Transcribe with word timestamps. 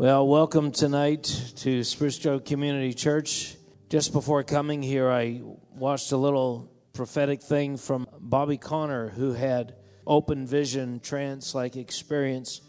Well, 0.00 0.26
welcome 0.26 0.70
tonight 0.70 1.24
to 1.56 1.84
Spruce 1.84 2.18
Grove 2.18 2.46
Community 2.46 2.94
Church. 2.94 3.56
Just 3.90 4.14
before 4.14 4.42
coming 4.42 4.82
here, 4.82 5.10
I 5.10 5.42
watched 5.74 6.10
a 6.12 6.16
little 6.16 6.72
prophetic 6.94 7.42
thing 7.42 7.76
from 7.76 8.08
Bobby 8.18 8.56
Conner, 8.56 9.10
who 9.10 9.34
had 9.34 9.74
open 10.06 10.46
vision, 10.46 11.00
trance 11.00 11.54
like 11.54 11.76
experience, 11.76 12.62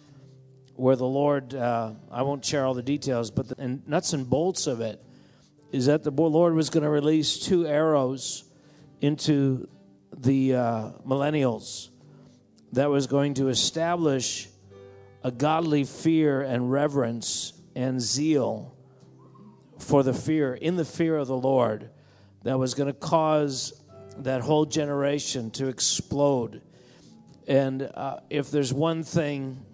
where 0.76 0.98
the 0.98 1.06
Lord, 1.06 1.56
uh, 1.56 1.94
I 2.12 2.24
won't 2.24 2.44
share 2.44 2.66
all 2.66 2.74
the 2.74 2.84
details, 2.84 3.32
but 3.32 3.48
the 3.48 3.80
nuts 3.88 4.12
and 4.12 4.30
bolts 4.30 4.68
of 4.68 4.82
it 4.82 5.02
is 5.72 5.86
that 5.86 6.04
the 6.04 6.12
Lord 6.12 6.54
was 6.54 6.70
going 6.70 6.84
to 6.84 6.90
release 6.90 7.40
two 7.40 7.66
arrows 7.66 8.44
into 9.00 9.70
the 10.18 10.56
uh, 10.56 10.92
millennials 11.08 11.92
that 12.74 12.90
was 12.90 13.08
going 13.08 13.36
to 13.36 13.48
establish 13.48 14.50
a 15.24 15.32
godly 15.32 15.84
fear 15.84 16.42
and 16.42 16.72
reverence 16.72 17.54
and 17.76 18.02
zeal 18.02 18.76
for 19.78 20.04
the 20.04 20.14
fear, 20.14 20.54
in 20.54 20.76
the 20.76 20.86
fear 20.86 21.18
of 21.18 21.28
the 21.28 21.38
Lord, 21.38 21.90
that 22.44 22.58
was 22.58 22.74
going 22.74 22.88
to 22.88 23.00
cause 23.00 23.74
that 24.18 24.42
whole 24.42 24.66
generation 24.66 25.52
to 25.52 25.68
explode. 25.68 26.62
And 27.48 27.82
uh, 27.82 28.20
if 28.30 28.52
there's 28.52 28.74
one 28.74 29.04
thing 29.04 29.66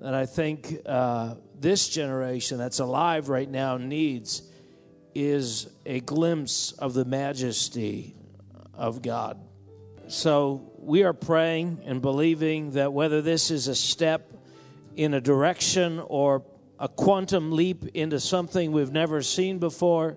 that 0.00 0.14
I 0.14 0.26
think 0.26 0.78
uh, 0.84 1.34
this 1.58 1.88
generation 1.88 2.58
that's 2.58 2.80
alive 2.80 3.28
right 3.28 3.50
now 3.50 3.76
needs, 3.76 4.42
is 5.14 5.68
a 5.86 6.00
glimpse 6.00 6.72
of 6.72 6.92
the 6.92 7.06
majesty 7.06 8.14
of 8.74 9.00
God. 9.00 9.40
So 10.08 10.72
we 10.78 11.04
are 11.04 11.14
praying 11.14 11.80
and 11.86 12.02
believing 12.02 12.72
that 12.72 12.92
whether 12.92 13.22
this 13.22 13.50
is 13.50 13.66
a 13.66 13.74
step 13.74 14.35
in 14.96 15.14
a 15.14 15.20
direction 15.20 16.00
or 16.00 16.42
a 16.78 16.88
quantum 16.88 17.52
leap 17.52 17.84
into 17.94 18.18
something 18.18 18.72
we've 18.72 18.92
never 18.92 19.22
seen 19.22 19.58
before, 19.58 20.16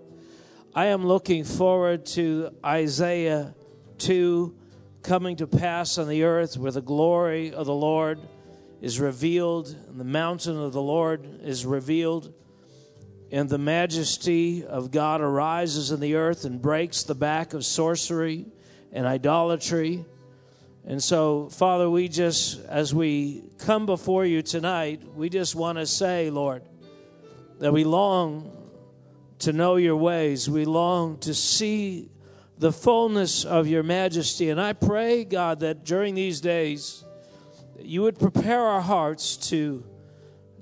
I 0.73 0.87
am 0.87 1.05
looking 1.05 1.43
forward 1.43 2.05
to 2.07 2.55
Isaiah 2.65 3.53
2 3.99 4.55
coming 5.03 5.35
to 5.37 5.47
pass 5.47 5.97
on 5.97 6.07
the 6.07 6.23
earth 6.23 6.57
where 6.57 6.71
the 6.71 6.81
glory 6.81 7.53
of 7.53 7.65
the 7.65 7.73
Lord 7.73 8.19
is 8.81 8.99
revealed 8.99 9.75
and 9.87 9.99
the 9.99 10.05
mountain 10.05 10.57
of 10.57 10.73
the 10.73 10.81
Lord 10.81 11.41
is 11.43 11.65
revealed 11.65 12.33
and 13.31 13.49
the 13.49 13.57
majesty 13.57 14.65
of 14.65 14.91
God 14.91 15.21
arises 15.21 15.91
in 15.91 15.99
the 15.99 16.15
earth 16.15 16.45
and 16.45 16.61
breaks 16.61 17.03
the 17.03 17.15
back 17.15 17.53
of 17.53 17.63
sorcery 17.63 18.45
and 18.91 19.05
idolatry. 19.05 20.05
And 20.89 21.03
so, 21.03 21.49
Father, 21.49 21.87
we 21.87 22.07
just, 22.07 22.65
as 22.65 22.95
we 22.95 23.43
come 23.59 23.85
before 23.85 24.25
you 24.25 24.41
tonight, 24.41 25.03
we 25.13 25.29
just 25.29 25.53
want 25.53 25.77
to 25.77 25.85
say, 25.85 26.31
Lord, 26.31 26.63
that 27.59 27.71
we 27.71 27.83
long 27.83 28.51
to 29.39 29.53
know 29.53 29.75
your 29.75 29.95
ways. 29.95 30.49
We 30.49 30.65
long 30.65 31.19
to 31.19 31.35
see 31.35 32.09
the 32.57 32.71
fullness 32.71 33.45
of 33.45 33.67
your 33.67 33.83
majesty. 33.83 34.49
And 34.49 34.59
I 34.59 34.73
pray, 34.73 35.25
God, 35.25 35.59
that 35.59 35.85
during 35.85 36.15
these 36.15 36.41
days, 36.41 37.03
you 37.79 38.01
would 38.01 38.17
prepare 38.17 38.63
our 38.63 38.81
hearts 38.81 39.37
to, 39.51 39.85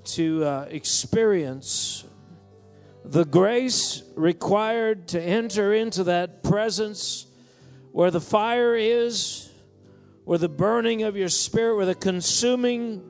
to 0.04 0.44
uh, 0.44 0.66
experience 0.68 2.04
the 3.02 3.24
grace 3.24 4.02
required 4.14 5.08
to 5.08 5.22
enter 5.22 5.72
into 5.72 6.04
that 6.04 6.42
presence 6.42 7.24
where 7.92 8.10
the 8.10 8.20
fire 8.20 8.76
is, 8.76 9.47
where 10.28 10.36
the 10.36 10.46
burning 10.46 11.04
of 11.04 11.16
your 11.16 11.30
spirit, 11.30 11.74
where 11.76 11.86
the 11.86 11.94
consuming 11.94 13.02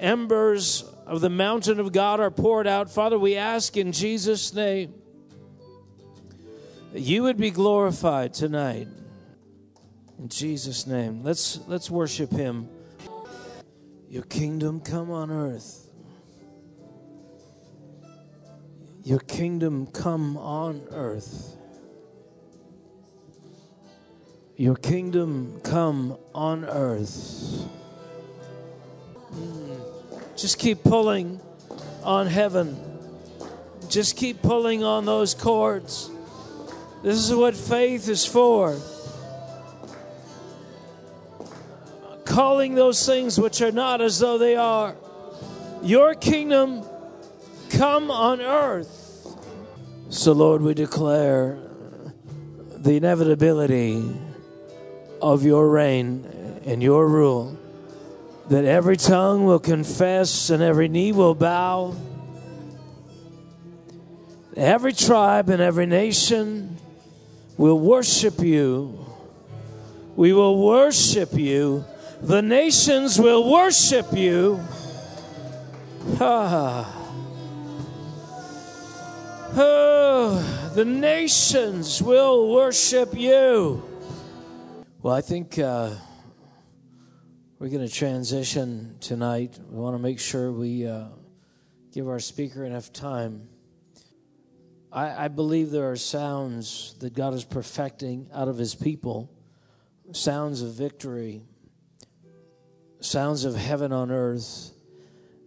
embers 0.00 0.82
of 1.06 1.20
the 1.20 1.30
mountain 1.30 1.78
of 1.78 1.92
God 1.92 2.18
are 2.18 2.32
poured 2.32 2.66
out. 2.66 2.90
Father, 2.90 3.16
we 3.16 3.36
ask 3.36 3.76
in 3.76 3.92
Jesus' 3.92 4.52
name 4.52 4.92
that 6.92 7.00
you 7.00 7.22
would 7.22 7.36
be 7.36 7.52
glorified 7.52 8.34
tonight. 8.34 8.88
In 10.18 10.28
Jesus' 10.28 10.84
name. 10.84 11.22
Let's 11.22 11.60
let's 11.68 11.92
worship 11.92 12.32
him. 12.32 12.68
Your 14.08 14.24
kingdom 14.24 14.80
come 14.80 15.12
on 15.12 15.30
earth. 15.30 15.88
Your 19.04 19.20
kingdom 19.20 19.86
come 19.86 20.36
on 20.36 20.88
earth. 20.90 21.55
Your 24.58 24.74
kingdom 24.74 25.60
come 25.62 26.16
on 26.34 26.64
earth. 26.64 27.68
Mm. 29.34 30.34
Just 30.34 30.58
keep 30.58 30.82
pulling 30.82 31.38
on 32.02 32.26
heaven. 32.26 32.74
Just 33.90 34.16
keep 34.16 34.40
pulling 34.40 34.82
on 34.82 35.04
those 35.04 35.34
cords. 35.34 36.08
This 37.02 37.18
is 37.18 37.34
what 37.34 37.54
faith 37.54 38.08
is 38.08 38.24
for. 38.24 38.80
Calling 42.24 42.74
those 42.74 43.04
things 43.04 43.38
which 43.38 43.60
are 43.60 43.72
not 43.72 44.00
as 44.00 44.18
though 44.20 44.38
they 44.38 44.56
are. 44.56 44.96
Your 45.82 46.14
kingdom 46.14 46.82
come 47.68 48.10
on 48.10 48.40
earth. 48.40 49.36
So, 50.08 50.32
Lord, 50.32 50.62
we 50.62 50.72
declare 50.72 51.58
the 52.78 52.96
inevitability 52.96 54.25
of 55.20 55.44
your 55.44 55.68
reign 55.68 56.24
and 56.64 56.82
your 56.82 57.08
rule, 57.08 57.56
that 58.48 58.64
every 58.64 58.96
tongue 58.96 59.44
will 59.44 59.58
confess 59.58 60.50
and 60.50 60.62
every 60.62 60.88
knee 60.88 61.12
will 61.12 61.34
bow, 61.34 61.94
every 64.56 64.92
tribe 64.92 65.48
and 65.50 65.60
every 65.60 65.86
nation 65.86 66.76
will 67.56 67.78
worship 67.78 68.40
you. 68.40 69.04
We 70.16 70.32
will 70.32 70.62
worship 70.64 71.34
you. 71.34 71.84
The 72.22 72.40
nations 72.40 73.20
will 73.20 73.50
worship 73.50 74.12
you. 74.12 74.60
Ah. 76.20 76.92
Oh, 79.58 80.72
the 80.74 80.84
nations 80.84 82.02
will 82.02 82.52
worship 82.52 83.14
you. 83.14 83.85
Well, 85.06 85.14
I 85.14 85.20
think 85.20 85.56
uh, 85.56 85.90
we're 87.60 87.68
going 87.68 87.86
to 87.86 87.94
transition 87.94 88.96
tonight. 88.98 89.56
We 89.70 89.78
want 89.78 89.94
to 89.94 90.02
make 90.02 90.18
sure 90.18 90.50
we 90.50 90.84
uh, 90.84 91.04
give 91.92 92.08
our 92.08 92.18
speaker 92.18 92.64
enough 92.64 92.92
time. 92.92 93.46
I, 94.90 95.26
I 95.26 95.28
believe 95.28 95.70
there 95.70 95.92
are 95.92 95.96
sounds 95.96 96.96
that 96.98 97.14
God 97.14 97.34
is 97.34 97.44
perfecting 97.44 98.28
out 98.34 98.48
of 98.48 98.58
his 98.58 98.74
people 98.74 99.32
sounds 100.10 100.60
of 100.62 100.72
victory, 100.72 101.44
sounds 102.98 103.44
of 103.44 103.54
heaven 103.54 103.92
on 103.92 104.10
earth 104.10 104.72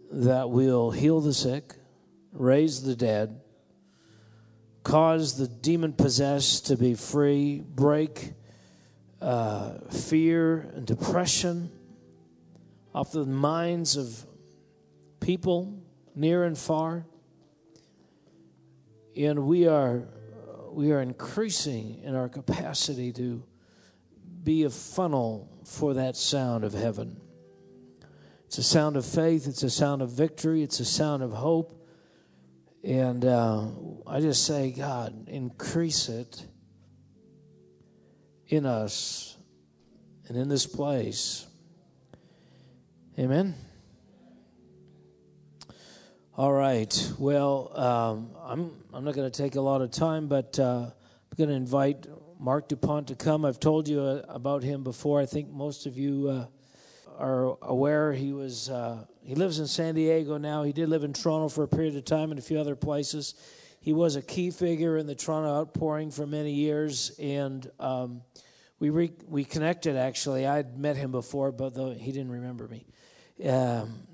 that 0.09 0.50
will 0.50 0.92
heal 0.92 1.19
the 1.19 1.34
sick, 1.34 1.74
raise 2.31 2.84
the 2.84 2.96
dead, 2.96 3.42
cause 4.84 5.36
the 5.36 5.50
demon 5.50 5.92
possessed 5.92 6.68
to 6.68 6.78
be 6.78 6.96
free, 6.96 7.59
break 7.59 8.36
uh, 9.22 9.80
fear 9.91 10.72
and 10.74 10.85
depression 10.85 11.72
off 12.94 13.12
the 13.12 13.25
minds 13.25 13.97
of 13.97 14.25
people 15.19 15.81
near 16.16 16.44
and 16.44 16.57
far. 16.57 17.06
And 19.18 19.46
we 19.46 19.68
are, 19.68 20.07
we 20.72 20.91
are 20.91 21.02
increasing 21.02 22.02
in 22.03 22.16
our 22.16 22.30
capacity 22.30 23.12
to 23.13 23.44
be 24.44 24.63
a 24.63 24.69
funnel 24.69 25.50
for 25.66 25.96
that 25.96 26.16
sound 26.16 26.63
of 26.63 26.74
heaven. 26.74 27.19
It's 28.46 28.57
a 28.57 28.63
sound 28.63 28.96
of 28.96 29.06
faith, 29.06 29.47
it's 29.47 29.63
a 29.63 29.69
sound 29.69 30.01
of 30.01 30.09
victory, 30.09 30.63
it's 30.63 30.80
a 30.80 30.86
sound 30.86 31.22
of 31.22 31.31
hope. 31.31 31.86
And 32.83 33.25
uh, 33.25 33.68
I 34.07 34.22
just 34.22 34.45
say, 34.45 34.72
God, 34.72 35.27
increase 35.27 36.10
it 36.10 36.48
in 38.50 38.66
us 38.66 39.38
and 40.28 40.38
in 40.38 40.50
this 40.50 40.66
place. 40.66 41.46
Amen. 43.18 43.56
All 46.36 46.51
right. 46.51 47.12
Well, 47.18 47.72
um, 47.78 48.31
I'm 48.44 48.72
I'm 48.94 49.04
not 49.04 49.13
going 49.13 49.30
to 49.30 49.44
take 49.44 49.56
a 49.56 49.62
lot 49.62 49.81
of 49.81 49.92
time, 49.92 50.28
but 50.28 50.57
uh, 50.57 50.86
I'm 50.86 51.38
going 51.38 51.50
to 51.50 51.56
invite 51.56 52.07
Mark 52.40 52.69
Dupont 52.69 53.07
to 53.10 53.16
come. 53.16 53.46
I've 53.46 53.60
told 53.60 53.88
you 53.88 54.01
uh, 54.01 54.24
about 54.30 54.63
him 54.63 54.84
before. 54.84 55.19
I 55.19 55.25
think 55.25 55.50
most 55.50 55.86
of 55.86 55.98
you 55.98 56.30
uh, 56.30 56.46
are 57.18 57.57
aware. 57.62 58.13
He 58.13 58.31
was 58.31 58.69
uh, 58.69 59.06
he 59.22 59.36
lives 59.36 59.60
in 59.60 59.68
San 59.68 59.96
Diego 59.96 60.38
now. 60.38 60.63
He 60.63 60.72
did 60.72 60.90
live 60.90 61.04
in 61.04 61.13
Toronto 61.13 61.50
for 61.50 61.63
a 61.63 61.68
period 61.68 61.96
of 61.98 62.06
time 62.06 62.31
and 62.31 62.40
a 62.40 62.42
few 62.42 62.60
other 62.60 62.75
places. 62.75 63.36
He 63.89 63.94
was 63.94 64.15
a 64.15 64.21
key 64.21 64.51
figure 64.51 64.97
in 64.97 65.07
the 65.07 65.15
Toronto 65.15 65.50
outpouring 65.50 66.12
for 66.12 66.27
many 66.27 66.53
years, 66.53 67.12
and 67.18 67.68
um, 67.80 68.21
we 68.77 68.91
re- 68.91 69.18
we 69.27 69.44
connected. 69.44 69.95
Actually, 69.95 70.45
I'd 70.45 70.77
met 70.77 70.95
him 70.95 71.12
before, 71.12 71.51
but 71.51 71.74
though 71.74 71.89
he 71.89 72.12
didn't 72.12 72.30
remember 72.30 72.68
me. 72.68 72.86
Um, 73.50 74.06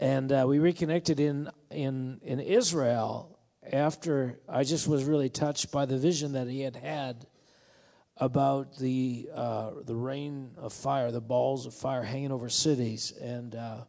And 0.00 0.32
uh, 0.32 0.44
we 0.48 0.58
reconnected 0.58 1.20
in, 1.20 1.50
in, 1.70 2.18
in 2.24 2.40
Israel 2.40 3.38
after 3.72 4.40
I 4.48 4.64
just 4.64 4.88
was 4.88 5.04
really 5.04 5.28
touched 5.28 5.70
by 5.70 5.86
the 5.86 5.96
vision 5.96 6.32
that 6.32 6.48
he 6.48 6.62
had 6.62 6.74
had 6.74 7.26
about 8.16 8.76
the, 8.78 9.28
uh, 9.32 9.70
the 9.86 9.94
rain 9.94 10.50
of 10.56 10.72
fire, 10.72 11.12
the 11.12 11.20
balls 11.20 11.64
of 11.64 11.74
fire 11.74 12.02
hanging 12.02 12.32
over 12.32 12.48
cities, 12.48 13.12
and 13.22 13.54
uh, 13.54 13.84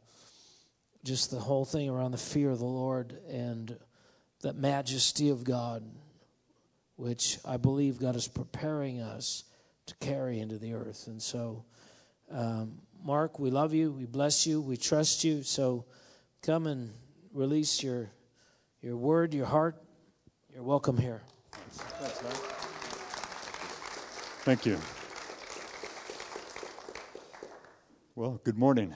just 1.04 1.32
the 1.32 1.40
whole 1.40 1.66
thing 1.66 1.90
around 1.90 2.12
the 2.12 2.20
fear 2.20 2.52
of 2.52 2.60
the 2.60 2.66
Lord 2.66 3.18
and 3.28 3.76
that 4.42 4.56
majesty 4.56 5.30
of 5.30 5.44
God, 5.44 5.84
which 6.96 7.38
I 7.46 7.58
believe 7.58 8.00
God 8.00 8.16
is 8.16 8.28
preparing 8.28 9.02
us 9.02 9.44
to 9.88 9.96
carry 9.96 10.40
into 10.40 10.58
the 10.58 10.74
earth. 10.74 11.08
And 11.08 11.22
so, 11.22 11.64
um, 12.32 12.80
Mark, 13.04 13.40
we 13.40 13.50
love 13.50 13.74
you, 13.74 13.92
we 13.92 14.06
bless 14.06 14.46
you, 14.46 14.62
we 14.62 14.78
trust 14.78 15.24
you. 15.24 15.44
So 15.44 15.86
come 16.42 16.68
and 16.68 16.92
release 17.34 17.82
your, 17.84 18.10
your 18.82 18.96
word, 18.96 19.34
your 19.34 19.46
heart. 19.46 19.82
You're 20.54 20.64
welcome 20.64 20.98
here. 20.98 21.22
Thanks. 21.52 22.18
Thank 24.44 24.66
you. 24.66 24.80
Well, 28.16 28.42
good 28.44 28.58
morning. 28.58 28.94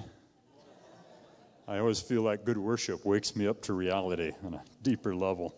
I 1.68 1.80
always 1.80 2.00
feel 2.00 2.22
like 2.22 2.46
good 2.46 2.60
worship 2.60 3.06
wakes 3.06 3.36
me 3.36 3.48
up 3.48 3.60
to 3.64 3.74
reality 3.74 4.32
on 4.46 4.54
a 4.54 4.64
deeper 4.84 5.16
level. 5.16 5.56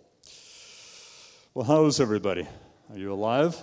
Well, 1.54 1.66
how's 1.66 2.00
everybody? 2.00 2.48
Are 2.90 2.98
you 2.98 3.12
alive? 3.12 3.62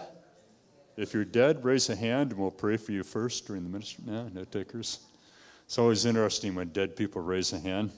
If 0.99 1.15
you're 1.15 1.25
dead, 1.25 1.65
raise 1.65 1.89
a 1.89 1.97
hand 1.97 2.33
and 2.33 2.41
we'll 2.41 2.51
pray 2.51 2.77
for 2.77 2.93
you 2.93 3.03
first 3.03 3.47
during 3.47 3.63
the 3.63 3.71
ministry. 3.71 4.05
No, 4.07 4.29
no 4.29 4.45
takers. 4.45 5.01
It's 5.65 5.79
always 5.79 6.05
interesting 6.05 6.55
when 6.55 6.69
dead 6.69 6.97
people 6.97 7.23
raise 7.23 7.55
a 7.55 7.59
hand. 7.59 7.91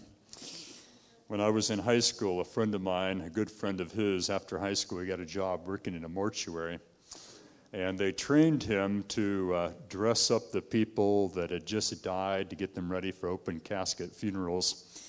When 1.27 1.41
I 1.41 1.49
was 1.49 1.71
in 1.71 1.81
high 1.81 1.99
school, 1.99 2.41
a 2.41 2.45
friend 2.45 2.73
of 2.77 2.83
mine, 2.83 3.23
a 3.23 3.31
good 3.31 3.51
friend 3.51 3.81
of 3.81 3.91
his, 3.91 4.31
after 4.31 4.61
high 4.61 4.75
school, 4.75 5.01
he 5.01 5.09
got 5.09 5.19
a 5.19 5.27
job 5.27 5.67
working 5.67 5.97
in 5.97 6.05
a 6.05 6.09
mortuary. 6.09 6.79
And 7.77 7.99
they 7.99 8.11
trained 8.11 8.63
him 8.63 9.03
to 9.09 9.55
uh, 9.55 9.73
dress 9.91 10.31
up 10.31 10.51
the 10.51 10.63
people 10.63 11.29
that 11.29 11.51
had 11.51 11.67
just 11.67 12.03
died 12.03 12.49
to 12.49 12.57
get 12.57 12.75
them 12.75 12.91
ready 12.91 13.13
for 13.13 13.29
open 13.29 13.61
casket 13.61 14.17
funerals. 14.17 15.05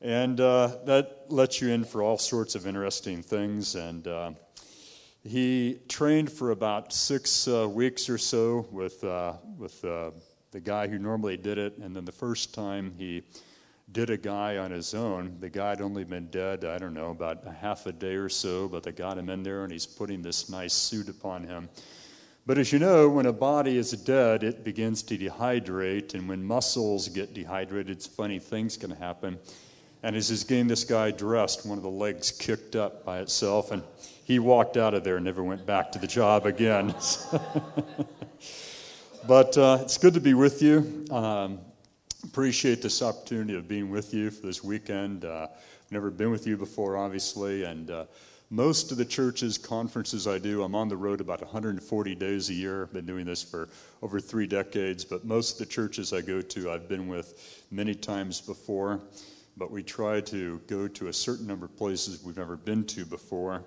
And 0.00 0.38
uh, 0.40 0.76
that 0.84 1.24
lets 1.28 1.60
you 1.60 1.70
in 1.70 1.82
for 1.82 2.04
all 2.04 2.16
sorts 2.16 2.54
of 2.54 2.68
interesting 2.68 3.20
things. 3.20 3.74
And 3.74 4.06
uh, 4.06 4.30
he 5.24 5.80
trained 5.88 6.30
for 6.30 6.52
about 6.52 6.92
six 6.92 7.48
uh, 7.48 7.68
weeks 7.68 8.08
or 8.08 8.18
so 8.18 8.68
with, 8.70 9.02
uh, 9.02 9.32
with 9.58 9.84
uh, 9.84 10.12
the 10.52 10.60
guy 10.60 10.86
who 10.86 11.00
normally 11.00 11.36
did 11.36 11.58
it. 11.58 11.78
And 11.78 11.96
then 11.96 12.04
the 12.04 12.12
first 12.12 12.54
time 12.54 12.94
he 12.96 13.24
did 13.90 14.10
a 14.10 14.16
guy 14.16 14.58
on 14.58 14.70
his 14.70 14.94
own, 14.94 15.36
the 15.40 15.50
guy 15.50 15.70
had 15.70 15.80
only 15.80 16.04
been 16.04 16.28
dead, 16.28 16.64
I 16.64 16.78
don't 16.78 16.94
know, 16.94 17.10
about 17.10 17.44
a 17.44 17.50
half 17.50 17.86
a 17.86 17.92
day 17.92 18.14
or 18.14 18.28
so, 18.28 18.68
but 18.68 18.84
they 18.84 18.92
got 18.92 19.18
him 19.18 19.28
in 19.30 19.42
there 19.42 19.64
and 19.64 19.72
he's 19.72 19.84
putting 19.84 20.22
this 20.22 20.48
nice 20.48 20.74
suit 20.74 21.08
upon 21.08 21.42
him. 21.42 21.68
But 22.46 22.58
as 22.58 22.72
you 22.72 22.78
know, 22.78 23.08
when 23.08 23.24
a 23.24 23.32
body 23.32 23.78
is 23.78 23.92
dead, 23.92 24.42
it 24.42 24.64
begins 24.64 25.02
to 25.04 25.16
dehydrate. 25.16 26.12
And 26.12 26.28
when 26.28 26.44
muscles 26.44 27.08
get 27.08 27.32
dehydrated, 27.32 28.02
funny 28.02 28.38
things 28.38 28.76
can 28.76 28.90
happen. 28.90 29.38
And 30.02 30.14
as 30.14 30.28
he's 30.28 30.44
getting 30.44 30.66
this 30.66 30.84
guy 30.84 31.10
dressed, 31.10 31.64
one 31.64 31.78
of 31.78 31.84
the 31.84 31.90
legs 31.90 32.30
kicked 32.30 32.76
up 32.76 33.02
by 33.02 33.20
itself. 33.20 33.70
And 33.70 33.82
he 34.24 34.38
walked 34.38 34.76
out 34.76 34.92
of 34.92 35.04
there 35.04 35.16
and 35.16 35.24
never 35.24 35.42
went 35.42 35.64
back 35.64 35.90
to 35.92 35.98
the 35.98 36.06
job 36.06 36.44
again. 36.44 36.94
but 39.26 39.56
uh, 39.56 39.78
it's 39.80 39.96
good 39.96 40.12
to 40.12 40.20
be 40.20 40.34
with 40.34 40.60
you. 40.60 41.06
Um, 41.10 41.60
appreciate 42.24 42.82
this 42.82 43.00
opportunity 43.00 43.54
of 43.54 43.66
being 43.66 43.88
with 43.88 44.12
you 44.12 44.30
for 44.30 44.46
this 44.46 44.62
weekend. 44.62 45.24
Uh, 45.24 45.46
never 45.90 46.10
been 46.10 46.30
with 46.30 46.46
you 46.46 46.58
before, 46.58 46.98
obviously, 46.98 47.64
and 47.64 47.90
uh, 47.90 48.04
most 48.50 48.92
of 48.92 48.98
the 48.98 49.04
churches, 49.04 49.56
conferences 49.58 50.26
I 50.26 50.38
do, 50.38 50.62
I'm 50.62 50.74
on 50.74 50.88
the 50.88 50.96
road 50.96 51.20
about 51.20 51.40
140 51.40 52.14
days 52.14 52.50
a 52.50 52.54
year. 52.54 52.82
I've 52.82 52.92
been 52.92 53.06
doing 53.06 53.24
this 53.24 53.42
for 53.42 53.68
over 54.02 54.20
three 54.20 54.46
decades, 54.46 55.04
but 55.04 55.24
most 55.24 55.52
of 55.52 55.66
the 55.66 55.72
churches 55.72 56.12
I 56.12 56.20
go 56.20 56.40
to, 56.40 56.70
I've 56.70 56.88
been 56.88 57.08
with 57.08 57.64
many 57.70 57.94
times 57.94 58.40
before. 58.40 59.00
But 59.56 59.70
we 59.70 59.82
try 59.82 60.20
to 60.22 60.60
go 60.66 60.88
to 60.88 61.08
a 61.08 61.12
certain 61.12 61.46
number 61.46 61.66
of 61.66 61.76
places 61.76 62.22
we've 62.22 62.36
never 62.36 62.56
been 62.56 62.84
to 62.86 63.04
before. 63.04 63.64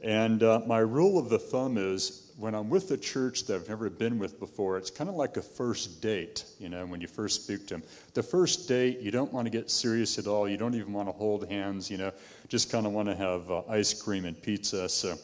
And 0.00 0.42
uh, 0.42 0.62
my 0.66 0.78
rule 0.78 1.18
of 1.18 1.28
the 1.28 1.38
thumb 1.38 1.78
is 1.78 2.31
when 2.42 2.56
I'm 2.56 2.68
with 2.68 2.90
a 2.90 2.96
church 2.96 3.44
that 3.44 3.54
I've 3.54 3.68
never 3.68 3.88
been 3.88 4.18
with 4.18 4.40
before, 4.40 4.76
it's 4.76 4.90
kind 4.90 5.08
of 5.08 5.14
like 5.14 5.36
a 5.36 5.42
first 5.42 6.02
date, 6.02 6.44
you 6.58 6.68
know, 6.68 6.84
when 6.84 7.00
you 7.00 7.06
first 7.06 7.44
speak 7.44 7.68
to 7.68 7.74
them. 7.74 7.84
The 8.14 8.22
first 8.24 8.66
date, 8.66 8.98
you 8.98 9.12
don't 9.12 9.32
want 9.32 9.46
to 9.46 9.50
get 9.50 9.70
serious 9.70 10.18
at 10.18 10.26
all. 10.26 10.48
You 10.48 10.56
don't 10.56 10.74
even 10.74 10.92
want 10.92 11.06
to 11.06 11.12
hold 11.12 11.48
hands, 11.48 11.88
you 11.88 11.98
know, 11.98 12.10
just 12.48 12.68
kind 12.68 12.84
of 12.84 12.90
want 12.90 13.08
to 13.08 13.14
have 13.14 13.48
uh, 13.48 13.62
ice 13.68 13.94
cream 13.94 14.24
and 14.24 14.42
pizza. 14.42 14.88
So 14.88 15.16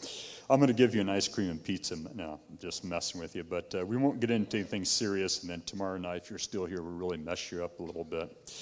I'm 0.49 0.61
going 0.61 0.69
to 0.69 0.73
give 0.73 0.95
you 0.95 1.01
an 1.01 1.09
ice 1.09 1.27
cream 1.27 1.51
and 1.51 1.63
pizza. 1.63 1.97
No, 2.15 2.39
I'm 2.49 2.57
just 2.57 2.85
messing 2.85 3.21
with 3.21 3.35
you. 3.35 3.43
But 3.43 3.75
uh, 3.75 3.85
we 3.85 3.97
won't 3.97 4.21
get 4.21 4.31
into 4.31 4.57
anything 4.57 4.85
serious. 4.85 5.41
And 5.41 5.51
then 5.51 5.63
tomorrow 5.67 5.99
night, 5.99 6.23
if 6.23 6.31
you're 6.31 6.39
still 6.39 6.67
here, 6.67 6.83
we'll 6.83 6.93
really 6.93 7.19
mess 7.19 7.51
you 7.51 7.65
up 7.65 7.81
a 7.81 7.83
little 7.83 8.05
bit. 8.05 8.55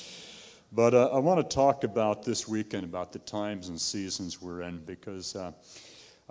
But 0.72 0.94
uh, 0.94 1.10
I 1.12 1.18
want 1.18 1.46
to 1.46 1.54
talk 1.54 1.84
about 1.84 2.24
this 2.24 2.48
weekend, 2.48 2.84
about 2.84 3.12
the 3.12 3.18
times 3.18 3.68
and 3.68 3.78
seasons 3.78 4.40
we're 4.40 4.62
in, 4.62 4.78
because 4.86 5.36
uh, 5.36 5.52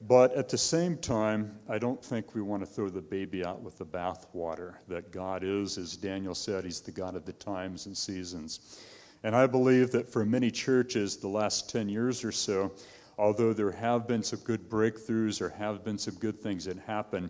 But 0.08 0.34
at 0.36 0.48
the 0.50 0.58
same 0.58 0.98
time, 0.98 1.60
I 1.70 1.80
don't 1.80 2.04
think 2.04 2.34
we 2.34 2.42
want 2.42 2.62
to 2.64 2.66
throw 2.66 2.90
the 2.90 3.02
baby 3.02 3.46
out 3.46 3.62
with 3.62 3.78
the 3.78 3.86
bathwater. 3.86 4.76
That 4.88 5.12
God 5.12 5.44
is, 5.44 5.78
as 5.78 5.96
Daniel 5.98 6.36
said, 6.36 6.64
He's 6.64 6.82
the 6.82 6.92
God 6.92 7.16
of 7.16 7.26
the 7.26 7.34
times 7.34 7.86
and 7.86 7.98
seasons. 7.98 8.80
And 9.24 9.36
I 9.36 9.48
believe 9.48 9.92
that 9.92 10.12
for 10.12 10.26
many 10.26 10.52
churches, 10.52 11.18
the 11.18 11.30
last 11.30 11.70
10 11.70 11.88
years 11.88 12.24
or 12.24 12.32
so, 12.32 12.74
although 13.18 13.54
there 13.54 13.72
have 13.72 14.08
been 14.08 14.24
some 14.24 14.40
good 14.40 14.70
breakthroughs 14.70 15.42
or 15.42 15.50
have 15.50 15.84
been 15.84 15.98
some 15.98 16.16
good 16.16 16.40
things 16.40 16.66
that 16.66 16.78
happen, 16.80 17.30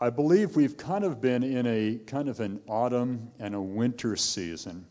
I 0.00 0.10
believe 0.10 0.54
we've 0.54 0.76
kind 0.76 1.04
of 1.04 1.20
been 1.20 1.42
in 1.42 1.66
a 1.66 1.98
kind 2.06 2.28
of 2.28 2.40
an 2.40 2.60
autumn 2.68 3.30
and 3.40 3.54
a 3.54 3.60
winter 3.60 4.14
season. 4.16 4.86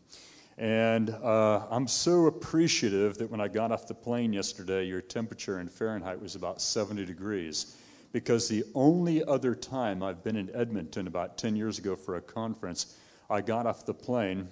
And 0.58 1.10
uh, 1.10 1.66
I'm 1.70 1.86
so 1.86 2.26
appreciative 2.26 3.16
that 3.18 3.30
when 3.30 3.40
I 3.40 3.48
got 3.48 3.70
off 3.70 3.86
the 3.86 3.94
plane 3.94 4.32
yesterday, 4.32 4.84
your 4.84 5.00
temperature 5.00 5.60
in 5.60 5.68
Fahrenheit 5.68 6.20
was 6.20 6.34
about 6.34 6.60
70 6.60 7.06
degrees. 7.06 7.76
Because 8.12 8.48
the 8.48 8.64
only 8.74 9.22
other 9.24 9.54
time 9.54 10.02
I've 10.02 10.24
been 10.24 10.36
in 10.36 10.50
Edmonton 10.54 11.06
about 11.06 11.38
10 11.38 11.56
years 11.56 11.78
ago 11.78 11.94
for 11.94 12.16
a 12.16 12.20
conference, 12.20 12.96
I 13.30 13.40
got 13.40 13.66
off 13.66 13.86
the 13.86 13.94
plane 13.94 14.48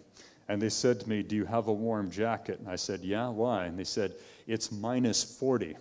and 0.48 0.60
they 0.60 0.68
said 0.68 1.00
to 1.00 1.08
me, 1.08 1.22
Do 1.22 1.36
you 1.36 1.44
have 1.44 1.68
a 1.68 1.72
warm 1.72 2.10
jacket? 2.10 2.58
And 2.58 2.68
I 2.68 2.76
said, 2.76 3.00
Yeah, 3.02 3.28
why? 3.28 3.66
And 3.66 3.78
they 3.78 3.84
said, 3.84 4.14
It's 4.46 4.70
minus 4.70 5.22
40. 5.22 5.76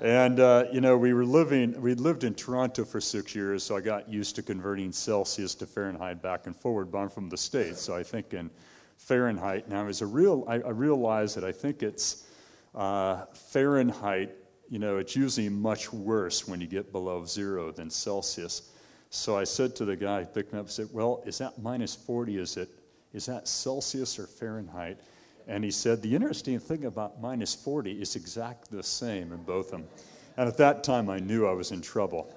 And, 0.00 0.40
uh, 0.40 0.64
you 0.72 0.80
know, 0.80 0.96
we 0.96 1.12
were 1.12 1.24
living, 1.24 1.80
we 1.80 1.94
lived 1.94 2.24
in 2.24 2.34
Toronto 2.34 2.84
for 2.84 3.00
six 3.00 3.36
years, 3.36 3.62
so 3.62 3.76
I 3.76 3.80
got 3.80 4.08
used 4.08 4.34
to 4.34 4.42
converting 4.42 4.90
Celsius 4.90 5.54
to 5.56 5.66
Fahrenheit 5.66 6.20
back 6.20 6.46
and 6.46 6.56
forward, 6.56 6.90
but 6.90 6.98
I'm 6.98 7.08
from 7.08 7.28
the 7.28 7.36
States, 7.36 7.80
so 7.80 7.94
I 7.94 8.02
think 8.02 8.34
in 8.34 8.50
Fahrenheit. 8.96 9.68
Now, 9.68 9.86
as 9.86 10.02
a 10.02 10.06
real, 10.06 10.44
I, 10.48 10.54
I 10.54 10.70
realize 10.70 11.36
that 11.36 11.44
I 11.44 11.52
think 11.52 11.84
it's 11.84 12.26
uh, 12.74 13.26
Fahrenheit 13.32 14.36
you 14.72 14.78
know, 14.78 14.96
it's 14.96 15.14
usually 15.14 15.50
much 15.50 15.92
worse 15.92 16.48
when 16.48 16.58
you 16.58 16.66
get 16.66 16.92
below 16.92 17.26
zero 17.26 17.70
than 17.72 17.90
Celsius. 17.90 18.70
So 19.10 19.36
I 19.36 19.44
said 19.44 19.76
to 19.76 19.84
the 19.84 19.94
guy 19.94 20.26
me 20.34 20.58
up, 20.58 20.64
I 20.64 20.68
said, 20.70 20.88
Well, 20.90 21.22
is 21.26 21.36
that 21.38 21.62
minus 21.62 21.94
40? 21.94 22.38
Is, 22.38 22.56
it, 22.56 22.70
is 23.12 23.26
that 23.26 23.48
Celsius 23.48 24.18
or 24.18 24.26
Fahrenheit? 24.26 24.98
And 25.46 25.64
he 25.64 25.70
said, 25.70 26.02
The 26.02 26.14
interesting 26.14 26.58
thing 26.58 26.84
about 26.84 27.20
minus 27.20 27.54
40 27.54 28.00
is 28.00 28.16
exactly 28.16 28.76
the 28.76 28.82
same 28.82 29.32
in 29.32 29.42
both 29.42 29.66
of 29.66 29.80
them. 29.80 29.88
And 30.36 30.48
at 30.48 30.56
that 30.58 30.82
time, 30.82 31.10
I 31.10 31.18
knew 31.18 31.46
I 31.46 31.52
was 31.52 31.72
in 31.72 31.82
trouble. 31.82 32.34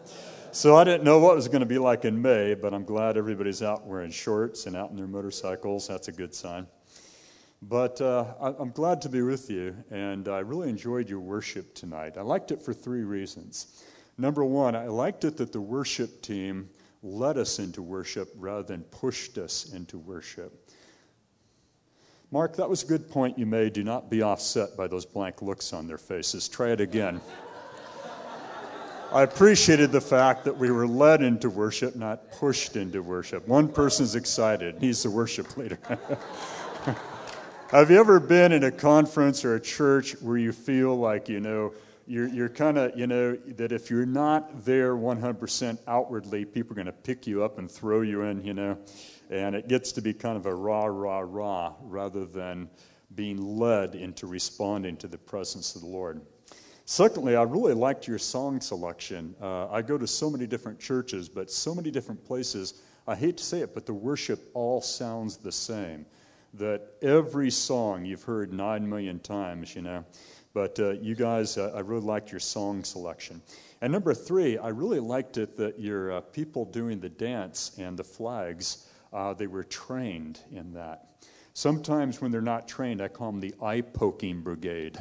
So 0.51 0.75
I 0.75 0.83
didn't 0.83 1.03
know 1.03 1.19
what 1.19 1.33
it 1.33 1.35
was 1.35 1.47
going 1.47 1.61
to 1.61 1.65
be 1.65 1.77
like 1.77 2.05
in 2.05 2.21
May, 2.21 2.53
but 2.53 2.73
I'm 2.73 2.85
glad 2.85 3.17
everybody's 3.17 3.61
out 3.61 3.85
wearing 3.85 4.11
shorts 4.11 4.67
and 4.67 4.75
out 4.75 4.89
in 4.89 4.95
their 4.95 5.07
motorcycles. 5.07 5.87
That's 5.87 6.07
a 6.07 6.11
good 6.11 6.33
sign. 6.33 6.67
But 7.61 7.99
uh, 7.99 8.33
I'm 8.39 8.71
glad 8.71 9.01
to 9.01 9.09
be 9.09 9.21
with 9.21 9.49
you, 9.49 9.75
and 9.91 10.27
I 10.27 10.39
really 10.39 10.69
enjoyed 10.69 11.09
your 11.09 11.19
worship 11.19 11.73
tonight. 11.73 12.17
I 12.17 12.21
liked 12.21 12.51
it 12.51 12.61
for 12.61 12.73
three 12.73 13.03
reasons. 13.03 13.83
Number 14.17 14.45
one, 14.45 14.75
I 14.75 14.87
liked 14.87 15.23
it 15.25 15.35
that 15.37 15.51
the 15.51 15.61
worship 15.61 16.21
team 16.21 16.69
led 17.01 17.37
us 17.37 17.59
into 17.59 17.81
worship 17.81 18.29
rather 18.35 18.63
than 18.63 18.81
pushed 18.83 19.37
us 19.37 19.73
into 19.73 19.97
worship. 19.97 20.64
Mark, 22.31 22.55
that 22.55 22.69
was 22.69 22.83
a 22.83 22.87
good 22.87 23.09
point 23.09 23.37
you 23.37 23.45
made. 23.45 23.73
Do 23.73 23.83
not 23.83 24.09
be 24.09 24.21
offset 24.21 24.75
by 24.75 24.87
those 24.87 25.05
blank 25.05 25.41
looks 25.41 25.73
on 25.73 25.87
their 25.87 25.97
faces. 25.97 26.49
Try 26.49 26.69
it 26.69 26.81
again. 26.81 27.21
I 29.13 29.21
appreciated 29.21 29.91
the 29.91 30.01
fact 30.01 30.43
that 30.45 30.57
we 30.57 30.71
were 30.71 30.87
led 30.87 31.21
into 31.21 31.49
worship, 31.49 31.95
not 31.95 32.31
pushed 32.31 32.75
into 32.75 33.01
worship. 33.01 33.47
One 33.47 33.67
person's 33.67 34.15
excited, 34.15 34.75
he's 34.79 35.03
the 35.03 35.11
worship 35.11 35.55
leader. 35.55 35.79
Have 37.69 37.91
you 37.91 37.99
ever 37.99 38.19
been 38.19 38.51
in 38.51 38.63
a 38.63 38.71
conference 38.71 39.45
or 39.45 39.55
a 39.55 39.59
church 39.61 40.19
where 40.21 40.37
you 40.37 40.51
feel 40.51 40.97
like, 40.97 41.29
you 41.29 41.39
know, 41.39 41.73
you're, 42.07 42.27
you're 42.27 42.49
kind 42.49 42.77
of, 42.77 42.97
you 42.97 43.07
know, 43.07 43.35
that 43.35 43.71
if 43.71 43.89
you're 43.89 44.05
not 44.05 44.65
there 44.65 44.95
100% 44.95 45.77
outwardly, 45.87 46.45
people 46.45 46.73
are 46.73 46.75
going 46.75 46.85
to 46.85 46.91
pick 46.91 47.25
you 47.25 47.43
up 47.43 47.57
and 47.57 47.69
throw 47.69 48.01
you 48.01 48.23
in, 48.23 48.43
you 48.43 48.53
know. 48.53 48.77
And 49.29 49.55
it 49.55 49.67
gets 49.67 49.91
to 49.93 50.01
be 50.01 50.13
kind 50.13 50.37
of 50.37 50.45
a 50.45 50.53
rah, 50.53 50.85
rah, 50.85 51.19
rah, 51.19 51.73
rather 51.81 52.25
than 52.25 52.69
being 53.15 53.57
led 53.57 53.95
into 53.95 54.27
responding 54.27 54.97
to 54.97 55.07
the 55.07 55.17
presence 55.17 55.75
of 55.75 55.81
the 55.81 55.87
Lord. 55.87 56.21
Secondly, 56.85 57.35
I 57.35 57.41
really 57.43 57.73
liked 57.73 58.07
your 58.07 58.19
song 58.19 58.61
selection. 58.61 59.35
Uh, 59.41 59.67
I 59.69 59.81
go 59.81 59.97
to 59.97 60.05
so 60.05 60.29
many 60.29 60.45
different 60.45 60.79
churches, 60.79 61.27
but 61.27 61.49
so 61.49 61.73
many 61.73 61.89
different 61.89 62.23
places. 62.23 62.83
I 63.07 63.15
hate 63.15 63.37
to 63.37 63.43
say 63.43 63.61
it, 63.61 63.73
but 63.73 63.87
the 63.87 63.93
worship 63.93 64.51
all 64.53 64.81
sounds 64.81 65.37
the 65.37 65.51
same. 65.51 66.05
That 66.53 66.93
every 67.01 67.49
song 67.49 68.05
you've 68.05 68.23
heard 68.23 68.53
nine 68.53 68.87
million 68.87 69.19
times, 69.19 69.75
you 69.75 69.81
know. 69.81 70.05
But 70.53 70.79
uh, 70.79 70.91
you 70.91 71.15
guys, 71.15 71.57
uh, 71.57 71.73
I 71.75 71.79
really 71.79 72.05
liked 72.05 72.31
your 72.31 72.39
song 72.39 72.83
selection. 72.83 73.41
And 73.81 73.91
number 73.91 74.13
three, 74.13 74.57
I 74.57 74.69
really 74.69 75.01
liked 75.01 75.37
it 75.37 75.57
that 75.57 75.79
your 75.79 76.13
uh, 76.13 76.21
people 76.21 76.65
doing 76.65 76.99
the 76.99 77.09
dance 77.09 77.71
and 77.77 77.97
the 77.97 78.03
flags, 78.03 78.87
uh, 79.13 79.33
they 79.33 79.47
were 79.47 79.63
trained 79.63 80.39
in 80.51 80.73
that. 80.73 81.07
Sometimes 81.57 82.19
when 82.19 82.31
they're 82.31 82.41
not 82.41 82.67
trained, 82.67 83.01
I 83.01 83.07
call 83.07 83.31
them 83.31 83.39
the 83.39 83.55
eye 83.63 83.79
poking 83.79 84.41
brigade. 84.41 84.97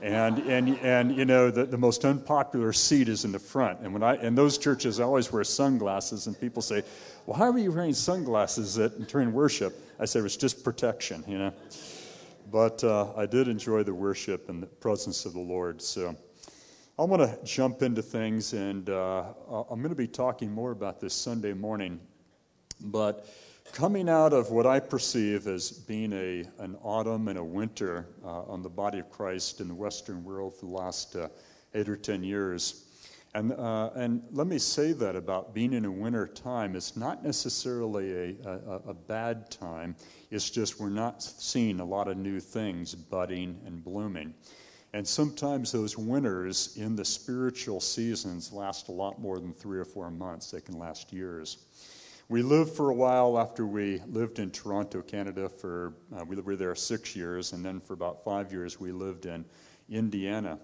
And, 0.00 0.38
and, 0.38 0.78
and 0.78 1.14
you 1.14 1.26
know, 1.26 1.50
the, 1.50 1.66
the 1.66 1.76
most 1.76 2.02
unpopular 2.06 2.72
seat 2.72 3.10
is 3.10 3.26
in 3.26 3.32
the 3.32 3.38
front. 3.38 3.80
And 3.80 3.92
when 3.92 4.02
I, 4.02 4.16
in 4.22 4.34
those 4.34 4.56
churches, 4.56 5.00
I 5.00 5.04
always 5.04 5.30
wear 5.30 5.44
sunglasses, 5.44 6.26
and 6.26 6.40
people 6.40 6.62
say, 6.62 6.82
Well, 7.26 7.36
how 7.36 7.50
are 7.50 7.58
you 7.58 7.70
wearing 7.70 7.92
sunglasses 7.92 8.78
at, 8.78 9.06
during 9.08 9.34
worship? 9.34 9.78
I 10.00 10.06
said, 10.06 10.24
It's 10.24 10.38
just 10.38 10.64
protection, 10.64 11.22
you 11.28 11.36
know. 11.36 11.52
But 12.50 12.82
uh, 12.82 13.12
I 13.14 13.26
did 13.26 13.46
enjoy 13.46 13.82
the 13.82 13.92
worship 13.92 14.48
and 14.48 14.62
the 14.62 14.66
presence 14.66 15.26
of 15.26 15.34
the 15.34 15.40
Lord. 15.40 15.82
So 15.82 16.16
I 16.98 17.02
want 17.02 17.20
to 17.20 17.38
jump 17.44 17.82
into 17.82 18.00
things, 18.00 18.54
and 18.54 18.88
uh, 18.88 19.24
I'm 19.70 19.80
going 19.80 19.90
to 19.90 19.94
be 19.94 20.08
talking 20.08 20.50
more 20.50 20.70
about 20.70 21.00
this 21.00 21.12
Sunday 21.12 21.52
morning. 21.52 22.00
But 22.80 23.28
coming 23.72 24.08
out 24.08 24.32
of 24.32 24.50
what 24.50 24.66
I 24.66 24.80
perceive 24.80 25.46
as 25.46 25.70
being 25.70 26.12
a, 26.12 26.44
an 26.62 26.76
autumn 26.82 27.28
and 27.28 27.38
a 27.38 27.44
winter 27.44 28.06
uh, 28.24 28.42
on 28.42 28.62
the 28.62 28.68
body 28.68 28.98
of 28.98 29.10
Christ 29.10 29.60
in 29.60 29.68
the 29.68 29.74
Western 29.74 30.24
world 30.24 30.54
for 30.54 30.66
the 30.66 30.72
last 30.72 31.16
uh, 31.16 31.28
eight 31.74 31.88
or 31.88 31.96
ten 31.96 32.22
years, 32.22 32.88
and, 33.34 33.52
uh, 33.52 33.90
and 33.94 34.22
let 34.32 34.46
me 34.46 34.58
say 34.58 34.92
that 34.92 35.14
about 35.14 35.54
being 35.54 35.74
in 35.74 35.84
a 35.84 35.90
winter 35.90 36.26
time, 36.26 36.74
it's 36.74 36.96
not 36.96 37.22
necessarily 37.22 38.12
a, 38.12 38.48
a, 38.48 38.80
a, 38.88 38.94
bad 38.94 39.50
time. 39.50 39.94
It's 40.30 40.48
just 40.48 40.80
we're 40.80 40.88
not 40.88 41.22
seeing 41.22 41.78
a 41.80 41.84
lot 41.84 42.08
of 42.08 42.16
new 42.16 42.40
things 42.40 42.94
budding 42.94 43.60
and 43.66 43.84
blooming. 43.84 44.34
And 44.94 45.06
sometimes 45.06 45.70
those 45.70 45.98
winters 45.98 46.76
in 46.78 46.96
the 46.96 47.04
spiritual 47.04 47.80
seasons 47.80 48.50
last 48.50 48.88
a 48.88 48.92
lot 48.92 49.20
more 49.20 49.38
than 49.38 49.52
three 49.52 49.78
or 49.78 49.84
four 49.84 50.10
months, 50.10 50.50
they 50.50 50.62
can 50.62 50.78
last 50.78 51.12
years. 51.12 51.58
We 52.30 52.42
lived 52.42 52.72
for 52.72 52.90
a 52.90 52.94
while 52.94 53.38
after 53.38 53.66
we 53.66 54.02
lived 54.06 54.38
in 54.38 54.50
Toronto, 54.50 55.00
Canada, 55.00 55.48
for 55.48 55.94
uh, 56.14 56.26
we 56.26 56.36
were 56.36 56.56
there 56.56 56.74
six 56.74 57.16
years, 57.16 57.54
and 57.54 57.64
then 57.64 57.80
for 57.80 57.94
about 57.94 58.22
five 58.22 58.52
years 58.52 58.78
we 58.78 58.92
lived 58.92 59.24
in 59.24 59.46
Indiana. 59.88 60.58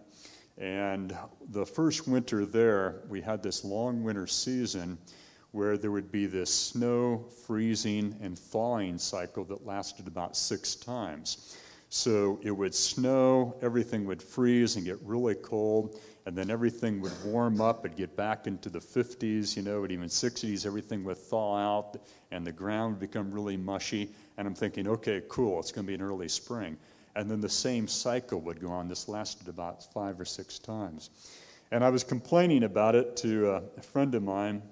And 0.59 1.16
the 1.52 1.64
first 1.64 2.06
winter 2.06 2.44
there, 2.44 3.00
we 3.09 3.23
had 3.23 3.42
this 3.42 3.64
long 3.64 4.02
winter 4.02 4.26
season 4.26 4.99
where 5.52 5.78
there 5.78 5.90
would 5.90 6.12
be 6.12 6.26
this 6.26 6.52
snow, 6.52 7.25
freezing, 7.47 8.14
and 8.21 8.38
thawing 8.38 8.99
cycle 8.99 9.44
that 9.44 9.64
lasted 9.64 10.06
about 10.06 10.37
six 10.37 10.75
times. 10.75 11.56
So 11.88 12.40
it 12.42 12.50
would 12.50 12.75
snow, 12.75 13.56
everything 13.62 14.04
would 14.04 14.23
freeze 14.23 14.76
and 14.76 14.85
get 14.85 14.99
really 15.00 15.37
cold, 15.37 15.99
and 16.26 16.36
then 16.36 16.50
everything 16.50 17.00
would 17.00 17.12
warm 17.24 17.60
up. 17.60 17.84
It'd 17.84 17.96
get 17.96 18.16
back 18.16 18.46
into 18.46 18.70
the 18.70 18.78
50s, 18.78 19.56
you 19.56 19.62
know, 19.62 19.84
at 19.84 19.90
even 19.90 20.08
60s, 20.08 20.64
everything 20.64 21.04
would 21.04 21.18
thaw 21.18 21.56
out, 21.56 21.96
and 22.30 22.46
the 22.46 22.52
ground 22.52 22.94
would 22.94 23.00
become 23.00 23.30
really 23.30 23.56
mushy. 23.56 24.10
And 24.38 24.46
I'm 24.46 24.54
thinking, 24.54 24.88
okay, 24.88 25.22
cool, 25.28 25.60
it's 25.60 25.70
going 25.70 25.86
to 25.86 25.88
be 25.88 25.94
an 25.94 26.02
early 26.02 26.28
spring. 26.28 26.76
And 27.16 27.30
then 27.30 27.40
the 27.40 27.48
same 27.48 27.86
cycle 27.86 28.40
would 28.40 28.60
go 28.60 28.68
on. 28.68 28.88
This 28.88 29.08
lasted 29.08 29.48
about 29.48 29.92
five 29.92 30.18
or 30.18 30.24
six 30.24 30.58
times. 30.58 31.10
And 31.70 31.84
I 31.84 31.90
was 31.90 32.04
complaining 32.04 32.64
about 32.64 32.94
it 32.94 33.16
to 33.18 33.50
a 33.76 33.82
friend 33.82 34.14
of 34.14 34.22
mine, 34.22 34.62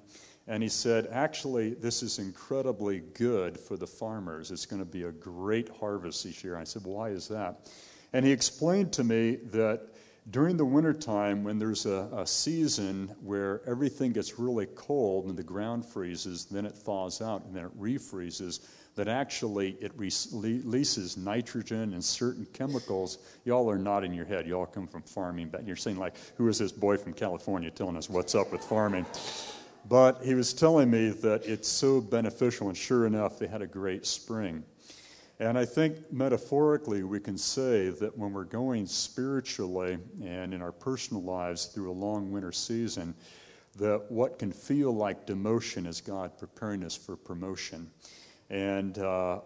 and 0.48 0.62
he 0.62 0.68
said, 0.68 1.08
Actually, 1.12 1.74
this 1.74 2.02
is 2.02 2.18
incredibly 2.18 3.00
good 3.14 3.58
for 3.58 3.76
the 3.76 3.86
farmers. 3.86 4.50
It's 4.50 4.66
going 4.66 4.80
to 4.80 4.90
be 4.90 5.04
a 5.04 5.12
great 5.12 5.68
harvest 5.68 6.24
this 6.24 6.42
year. 6.42 6.56
I 6.56 6.64
said, 6.64 6.84
Why 6.84 7.10
is 7.10 7.28
that? 7.28 7.70
And 8.12 8.26
he 8.26 8.32
explained 8.32 8.92
to 8.94 9.04
me 9.04 9.36
that 9.52 9.88
during 10.30 10.56
the 10.56 10.64
wintertime, 10.64 11.42
when 11.42 11.58
there's 11.58 11.84
a, 11.84 12.08
a, 12.16 12.26
season 12.26 13.08
where 13.22 13.60
everything 13.66 14.12
gets 14.12 14.38
really 14.38 14.66
cold 14.66 15.26
and 15.26 15.36
the 15.36 15.42
ground 15.42 15.84
freezes, 15.84 16.44
then 16.44 16.64
it 16.64 16.74
thaws 16.74 17.20
out 17.20 17.44
and 17.44 17.56
then 17.56 17.64
it 17.64 17.80
refreezes, 17.80 18.60
that 18.94 19.08
actually 19.08 19.76
it 19.80 19.90
releases 19.96 21.16
nitrogen 21.16 21.94
and 21.94 22.04
certain 22.04 22.46
chemicals. 22.52 23.18
Y'all 23.44 23.68
are 23.68 23.78
nodding 23.78 24.12
your 24.12 24.26
head. 24.26 24.46
Y'all 24.46 24.66
come 24.66 24.86
from 24.86 25.02
farming, 25.02 25.48
but 25.48 25.66
you're 25.66 25.76
saying, 25.76 25.96
like, 25.96 26.14
who 26.36 26.46
is 26.48 26.58
this 26.58 26.72
boy 26.72 26.96
from 26.96 27.14
California 27.14 27.70
telling 27.70 27.96
us 27.96 28.08
what's 28.08 28.34
up 28.34 28.52
with 28.52 28.62
farming? 28.62 29.06
But 29.88 30.22
he 30.22 30.34
was 30.34 30.52
telling 30.52 30.90
me 30.90 31.08
that 31.08 31.44
it's 31.46 31.68
so 31.68 32.00
beneficial, 32.00 32.68
and 32.68 32.76
sure 32.76 33.06
enough, 33.06 33.38
they 33.38 33.48
had 33.48 33.62
a 33.62 33.66
great 33.66 34.06
spring. 34.06 34.62
And 35.42 35.58
I 35.58 35.64
think 35.64 36.12
metaphorically, 36.12 37.02
we 37.02 37.18
can 37.18 37.36
say 37.36 37.88
that 37.88 38.16
when 38.16 38.32
we're 38.32 38.44
going 38.44 38.86
spiritually 38.86 39.98
and 40.22 40.54
in 40.54 40.62
our 40.62 40.70
personal 40.70 41.20
lives 41.24 41.66
through 41.66 41.90
a 41.90 41.92
long 41.92 42.30
winter 42.30 42.52
season, 42.52 43.12
that 43.76 44.04
what 44.08 44.38
can 44.38 44.52
feel 44.52 44.94
like 44.94 45.26
demotion 45.26 45.88
is 45.88 46.00
God 46.00 46.38
preparing 46.38 46.84
us 46.84 46.94
for 46.94 47.16
promotion. 47.16 47.90
And 48.50 48.96
uh, 48.98 49.40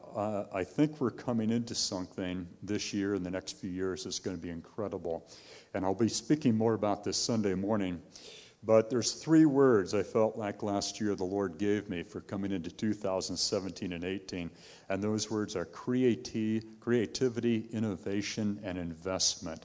I 0.53 0.65
think 0.65 1.00
we're 1.00 1.11
coming 1.11 1.49
into 1.49 1.75
something 1.75 2.47
this 2.62 2.93
year 2.93 3.15
and 3.15 3.25
the 3.25 3.31
next 3.31 3.57
few 3.57 3.71
years 3.71 4.05
that's 4.05 4.19
going 4.19 4.37
to 4.37 4.43
be 4.43 4.50
incredible. 4.50 5.26
And 5.73 5.83
I'll 5.83 5.95
be 5.95 6.11
speaking 6.11 6.59
more 6.59 6.75
about 6.75 7.05
this 7.05 7.17
Sunday 7.17 7.55
morning. 7.55 8.03
But 8.66 8.90
there's 8.90 9.12
three 9.12 9.46
words 9.46 9.94
I 9.94 10.02
felt 10.02 10.37
like 10.37 10.62
last 10.62 11.00
year 11.00 11.14
the 11.14 11.25
Lord 11.25 11.56
gave 11.56 11.88
me 11.88 12.02
for 12.02 12.20
coming 12.20 12.52
into 12.52 12.70
2017 12.70 13.92
and 13.92 14.04
18. 14.04 14.50
And 14.88 15.02
those 15.02 15.30
words 15.30 15.56
are 15.56 15.64
creati- 15.66 16.64
creativity, 16.80 17.68
innovation, 17.73 18.61
and 18.62 18.76
investment. 18.76 19.64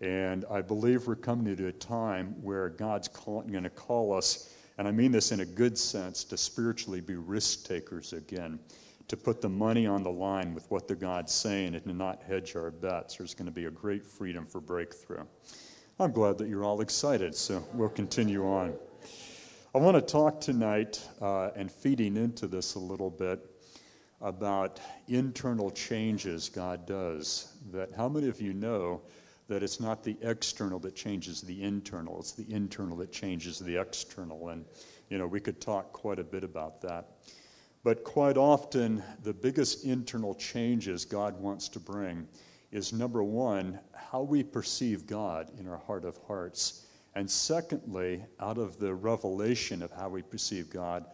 And 0.00 0.44
I 0.50 0.60
believe 0.60 1.06
we're 1.06 1.16
coming 1.16 1.46
into 1.46 1.66
a 1.66 1.72
time 1.72 2.36
where 2.42 2.68
God's 2.68 3.08
going 3.08 3.62
to 3.62 3.70
call 3.70 4.12
us 4.12 4.54
and 4.76 4.88
I 4.88 4.90
mean 4.90 5.12
this 5.12 5.30
in 5.30 5.40
a 5.40 5.44
good 5.44 5.78
sense, 5.78 6.24
to 6.24 6.36
spiritually 6.36 7.00
be 7.00 7.14
risk 7.14 7.64
takers 7.64 8.12
again, 8.12 8.58
to 9.06 9.16
put 9.16 9.40
the 9.40 9.48
money 9.48 9.86
on 9.86 10.02
the 10.02 10.10
line 10.10 10.54
with 10.54 10.68
what 10.70 10.88
the 10.88 10.96
God's 10.96 11.32
saying 11.32 11.74
and 11.74 11.84
to 11.84 11.92
not 11.92 12.22
hedge 12.22 12.56
our 12.56 12.70
bets. 12.70 13.16
There's 13.16 13.34
going 13.34 13.46
to 13.46 13.52
be 13.52 13.66
a 13.66 13.70
great 13.70 14.04
freedom 14.04 14.46
for 14.46 14.60
breakthrough. 14.60 15.24
I'm 16.00 16.10
glad 16.10 16.38
that 16.38 16.48
you're 16.48 16.64
all 16.64 16.80
excited, 16.80 17.36
so 17.36 17.64
we'll 17.72 17.88
continue 17.88 18.44
on. 18.44 18.74
I 19.76 19.78
want 19.78 19.96
to 19.96 20.00
talk 20.00 20.40
tonight 20.40 21.00
uh, 21.20 21.50
and 21.54 21.70
feeding 21.70 22.16
into 22.16 22.48
this 22.48 22.74
a 22.74 22.80
little 22.80 23.10
bit 23.10 23.38
about 24.20 24.80
internal 25.06 25.70
changes 25.70 26.48
God 26.48 26.84
does. 26.84 27.54
That 27.70 27.90
how 27.96 28.08
many 28.08 28.28
of 28.28 28.40
you 28.40 28.54
know 28.54 29.02
that 29.46 29.62
it's 29.62 29.78
not 29.78 30.02
the 30.02 30.16
external 30.22 30.80
that 30.80 30.96
changes 30.96 31.40
the 31.42 31.62
internal, 31.62 32.18
it's 32.18 32.32
the 32.32 32.52
internal 32.52 32.96
that 32.96 33.12
changes 33.12 33.60
the 33.60 33.80
external. 33.80 34.48
And, 34.48 34.64
you 35.10 35.18
know, 35.18 35.28
we 35.28 35.38
could 35.38 35.60
talk 35.60 35.92
quite 35.92 36.18
a 36.18 36.24
bit 36.24 36.42
about 36.42 36.80
that. 36.80 37.06
But 37.84 38.02
quite 38.02 38.36
often, 38.36 39.00
the 39.22 39.32
biggest 39.32 39.84
internal 39.84 40.34
changes 40.34 41.04
God 41.04 41.40
wants 41.40 41.68
to 41.68 41.78
bring 41.78 42.26
is 42.72 42.92
number 42.92 43.22
one, 43.22 43.78
how 44.14 44.22
we 44.22 44.44
perceive 44.44 45.08
God 45.08 45.50
in 45.58 45.66
our 45.66 45.76
heart 45.76 46.04
of 46.04 46.16
hearts. 46.28 46.86
And 47.16 47.28
secondly, 47.28 48.24
out 48.38 48.58
of 48.58 48.78
the 48.78 48.94
revelation 48.94 49.82
of 49.82 49.90
how 49.90 50.08
we 50.08 50.22
perceive 50.22 50.70
God, 50.70 51.04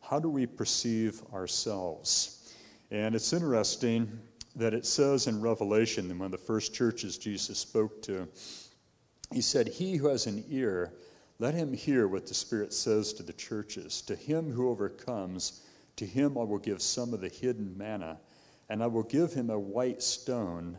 how 0.00 0.18
do 0.18 0.28
we 0.28 0.44
perceive 0.44 1.22
ourselves? 1.32 2.52
And 2.90 3.14
it's 3.14 3.32
interesting 3.32 4.10
that 4.56 4.74
it 4.74 4.86
says 4.86 5.28
in 5.28 5.40
Revelation, 5.40 6.10
in 6.10 6.18
one 6.18 6.26
of 6.26 6.32
the 6.32 6.38
first 6.38 6.74
churches 6.74 7.16
Jesus 7.16 7.60
spoke 7.60 8.02
to, 8.02 8.26
he 9.32 9.40
said, 9.40 9.68
He 9.68 9.94
who 9.94 10.08
has 10.08 10.26
an 10.26 10.44
ear, 10.48 10.94
let 11.38 11.54
him 11.54 11.72
hear 11.72 12.08
what 12.08 12.26
the 12.26 12.34
Spirit 12.34 12.72
says 12.72 13.12
to 13.12 13.22
the 13.22 13.34
churches. 13.34 14.02
To 14.02 14.16
him 14.16 14.50
who 14.50 14.68
overcomes, 14.68 15.62
to 15.94 16.04
him 16.04 16.36
I 16.36 16.42
will 16.42 16.58
give 16.58 16.82
some 16.82 17.14
of 17.14 17.20
the 17.20 17.28
hidden 17.28 17.78
manna, 17.78 18.18
and 18.68 18.82
I 18.82 18.88
will 18.88 19.04
give 19.04 19.32
him 19.32 19.48
a 19.48 19.60
white 19.60 20.02
stone 20.02 20.76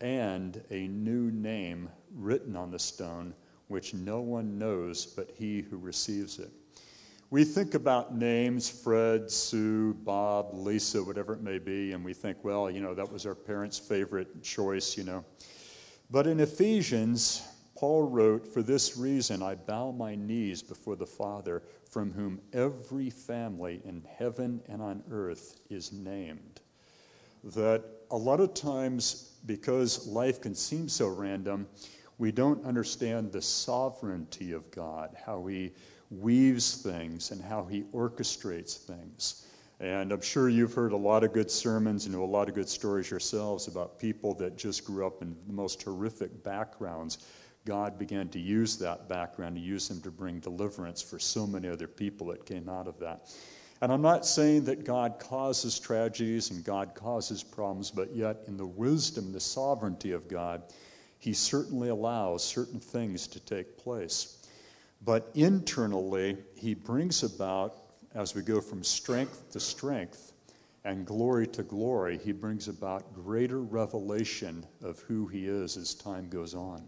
and 0.00 0.62
a 0.70 0.88
new 0.88 1.30
name 1.30 1.88
written 2.14 2.56
on 2.56 2.70
the 2.70 2.78
stone, 2.78 3.34
which 3.68 3.94
no 3.94 4.20
one 4.20 4.58
knows 4.58 5.06
but 5.06 5.30
he 5.36 5.62
who 5.62 5.76
receives 5.76 6.38
it. 6.38 6.50
We 7.30 7.44
think 7.44 7.74
about 7.74 8.16
names 8.16 8.68
Fred, 8.68 9.30
Sue, 9.30 9.94
Bob, 9.94 10.50
Lisa, 10.52 11.02
whatever 11.02 11.34
it 11.34 11.42
may 11.42 11.58
be, 11.58 11.92
and 11.92 12.04
we 12.04 12.12
think, 12.12 12.38
well, 12.42 12.68
you 12.68 12.80
know, 12.80 12.92
that 12.94 13.12
was 13.12 13.24
our 13.24 13.36
parents' 13.36 13.78
favorite 13.78 14.42
choice, 14.42 14.96
you 14.96 15.04
know. 15.04 15.24
But 16.10 16.26
in 16.26 16.40
Ephesians, 16.40 17.46
Paul 17.76 18.02
wrote, 18.02 18.46
For 18.46 18.62
this 18.62 18.96
reason 18.96 19.42
I 19.42 19.54
bow 19.54 19.92
my 19.92 20.16
knees 20.16 20.60
before 20.60 20.96
the 20.96 21.06
Father, 21.06 21.62
from 21.88 22.10
whom 22.10 22.40
every 22.52 23.10
family 23.10 23.80
in 23.84 24.02
heaven 24.18 24.60
and 24.68 24.82
on 24.82 25.04
earth 25.10 25.60
is 25.70 25.92
named. 25.92 26.60
That 27.44 27.84
a 28.10 28.16
lot 28.16 28.40
of 28.40 28.54
times, 28.54 29.32
because 29.46 30.06
life 30.06 30.40
can 30.40 30.54
seem 30.54 30.88
so 30.88 31.08
random, 31.08 31.66
we 32.18 32.32
don't 32.32 32.64
understand 32.64 33.32
the 33.32 33.40
sovereignty 33.40 34.52
of 34.52 34.70
God, 34.70 35.16
how 35.24 35.46
He 35.46 35.72
weaves 36.10 36.82
things 36.82 37.30
and 37.30 37.40
how 37.40 37.64
He 37.64 37.82
orchestrates 37.94 38.76
things. 38.76 39.46
And 39.80 40.12
I'm 40.12 40.20
sure 40.20 40.50
you've 40.50 40.74
heard 40.74 40.92
a 40.92 40.96
lot 40.96 41.24
of 41.24 41.32
good 41.32 41.50
sermons 41.50 42.04
and 42.04 42.14
know 42.14 42.22
a 42.22 42.26
lot 42.26 42.48
of 42.50 42.54
good 42.54 42.68
stories 42.68 43.10
yourselves 43.10 43.66
about 43.66 43.98
people 43.98 44.34
that 44.34 44.58
just 44.58 44.84
grew 44.84 45.06
up 45.06 45.22
in 45.22 45.34
the 45.46 45.54
most 45.54 45.82
horrific 45.82 46.42
backgrounds. 46.44 47.26
God 47.64 47.98
began 47.98 48.28
to 48.30 48.38
use 48.38 48.76
that 48.76 49.08
background, 49.08 49.56
to 49.56 49.62
use 49.62 49.88
them 49.88 50.02
to 50.02 50.10
bring 50.10 50.40
deliverance 50.40 51.00
for 51.00 51.18
so 51.18 51.46
many 51.46 51.68
other 51.68 51.86
people 51.86 52.26
that 52.26 52.44
came 52.44 52.68
out 52.68 52.88
of 52.88 52.98
that. 52.98 53.30
And 53.82 53.90
I'm 53.90 54.02
not 54.02 54.26
saying 54.26 54.64
that 54.64 54.84
God 54.84 55.18
causes 55.18 55.78
tragedies 55.78 56.50
and 56.50 56.62
God 56.62 56.94
causes 56.94 57.42
problems, 57.42 57.90
but 57.90 58.14
yet 58.14 58.42
in 58.46 58.56
the 58.56 58.66
wisdom, 58.66 59.32
the 59.32 59.40
sovereignty 59.40 60.12
of 60.12 60.28
God, 60.28 60.62
He 61.18 61.32
certainly 61.32 61.88
allows 61.88 62.44
certain 62.44 62.78
things 62.78 63.26
to 63.28 63.40
take 63.40 63.78
place. 63.78 64.46
But 65.02 65.30
internally, 65.34 66.36
He 66.54 66.74
brings 66.74 67.22
about, 67.22 67.76
as 68.14 68.34
we 68.34 68.42
go 68.42 68.60
from 68.60 68.84
strength 68.84 69.50
to 69.52 69.60
strength 69.60 70.32
and 70.84 71.06
glory 71.06 71.46
to 71.46 71.62
glory, 71.62 72.18
He 72.18 72.32
brings 72.32 72.68
about 72.68 73.14
greater 73.14 73.60
revelation 73.60 74.66
of 74.82 74.98
who 75.00 75.26
He 75.26 75.46
is 75.46 75.78
as 75.78 75.94
time 75.94 76.28
goes 76.28 76.54
on. 76.54 76.86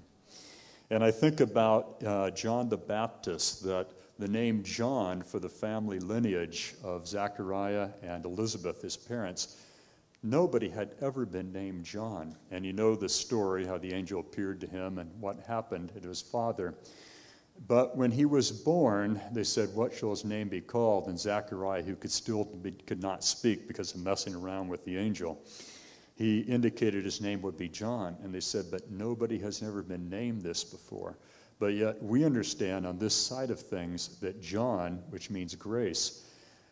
And 0.91 1.03
I 1.03 1.11
think 1.11 1.41
about 1.41 2.05
uh, 2.05 2.31
John 2.33 2.69
the 2.69 2.77
Baptist, 2.77 3.65
that 3.65 3.89
the 4.23 4.29
name 4.29 4.63
John 4.63 5.21
for 5.21 5.41
the 5.41 5.49
family 5.49 5.99
lineage 5.99 6.77
of 6.85 7.09
Zechariah 7.09 7.89
and 8.05 8.25
Elizabeth, 8.25 8.81
his 8.81 8.97
parents, 8.97 9.61
nobody 10.23 10.69
had 10.69 10.95
ever 11.01 11.27
been 11.27 11.53
named 11.53 11.85
John. 11.85 12.37
And 12.53 12.65
you 12.65 12.73
know 12.73 12.95
the 12.95 13.09
story 13.09 13.67
how 13.67 13.79
the 13.79 13.93
angel 13.93 14.21
appeared 14.21 14.61
to 14.61 14.69
him 14.69 14.99
and 14.99 15.11
what 15.21 15.41
happened 15.41 15.91
to 16.01 16.09
his 16.09 16.23
father. 16.23 16.77
But 17.67 17.97
when 17.97 18.13
he 18.13 18.25
was 18.25 18.53
born, 18.53 19.21
they 19.33 19.43
said, 19.43 19.75
What 19.75 19.93
shall 19.93 20.11
his 20.11 20.25
name 20.25 20.49
be 20.49 20.61
called? 20.61 21.09
And 21.09 21.19
Zechariah, 21.19 21.83
who 21.83 21.97
could 21.97 22.13
still 22.13 22.45
be, 22.45 22.71
could 22.71 23.03
not 23.03 23.25
speak 23.25 23.67
because 23.67 23.93
of 23.93 24.05
messing 24.05 24.37
around 24.37 24.69
with 24.69 24.85
the 24.85 24.97
angel, 24.97 25.43
he 26.15 26.43
indicated 26.43 27.05
his 27.05 27.21
name 27.21 27.43
would 27.43 27.57
be 27.57 27.69
John. 27.69 28.17
And 28.23 28.33
they 28.33 28.39
said, 28.39 28.67
But 28.71 28.89
nobody 28.89 29.39
has 29.39 29.65
ever 29.65 29.83
been 29.83 30.09
named 30.09 30.43
this 30.43 30.63
before. 30.63 31.19
But 31.63 31.75
yet 31.75 32.03
we 32.03 32.25
understand 32.25 32.85
on 32.89 32.99
this 32.99 33.15
side 33.15 33.53
of 33.53 33.61
things 33.61 34.19
that 34.19 34.43
John, 34.43 35.01
which 35.11 35.31
means 35.31 35.55
grace, 35.55 36.25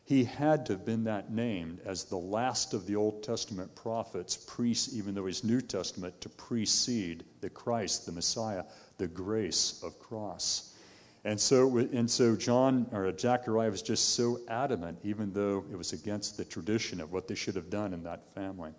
he 0.02 0.24
had 0.24 0.66
to 0.66 0.72
have 0.72 0.84
been 0.84 1.04
that 1.04 1.30
named 1.30 1.78
as 1.84 2.02
the 2.02 2.16
last 2.16 2.74
of 2.74 2.88
the 2.88 2.96
Old 2.96 3.22
Testament 3.22 3.72
prophets, 3.76 4.36
priests, 4.36 4.92
even 4.92 5.14
though 5.14 5.26
he's 5.26 5.44
New 5.44 5.60
Testament, 5.60 6.20
to 6.20 6.28
precede 6.28 7.22
the 7.40 7.48
Christ, 7.48 8.04
the 8.04 8.10
Messiah, 8.10 8.64
the 8.98 9.06
grace 9.06 9.80
of 9.84 9.96
cross. 10.00 10.74
And 11.22 11.38
so, 11.38 11.76
and 11.78 12.10
so 12.10 12.34
John 12.34 12.88
or 12.90 13.16
Zechariah 13.16 13.70
was 13.70 13.82
just 13.82 14.16
so 14.16 14.40
adamant, 14.48 14.98
even 15.04 15.32
though 15.32 15.64
it 15.70 15.76
was 15.76 15.92
against 15.92 16.36
the 16.36 16.44
tradition 16.44 17.00
of 17.00 17.12
what 17.12 17.28
they 17.28 17.36
should 17.36 17.54
have 17.54 17.70
done 17.70 17.94
in 17.94 18.02
that 18.02 18.28
family. 18.34 18.72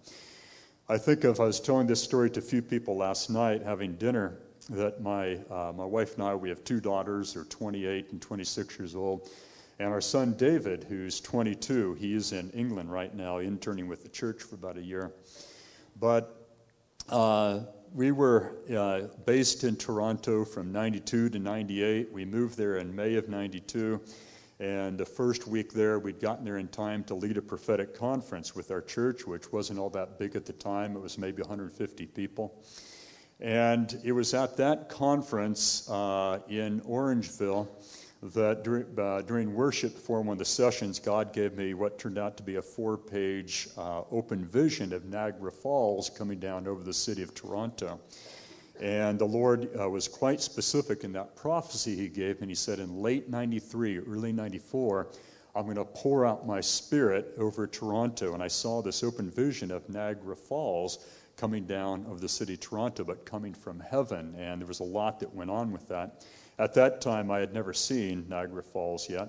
I 0.89 0.97
think 0.97 1.24
of, 1.24 1.39
I 1.39 1.45
was 1.45 1.62
telling 1.62 1.88
this 1.88 2.04
story 2.04 2.30
to 2.32 2.39
a 2.41 2.43
few 2.43 2.62
people 2.62 2.97
last 2.97 3.30
night 3.30 3.63
having 3.63 3.95
dinner, 3.95 4.39
that 4.72 5.02
my, 5.02 5.36
uh, 5.50 5.74
my 5.76 5.86
wife 5.86 6.16
and 6.16 6.24
I, 6.24 6.34
we 6.34 6.50
have 6.50 6.64
two 6.64 6.80
daughters, 6.80 7.34
they're 7.34 7.44
28 7.44 8.12
and 8.12 8.22
26 8.22 8.80
years 8.80 8.96
old. 8.96 9.30
And 9.80 9.90
our 9.90 10.02
son 10.02 10.34
David, 10.34 10.86
who's 10.88 11.20
22, 11.20 11.96
he 11.96 12.14
is 12.14 12.32
in 12.32 12.50
England 12.52 12.92
right 12.92 13.14
now, 13.14 13.40
interning 13.40 13.88
with 13.88 14.04
the 14.04 14.10
church 14.10 14.42
for 14.44 14.56
about 14.56 14.78
a 14.78 14.82
year. 14.82 15.12
But 16.00 16.48
uh, 17.10 17.62
we 17.94 18.12
were 18.12 18.56
uh, 18.74 19.08
based 19.26 19.64
in 19.64 19.76
Toronto 19.76 20.46
from 20.46 20.72
92 20.72 21.30
to 21.30 21.40
98. 21.40 22.12
We 22.12 22.24
moved 22.24 22.58
there 22.58 22.78
in 22.78 22.96
May 22.96 23.16
of 23.16 23.28
92. 23.28 24.00
And 24.60 24.98
the 24.98 25.06
first 25.06 25.48
week 25.48 25.74
there, 25.74 26.00
we'd 26.00 26.22
gotten 26.22 26.46
there 26.46 26.60
in 26.60 26.68
time 26.68 27.04
to 27.06 27.16
lead 27.16 27.38
a 27.38 27.42
prophetic 27.42 27.98
conference 27.98 28.56
with 28.56 28.70
our 28.72 28.82
church, 28.82 29.26
which 29.26 29.52
wasn't 29.52 29.80
all 29.80 29.90
that 29.90 30.20
big 30.20 30.36
at 30.36 30.46
the 30.46 30.54
time. 30.54 30.96
It 30.96 31.02
was 31.02 31.18
maybe 31.18 31.42
150 31.42 32.06
people. 32.06 32.64
And 33.41 33.99
it 34.04 34.12
was 34.12 34.36
at 34.36 34.56
that 34.58 34.88
conference 34.88 35.89
uh, 35.89 36.39
in 36.47 36.80
Orangeville 36.82 37.67
that 38.21 38.63
during, 38.63 38.86
uh, 38.99 39.23
during, 39.23 39.56
worship 39.56 39.97
for 39.97 40.21
one 40.21 40.34
of 40.34 40.38
the 40.38 40.45
sessions, 40.45 40.99
God 40.99 41.34
gave 41.34 41.58
me 41.58 41.73
what 41.73 41.97
turned 41.97 42.19
out 42.19 42.38
to 42.38 42.43
be 42.43 42.58
a 42.58 42.62
four 42.62 42.97
page 42.97 43.69
uh, 43.77 44.04
open 44.12 44.45
vision 44.45 44.93
of 44.93 45.06
Niagara 45.06 45.51
Falls 45.51 46.08
coming 46.08 46.39
down 46.39 46.67
over 46.67 46.84
the 46.84 46.93
city 46.93 47.23
of 47.23 47.34
Toronto. 47.34 47.99
And 48.80 49.17
the 49.17 49.25
Lord 49.25 49.69
uh, 49.80 49.89
was 49.89 50.08
quite 50.08 50.39
specific 50.39 51.04
in 51.04 51.12
that 51.13 51.36
prophecy 51.36 51.95
he 51.95 52.10
gave, 52.10 52.41
and 52.41 52.49
he 52.49 52.56
said, 52.56 52.77
In 52.77 53.01
late 53.01 53.27
93, 53.27 53.99
early 53.99 54.32
94, 54.32 55.08
I'm 55.56 55.65
going 55.65 55.77
to 55.77 55.86
pour 55.86 56.27
out 56.27 56.45
my 56.45 56.62
spirit 56.62 57.34
over 57.39 57.65
Toronto. 57.65 58.36
And 58.36 58.43
I 58.43 58.47
saw 58.47 58.84
this 58.84 59.04
open 59.04 59.32
vision 59.32 59.71
of 59.71 59.89
Niagara 59.89 60.36
Falls 60.36 61.06
coming 61.41 61.65
down 61.65 62.06
of 62.06 62.21
the 62.21 62.30
city 62.30 62.56
Toronto, 62.56 63.04
but 63.04 63.25
coming 63.25 63.51
from 63.51 63.80
heaven. 63.80 64.36
And 64.38 64.62
there 64.62 64.67
was 64.67 64.80
a 64.80 64.84
lot 64.84 65.19
that 65.21 65.34
went 65.34 65.49
on 65.49 65.71
with 65.71 65.88
that. 65.88 66.23
At 66.60 66.75
that 66.75 67.01
time, 67.01 67.32
I 67.32 67.39
had 67.39 67.51
never 67.51 67.73
seen 67.73 68.27
Niagara 68.30 68.62
Falls 68.62 69.10
yet. 69.10 69.27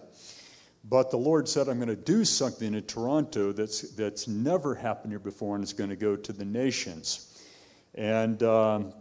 But 0.84 1.10
the 1.10 1.16
Lord 1.16 1.48
said, 1.48 1.70
I'm 1.70 1.78
going 1.78 1.88
to 1.88 1.96
do 1.96 2.26
something 2.26 2.74
in 2.74 2.82
Toronto 2.82 3.50
that's, 3.52 3.92
that's 3.92 4.28
never 4.28 4.74
happened 4.74 5.12
here 5.12 5.20
before, 5.20 5.54
and 5.54 5.64
it's 5.64 5.72
going 5.72 5.88
to 5.88 5.96
go 5.96 6.14
to 6.14 6.32
the 6.34 6.44
nations. 6.44 7.42
And 7.94 8.42
um, 8.42 8.92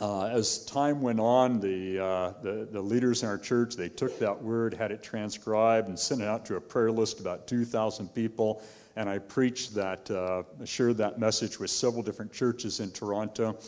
uh, 0.00 0.26
as 0.26 0.64
time 0.64 1.02
went 1.02 1.20
on, 1.20 1.60
the, 1.60 2.04
uh, 2.04 2.32
the, 2.42 2.68
the, 2.72 2.80
leaders 2.80 3.22
in 3.22 3.28
our 3.28 3.38
church, 3.38 3.76
they 3.76 3.88
took 3.88 4.18
that 4.18 4.42
word, 4.42 4.74
had 4.74 4.90
it 4.90 5.04
transcribed, 5.04 5.86
and 5.86 5.96
sent 5.96 6.20
it 6.20 6.26
out 6.26 6.44
to 6.46 6.56
a 6.56 6.60
prayer 6.60 6.90
list 6.90 7.20
about 7.20 7.46
2,000 7.46 8.08
people. 8.08 8.60
And 8.96 9.08
I 9.08 9.18
preached 9.18 9.74
that, 9.74 10.10
uh, 10.10 10.44
shared 10.64 10.98
that 10.98 11.18
message 11.18 11.58
with 11.58 11.70
several 11.70 12.02
different 12.02 12.32
churches 12.32 12.80
in 12.80 12.90
Toronto. 12.92 13.58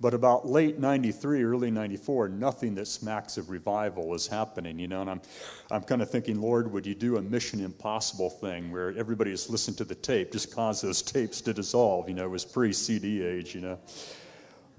But 0.00 0.14
about 0.14 0.46
late 0.46 0.78
93, 0.78 1.42
early 1.42 1.72
94, 1.72 2.28
nothing 2.28 2.76
that 2.76 2.86
smacks 2.86 3.36
of 3.36 3.50
revival 3.50 4.14
is 4.14 4.28
happening, 4.28 4.78
you 4.78 4.86
know. 4.86 5.00
And 5.00 5.10
I'm, 5.10 5.20
I'm 5.72 5.82
kind 5.82 6.02
of 6.02 6.08
thinking, 6.08 6.40
Lord, 6.40 6.70
would 6.70 6.86
you 6.86 6.94
do 6.94 7.16
a 7.16 7.22
mission 7.22 7.64
impossible 7.64 8.30
thing 8.30 8.70
where 8.70 8.96
everybody 8.96 9.30
has 9.30 9.50
listened 9.50 9.76
to 9.78 9.84
the 9.84 9.96
tape, 9.96 10.30
just 10.30 10.54
cause 10.54 10.80
those 10.80 11.02
tapes 11.02 11.40
to 11.40 11.52
dissolve? 11.52 12.08
You 12.08 12.14
know, 12.14 12.26
it 12.26 12.30
was 12.30 12.44
pre 12.44 12.72
CD 12.72 13.24
age, 13.24 13.56
you 13.56 13.60
know. 13.60 13.78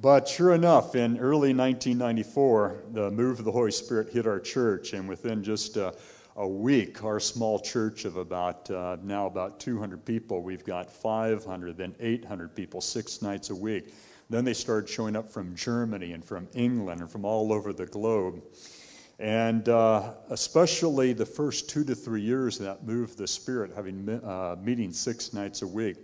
But 0.02 0.30
sure 0.30 0.54
enough, 0.54 0.96
in 0.96 1.18
early 1.18 1.54
1994, 1.54 2.84
the 2.94 3.12
move 3.12 3.40
of 3.40 3.46
the 3.46 3.52
Holy 3.52 3.72
Spirit 3.72 4.14
hit 4.14 4.26
our 4.26 4.40
church, 4.40 4.94
and 4.94 5.10
within 5.10 5.44
just 5.44 5.76
a, 5.76 5.94
a 6.39 6.47
week, 6.47 7.04
our 7.04 7.19
small 7.19 7.60
church 7.60 8.06
of 8.06 8.15
about 8.15 8.71
uh, 8.71 8.95
now 9.04 9.28
about 9.28 9.60
200 9.60 10.06
people, 10.06 10.41
we've 10.41 10.63
got 10.63 10.89
500, 10.89 11.75
then 11.75 11.93
800 11.99 12.56
people, 12.56 12.80
six 12.80 13.21
nights 13.21 13.49
a 13.49 13.56
week. 13.56 13.93
Then 14.30 14.45
they 14.45 14.54
started 14.54 14.89
showing 14.89 15.17
up 15.17 15.30
from 15.30 15.54
Germany 15.54 16.13
and 16.13 16.23
from 16.23 16.47
England 16.54 17.02
and 17.02 17.10
from 17.10 17.25
all 17.25 17.52
over 17.52 17.73
the 17.73 17.86
globe. 17.86 18.41
And 19.19 19.67
uh, 19.67 20.13
especially 20.30 21.12
the 21.12 21.25
first 21.25 21.69
two 21.69 21.84
to 21.84 21.93
three 21.93 22.21
years 22.21 22.58
that 22.60 22.86
moved 22.86 23.17
the 23.17 23.28
Spirit, 23.28 23.73
having 23.75 24.08
uh, 24.08 24.56
meetings 24.62 24.97
six 24.97 25.34
nights 25.34 25.62
a 25.62 25.67
week, 25.67 25.97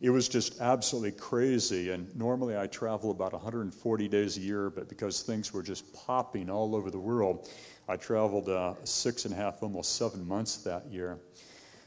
it 0.00 0.10
was 0.10 0.28
just 0.28 0.60
absolutely 0.60 1.12
crazy. 1.12 1.90
And 1.90 2.14
normally 2.16 2.56
I 2.56 2.66
travel 2.66 3.12
about 3.12 3.32
140 3.32 4.08
days 4.08 4.38
a 4.38 4.40
year, 4.40 4.70
but 4.70 4.88
because 4.88 5.22
things 5.22 5.52
were 5.52 5.62
just 5.62 5.92
popping 5.94 6.50
all 6.50 6.74
over 6.74 6.90
the 6.90 6.98
world, 6.98 7.48
I 7.88 7.96
traveled 7.96 8.50
uh, 8.50 8.74
six 8.84 9.24
and 9.24 9.32
a 9.32 9.36
half, 9.36 9.62
almost 9.62 9.96
seven 9.96 10.26
months 10.28 10.58
that 10.58 10.86
year. 10.90 11.18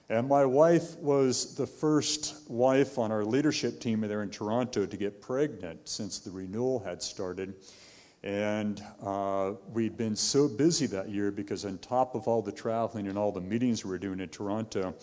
And 0.10 0.28
my 0.28 0.44
wife 0.44 0.98
was 0.98 1.56
the 1.56 1.68
first 1.68 2.50
wife 2.50 2.98
on 2.98 3.12
our 3.12 3.24
leadership 3.24 3.80
team 3.80 4.02
there 4.02 4.24
in 4.24 4.30
Toronto 4.32 4.86
to 4.88 4.98
get 4.98 5.22
pregnant 5.22 5.88
since 5.88 6.18
the 6.18 6.32
renewal 6.32 6.80
had 6.80 7.04
started. 7.04 7.54
And 8.24 8.84
uh, 9.02 9.54
we'd 9.72 9.96
been 9.96 10.16
so 10.16 10.48
busy 10.48 10.88
that 10.88 11.10
year 11.10 11.32
because, 11.32 11.66
on 11.66 11.78
top 11.78 12.16
of 12.16 12.28
all 12.28 12.42
the 12.42 12.52
traveling 12.52 13.08
and 13.08 13.18
all 13.18 13.32
the 13.32 13.42
meetings 13.42 13.86
we 13.86 13.92
were 13.92 13.98
doing 13.98 14.20
in 14.20 14.30
Toronto, 14.30 14.96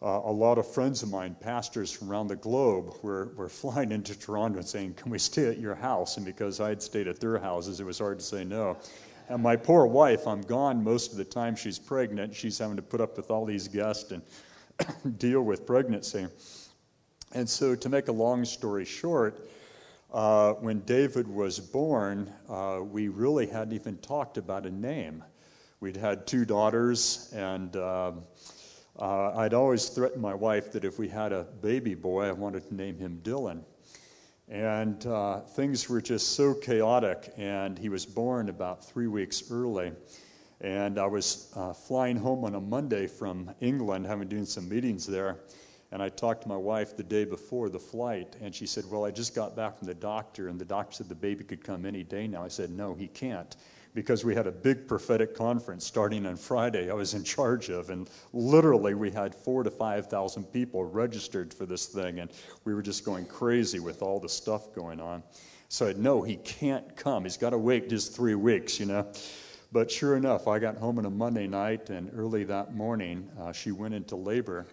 uh, 0.00 0.20
a 0.24 0.32
lot 0.32 0.58
of 0.58 0.66
friends 0.70 1.02
of 1.02 1.10
mine, 1.10 1.36
pastors 1.40 1.90
from 1.90 2.10
around 2.10 2.28
the 2.28 2.36
globe, 2.36 2.94
were, 3.02 3.32
were 3.34 3.48
flying 3.48 3.92
into 3.92 4.16
Toronto 4.18 4.58
and 4.58 4.68
saying, 4.68 4.94
Can 4.94 5.10
we 5.10 5.18
stay 5.18 5.46
at 5.46 5.58
your 5.58 5.74
house? 5.74 6.16
And 6.16 6.24
because 6.24 6.60
I 6.60 6.68
had 6.68 6.82
stayed 6.82 7.08
at 7.08 7.18
their 7.18 7.38
houses, 7.38 7.80
it 7.80 7.84
was 7.84 7.98
hard 7.98 8.20
to 8.20 8.24
say 8.24 8.44
no. 8.44 8.76
And 9.30 9.42
my 9.42 9.56
poor 9.56 9.84
wife, 9.84 10.26
I'm 10.26 10.40
gone 10.40 10.82
most 10.82 11.12
of 11.12 11.18
the 11.18 11.24
time 11.24 11.54
she's 11.54 11.78
pregnant. 11.78 12.34
She's 12.34 12.56
having 12.56 12.76
to 12.76 12.82
put 12.82 13.02
up 13.02 13.18
with 13.18 13.30
all 13.30 13.44
these 13.44 13.68
guests 13.68 14.10
and 14.10 14.22
deal 15.18 15.42
with 15.42 15.66
pregnancy. 15.66 16.28
And 17.32 17.46
so, 17.46 17.74
to 17.74 17.88
make 17.90 18.08
a 18.08 18.12
long 18.12 18.46
story 18.46 18.86
short, 18.86 19.46
uh, 20.14 20.54
when 20.54 20.80
David 20.80 21.28
was 21.28 21.60
born, 21.60 22.32
uh, 22.48 22.80
we 22.80 23.08
really 23.08 23.46
hadn't 23.46 23.74
even 23.74 23.98
talked 23.98 24.38
about 24.38 24.64
a 24.64 24.70
name. 24.70 25.22
We'd 25.80 25.98
had 25.98 26.26
two 26.26 26.46
daughters, 26.46 27.30
and 27.36 27.76
uh, 27.76 28.12
uh, 28.98 29.36
I'd 29.36 29.52
always 29.52 29.90
threatened 29.90 30.22
my 30.22 30.34
wife 30.34 30.72
that 30.72 30.86
if 30.86 30.98
we 30.98 31.06
had 31.06 31.34
a 31.34 31.44
baby 31.60 31.94
boy, 31.94 32.24
I 32.24 32.32
wanted 32.32 32.66
to 32.68 32.74
name 32.74 32.96
him 32.96 33.20
Dylan. 33.22 33.60
And 34.50 35.04
uh, 35.06 35.40
things 35.40 35.90
were 35.90 36.00
just 36.00 36.32
so 36.32 36.54
chaotic, 36.54 37.34
and 37.36 37.78
he 37.78 37.90
was 37.90 38.06
born 38.06 38.48
about 38.48 38.82
three 38.82 39.06
weeks 39.06 39.50
early. 39.50 39.92
And 40.62 40.98
I 40.98 41.06
was 41.06 41.52
uh, 41.54 41.74
flying 41.74 42.16
home 42.16 42.44
on 42.44 42.54
a 42.54 42.60
Monday 42.60 43.06
from 43.06 43.50
England, 43.60 44.06
having 44.06 44.26
doing 44.26 44.46
some 44.46 44.68
meetings 44.68 45.06
there. 45.06 45.40
And 45.92 46.02
I 46.02 46.08
talked 46.08 46.42
to 46.42 46.48
my 46.48 46.56
wife 46.56 46.96
the 46.96 47.02
day 47.02 47.24
before 47.24 47.68
the 47.68 47.78
flight, 47.78 48.36
and 48.40 48.54
she 48.54 48.66
said, 48.66 48.84
Well, 48.90 49.04
I 49.04 49.10
just 49.10 49.34
got 49.34 49.54
back 49.54 49.78
from 49.78 49.86
the 49.86 49.94
doctor, 49.94 50.48
and 50.48 50.58
the 50.58 50.64
doctor 50.64 50.96
said 50.96 51.08
the 51.08 51.14
baby 51.14 51.44
could 51.44 51.62
come 51.62 51.84
any 51.84 52.02
day 52.02 52.26
now. 52.26 52.42
I 52.42 52.48
said, 52.48 52.70
No, 52.70 52.94
he 52.94 53.06
can't, 53.06 53.54
because 53.94 54.24
we 54.24 54.34
had 54.34 54.46
a 54.46 54.52
big 54.52 54.86
prophetic 54.86 55.34
conference 55.34 55.84
starting 55.84 56.26
on 56.26 56.36
Friday 56.36 56.90
I 56.90 56.94
was 56.94 57.14
in 57.14 57.24
charge 57.24 57.68
of, 57.68 57.90
and 57.90 58.08
literally 58.32 58.94
we 58.94 59.10
had 59.10 59.34
four 59.34 59.62
to 59.62 59.70
5,000 59.70 60.44
people 60.44 60.84
registered 60.84 61.52
for 61.52 61.66
this 61.66 61.86
thing, 61.86 62.20
and 62.20 62.30
we 62.64 62.74
were 62.74 62.82
just 62.82 63.04
going 63.04 63.26
crazy 63.26 63.80
with 63.80 64.02
all 64.02 64.20
the 64.20 64.28
stuff 64.28 64.74
going 64.74 65.00
on. 65.00 65.22
So 65.68 65.86
I 65.86 65.92
said, 65.92 65.98
No, 65.98 66.22
he 66.22 66.36
can't 66.36 66.96
come. 66.96 67.24
He's 67.24 67.36
got 67.36 67.50
to 67.50 67.58
wait 67.58 67.88
just 67.88 68.14
three 68.14 68.34
weeks, 68.34 68.80
you 68.80 68.86
know. 68.86 69.10
But 69.70 69.90
sure 69.90 70.16
enough, 70.16 70.48
I 70.48 70.58
got 70.58 70.78
home 70.78 70.98
on 70.98 71.04
a 71.04 71.10
Monday 71.10 71.46
night, 71.46 71.90
and 71.90 72.10
early 72.14 72.44
that 72.44 72.74
morning, 72.74 73.28
uh, 73.38 73.52
she 73.52 73.70
went 73.70 73.92
into 73.94 74.16
labor 74.16 74.66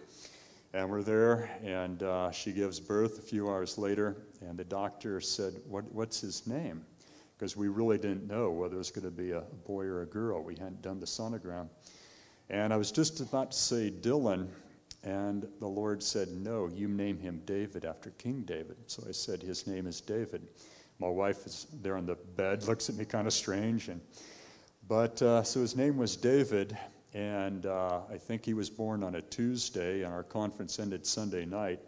and 0.73 0.89
we're 0.89 1.03
there, 1.03 1.49
and 1.63 2.03
uh, 2.03 2.29
she 2.31 2.51
gives 2.51 2.81
birth 2.81 3.17
a 3.17 3.21
few 3.21 3.49
hours 3.49 3.77
later, 3.77 4.17
and 4.41 4.59
the 4.59 4.65
doctor 4.65 5.21
said, 5.21 5.53
what, 5.67 5.85
What's 5.93 6.19
his 6.19 6.45
name? 6.47 6.85
Because 7.37 7.57
we 7.57 7.67
really 7.67 7.97
didn't 7.97 8.27
know 8.27 8.49
whether 8.49 8.75
it 8.75 8.77
was 8.77 8.91
going 8.91 9.05
to 9.05 9.11
be 9.11 9.31
a 9.31 9.41
boy 9.65 9.83
or 9.85 10.03
a 10.03 10.05
girl. 10.05 10.41
We 10.41 10.53
hadn't 10.53 10.81
done 10.81 10.99
the 10.99 11.05
sonogram. 11.05 11.67
And 12.49 12.71
I 12.71 12.77
was 12.77 12.91
just 12.91 13.19
about 13.19 13.51
to 13.51 13.57
say 13.57 13.91
Dylan, 13.91 14.47
and 15.03 15.47
the 15.59 15.67
Lord 15.67 16.01
said, 16.01 16.29
No, 16.29 16.67
you 16.67 16.87
name 16.87 17.19
him 17.19 17.41
David 17.45 17.85
after 17.85 18.11
King 18.11 18.41
David. 18.41 18.77
So 18.87 19.03
I 19.07 19.11
said, 19.11 19.41
His 19.41 19.67
name 19.67 19.87
is 19.87 19.99
David. 19.99 20.47
My 20.99 21.09
wife 21.09 21.45
is 21.45 21.67
there 21.81 21.97
on 21.97 22.05
the 22.05 22.15
bed, 22.15 22.63
looks 22.67 22.89
at 22.89 22.95
me 22.95 23.05
kind 23.05 23.27
of 23.27 23.33
strange. 23.33 23.89
And, 23.89 24.01
but 24.87 25.21
uh, 25.21 25.43
so 25.43 25.61
his 25.61 25.75
name 25.75 25.97
was 25.97 26.15
David, 26.15 26.77
and 27.13 27.65
uh, 27.65 28.01
I 28.11 28.17
think 28.17 28.45
he 28.45 28.53
was 28.53 28.69
born 28.69 29.03
on 29.03 29.15
a 29.15 29.21
Tuesday, 29.21 30.03
and 30.03 30.13
our 30.13 30.23
conference 30.23 30.79
ended 30.79 31.05
Sunday 31.05 31.45
night. 31.45 31.79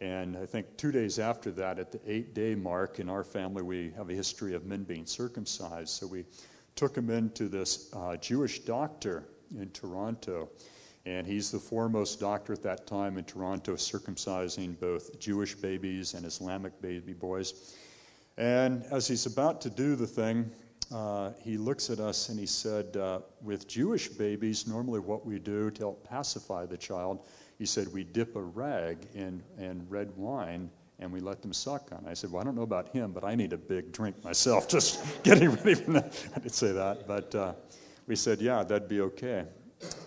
And 0.00 0.36
I 0.36 0.46
think 0.46 0.76
two 0.78 0.90
days 0.90 1.18
after 1.18 1.50
that, 1.52 1.78
at 1.78 1.92
the 1.92 2.00
eight 2.06 2.34
day 2.34 2.54
mark 2.54 3.00
in 3.00 3.10
our 3.10 3.22
family, 3.22 3.62
we 3.62 3.92
have 3.96 4.08
a 4.08 4.14
history 4.14 4.54
of 4.54 4.64
men 4.64 4.82
being 4.82 5.04
circumcised. 5.04 5.90
So 5.90 6.06
we 6.06 6.24
took 6.74 6.96
him 6.96 7.10
into 7.10 7.48
this 7.48 7.90
uh, 7.94 8.16
Jewish 8.16 8.60
doctor 8.60 9.24
in 9.58 9.70
Toronto. 9.70 10.48
And 11.06 11.26
he's 11.26 11.50
the 11.50 11.58
foremost 11.58 12.20
doctor 12.20 12.52
at 12.52 12.62
that 12.62 12.86
time 12.86 13.18
in 13.18 13.24
Toronto, 13.24 13.74
circumcising 13.74 14.78
both 14.78 15.18
Jewish 15.18 15.54
babies 15.54 16.14
and 16.14 16.24
Islamic 16.24 16.80
baby 16.80 17.12
boys. 17.12 17.74
And 18.36 18.84
as 18.90 19.06
he's 19.06 19.26
about 19.26 19.60
to 19.62 19.70
do 19.70 19.96
the 19.96 20.06
thing, 20.06 20.50
uh, 20.92 21.32
he 21.38 21.56
looks 21.56 21.88
at 21.90 22.00
us 22.00 22.28
and 22.30 22.38
he 22.38 22.46
said, 22.46 22.96
uh, 22.96 23.20
with 23.42 23.68
Jewish 23.68 24.08
babies, 24.08 24.66
normally 24.66 25.00
what 25.00 25.24
we 25.24 25.38
do 25.38 25.70
to 25.70 25.80
help 25.80 26.08
pacify 26.08 26.66
the 26.66 26.76
child, 26.76 27.26
he 27.60 27.66
said, 27.66 27.92
we 27.92 28.04
dip 28.04 28.36
a 28.36 28.42
rag 28.42 29.06
in, 29.14 29.42
in 29.58 29.86
red 29.90 30.10
wine 30.16 30.70
and 30.98 31.12
we 31.12 31.20
let 31.20 31.42
them 31.42 31.52
suck 31.52 31.92
on 31.92 32.06
it. 32.06 32.10
I 32.10 32.14
said, 32.14 32.32
well, 32.32 32.40
I 32.40 32.44
don't 32.44 32.54
know 32.54 32.62
about 32.62 32.88
him, 32.88 33.12
but 33.12 33.22
I 33.22 33.34
need 33.34 33.52
a 33.52 33.58
big 33.58 33.92
drink 33.92 34.24
myself, 34.24 34.66
just 34.76 35.22
getting 35.22 35.50
ready 35.50 35.74
for 35.74 35.92
that. 35.92 36.26
I 36.34 36.38
didn't 36.38 36.54
say 36.54 36.72
that, 36.72 37.06
but 37.06 37.34
uh, 37.34 37.52
we 38.06 38.16
said, 38.16 38.40
yeah, 38.40 38.62
that'd 38.62 38.88
be 38.88 39.02
okay. 39.02 39.44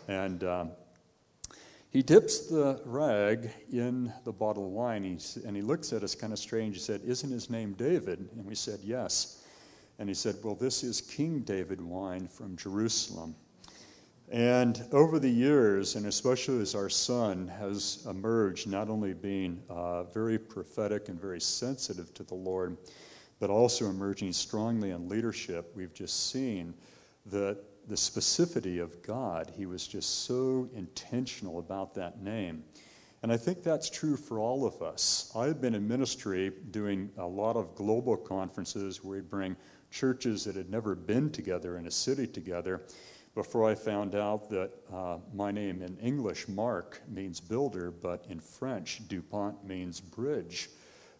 And 0.07 0.43
um, 0.43 0.71
he 1.91 2.01
dips 2.01 2.47
the 2.47 2.81
rag 2.85 3.51
in 3.71 4.11
the 4.23 4.33
bottle 4.33 4.65
of 4.65 4.71
wine, 4.71 5.19
and 5.45 5.55
he 5.55 5.61
looks 5.61 5.93
at 5.93 6.01
us 6.01 6.15
kind 6.15 6.33
of 6.33 6.39
strange. 6.39 6.73
He 6.73 6.81
said, 6.81 7.01
Isn't 7.05 7.29
his 7.29 7.51
name 7.51 7.73
David? 7.73 8.29
And 8.35 8.45
we 8.47 8.55
said, 8.55 8.79
Yes. 8.83 9.43
And 9.99 10.09
he 10.09 10.15
said, 10.15 10.37
Well, 10.43 10.55
this 10.55 10.83
is 10.83 11.01
King 11.01 11.41
David 11.41 11.79
wine 11.79 12.27
from 12.27 12.57
Jerusalem. 12.57 13.35
And 14.33 14.83
over 14.91 15.19
the 15.19 15.29
years, 15.29 15.95
and 15.95 16.07
especially 16.07 16.59
as 16.59 16.73
our 16.73 16.89
son 16.89 17.47
has 17.59 18.03
emerged, 18.09 18.67
not 18.67 18.89
only 18.89 19.13
being 19.13 19.61
uh, 19.69 20.05
very 20.05 20.39
prophetic 20.39 21.07
and 21.07 21.21
very 21.21 21.39
sensitive 21.39 22.11
to 22.15 22.23
the 22.23 22.33
Lord, 22.33 22.75
but 23.39 23.51
also 23.51 23.91
emerging 23.91 24.33
strongly 24.33 24.89
in 24.89 25.07
leadership, 25.07 25.71
we've 25.75 25.93
just 25.93 26.31
seen 26.31 26.73
that 27.27 27.59
the 27.87 27.93
specificity 27.93 28.81
of 28.81 29.03
God, 29.03 29.51
he 29.55 29.67
was 29.67 29.85
just 29.85 30.25
so 30.25 30.67
intentional 30.73 31.59
about 31.59 31.93
that 31.93 32.19
name. 32.19 32.63
And 33.21 33.31
I 33.31 33.37
think 33.37 33.61
that's 33.61 33.87
true 33.87 34.17
for 34.17 34.39
all 34.39 34.65
of 34.65 34.81
us. 34.81 35.31
I've 35.35 35.61
been 35.61 35.75
in 35.75 35.87
ministry 35.87 36.51
doing 36.71 37.11
a 37.19 37.27
lot 37.27 37.55
of 37.55 37.75
global 37.75 38.17
conferences 38.17 39.03
where 39.03 39.19
we 39.19 39.21
bring 39.21 39.55
churches 39.91 40.43
that 40.45 40.55
had 40.55 40.71
never 40.71 40.95
been 40.95 41.29
together 41.29 41.77
in 41.77 41.85
a 41.85 41.91
city 41.91 42.25
together 42.25 42.81
before 43.35 43.67
I 43.67 43.73
found 43.73 44.13
out 44.13 44.49
that 44.51 44.71
uh, 44.93 45.17
my 45.33 45.51
name 45.51 45.81
in 45.81 45.97
English, 45.97 46.47
Mark, 46.47 47.01
means 47.07 47.39
builder, 47.39 47.89
but 47.89 48.25
in 48.29 48.39
French, 48.39 49.07
DuPont 49.07 49.65
means 49.65 49.99
bridge. 49.99 50.69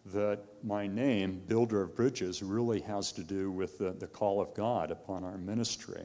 That 0.06 0.40
my 0.62 0.86
name, 0.86 1.42
Builder 1.48 1.82
of 1.82 1.96
Bridges, 1.96 2.42
really 2.42 2.80
has 2.82 3.10
to 3.12 3.24
do 3.24 3.50
with 3.50 3.78
the, 3.78 3.92
the 3.92 4.06
call 4.06 4.40
of 4.40 4.54
God 4.54 4.90
upon 4.90 5.24
our 5.24 5.38
ministry. 5.38 6.02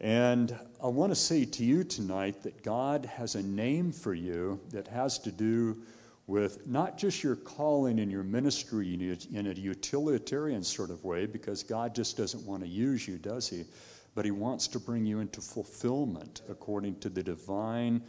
And 0.00 0.58
I 0.82 0.88
want 0.88 1.12
to 1.12 1.16
say 1.16 1.44
to 1.44 1.64
you 1.64 1.84
tonight 1.84 2.42
that 2.42 2.62
God 2.62 3.04
has 3.04 3.36
a 3.36 3.42
name 3.42 3.92
for 3.92 4.14
you 4.14 4.58
that 4.70 4.88
has 4.88 5.18
to 5.20 5.30
do 5.30 5.76
with 6.26 6.66
not 6.66 6.96
just 6.96 7.22
your 7.22 7.36
calling 7.36 8.00
and 8.00 8.10
your 8.10 8.24
ministry 8.24 8.94
in 9.32 9.46
a 9.46 9.52
utilitarian 9.52 10.64
sort 10.64 10.90
of 10.90 11.04
way, 11.04 11.26
because 11.26 11.62
God 11.62 11.94
just 11.94 12.16
doesn't 12.16 12.44
want 12.46 12.62
to 12.62 12.68
use 12.68 13.06
you, 13.06 13.18
does 13.18 13.48
He? 13.48 13.64
But 14.14 14.24
He 14.24 14.30
wants 14.30 14.68
to 14.68 14.78
bring 14.78 15.04
you 15.04 15.20
into 15.20 15.40
fulfillment 15.40 16.42
according 16.48 17.00
to 17.00 17.08
the 17.08 17.22
divine 17.22 18.02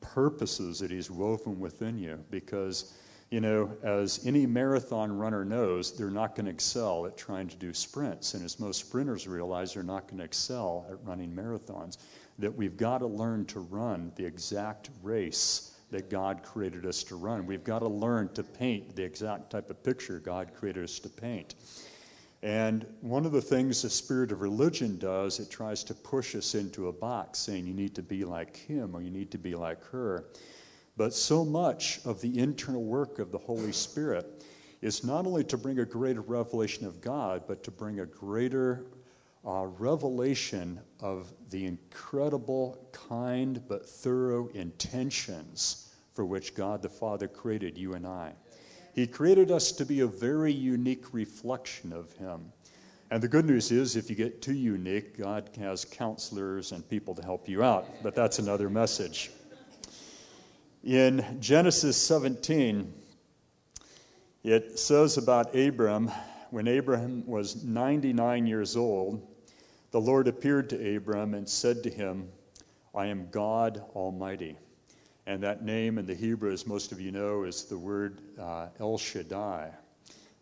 purposes 0.00 0.80
that 0.80 0.90
He's 0.90 1.10
woven 1.10 1.60
within 1.60 1.98
you. 1.98 2.18
Because, 2.30 2.94
you 3.30 3.40
know, 3.40 3.76
as 3.82 4.26
any 4.26 4.46
marathon 4.46 5.16
runner 5.16 5.44
knows, 5.44 5.96
they're 5.96 6.10
not 6.10 6.34
going 6.34 6.46
to 6.46 6.52
excel 6.52 7.06
at 7.06 7.16
trying 7.16 7.48
to 7.48 7.56
do 7.56 7.72
sprints. 7.72 8.34
And 8.34 8.44
as 8.44 8.58
most 8.58 8.80
sprinters 8.80 9.28
realize, 9.28 9.74
they're 9.74 9.82
not 9.82 10.08
going 10.08 10.18
to 10.18 10.24
excel 10.24 10.86
at 10.90 10.96
running 11.06 11.34
marathons. 11.34 11.98
That 12.38 12.54
we've 12.54 12.76
got 12.76 12.98
to 12.98 13.06
learn 13.06 13.44
to 13.46 13.60
run 13.60 14.10
the 14.16 14.24
exact 14.24 14.90
race 15.02 15.72
that 15.92 16.10
God 16.10 16.42
created 16.42 16.86
us 16.86 17.04
to 17.04 17.16
run. 17.16 17.46
We've 17.46 17.62
got 17.62 17.80
to 17.80 17.88
learn 17.88 18.32
to 18.32 18.42
paint 18.42 18.96
the 18.96 19.04
exact 19.04 19.50
type 19.50 19.70
of 19.70 19.82
picture 19.84 20.18
God 20.18 20.52
created 20.54 20.82
us 20.82 20.98
to 21.00 21.08
paint. 21.08 21.54
And 22.42 22.84
one 23.00 23.24
of 23.24 23.32
the 23.32 23.40
things 23.40 23.82
the 23.82 23.90
spirit 23.90 24.32
of 24.32 24.40
religion 24.40 24.98
does, 24.98 25.38
it 25.38 25.48
tries 25.48 25.84
to 25.84 25.94
push 25.94 26.34
us 26.34 26.56
into 26.56 26.88
a 26.88 26.92
box 26.92 27.38
saying 27.38 27.66
you 27.66 27.74
need 27.74 27.94
to 27.94 28.02
be 28.02 28.24
like 28.24 28.56
him 28.56 28.96
or 28.96 29.02
you 29.02 29.10
need 29.10 29.30
to 29.30 29.38
be 29.38 29.54
like 29.54 29.84
her. 29.84 30.26
But 30.96 31.14
so 31.14 31.44
much 31.44 32.00
of 32.04 32.20
the 32.20 32.38
internal 32.38 32.82
work 32.82 33.18
of 33.18 33.30
the 33.30 33.38
Holy 33.38 33.72
Spirit 33.72 34.44
is 34.82 35.04
not 35.04 35.26
only 35.26 35.44
to 35.44 35.56
bring 35.56 35.78
a 35.78 35.84
greater 35.84 36.20
revelation 36.20 36.84
of 36.84 37.00
God, 37.00 37.44
but 37.46 37.62
to 37.62 37.70
bring 37.70 38.00
a 38.00 38.06
greater 38.06 38.86
uh, 39.46 39.66
revelation 39.78 40.80
of 41.00 41.32
the 41.50 41.64
incredible, 41.64 42.88
kind, 42.92 43.62
but 43.68 43.88
thorough 43.88 44.48
intentions 44.48 45.94
for 46.14 46.24
which 46.24 46.54
God 46.54 46.82
the 46.82 46.88
Father 46.88 47.28
created 47.28 47.78
you 47.78 47.94
and 47.94 48.06
I. 48.06 48.32
He 48.94 49.06
created 49.06 49.50
us 49.50 49.72
to 49.72 49.86
be 49.86 50.00
a 50.00 50.06
very 50.06 50.52
unique 50.52 51.12
reflection 51.12 51.92
of 51.92 52.12
Him. 52.12 52.52
And 53.10 53.22
the 53.22 53.28
good 53.28 53.44
news 53.44 53.70
is, 53.70 53.96
if 53.96 54.08
you 54.08 54.16
get 54.16 54.40
too 54.40 54.54
unique, 54.54 55.18
God 55.18 55.50
has 55.58 55.84
counselors 55.84 56.72
and 56.72 56.88
people 56.88 57.14
to 57.14 57.22
help 57.22 57.48
you 57.48 57.62
out. 57.62 57.86
But 58.02 58.14
that's 58.14 58.38
another 58.38 58.70
message. 58.70 59.30
In 60.82 61.38
Genesis 61.38 61.96
17, 61.96 62.92
it 64.44 64.78
says 64.78 65.18
about 65.18 65.54
Abram, 65.54 66.10
when 66.50 66.66
Abram 66.66 67.26
was 67.26 67.64
99 67.64 68.46
years 68.46 68.76
old, 68.76 69.26
the 69.90 70.00
Lord 70.00 70.26
appeared 70.26 70.68
to 70.70 70.96
Abram 70.96 71.34
and 71.34 71.48
said 71.48 71.82
to 71.84 71.90
him, 71.90 72.28
I 72.94 73.06
am 73.06 73.28
God 73.30 73.84
Almighty. 73.94 74.56
And 75.26 75.42
that 75.42 75.64
name 75.64 75.98
in 75.98 76.06
the 76.06 76.14
Hebrew, 76.14 76.52
as 76.52 76.66
most 76.66 76.90
of 76.90 77.00
you 77.00 77.12
know, 77.12 77.44
is 77.44 77.64
the 77.64 77.78
word 77.78 78.20
uh, 78.40 78.68
El 78.80 78.98
Shaddai, 78.98 79.70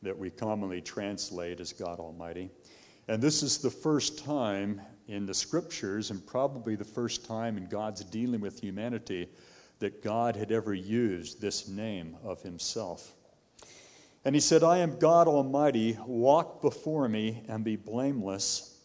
that 0.03 0.19
we 0.19 0.31
commonly 0.31 0.81
translate 0.81 1.61
as 1.61 1.73
God 1.73 2.01
Almighty. 2.01 2.51
And 3.07 3.21
this 3.21 3.43
is 3.43 3.59
the 3.59 3.71
first 3.71 4.25
time 4.25 4.81
in 5.07 5.27
the 5.27 5.35
scriptures, 5.35 6.11
and 6.11 6.27
probably 6.27 6.77
the 6.77 6.85
first 6.85 7.27
time 7.27 7.59
in 7.59 7.67
God's 7.67 8.05
dealing 8.05 8.41
with 8.41 8.61
humanity, 8.61 9.29
that 9.81 10.03
God 10.03 10.37
had 10.37 10.53
ever 10.53 10.73
used 10.73 11.41
this 11.41 11.69
name 11.69 12.17
of 12.23 12.43
himself. 12.43 13.13
And 14.25 14.35
he 14.35 14.41
said, 14.41 14.63
I 14.63 14.79
am 14.79 14.99
God 14.99 15.29
Almighty, 15.29 15.99
walk 16.07 16.63
before 16.63 17.09
me 17.09 17.43
and 17.49 17.65
be 17.65 17.77
blameless. 17.77 18.79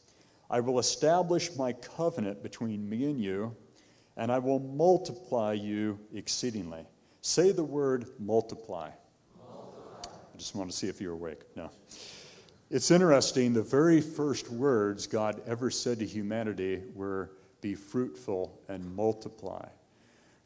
I 0.49 0.60
will 0.62 0.79
establish 0.79 1.55
my 1.55 1.73
covenant 1.73 2.41
between 2.41 2.89
me 2.89 3.05
and 3.05 3.19
you, 3.19 3.55
and 4.17 4.32
I 4.32 4.39
will 4.39 4.60
multiply 4.60 5.54
you 5.54 5.99
exceedingly. 6.13 6.86
Say 7.21 7.51
the 7.51 7.63
word 7.63 8.06
multiply. 8.19 8.89
multiply. 9.38 10.12
I 10.34 10.38
just 10.38 10.56
want 10.56 10.69
to 10.69 10.75
see 10.75 10.88
if 10.88 11.01
you're 11.01 11.13
awake. 11.13 11.41
No. 11.56 11.71
It's 12.71 12.91
interesting, 12.91 13.54
the 13.54 13.62
very 13.62 14.01
first 14.01 14.49
words 14.49 15.06
God 15.08 15.41
ever 15.45 15.69
said 15.69 15.99
to 15.99 16.06
humanity 16.06 16.82
were, 16.93 17.32
Be 17.62 17.75
fruitful 17.75 18.60
and 18.67 18.95
multiply. 18.95 19.67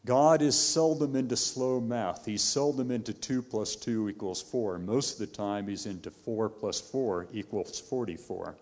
God 0.06 0.42
is 0.42 0.58
seldom 0.58 1.16
into 1.16 1.38
slow 1.38 1.80
math. 1.80 2.26
He's 2.26 2.42
seldom 2.42 2.92
into 2.92 3.14
2 3.14 3.42
plus 3.42 3.76
2 3.76 4.10
equals 4.10 4.42
4. 4.42 4.80
Most 4.80 5.14
of 5.14 5.20
the 5.20 5.36
time, 5.36 5.68
he's 5.68 5.86
into 5.86 6.10
4 6.12 6.50
plus 6.50 6.80
4 6.80 7.28
equals 7.34 7.80
44. 7.80 8.56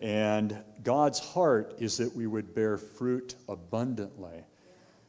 And 0.00 0.56
God's 0.82 1.18
heart 1.18 1.74
is 1.78 1.96
that 1.96 2.14
we 2.14 2.26
would 2.26 2.54
bear 2.54 2.78
fruit 2.78 3.34
abundantly. 3.48 4.44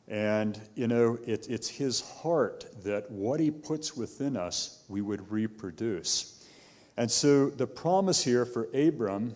And, 0.08 0.60
you 0.76 0.88
know, 0.88 1.20
it, 1.26 1.48
it's 1.50 1.70
His 1.70 2.02
heart 2.02 2.66
that 2.84 3.10
what 3.12 3.40
He 3.40 3.52
puts 3.52 3.96
within 3.96 4.36
us, 4.36 4.84
we 4.88 5.02
would 5.02 5.32
reproduce. 5.32 6.48
And 6.98 7.10
so 7.10 7.50
the 7.50 7.68
promise 7.68 8.24
here 8.24 8.46
for 8.46 8.68
Abram 8.74 9.36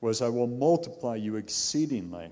was, 0.00 0.20
I 0.20 0.28
will 0.28 0.46
multiply 0.46 1.16
you 1.16 1.36
exceedingly. 1.36 2.28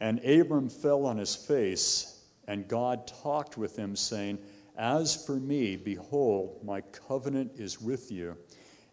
And 0.00 0.24
Abram 0.24 0.68
fell 0.68 1.06
on 1.06 1.16
his 1.16 1.34
face, 1.34 2.22
and 2.46 2.68
God 2.68 3.06
talked 3.22 3.56
with 3.56 3.76
him, 3.76 3.96
saying, 3.96 4.38
As 4.76 5.24
for 5.24 5.36
me, 5.36 5.76
behold, 5.76 6.60
my 6.64 6.80
covenant 6.80 7.52
is 7.56 7.80
with 7.80 8.12
you, 8.12 8.36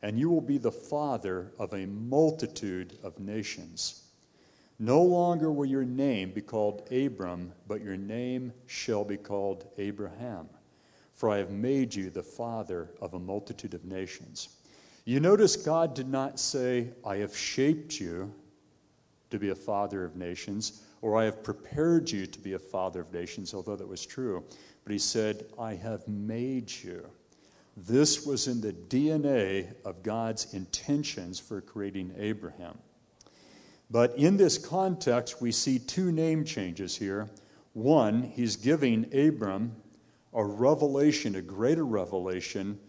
and 0.01 0.19
you 0.19 0.29
will 0.29 0.41
be 0.41 0.58
the 0.58 0.71
father 0.71 1.51
of 1.60 1.73
a 1.73 1.86
multitude 1.86 2.97
of 3.03 3.19
nations. 3.19 4.03
No 4.77 5.01
longer 5.01 5.51
will 5.51 5.65
your 5.65 5.86
name 5.86 6.31
be 6.31 6.41
called 6.41 6.91
Abram, 6.91 7.53
but 7.67 7.81
your 7.81 7.95
name 7.95 8.51
shall 8.65 9.05
be 9.05 9.17
called 9.17 9.65
Abraham, 9.77 10.49
for 11.13 11.29
I 11.29 11.38
have 11.38 11.51
made 11.51 11.95
you 11.95 12.10
the 12.10 12.23
father 12.23 12.91
of 13.01 13.13
a 13.13 13.19
multitude 13.19 13.73
of 13.73 13.86
nations. 13.86 14.49
You 15.05 15.19
notice 15.19 15.55
God 15.55 15.93
did 15.93 16.10
not 16.10 16.39
say, 16.39 16.89
I 17.05 17.17
have 17.17 17.38
shaped 17.38 17.99
you 17.99 18.34
to 19.29 19.39
be 19.39 19.49
a 19.49 19.55
father 19.55 20.03
of 20.03 20.15
nations, 20.15 20.81
or 21.01 21.15
I 21.15 21.25
have 21.25 21.43
prepared 21.43 22.10
you 22.10 22.25
to 22.25 22.39
be 22.39 22.53
a 22.53 22.60
father 22.60 23.01
of 23.01 23.13
nations, 23.13 23.53
although 23.53 23.75
that 23.75 23.88
was 23.88 24.05
true. 24.05 24.43
But 24.84 24.91
he 24.91 24.99
said, 24.99 25.45
I 25.60 25.75
have 25.75 26.08
made 26.08 26.71
you. 26.84 27.08
This 27.77 28.25
was 28.25 28.47
in 28.47 28.61
the 28.61 28.73
DNA 28.73 29.73
of 29.83 30.01
God's 30.01 30.53
intentions 30.53 31.39
for 31.39 31.59
creating 31.61 32.13
Abraham. 32.17 32.77
But 33.91 34.17
in 34.17 34.38
this 34.38 34.57
context, 34.57 35.41
we 35.41 35.51
see 35.51 35.79
two 35.79 36.11
name 36.11 36.45
changes 36.45 36.95
here. 36.95 37.29
One, 37.73 38.23
he's 38.23 38.55
giving 38.55 39.05
Abram 39.13 39.75
a 40.33 40.43
revelation, 40.43 41.35
a 41.35 41.41
greater 41.41 41.85
revelation 41.85 42.79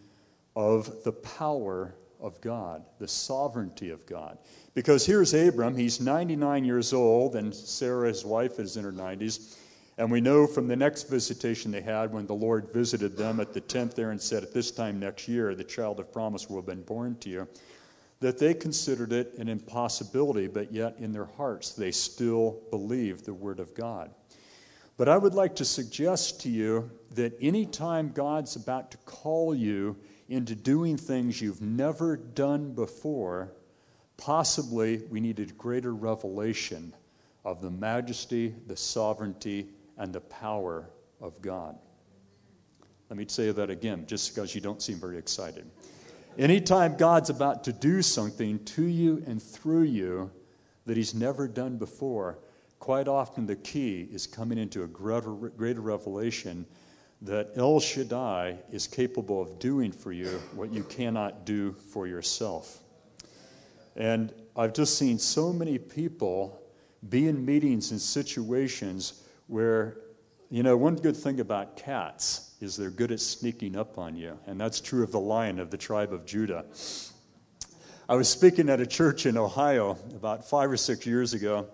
of 0.55 1.03
the 1.03 1.11
power 1.11 1.95
of 2.19 2.39
God, 2.41 2.83
the 2.99 3.07
sovereignty 3.07 3.89
of 3.89 4.05
God. 4.05 4.37
Because 4.73 5.05
here's 5.05 5.33
Abram, 5.33 5.75
he's 5.75 5.99
99 5.99 6.65
years 6.65 6.93
old, 6.93 7.35
and 7.35 7.53
Sarah, 7.53 8.07
his 8.07 8.25
wife, 8.25 8.59
is 8.59 8.77
in 8.77 8.83
her 8.83 8.91
90s. 8.91 9.55
And 9.97 10.11
we 10.11 10.21
know 10.21 10.45
from 10.45 10.67
the 10.67 10.75
next 10.75 11.09
visitation 11.09 11.71
they 11.71 11.81
had 11.81 12.13
when 12.13 12.27
the 12.27 12.35
Lord 12.35 12.71
visited 12.71 13.17
them 13.17 13.39
at 13.39 13.53
the 13.53 13.61
tent 13.61 13.95
there 13.95 14.11
and 14.11 14.21
said, 14.21 14.43
At 14.43 14.53
this 14.53 14.69
time 14.69 14.99
next 14.99 15.27
year, 15.27 15.55
the 15.55 15.63
child 15.63 15.99
of 15.99 16.13
promise 16.13 16.47
will 16.47 16.57
have 16.57 16.67
been 16.67 16.83
born 16.83 17.15
to 17.21 17.29
you, 17.29 17.47
that 18.19 18.37
they 18.37 18.53
considered 18.53 19.11
it 19.11 19.33
an 19.39 19.47
impossibility, 19.47 20.47
but 20.47 20.71
yet 20.71 20.95
in 20.99 21.11
their 21.11 21.25
hearts 21.25 21.71
they 21.71 21.91
still 21.91 22.59
believed 22.69 23.25
the 23.25 23.33
Word 23.33 23.59
of 23.59 23.73
God. 23.73 24.11
But 24.97 25.09
I 25.09 25.17
would 25.17 25.33
like 25.33 25.55
to 25.57 25.65
suggest 25.65 26.41
to 26.41 26.49
you 26.49 26.91
that 27.11 27.33
anytime 27.41 28.11
God's 28.11 28.55
about 28.55 28.91
to 28.91 28.97
call 28.97 29.55
you 29.55 29.95
into 30.29 30.55
doing 30.55 30.97
things 30.97 31.41
you've 31.41 31.61
never 31.61 32.17
done 32.17 32.73
before, 32.73 33.51
possibly 34.17 35.03
we 35.09 35.19
needed 35.19 35.57
greater 35.57 35.93
revelation 35.93 36.93
of 37.45 37.61
the 37.61 37.69
majesty, 37.69 38.53
the 38.65 38.75
sovereignty, 38.75 39.69
and 39.97 40.13
the 40.13 40.21
power 40.21 40.89
of 41.19 41.41
God. 41.41 41.77
Let 43.09 43.17
me 43.17 43.25
say 43.27 43.51
that 43.51 43.69
again, 43.69 44.05
just 44.05 44.33
because 44.33 44.53
you 44.53 44.61
don't 44.61 44.81
seem 44.81 44.99
very 44.99 45.17
excited. 45.17 45.69
Anytime 46.37 46.97
God's 46.97 47.29
about 47.29 47.63
to 47.63 47.73
do 47.73 48.01
something 48.01 48.63
to 48.65 48.85
you 48.85 49.23
and 49.25 49.41
through 49.41 49.83
you 49.83 50.29
that 50.85 50.97
He's 50.97 51.15
never 51.15 51.47
done 51.47 51.77
before, 51.77 52.39
quite 52.79 53.07
often 53.07 53.45
the 53.45 53.55
key 53.55 54.07
is 54.11 54.27
coming 54.27 54.57
into 54.57 54.83
a 54.83 54.87
greater, 54.87 55.31
greater 55.31 55.81
revelation 55.81 56.65
that 57.21 57.51
El 57.55 57.79
Shaddai 57.79 58.57
is 58.71 58.85
capable 58.85 59.41
of 59.41 59.57
doing 59.57 59.91
for 59.91 60.11
you 60.11 60.39
what 60.53 60.71
you 60.71 60.83
cannot 60.83 61.45
do 61.45 61.73
for 61.91 62.05
yourself. 62.05 62.83
And 63.95 64.31
I've 64.55 64.73
just 64.73 64.97
seen 64.97 65.17
so 65.17 65.51
many 65.51 65.79
people 65.79 66.61
be 67.09 67.27
in 67.27 67.43
meetings 67.43 67.89
and 67.91 67.99
situations 67.99 69.23
where, 69.47 69.97
you 70.49 70.63
know, 70.63 70.77
one 70.77 70.95
good 70.95 71.17
thing 71.17 71.39
about 71.39 71.75
cats 71.75 72.55
is 72.61 72.77
they're 72.77 72.89
good 72.89 73.11
at 73.11 73.19
sneaking 73.19 73.75
up 73.75 73.97
on 73.97 74.15
you. 74.15 74.37
And 74.45 74.59
that's 74.59 74.79
true 74.79 75.03
of 75.03 75.11
the 75.11 75.19
lion 75.19 75.59
of 75.59 75.71
the 75.71 75.77
tribe 75.77 76.13
of 76.13 76.25
Judah. 76.25 76.65
I 78.09 78.15
was 78.15 78.29
speaking 78.29 78.69
at 78.69 78.79
a 78.79 78.85
church 78.85 79.25
in 79.25 79.37
Ohio 79.37 79.97
about 80.15 80.47
five 80.47 80.71
or 80.71 80.77
six 80.77 81.05
years 81.05 81.33
ago, 81.33 81.67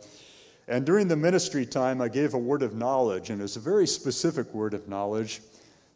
and 0.67 0.85
during 0.85 1.07
the 1.07 1.15
ministry 1.15 1.65
time, 1.65 2.01
I 2.01 2.07
gave 2.07 2.33
a 2.33 2.39
word 2.39 2.63
of 2.63 2.73
knowledge, 2.73 3.29
and 3.29 3.39
it 3.39 3.43
was 3.43 3.57
a 3.57 3.59
very 3.59 3.85
specific 3.85 4.53
word 4.53 4.73
of 4.73 4.87
knowledge 4.87 5.41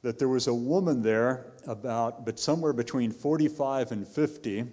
that 0.03 0.19
there 0.19 0.27
was 0.27 0.47
a 0.47 0.53
woman 0.53 1.01
there, 1.01 1.53
about 1.65 2.25
but 2.25 2.39
somewhere 2.39 2.73
between 2.73 3.11
45 3.11 3.91
and 3.91 4.07
50, 4.07 4.65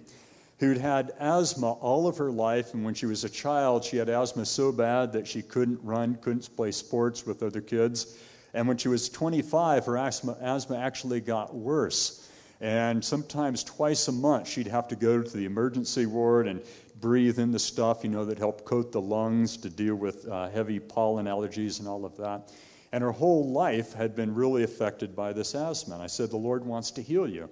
who'd 0.59 0.77
had 0.77 1.11
asthma 1.19 1.73
all 1.73 2.07
of 2.07 2.17
her 2.17 2.31
life. 2.31 2.73
And 2.73 2.85
when 2.85 2.93
she 2.93 3.05
was 3.05 3.23
a 3.23 3.29
child, 3.29 3.83
she 3.83 3.97
had 3.97 4.09
asthma 4.09 4.45
so 4.45 4.71
bad 4.71 5.11
that 5.13 5.27
she 5.27 5.41
couldn't 5.41 5.83
run, 5.83 6.15
couldn't 6.15 6.55
play 6.55 6.71
sports 6.71 7.25
with 7.25 7.43
other 7.43 7.61
kids. 7.61 8.17
And 8.53 8.67
when 8.67 8.77
she 8.77 8.87
was 8.87 9.09
25, 9.09 9.85
her 9.85 9.97
asthma, 9.97 10.37
asthma 10.41 10.77
actually 10.77 11.19
got 11.19 11.53
worse. 11.53 12.29
And 12.61 13.03
sometimes 13.03 13.65
twice 13.65 14.07
a 14.07 14.13
month, 14.13 14.47
she'd 14.47 14.67
have 14.67 14.87
to 14.87 14.95
go 14.95 15.21
to 15.21 15.37
the 15.37 15.45
emergency 15.45 16.05
ward 16.05 16.47
and 16.47 16.61
breathe 17.01 17.37
in 17.37 17.51
the 17.51 17.59
stuff, 17.59 18.03
you 18.03 18.09
know, 18.09 18.23
that 18.23 18.37
helped 18.37 18.63
coat 18.63 18.93
the 18.93 19.01
lungs 19.01 19.57
to 19.57 19.69
deal 19.69 19.95
with 19.95 20.25
uh, 20.29 20.49
heavy 20.49 20.79
pollen 20.79 21.25
allergies 21.25 21.79
and 21.79 21.87
all 21.87 22.05
of 22.05 22.15
that. 22.15 22.49
And 22.93 23.03
her 23.03 23.11
whole 23.11 23.51
life 23.51 23.93
had 23.93 24.15
been 24.15 24.33
really 24.33 24.63
affected 24.63 25.17
by 25.17 25.33
this 25.33 25.53
asthma. 25.53 25.95
And 25.95 26.03
I 26.03 26.07
said, 26.07 26.29
The 26.29 26.37
Lord 26.37 26.65
wants 26.65 26.91
to 26.91 27.01
heal 27.01 27.27
you. 27.27 27.49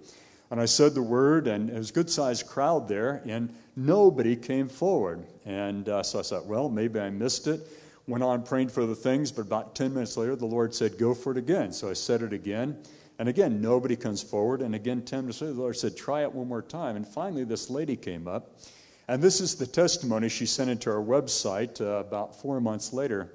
And 0.51 0.61
I 0.61 0.65
said 0.65 0.93
the 0.93 1.01
word, 1.01 1.47
and 1.47 1.69
it 1.69 1.77
was 1.77 1.89
a 1.89 1.93
good 1.93 2.09
sized 2.09 2.47
crowd 2.47 2.87
there, 2.87 3.21
and 3.25 3.53
nobody 3.75 4.35
came 4.35 4.69
forward. 4.69 5.25
And 5.45 5.89
uh, 5.89 6.03
so 6.03 6.19
I 6.19 6.21
thought, 6.21 6.45
well, 6.45 6.69
maybe 6.69 6.99
I 6.99 7.09
missed 7.09 7.47
it. 7.47 7.67
Went 8.07 8.23
on 8.23 8.43
praying 8.43 8.69
for 8.69 8.85
the 8.85 8.95
things, 8.95 9.31
but 9.31 9.43
about 9.43 9.75
10 9.75 9.93
minutes 9.93 10.17
later, 10.17 10.35
the 10.35 10.45
Lord 10.45 10.75
said, 10.75 10.97
Go 10.97 11.13
for 11.13 11.31
it 11.31 11.37
again. 11.37 11.71
So 11.71 11.89
I 11.89 11.93
said 11.93 12.21
it 12.21 12.33
again, 12.33 12.77
And 13.17 13.29
again, 13.29 13.61
nobody 13.61 13.95
comes 13.95 14.21
forward. 14.21 14.61
And 14.61 14.75
again, 14.75 15.03
10 15.03 15.21
minutes 15.21 15.41
later, 15.41 15.53
the 15.53 15.61
Lord 15.61 15.77
said, 15.77 15.95
Try 15.95 16.23
it 16.23 16.33
one 16.33 16.47
more 16.47 16.61
time. 16.61 16.97
And 16.97 17.07
finally, 17.07 17.45
this 17.45 17.69
lady 17.69 17.95
came 17.95 18.27
up. 18.27 18.57
And 19.07 19.21
this 19.21 19.41
is 19.41 19.55
the 19.55 19.67
testimony 19.67 20.29
she 20.29 20.45
sent 20.45 20.69
into 20.69 20.89
our 20.89 21.01
website 21.01 21.81
uh, 21.81 21.99
about 21.99 22.39
four 22.39 22.61
months 22.61 22.93
later. 22.93 23.31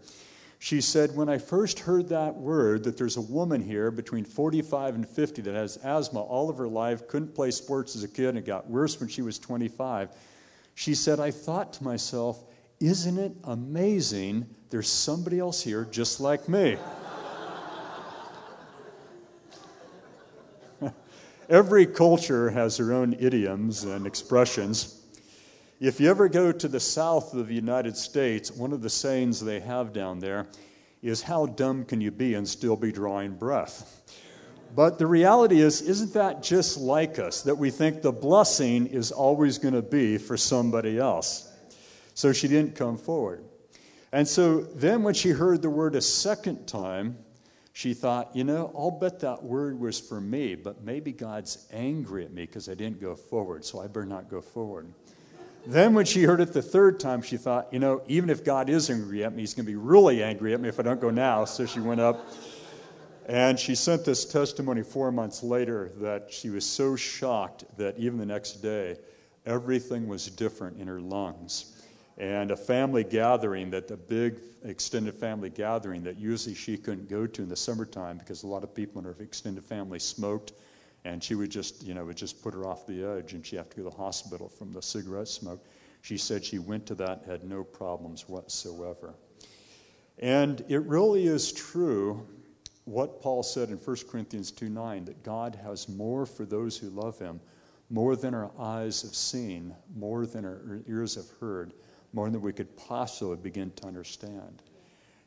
She 0.59 0.81
said, 0.81 1.15
When 1.15 1.29
I 1.29 1.39
first 1.39 1.81
heard 1.81 2.09
that 2.09 2.35
word, 2.35 2.85
that 2.85 2.97
there's 2.97 3.17
a 3.17 3.23
woman 3.23 3.63
here 3.63 3.91
between 3.91 4.25
45 4.25 4.97
and 4.97 5.09
50 5.09 5.43
that 5.43 5.55
has 5.55 5.79
asthma 5.85 6.21
all 6.21 6.51
of 6.51 6.59
her 6.59 6.67
life, 6.67 7.07
couldn't 7.07 7.35
play 7.35 7.51
sports 7.53 7.95
as 7.95 8.03
a 8.03 8.09
kid, 8.09 8.31
and 8.31 8.39
it 8.39 8.45
got 8.45 8.69
worse 8.69 8.99
when 8.99 9.09
she 9.09 9.23
was 9.23 9.39
25. 9.39 10.11
She 10.75 10.95
said, 10.95 11.21
I 11.21 11.31
thought 11.31 11.73
to 11.75 11.85
myself, 11.85 12.43
Isn't 12.81 13.19
it 13.19 13.33
amazing 13.45 14.47
there's 14.71 14.89
somebody 14.89 15.39
else 15.39 15.63
here 15.63 15.85
just 15.85 16.19
like 16.19 16.49
me? 16.49 16.77
Every 21.49 21.87
culture 21.87 22.51
has 22.51 22.79
their 22.79 22.93
own 22.93 23.15
idioms 23.15 23.85
and 23.85 24.09
expressions. 24.09 24.98
If 25.81 26.01
you 26.01 26.11
ever 26.11 26.29
go 26.29 26.51
to 26.51 26.67
the 26.67 26.81
south 26.81 27.35
of 27.35 27.47
the 27.47 27.55
United 27.55 27.97
States, 27.97 28.51
one 28.51 28.73
of 28.73 28.83
the 28.83 28.91
sayings 28.91 29.39
they 29.39 29.61
have 29.61 29.93
down 29.93 30.19
there 30.19 30.49
is, 31.03 31.23
How 31.23 31.47
dumb 31.47 31.85
can 31.85 32.01
you 32.01 32.11
be 32.11 32.35
and 32.35 32.49
still 32.49 32.75
be 32.75 32.91
drawing 32.91 33.37
breath? 33.37 34.03
But 34.75 34.99
the 34.99 35.07
reality 35.07 35.61
is, 35.61 35.81
isn't 35.81 36.15
that 36.15 36.43
just 36.43 36.79
like 36.79 37.21
us? 37.21 37.43
That 37.43 37.59
we 37.59 37.71
think 37.71 38.03
the 38.03 38.11
blessing 38.11 38.89
is 38.89 39.13
always 39.13 39.59
going 39.59 39.75
to 39.75 39.83
be 39.83 40.19
for 40.19 40.37
somebody 40.37 40.99
else. 40.99 41.49
So 42.15 42.33
she 42.33 42.49
didn't 42.49 42.75
come 42.75 42.99
forward. 42.99 43.45
And 44.11 44.27
so 44.27 44.63
then, 44.63 45.05
when 45.05 45.15
she 45.15 45.31
heard 45.31 45.63
the 45.63 45.71
word 45.71 45.95
a 45.95 46.01
second 46.01 46.67
time, 46.67 47.19
she 47.73 47.95
thought, 47.95 48.35
you 48.35 48.43
know, 48.43 48.73
I'll 48.77 48.91
bet 48.91 49.21
that 49.21 49.45
word 49.45 49.79
was 49.79 50.01
for 50.01 50.21
me, 50.21 50.57
but 50.57 50.83
maybe 50.83 51.13
God's 51.13 51.69
angry 51.73 52.25
at 52.25 52.33
me 52.33 52.47
because 52.47 52.69
I 52.69 52.75
didn't 52.75 53.01
go 53.01 53.15
forward, 53.15 53.65
so 53.65 53.81
I 53.81 53.87
better 53.87 54.07
not 54.07 54.29
go 54.29 54.41
forward. 54.41 54.93
Then, 55.67 55.93
when 55.95 56.07
she 56.07 56.23
heard 56.23 56.41
it 56.41 56.53
the 56.53 56.63
third 56.63 56.99
time, 56.99 57.21
she 57.21 57.37
thought, 57.37 57.73
you 57.73 57.79
know, 57.79 58.03
even 58.07 58.31
if 58.31 58.45
God 58.45 58.71
is 58.71 58.89
angry 58.89 59.25
at 59.25 59.35
me, 59.35 59.43
he's 59.43 59.55
going 59.55 59.67
to 59.67 59.71
be 59.71 59.77
really 59.77 60.23
angry 60.23 60.55
at 60.55 60.61
me 60.61 60.69
if 60.69 60.81
I 60.81 60.83
don't 60.83 61.01
go 61.01 61.11
now. 61.11 61.45
So 61.45 61.67
she 61.67 61.81
went 61.81 62.01
up 62.01 62.27
and 63.27 63.59
she 63.59 63.75
sent 63.75 64.07
this 64.07 64.25
testimony 64.25 64.83
four 64.83 65.13
months 65.13 65.43
later 65.43 65.93
that 65.97 66.33
she 66.33 66.49
was 66.49 66.65
so 66.65 66.97
shocked 66.97 67.65
that 67.77 67.99
even 67.99 68.19
the 68.19 68.25
next 68.27 68.63
day, 68.63 68.97
everything 69.45 70.09
was 70.09 70.27
different 70.27 70.81
in 70.81 70.87
her 70.87 71.01
lungs. 71.01 71.75
And 72.17 72.51
a 72.51 72.57
family 72.57 73.05
gathering 73.05 73.71
that 73.71 73.87
the 73.87 73.97
big 73.97 74.41
extended 74.65 75.15
family 75.15 75.51
gathering 75.51 76.03
that 76.05 76.19
usually 76.19 76.55
she 76.55 76.77
couldn't 76.77 77.09
go 77.09 77.27
to 77.27 77.43
in 77.43 77.49
the 77.49 77.57
summertime 77.57 78.19
because 78.19 78.43
a 78.43 78.47
lot 78.47 78.65
of 78.65 78.75
people 78.75 78.99
in 78.99 79.05
her 79.05 79.17
extended 79.21 79.63
family 79.63 79.99
smoked 79.99 80.53
and 81.09 81.25
she 81.25 81.35
would 81.35 81.51
just, 81.51 81.83
you 81.83 81.95
know, 81.95 82.05
would 82.05 82.19
just 82.19 82.43
put 82.43 82.53
her 82.53 82.67
off 82.67 82.87
the 82.87 83.03
edge, 83.03 83.33
and 83.33 83.45
she 83.45 83.57
have 83.57 83.71
to 83.71 83.77
go 83.77 83.85
to 83.85 83.91
the 83.91 83.97
hospital 83.97 84.47
from 84.47 84.73
the 84.73 84.83
cigarette 84.83 85.29
smoke. 85.29 85.65
She 86.03 86.19
said 86.19 86.45
she 86.45 86.59
went 86.59 86.85
to 86.87 86.95
that, 86.97 87.25
had 87.27 87.45
no 87.45 87.65
problems 87.65 88.29
whatsoever. 88.29 89.15
And 90.19 90.63
it 90.69 90.83
really 90.83 91.27
is 91.27 91.51
true 91.51 92.27
what 92.85 93.23
Paul 93.23 93.43
said 93.43 93.71
in 93.71 93.77
1 93.79 93.97
Corinthians 94.11 94.51
2 94.51 94.69
9 94.69 95.07
that 95.07 95.23
God 95.23 95.59
has 95.63 95.89
more 95.89 96.27
for 96.27 96.45
those 96.45 96.77
who 96.77 96.91
love 96.91 97.19
him, 97.19 97.41
more 97.89 98.15
than 98.15 98.35
our 98.35 98.51
eyes 98.59 99.01
have 99.01 99.15
seen, 99.15 99.75
more 99.97 100.27
than 100.27 100.45
our 100.45 100.83
ears 100.87 101.15
have 101.15 101.31
heard, 101.41 101.73
more 102.13 102.29
than 102.29 102.43
we 102.43 102.53
could 102.53 102.77
possibly 102.77 103.37
begin 103.37 103.71
to 103.77 103.87
understand. 103.87 104.63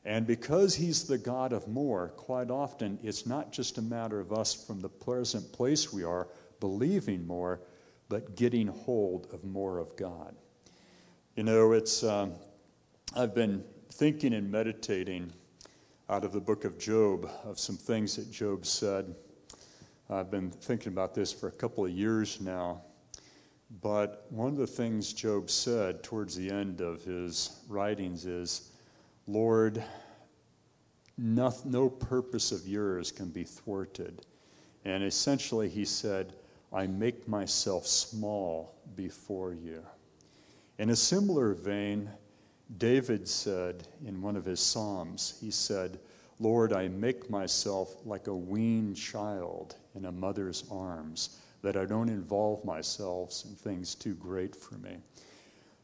And 0.04 0.26
because 0.26 0.76
He's 0.76 1.04
the 1.04 1.18
God 1.18 1.54
of 1.54 1.68
more, 1.68 2.10
quite 2.10 2.50
often 2.50 2.98
it's 3.04 3.26
not 3.26 3.52
just 3.52 3.78
a 3.78 3.82
matter 3.82 4.20
of 4.20 4.32
us 4.32 4.54
from 4.54 4.82
the 4.82 4.90
present 4.90 5.52
place 5.52 5.94
we 5.94 6.04
are 6.04 6.28
believing 6.60 7.26
more, 7.26 7.62
but 8.10 8.36
getting 8.36 8.68
hold 8.68 9.28
of 9.32 9.44
more 9.44 9.78
of 9.78 9.96
God. 9.96 10.36
You 11.36 11.44
know, 11.44 11.72
it's, 11.72 12.04
um, 12.04 12.34
I've 13.16 13.36
been 13.36 13.64
thinking 13.92 14.34
and 14.34 14.52
meditating 14.52 15.32
out 16.10 16.26
of 16.26 16.34
the 16.34 16.42
book 16.42 16.66
of 16.66 16.78
Job 16.78 17.30
of 17.46 17.60
some 17.60 17.78
things 17.78 18.16
that 18.18 18.32
Job 18.32 18.66
said. 18.66 19.16
I've 20.10 20.30
been 20.30 20.50
thinking 20.50 20.92
about 20.92 21.16
this 21.16 21.32
for 21.32 21.48
a 21.48 21.54
couple 21.54 21.86
of 21.86 21.92
years 21.92 22.42
now. 22.42 22.82
But 23.82 24.26
one 24.30 24.50
of 24.50 24.58
the 24.58 24.68
things 24.68 25.14
Job 25.14 25.50
said 25.50 26.04
towards 26.04 26.36
the 26.36 26.52
end 26.52 26.82
of 26.82 27.02
his 27.04 27.62
writings 27.70 28.26
is, 28.26 28.71
Lord, 29.32 29.82
no, 31.18 31.54
no 31.64 31.90
purpose 31.90 32.52
of 32.52 32.68
yours 32.68 33.14
can 33.14 33.30
be 33.30 33.46
thwarted. 33.46 34.26
And 34.84 35.06
essentially, 35.06 35.70
he 35.70 35.86
said, 35.86 36.34
I 36.74 36.88
make 36.88 37.30
myself 37.30 37.88
small 37.88 38.76
before 38.96 39.54
you. 39.54 39.84
In 40.80 40.90
a 40.90 40.96
similar 40.98 41.54
vein, 41.54 42.10
David 42.78 43.26
said 43.26 43.88
in 44.06 44.22
one 44.22 44.36
of 44.36 44.44
his 44.44 44.60
Psalms, 44.60 45.38
he 45.40 45.50
said, 45.50 46.00
Lord, 46.40 46.74
I 46.74 46.90
make 46.90 47.30
myself 47.30 47.96
like 48.06 48.28
a 48.28 48.36
weaned 48.36 48.98
child 48.98 49.76
in 49.96 50.06
a 50.06 50.12
mother's 50.12 50.66
arms, 50.70 51.38
that 51.62 51.78
I 51.78 51.86
don't 51.86 52.10
involve 52.10 52.66
myself 52.66 53.44
in 53.46 53.56
things 53.56 53.96
too 53.96 54.16
great 54.16 54.58
for 54.58 54.76
me. 54.76 54.98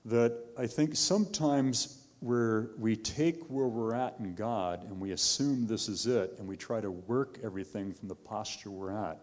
That 0.03 0.37
I 0.57 0.67
think 0.67 0.97
sometimes 0.97 2.06
where 2.19 2.71
we 2.77 2.95
take 2.95 3.43
where 3.45 3.67
we're 3.67 3.93
at 3.93 4.15
in 4.19 4.33
God 4.33 4.83
and 4.83 4.99
we 4.99 5.11
assume 5.11 5.67
this 5.67 5.87
is 5.87 6.07
it 6.07 6.35
and 6.39 6.47
we 6.47 6.57
try 6.57 6.81
to 6.81 6.89
work 6.91 7.39
everything 7.43 7.93
from 7.93 8.07
the 8.07 8.15
posture 8.15 8.71
we're 8.71 8.91
at, 8.91 9.19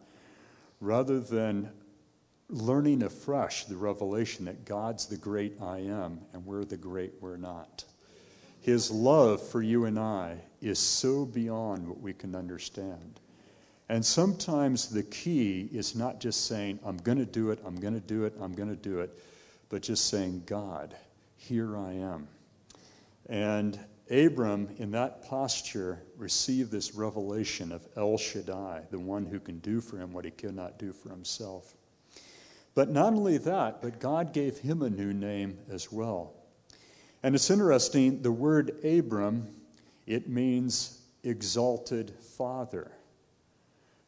rather 0.80 1.18
than 1.20 1.70
learning 2.48 3.02
afresh 3.02 3.64
the 3.64 3.76
revelation 3.76 4.44
that 4.44 4.64
God's 4.64 5.06
the 5.06 5.16
great 5.16 5.60
I 5.60 5.78
am 5.78 6.20
and 6.32 6.44
we're 6.46 6.64
the 6.64 6.76
great 6.76 7.14
we're 7.20 7.36
not. 7.36 7.84
His 8.60 8.90
love 8.90 9.46
for 9.46 9.60
you 9.60 9.84
and 9.84 9.98
I 9.98 10.38
is 10.62 10.78
so 10.78 11.26
beyond 11.26 11.86
what 11.88 12.00
we 12.00 12.14
can 12.14 12.34
understand. 12.34 13.20
And 13.88 14.04
sometimes 14.04 14.88
the 14.88 15.02
key 15.02 15.68
is 15.72 15.94
not 15.94 16.20
just 16.20 16.46
saying, 16.46 16.78
I'm 16.84 16.96
going 16.96 17.18
to 17.18 17.26
do 17.26 17.50
it, 17.50 17.58
I'm 17.66 17.76
going 17.76 17.94
to 17.94 18.00
do 18.00 18.24
it, 18.24 18.34
I'm 18.40 18.54
going 18.54 18.70
to 18.70 18.76
do 18.76 19.00
it, 19.00 19.18
but 19.68 19.82
just 19.82 20.08
saying, 20.08 20.44
God, 20.46 20.96
here 21.36 21.76
I 21.76 21.92
am. 21.92 22.28
And 23.26 23.78
Abram, 24.10 24.68
in 24.78 24.90
that 24.90 25.26
posture, 25.26 26.02
received 26.16 26.70
this 26.70 26.94
revelation 26.94 27.72
of 27.72 27.86
El 27.96 28.18
Shaddai, 28.18 28.82
the 28.90 28.98
one 28.98 29.24
who 29.24 29.40
can 29.40 29.58
do 29.60 29.80
for 29.80 29.96
him 29.98 30.12
what 30.12 30.24
he 30.24 30.30
cannot 30.30 30.78
do 30.78 30.92
for 30.92 31.08
himself. 31.08 31.74
But 32.74 32.90
not 32.90 33.14
only 33.14 33.38
that, 33.38 33.80
but 33.80 34.00
God 34.00 34.32
gave 34.32 34.58
him 34.58 34.82
a 34.82 34.90
new 34.90 35.12
name 35.12 35.58
as 35.70 35.90
well. 35.90 36.34
And 37.22 37.34
it's 37.34 37.50
interesting, 37.50 38.20
the 38.20 38.32
word 38.32 38.84
Abram, 38.84 39.48
it 40.06 40.28
means 40.28 41.00
exalted 41.22 42.12
father. 42.36 42.92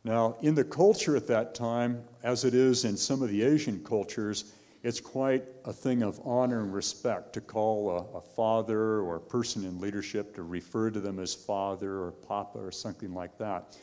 Now, 0.05 0.37
in 0.43 0.55
the 0.55 0.65
culture 0.65 1.17
at 1.17 1.27
that 1.29 1.55
time, 1.55 2.05
as 2.23 2.45
it 2.45 2.55
is 2.55 2.85
in 2.85 2.97
some 2.97 3.23
of 3.23 3.31
the 3.31 3.43
Asian 3.43 3.83
cultures, 3.83 4.53
it's 4.87 5.01
quite 5.01 5.43
a 5.65 5.73
thing 5.73 6.05
of 6.05 6.21
honor 6.25 6.61
and 6.61 6.73
respect 6.73 7.33
to 7.33 7.41
call 7.41 7.91
a, 7.91 8.19
a, 8.19 8.21
father 8.21 9.01
or 9.01 9.17
a 9.17 9.21
person 9.21 9.65
in 9.65 9.81
leadership 9.81 10.33
to 10.37 10.45
refer 10.45 10.93
to 10.93 11.01
them 11.01 11.19
as 11.19 11.35
father 11.35 12.03
or 12.03 12.13
papa 12.13 12.61
or 12.61 12.71
something 12.71 13.13
like 13.13 13.37
that. 13.37 13.77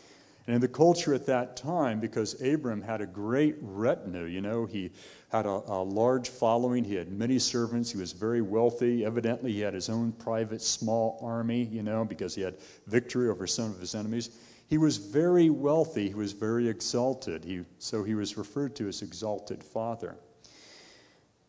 And 0.47 0.55
in 0.55 0.61
the 0.61 0.69
culture 0.69 1.13
at 1.13 1.25
that 1.25 1.57
time, 1.57 1.99
because 1.99 2.41
Abram 2.41 2.81
had 2.81 3.01
a 3.01 3.05
great 3.05 3.55
retinue, 3.59 4.27
you 4.27 4.39
know, 4.39 4.65
he 4.65 4.91
had 5.29 5.45
a, 5.45 5.49
a 5.67 5.83
large 5.83 6.29
following, 6.29 6.85
he 6.85 6.95
had 6.95 7.11
many 7.11 7.37
servants, 7.37 7.91
he 7.91 7.97
was 7.97 8.13
very 8.13 8.41
wealthy. 8.41 9.03
Evidently, 9.03 9.51
he 9.51 9.59
had 9.59 9.73
his 9.73 9.89
own 9.89 10.13
private 10.13 10.61
small 10.61 11.19
army, 11.21 11.65
you 11.65 11.83
know, 11.83 12.05
because 12.05 12.33
he 12.33 12.41
had 12.41 12.55
victory 12.87 13.27
over 13.27 13.45
some 13.45 13.71
of 13.71 13.79
his 13.81 13.93
enemies. 13.93 14.29
He 14.69 14.77
was 14.77 14.95
very 14.95 15.49
wealthy, 15.49 16.07
he 16.07 16.15
was 16.15 16.31
very 16.31 16.69
exalted. 16.69 17.43
He, 17.43 17.65
so 17.77 18.05
he 18.05 18.15
was 18.15 18.37
referred 18.37 18.73
to 18.77 18.87
as 18.87 19.01
exalted 19.01 19.61
father. 19.61 20.15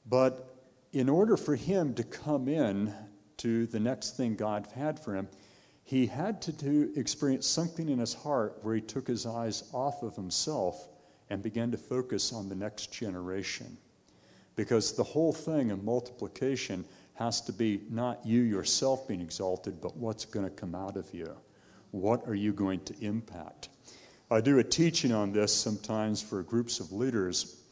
But 0.07 0.55
in 0.93 1.09
order 1.09 1.37
for 1.37 1.57
him 1.57 1.95
to 1.95 2.05
come 2.05 2.49
in 2.49 2.95
to 3.39 3.67
the 3.67 3.81
next 3.81 4.17
thing 4.17 4.37
God 4.37 4.69
had 4.75 4.99
for 4.99 5.15
him, 5.15 5.29
he 5.83 6.07
had 6.07 6.41
to 6.43 6.53
do, 6.53 6.93
experience 6.97 7.47
something 7.47 7.89
in 7.89 7.99
his 7.99 8.15
heart 8.15 8.59
where 8.63 8.75
he 8.75 8.81
took 8.81 9.07
his 9.07 9.27
eyes 9.27 9.65
off 9.73 10.03
of 10.03 10.17
himself 10.17 10.89
and 11.31 11.43
began 11.43 11.71
to 11.71 11.77
focus 11.77 12.33
on 12.33 12.49
the 12.49 12.55
next 12.55 12.93
generation. 12.93 13.77
Because 14.57 14.93
the 14.93 15.05
whole 15.05 15.33
thing 15.33 15.71
of 15.71 15.85
multiplication 15.85 16.85
has 17.15 17.41
to 17.43 17.53
be 17.53 17.83
not 17.91 18.25
you 18.25 18.41
yourself 18.41 19.07
being 19.09 19.21
exalted, 19.21 19.81
but 19.81 19.97
what's 19.97 20.25
going 20.25 20.45
to 20.45 20.51
come 20.51 20.75
out 20.75 20.97
of 20.97 21.13
you. 21.13 21.35
What 21.91 22.27
are 22.27 22.35
you 22.35 22.53
going 22.53 22.81
to 22.85 22.95
impact? 23.05 23.69
I 24.31 24.41
do 24.41 24.59
a 24.59 24.65
teaching 24.65 25.13
on 25.13 25.33
this 25.33 25.55
sometimes 25.55 26.23
for 26.23 26.43
groups 26.43 26.81
of 26.81 26.93
leaders 26.93 27.64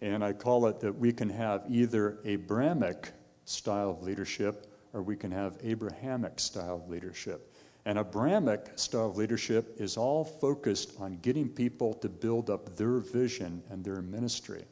and 0.00 0.24
I 0.24 0.32
call 0.32 0.66
it 0.66 0.80
that 0.80 0.96
we 0.98 1.12
can 1.12 1.28
have 1.28 1.64
either 1.68 2.18
Abramic 2.24 3.10
style 3.44 3.90
of 3.90 4.02
leadership 4.02 4.66
or 4.92 5.02
we 5.02 5.16
can 5.16 5.30
have 5.30 5.58
Abrahamic 5.62 6.40
style 6.40 6.76
of 6.76 6.88
leadership. 6.88 7.54
And 7.84 7.98
Abramic 7.98 8.78
style 8.78 9.08
of 9.08 9.16
leadership 9.16 9.74
is 9.78 9.96
all 9.96 10.24
focused 10.24 10.94
on 11.00 11.18
getting 11.22 11.48
people 11.48 11.94
to 11.94 12.08
build 12.08 12.50
up 12.50 12.76
their 12.76 12.98
vision 12.98 13.62
and 13.70 13.84
their 13.84 14.02
ministry. 14.02 14.64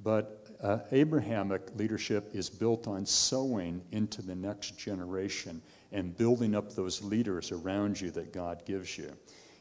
But 0.00 0.46
uh, 0.62 0.78
Abrahamic 0.92 1.62
leadership 1.76 2.30
is 2.34 2.50
built 2.50 2.86
on 2.86 3.06
sowing 3.06 3.82
into 3.92 4.22
the 4.22 4.34
next 4.34 4.78
generation 4.78 5.62
and 5.92 6.16
building 6.16 6.54
up 6.54 6.74
those 6.74 7.02
leaders 7.02 7.52
around 7.52 8.00
you 8.00 8.10
that 8.12 8.32
God 8.32 8.64
gives 8.66 8.98
you. 8.98 9.12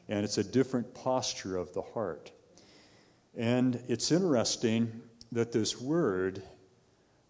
And 0.09 0.23
it's 0.23 0.37
a 0.37 0.43
different 0.43 0.93
posture 0.93 1.57
of 1.57 1.73
the 1.73 1.81
heart. 1.81 2.31
And 3.35 3.81
it's 3.87 4.11
interesting 4.11 5.01
that 5.31 5.51
this 5.51 5.79
word, 5.79 6.41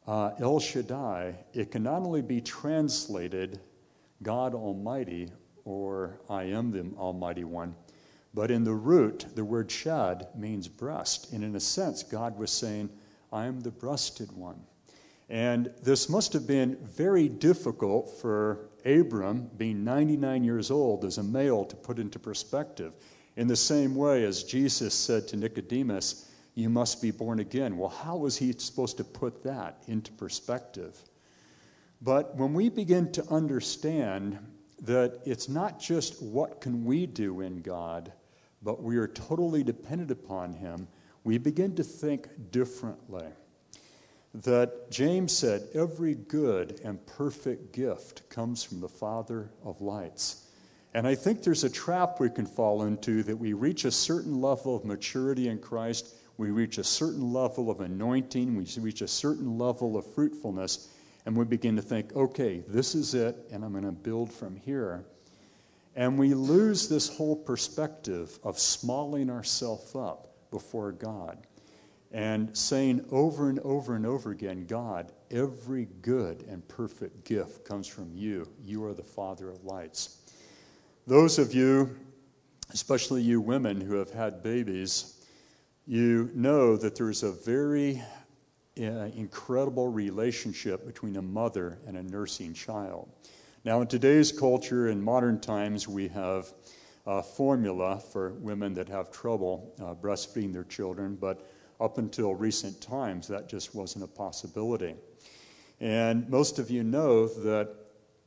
uh, 0.07 0.31
El 0.39 0.59
Shaddai, 0.59 1.35
it 1.53 1.71
can 1.71 1.83
not 1.83 2.01
only 2.03 2.21
be 2.21 2.41
translated 2.41 3.59
God 4.21 4.53
Almighty 4.53 5.29
or 5.63 6.19
I 6.29 6.43
am 6.43 6.71
the 6.71 6.85
Almighty 6.97 7.43
One, 7.43 7.75
but 8.35 8.51
in 8.51 8.63
the 8.63 8.73
root, 8.73 9.25
the 9.33 9.45
word 9.45 9.71
shad 9.71 10.27
means 10.35 10.67
breast. 10.67 11.31
And 11.33 11.43
in 11.43 11.55
a 11.55 11.59
sense, 11.59 12.03
God 12.03 12.37
was 12.37 12.51
saying, 12.51 12.89
I 13.31 13.45
am 13.45 13.61
the 13.61 13.71
breasted 13.71 14.31
one. 14.31 14.61
And 15.29 15.71
this 15.81 16.07
must 16.07 16.33
have 16.33 16.45
been 16.45 16.77
very 16.83 17.27
difficult 17.27 18.09
for 18.19 18.69
Abram, 18.85 19.49
being 19.57 19.83
99 19.83 20.43
years 20.43 20.69
old 20.69 21.03
as 21.03 21.17
a 21.17 21.23
male, 21.23 21.65
to 21.65 21.75
put 21.75 21.97
into 21.97 22.19
perspective. 22.19 22.93
In 23.36 23.47
the 23.47 23.55
same 23.55 23.95
way 23.95 24.23
as 24.23 24.43
Jesus 24.43 24.93
said 24.93 25.27
to 25.29 25.38
Nicodemus, 25.38 26.29
You 26.53 26.69
must 26.69 27.01
be 27.01 27.11
born 27.11 27.39
again. 27.39 27.77
Well, 27.77 27.89
how 27.89 28.17
was 28.17 28.38
he 28.38 28.53
supposed 28.53 28.97
to 28.97 29.03
put 29.03 29.43
that 29.43 29.83
into 29.88 30.11
perspective? 30.13 30.97
But 32.01 32.36
when 32.36 32.53
we 32.53 32.69
begin 32.69 33.11
to 33.13 33.27
understand 33.29 34.38
that 34.81 35.21
it's 35.25 35.49
not 35.49 35.79
just 35.79 36.21
what 36.21 36.61
can 36.61 36.86
we 36.86 37.05
do 37.05 37.41
in 37.41 37.61
God, 37.61 38.11
but 38.61 38.81
we 38.81 38.97
are 38.97 39.07
totally 39.07 39.63
dependent 39.63 40.11
upon 40.11 40.53
him, 40.53 40.88
we 41.23 41.38
begin 41.38 41.75
to 41.75 41.83
think 41.83 42.27
differently. 42.51 43.25
That 44.33 44.91
James 44.91 45.36
said, 45.36 45.67
every 45.73 46.13
good 46.13 46.81
and 46.83 47.05
perfect 47.05 47.73
gift 47.73 48.29
comes 48.29 48.63
from 48.63 48.81
the 48.81 48.89
Father 48.89 49.49
of 49.63 49.81
lights. 49.81 50.44
And 50.95 51.05
I 51.05 51.13
think 51.13 51.43
there's 51.43 51.65
a 51.65 51.69
trap 51.69 52.21
we 52.21 52.29
can 52.29 52.45
fall 52.45 52.83
into 52.83 53.21
that 53.23 53.35
we 53.35 53.51
reach 53.51 53.83
a 53.83 53.91
certain 53.91 54.39
level 54.39 54.77
of 54.77 54.85
maturity 54.85 55.49
in 55.49 55.59
Christ, 55.59 56.15
we 56.37 56.51
reach 56.51 56.77
a 56.77 56.85
certain 56.85 57.33
level 57.33 57.69
of 57.69 57.81
anointing, 57.81 58.55
we 58.55 58.65
reach 58.79 59.01
a 59.01 59.07
certain 59.09 59.57
level 59.57 59.97
of 59.97 60.05
fruitfulness, 60.13 60.93
and 61.25 61.35
we 61.35 61.43
begin 61.43 61.75
to 61.75 61.81
think, 61.81 62.15
okay, 62.15 62.63
this 62.69 62.95
is 62.95 63.13
it, 63.13 63.35
and 63.51 63.65
I'm 63.65 63.73
going 63.73 63.83
to 63.83 63.91
build 63.91 64.31
from 64.31 64.55
here. 64.55 65.03
And 65.97 66.17
we 66.17 66.33
lose 66.33 66.87
this 66.87 67.09
whole 67.09 67.35
perspective 67.35 68.39
of 68.41 68.57
smalling 68.57 69.29
ourselves 69.29 69.93
up 69.97 70.29
before 70.49 70.93
God 70.93 71.45
and 72.13 72.55
saying 72.57 73.03
over 73.11 73.49
and 73.49 73.59
over 73.59 73.95
and 73.95 74.05
over 74.05 74.31
again, 74.31 74.65
God, 74.65 75.11
every 75.29 75.89
good 76.01 76.45
and 76.47 76.65
perfect 76.69 77.25
gift 77.25 77.65
comes 77.65 77.85
from 77.85 78.13
you. 78.13 78.47
You 78.63 78.85
are 78.85 78.93
the 78.93 79.03
Father 79.03 79.49
of 79.49 79.65
lights. 79.65 80.21
Those 81.07 81.37
of 81.37 81.53
you, 81.53 81.95
especially 82.73 83.21
you 83.21 83.39
women 83.39 83.79
who 83.79 83.93
have 83.93 84.09
had 84.09 84.41
babies, 84.41 85.23
you 85.85 86.31
know 86.33 86.75
that 86.77 86.95
there's 86.95 87.21
a 87.21 87.31
very 87.31 88.01
uh, 88.79 89.11
incredible 89.15 89.87
relationship 89.87 90.83
between 90.83 91.17
a 91.17 91.21
mother 91.21 91.77
and 91.85 91.95
a 91.95 92.01
nursing 92.01 92.55
child. 92.55 93.07
Now, 93.63 93.81
in 93.81 93.87
today's 93.87 94.31
culture, 94.31 94.89
in 94.89 94.99
modern 94.99 95.39
times, 95.39 95.87
we 95.87 96.07
have 96.07 96.51
a 97.05 97.21
formula 97.21 97.99
for 97.99 98.33
women 98.33 98.73
that 98.73 98.89
have 98.89 99.11
trouble 99.11 99.75
uh, 99.79 99.93
breastfeeding 99.93 100.53
their 100.53 100.63
children, 100.63 101.19
but 101.21 101.47
up 101.79 101.99
until 101.99 102.33
recent 102.33 102.81
times, 102.81 103.27
that 103.27 103.47
just 103.47 103.75
wasn't 103.75 104.03
a 104.03 104.07
possibility. 104.07 104.95
And 105.79 106.27
most 106.31 106.57
of 106.57 106.71
you 106.71 106.81
know 106.81 107.27
that 107.27 107.75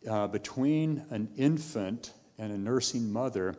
uh, 0.08 0.28
between 0.28 1.04
an 1.10 1.28
infant 1.36 2.12
and 2.38 2.52
a 2.52 2.58
nursing 2.58 3.12
mother, 3.12 3.56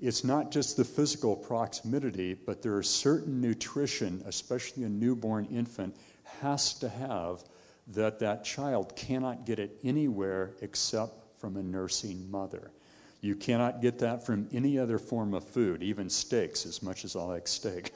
it's 0.00 0.24
not 0.24 0.50
just 0.50 0.76
the 0.76 0.84
physical 0.84 1.36
proximity, 1.36 2.34
but 2.34 2.62
there 2.62 2.80
is 2.80 2.88
certain 2.88 3.40
nutrition, 3.40 4.22
especially 4.26 4.84
a 4.84 4.88
newborn 4.88 5.46
infant, 5.46 5.96
has 6.40 6.74
to 6.74 6.88
have 6.88 7.44
that 7.88 8.18
that 8.20 8.44
child 8.44 8.94
cannot 8.96 9.46
get 9.46 9.58
it 9.58 9.78
anywhere 9.84 10.52
except 10.60 11.12
from 11.38 11.56
a 11.56 11.62
nursing 11.62 12.30
mother. 12.30 12.70
You 13.20 13.36
cannot 13.36 13.80
get 13.80 14.00
that 14.00 14.26
from 14.26 14.48
any 14.52 14.78
other 14.78 14.98
form 14.98 15.34
of 15.34 15.44
food, 15.44 15.82
even 15.82 16.10
steaks, 16.10 16.66
as 16.66 16.82
much 16.82 17.04
as 17.04 17.14
I 17.14 17.22
like 17.22 17.46
steak. 17.46 17.92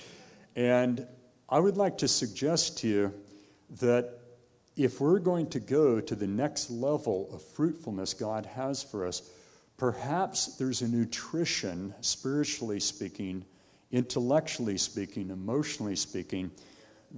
and 0.56 1.06
I 1.48 1.58
would 1.58 1.76
like 1.76 1.98
to 1.98 2.08
suggest 2.08 2.78
to 2.78 2.88
you 2.88 3.14
that 3.80 4.18
if 4.76 5.00
we're 5.00 5.18
going 5.18 5.48
to 5.50 5.60
go 5.60 6.00
to 6.00 6.14
the 6.14 6.26
next 6.26 6.70
level 6.70 7.28
of 7.32 7.42
fruitfulness 7.42 8.14
God 8.14 8.46
has 8.46 8.82
for 8.82 9.04
us, 9.06 9.28
perhaps 9.78 10.56
there's 10.56 10.82
a 10.82 10.88
nutrition, 10.88 11.94
spiritually 12.02 12.80
speaking, 12.80 13.44
intellectually 13.90 14.76
speaking, 14.76 15.30
emotionally 15.30 15.96
speaking, 15.96 16.50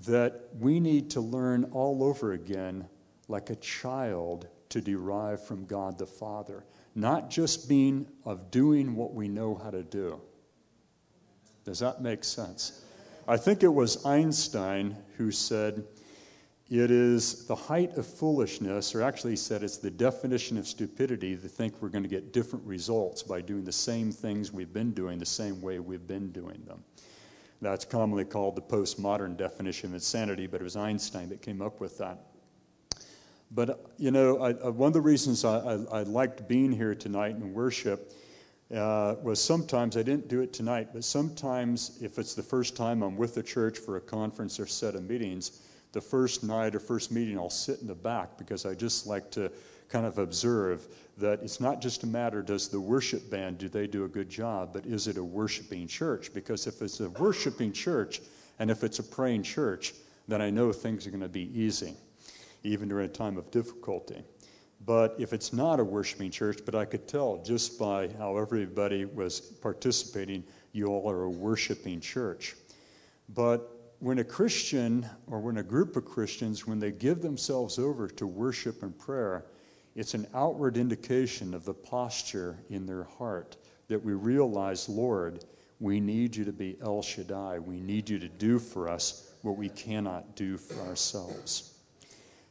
that 0.07 0.43
we 0.61 0.79
need 0.79 1.11
to 1.11 1.21
learn 1.21 1.65
all 1.73 2.05
over 2.05 2.33
again, 2.33 2.89
like 3.27 3.51
a 3.51 3.57
child, 3.57 4.47
to 4.69 4.81
derive 4.81 5.45
from 5.45 5.65
God 5.67 5.99
the 5.99 6.07
Father 6.07 6.65
not 6.95 7.31
just 7.31 7.69
being 7.69 8.07
of 8.25 8.51
doing 8.51 8.95
what 8.95 9.15
we 9.15 9.29
know 9.29 9.55
how 9.55 9.71
to 9.71 9.83
do. 9.83 10.21
Does 11.65 11.79
that 11.81 12.03
make 12.03 12.25
sense? 12.25 12.85
I 13.29 13.37
think 13.37 13.63
it 13.63 13.69
was 13.69 14.05
Einstein 14.05 14.97
who 15.17 15.31
said, 15.31 15.85
It 16.71 16.93
is 16.93 17.47
the 17.47 17.57
height 17.57 17.97
of 17.97 18.07
foolishness, 18.07 18.95
or 18.95 19.03
actually, 19.03 19.35
said 19.35 19.65
it's 19.65 19.79
the 19.79 19.91
definition 19.91 20.57
of 20.57 20.69
stupidity 20.69 21.37
to 21.37 21.49
think 21.49 21.83
we're 21.83 21.89
going 21.89 22.05
to 22.05 22.09
get 22.09 22.33
different 22.33 22.65
results 22.65 23.25
by 23.25 23.41
doing 23.41 23.65
the 23.65 23.73
same 23.73 24.13
things 24.13 24.53
we've 24.53 24.73
been 24.73 24.93
doing 24.93 25.19
the 25.19 25.27
same 25.27 25.61
way 25.61 25.81
we've 25.81 26.07
been 26.07 26.31
doing 26.31 26.63
them. 26.69 26.85
That's 27.61 27.85
commonly 27.85 28.25
called 28.25 28.55
the 28.55 28.63
postmodern 28.63 29.37
definition 29.37 29.91
of 29.91 29.95
insanity, 29.95 30.47
but 30.47 30.61
it 30.61 30.65
was 30.65 30.77
Einstein 30.77 31.29
that 31.31 31.43
came 31.43 31.61
up 31.61 31.81
with 31.81 31.99
that. 31.99 32.19
But, 33.51 33.91
you 33.99 34.13
know, 34.13 34.41
I, 34.41 34.51
I, 34.51 34.69
one 34.69 34.87
of 34.87 34.93
the 34.93 35.01
reasons 35.01 35.45
I, 35.45 35.57
I, 35.91 36.03
liked 36.05 36.47
being 36.47 36.71
here 36.71 36.95
tonight 36.95 37.35
in 37.35 37.53
worship 37.53 38.13
uh, 38.73 39.17
was 39.21 39.43
sometimes, 39.43 39.97
I 39.97 40.05
didn't 40.05 40.29
do 40.29 40.41
it 40.41 40.53
tonight, 40.53 40.91
but 40.93 41.03
sometimes 41.03 41.99
if 42.01 42.17
it's 42.17 42.35
the 42.35 42.45
first 42.45 42.77
time 42.77 43.03
I'm 43.03 43.17
with 43.17 43.35
the 43.35 43.43
church 43.43 43.77
for 43.77 43.97
a 43.97 44.01
conference 44.01 44.61
or 44.61 44.67
set 44.67 44.95
of 44.95 45.03
meetings, 45.03 45.61
the 45.93 46.01
first 46.01 46.45
night 46.45 46.75
or 46.75 46.81
first 46.81 47.11
meeting, 47.11 47.39
I'll 47.39 47.51
sit 47.51 47.81
in 47.81 47.87
the 47.87 47.95
back 47.95 48.39
because 48.39 48.67
I 48.67 48.75
just 48.75 49.07
like 49.07 49.31
to 49.33 49.51
kind 49.89 50.07
of 50.07 50.19
observe 50.19 50.87
that 51.19 51.43
it's 51.43 51.61
not 51.61 51.81
just 51.81 52.05
a 52.05 52.07
matter 52.07 52.43
does 52.43 52.69
the 52.69 52.81
worship 52.81 53.29
band 53.29 53.59
do 53.59 53.69
they 53.69 53.89
do 53.89 54.05
a 54.05 54.09
good 54.09 54.31
job 54.31 54.73
but 54.73 54.87
is 54.87 55.09
it 55.09 55.17
a 55.17 55.25
worshiping 55.25 55.89
church 55.89 56.33
because 56.33 56.69
if 56.69 56.81
it's 56.81 57.01
a 57.01 57.11
worshiping 57.11 57.73
church 57.73 58.21
and 58.61 58.71
if 58.71 58.85
it's 58.85 59.01
a 59.01 59.03
praying 59.03 59.43
church 59.43 59.93
then 60.29 60.41
i 60.41 60.49
know 60.49 60.73
things 60.73 61.09
are 61.09 61.11
going 61.11 61.21
to 61.21 61.29
be 61.29 61.51
easy 61.61 61.97
even 62.63 62.89
during 62.89 63.07
a 63.07 63.13
time 63.13 63.37
of 63.37 63.51
difficulty. 63.51 64.23
But 64.87 65.15
if 65.19 65.33
it's 65.33 65.53
not 65.53 65.79
a 65.79 65.85
worshiping 65.85 66.31
church, 66.31 66.61
but 66.65 66.75
I 66.75 66.85
could 66.85 67.07
tell 67.07 67.43
just 67.45 67.79
by 67.79 68.09
how 68.19 68.39
everybody 68.39 69.05
was 69.05 69.41
participating, 69.41 70.43
you 70.73 70.87
all 70.87 71.11
are 71.11 71.25
a 71.25 71.31
worshiping 71.31 72.01
church. 72.01 72.57
But 73.29 73.80
when 74.01 74.19
a 74.19 74.25
Christian 74.25 75.07
or 75.27 75.41
when 75.41 75.59
a 75.59 75.63
group 75.63 75.95
of 75.95 76.07
Christians, 76.07 76.67
when 76.67 76.81
they 76.81 76.91
give 76.91 77.21
themselves 77.21 77.79
over 77.79 78.09
to 78.09 78.27
worship 78.27 78.83
and 78.83 78.99
prayer, 78.99 79.45
it's 79.95 80.15
an 80.15 80.27
outward 80.35 80.79
indication 80.79 81.53
of 81.53 81.67
the 81.67 81.75
posture 81.75 82.59
in 82.71 82.87
their 82.87 83.05
heart 83.05 83.59
that 83.89 84.03
we 84.03 84.15
realize, 84.15 84.89
Lord, 84.89 85.45
we 85.81 86.01
need 86.01 86.35
you 86.35 86.47
to 86.47 86.53
be 86.53 86.79
El 86.83 87.03
Shaddai. 87.03 87.59
We 87.59 87.81
need 87.81 88.09
you 88.09 88.19
to 88.19 88.29
do 88.29 88.59
for 88.59 88.89
us 88.89 89.33
what 89.43 89.59
we 89.59 89.69
cannot 89.69 90.35
do 90.35 90.57
for 90.57 90.81
ourselves. 90.89 91.75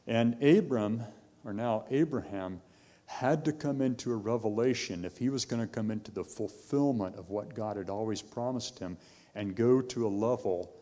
And 0.06 0.40
Abram, 0.42 1.02
or 1.44 1.52
now 1.52 1.84
Abraham, 1.90 2.60
had 3.06 3.44
to 3.44 3.52
come 3.52 3.80
into 3.80 4.12
a 4.12 4.16
revelation 4.16 5.04
if 5.04 5.18
he 5.18 5.30
was 5.30 5.44
going 5.44 5.60
to 5.60 5.66
come 5.66 5.90
into 5.90 6.12
the 6.12 6.22
fulfillment 6.22 7.16
of 7.16 7.28
what 7.28 7.54
God 7.54 7.76
had 7.76 7.90
always 7.90 8.22
promised 8.22 8.78
him 8.78 8.96
and 9.34 9.56
go 9.56 9.80
to 9.80 10.06
a 10.06 10.08
level 10.08 10.72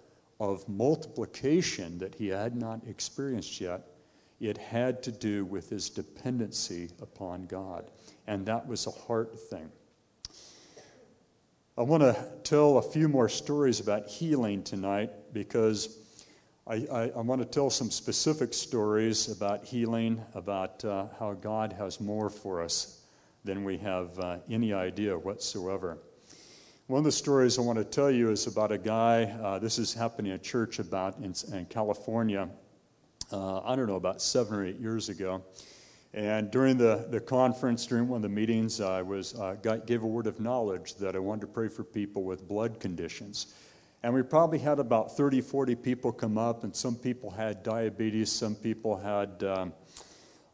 of 0.40 0.68
multiplication 0.68 1.98
that 1.98 2.14
he 2.14 2.28
had 2.28 2.56
not 2.56 2.86
experienced 2.86 3.60
yet. 3.60 3.88
It 4.40 4.56
had 4.56 5.02
to 5.02 5.12
do 5.12 5.44
with 5.44 5.68
his 5.68 5.90
dependency 5.90 6.90
upon 7.02 7.46
God. 7.46 7.90
And 8.26 8.46
that 8.46 8.66
was 8.66 8.86
a 8.86 8.90
heart 8.90 9.38
thing. 9.50 9.70
I 11.76 11.82
want 11.82 12.02
to 12.02 12.16
tell 12.42 12.78
a 12.78 12.82
few 12.82 13.08
more 13.08 13.28
stories 13.28 13.80
about 13.80 14.08
healing 14.08 14.62
tonight 14.62 15.10
because 15.32 15.96
I, 16.66 16.86
I, 16.90 17.02
I, 17.16 17.20
want 17.20 17.40
to 17.40 17.46
tell 17.46 17.70
some 17.70 17.90
specific 17.90 18.52
stories 18.52 19.28
about 19.28 19.64
healing, 19.64 20.20
about 20.34 20.84
uh, 20.84 21.06
how 21.18 21.34
God 21.34 21.72
has 21.72 22.00
more 22.00 22.30
for 22.30 22.60
us 22.62 23.02
than 23.44 23.64
we 23.64 23.78
have 23.78 24.18
uh, 24.18 24.38
any 24.50 24.72
idea 24.72 25.16
whatsoever. 25.16 25.98
One 26.88 27.00
of 27.00 27.04
the 27.04 27.12
stories 27.12 27.58
I 27.58 27.60
want 27.60 27.76
to 27.76 27.84
tell 27.84 28.10
you 28.10 28.30
is 28.30 28.46
about 28.46 28.72
a 28.72 28.78
guy. 28.78 29.24
Uh, 29.24 29.58
this 29.58 29.78
is 29.78 29.92
happening 29.92 30.32
at 30.32 30.42
church 30.42 30.78
about 30.78 31.18
in, 31.18 31.34
in 31.52 31.66
California. 31.66 32.48
Uh, 33.30 33.60
I 33.60 33.76
don't 33.76 33.88
know, 33.88 33.96
about 33.96 34.22
seven 34.22 34.54
or 34.54 34.64
eight 34.64 34.80
years 34.80 35.10
ago. 35.10 35.44
And 36.14 36.50
during 36.50 36.78
the, 36.78 37.06
the 37.10 37.20
conference, 37.20 37.84
during 37.84 38.08
one 38.08 38.16
of 38.16 38.22
the 38.22 38.30
meetings, 38.30 38.80
I 38.80 39.02
was 39.02 39.38
uh, 39.38 39.56
got, 39.60 39.86
gave 39.86 40.02
a 40.02 40.06
word 40.06 40.26
of 40.26 40.40
knowledge 40.40 40.94
that 40.94 41.14
I 41.14 41.18
wanted 41.18 41.42
to 41.42 41.46
pray 41.48 41.68
for 41.68 41.84
people 41.84 42.24
with 42.24 42.48
blood 42.48 42.80
conditions. 42.80 43.52
And 44.02 44.14
we 44.14 44.22
probably 44.22 44.58
had 44.58 44.78
about 44.78 45.14
30, 45.14 45.42
40 45.42 45.74
people 45.74 46.10
come 46.10 46.38
up, 46.38 46.64
and 46.64 46.74
some 46.74 46.96
people 46.96 47.30
had 47.30 47.62
diabetes, 47.62 48.32
some 48.32 48.54
people 48.54 48.96
had 48.96 49.44
um, 49.44 49.74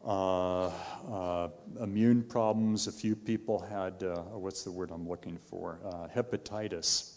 uh, 0.04 0.66
uh, 1.10 1.48
immune 1.80 2.22
problems, 2.22 2.86
a 2.86 2.92
few 2.92 3.16
people 3.16 3.58
had, 3.58 4.02
uh, 4.02 4.22
what's 4.32 4.62
the 4.62 4.70
word 4.70 4.90
I'm 4.90 5.08
looking 5.08 5.38
for? 5.38 5.80
Uh, 5.84 6.08
hepatitis. 6.14 7.14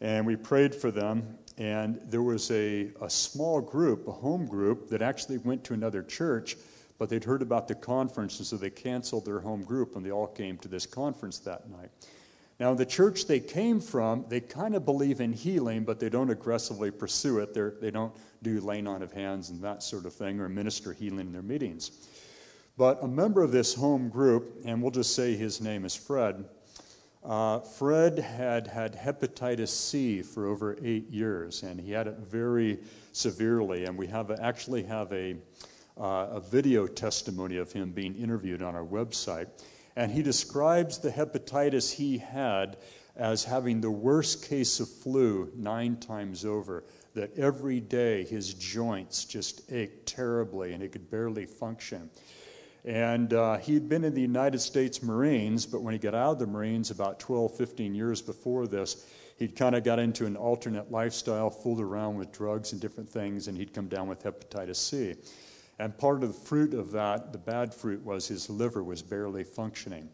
And 0.00 0.26
we 0.26 0.36
prayed 0.36 0.74
for 0.74 0.90
them, 0.90 1.38
and 1.58 2.00
there 2.06 2.22
was 2.22 2.50
a, 2.50 2.90
a 3.00 3.10
small 3.10 3.60
group, 3.60 4.06
a 4.06 4.12
home 4.12 4.46
group, 4.46 4.88
that 4.90 5.02
actually 5.02 5.38
went 5.38 5.64
to 5.64 5.74
another 5.74 6.02
church, 6.02 6.56
but 6.98 7.08
they'd 7.08 7.24
heard 7.24 7.42
about 7.42 7.68
the 7.68 7.74
conference, 7.74 8.38
and 8.38 8.46
so 8.46 8.56
they 8.56 8.70
canceled 8.70 9.24
their 9.24 9.40
home 9.40 9.62
group, 9.64 9.96
and 9.96 10.04
they 10.04 10.12
all 10.12 10.26
came 10.26 10.56
to 10.58 10.68
this 10.68 10.86
conference 10.86 11.38
that 11.40 11.68
night. 11.70 11.90
Now, 12.60 12.72
the 12.74 12.86
church 12.86 13.26
they 13.26 13.40
came 13.40 13.80
from, 13.80 14.26
they 14.28 14.40
kind 14.40 14.76
of 14.76 14.84
believe 14.84 15.20
in 15.20 15.32
healing, 15.32 15.84
but 15.84 15.98
they 15.98 16.08
don't 16.08 16.30
aggressively 16.30 16.90
pursue 16.90 17.40
it. 17.40 17.52
They're, 17.52 17.74
they 17.80 17.90
do 17.90 17.98
not 17.98 18.16
do 18.42 18.60
laying 18.60 18.86
on 18.86 19.02
of 19.02 19.12
hands 19.12 19.50
and 19.50 19.60
that 19.62 19.82
sort 19.82 20.06
of 20.06 20.12
thing 20.12 20.38
or 20.38 20.48
minister 20.48 20.92
healing 20.92 21.26
in 21.26 21.32
their 21.32 21.42
meetings. 21.42 21.90
But 22.76 23.02
a 23.02 23.08
member 23.08 23.42
of 23.42 23.52
this 23.52 23.74
home 23.74 24.08
group, 24.08 24.62
and 24.64 24.82
we'll 24.82 24.90
just 24.90 25.14
say 25.14 25.34
his 25.34 25.60
name 25.60 25.84
is 25.84 25.96
Fred, 25.96 26.44
uh, 27.24 27.60
Fred 27.60 28.18
had 28.18 28.66
had 28.66 28.94
hepatitis 28.94 29.68
C 29.68 30.22
for 30.22 30.46
over 30.46 30.76
eight 30.82 31.08
years, 31.10 31.62
and 31.62 31.80
he 31.80 31.92
had 31.92 32.06
it 32.06 32.18
very 32.18 32.80
severely. 33.12 33.86
And 33.86 33.96
we 33.96 34.06
have 34.08 34.30
actually 34.30 34.82
have 34.82 35.10
a, 35.12 35.36
uh, 35.98 36.28
a 36.32 36.40
video 36.40 36.86
testimony 36.86 37.56
of 37.56 37.72
him 37.72 37.92
being 37.92 38.14
interviewed 38.14 38.62
on 38.62 38.74
our 38.74 38.84
website. 38.84 39.48
And 39.96 40.10
he 40.10 40.22
describes 40.22 40.98
the 40.98 41.10
hepatitis 41.10 41.92
he 41.92 42.18
had 42.18 42.76
as 43.16 43.44
having 43.44 43.80
the 43.80 43.90
worst 43.90 44.48
case 44.48 44.80
of 44.80 44.88
flu 44.88 45.50
nine 45.54 45.96
times 45.96 46.44
over. 46.44 46.84
That 47.14 47.38
every 47.38 47.78
day 47.78 48.24
his 48.24 48.54
joints 48.54 49.24
just 49.24 49.70
ached 49.70 50.06
terribly 50.06 50.72
and 50.72 50.82
he 50.82 50.88
could 50.88 51.10
barely 51.10 51.46
function. 51.46 52.10
And 52.84 53.32
uh, 53.32 53.58
he'd 53.58 53.88
been 53.88 54.04
in 54.04 54.14
the 54.14 54.20
United 54.20 54.60
States 54.60 55.02
Marines, 55.02 55.64
but 55.64 55.80
when 55.80 55.92
he 55.92 55.98
got 55.98 56.14
out 56.14 56.32
of 56.32 56.38
the 56.40 56.46
Marines 56.46 56.90
about 56.90 57.18
12, 57.18 57.56
15 57.56 57.94
years 57.94 58.20
before 58.20 58.66
this, 58.66 59.06
he'd 59.38 59.56
kind 59.56 59.74
of 59.74 59.84
got 59.84 59.98
into 59.98 60.26
an 60.26 60.36
alternate 60.36 60.90
lifestyle, 60.90 61.48
fooled 61.48 61.80
around 61.80 62.16
with 62.16 62.30
drugs 62.30 62.72
and 62.72 62.80
different 62.80 63.08
things, 63.08 63.48
and 63.48 63.56
he'd 63.56 63.72
come 63.72 63.88
down 63.88 64.06
with 64.06 64.22
hepatitis 64.22 64.76
C. 64.76 65.14
And 65.78 65.96
part 65.96 66.22
of 66.22 66.28
the 66.28 66.40
fruit 66.40 66.74
of 66.74 66.92
that, 66.92 67.32
the 67.32 67.38
bad 67.38 67.74
fruit, 67.74 68.04
was 68.04 68.28
his 68.28 68.48
liver 68.48 68.82
was 68.82 69.02
barely 69.02 69.44
functioning. 69.44 70.08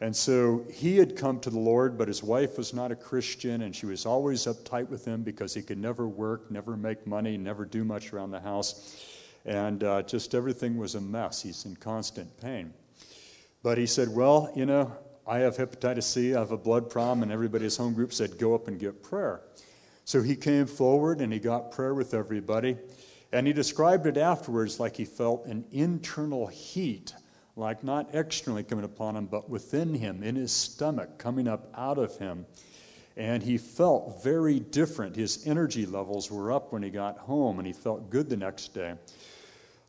And 0.00 0.14
so 0.14 0.64
he 0.70 0.98
had 0.98 1.16
come 1.16 1.40
to 1.40 1.50
the 1.50 1.58
Lord, 1.58 1.96
but 1.96 2.08
his 2.08 2.22
wife 2.22 2.58
was 2.58 2.74
not 2.74 2.92
a 2.92 2.96
Christian, 2.96 3.62
and 3.62 3.74
she 3.74 3.86
was 3.86 4.04
always 4.04 4.44
uptight 4.44 4.88
with 4.88 5.04
him 5.06 5.22
because 5.22 5.54
he 5.54 5.62
could 5.62 5.78
never 5.78 6.06
work, 6.06 6.50
never 6.50 6.76
make 6.76 7.06
money, 7.06 7.38
never 7.38 7.64
do 7.64 7.82
much 7.82 8.12
around 8.12 8.30
the 8.30 8.40
house. 8.40 9.04
And 9.46 9.84
uh, 9.84 10.02
just 10.02 10.34
everything 10.34 10.76
was 10.76 10.96
a 10.96 11.00
mess. 11.00 11.42
He's 11.42 11.64
in 11.64 11.76
constant 11.76 12.38
pain. 12.40 12.74
But 13.62 13.78
he 13.78 13.86
said, 13.86 14.08
Well, 14.08 14.52
you 14.54 14.66
know, 14.66 14.92
I 15.26 15.38
have 15.38 15.56
hepatitis 15.56 16.04
C, 16.04 16.34
I 16.34 16.40
have 16.40 16.52
a 16.52 16.58
blood 16.58 16.90
problem, 16.90 17.22
and 17.22 17.32
everybody's 17.32 17.76
home 17.76 17.94
group 17.94 18.12
said, 18.12 18.38
Go 18.38 18.54
up 18.54 18.68
and 18.68 18.78
get 18.78 19.02
prayer. 19.02 19.40
So 20.04 20.22
he 20.22 20.36
came 20.36 20.66
forward 20.66 21.20
and 21.20 21.32
he 21.32 21.40
got 21.40 21.72
prayer 21.72 21.94
with 21.94 22.14
everybody. 22.14 22.76
And 23.32 23.46
he 23.46 23.52
described 23.52 24.06
it 24.06 24.16
afterwards 24.16 24.78
like 24.78 24.96
he 24.96 25.04
felt 25.04 25.46
an 25.46 25.64
internal 25.72 26.46
heat, 26.46 27.14
like 27.56 27.82
not 27.82 28.14
externally 28.14 28.62
coming 28.62 28.84
upon 28.84 29.16
him, 29.16 29.26
but 29.26 29.50
within 29.50 29.94
him, 29.94 30.22
in 30.22 30.36
his 30.36 30.52
stomach, 30.52 31.18
coming 31.18 31.48
up 31.48 31.72
out 31.76 31.98
of 31.98 32.16
him. 32.18 32.46
And 33.16 33.42
he 33.42 33.58
felt 33.58 34.22
very 34.22 34.60
different. 34.60 35.16
His 35.16 35.46
energy 35.46 35.86
levels 35.86 36.30
were 36.30 36.52
up 36.52 36.72
when 36.72 36.82
he 36.82 36.90
got 36.90 37.18
home, 37.18 37.58
and 37.58 37.66
he 37.66 37.72
felt 37.72 38.10
good 38.10 38.28
the 38.28 38.36
next 38.36 38.74
day. 38.74 38.94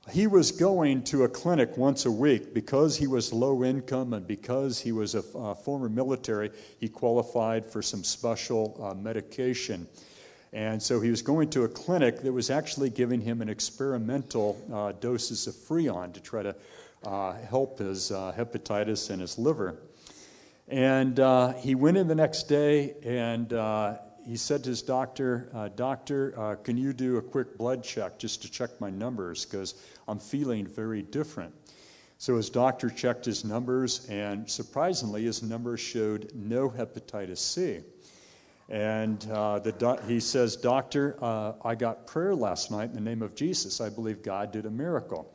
He 0.09 0.25
was 0.25 0.51
going 0.51 1.03
to 1.03 1.25
a 1.25 1.29
clinic 1.29 1.75
once 1.75 2.05
a 2.05 2.11
week 2.11 2.53
because 2.53 2.95
he 2.95 3.07
was 3.07 3.33
low 3.33 3.65
income 3.65 4.13
and 4.13 4.25
because 4.25 4.79
he 4.79 4.93
was 4.93 5.15
a, 5.15 5.21
former 5.53 5.89
military. 5.89 6.51
He 6.79 6.88
qualified 6.88 7.69
for 7.69 7.81
some 7.81 8.05
special 8.05 8.79
uh, 8.81 8.93
medication. 8.93 9.85
And 10.53 10.81
so 10.81 11.01
he 11.01 11.09
was 11.09 11.21
going 11.21 11.49
to 11.51 11.63
a 11.63 11.67
clinic 11.67 12.21
that 12.21 12.31
was 12.31 12.49
actually 12.49 12.89
giving 12.89 13.21
him 13.21 13.41
an 13.41 13.49
experimental 13.49 14.57
uh, 14.73 14.93
doses 14.93 15.47
of 15.47 15.53
interferon 15.55 16.13
to 16.13 16.21
try 16.21 16.43
to 16.43 16.55
uh, 17.05 17.33
help 17.49 17.79
his 17.79 18.11
uh, 18.11 18.33
hepatitis 18.37 19.09
and 19.09 19.21
his 19.21 19.37
liver. 19.37 19.77
And 20.67 21.19
uh, 21.19 21.53
he 21.53 21.75
went 21.75 21.97
in 21.97 22.07
the 22.07 22.15
next 22.15 22.43
day 22.43 22.95
and 23.03 23.51
uh, 23.53 23.97
he 24.25 24.35
said 24.35 24.63
to 24.63 24.69
his 24.69 24.81
doctor, 24.81 25.49
uh, 25.53 25.69
Doctor, 25.69 26.57
can 26.63 26.77
you 26.77 26.91
do 26.91 27.17
a 27.17 27.21
quick 27.21 27.57
blood 27.57 27.83
check 27.83 28.19
just 28.19 28.41
to 28.41 28.51
check 28.51 28.69
my 28.81 28.89
numbers? 28.89 29.45
Because 29.45 29.75
I'm 30.07 30.19
feeling 30.19 30.67
very 30.67 31.01
different. 31.01 31.53
So 32.17 32.35
his 32.35 32.49
doctor 32.49 32.89
checked 32.89 33.25
his 33.25 33.45
numbers, 33.45 34.07
and 34.09 34.49
surprisingly, 34.49 35.25
his 35.25 35.43
numbers 35.43 35.79
showed 35.79 36.31
no 36.33 36.67
hepatitis 36.67 37.37
C. 37.37 37.79
And 38.70 39.26
uh, 39.32 39.61
he 40.07 40.20
says, 40.20 40.57
Doctor, 40.57 41.18
uh, 41.22 41.53
I 41.63 41.76
got 41.76 42.05
prayer 42.05 42.36
last 42.36 42.70
night 42.70 42.89
in 42.89 42.95
the 42.95 43.01
name 43.01 43.22
of 43.22 43.34
Jesus. 43.34 43.80
I 43.80 43.89
believe 43.89 44.22
God 44.22 44.51
did 44.51 44.65
a 44.65 44.70
miracle. 44.70 45.34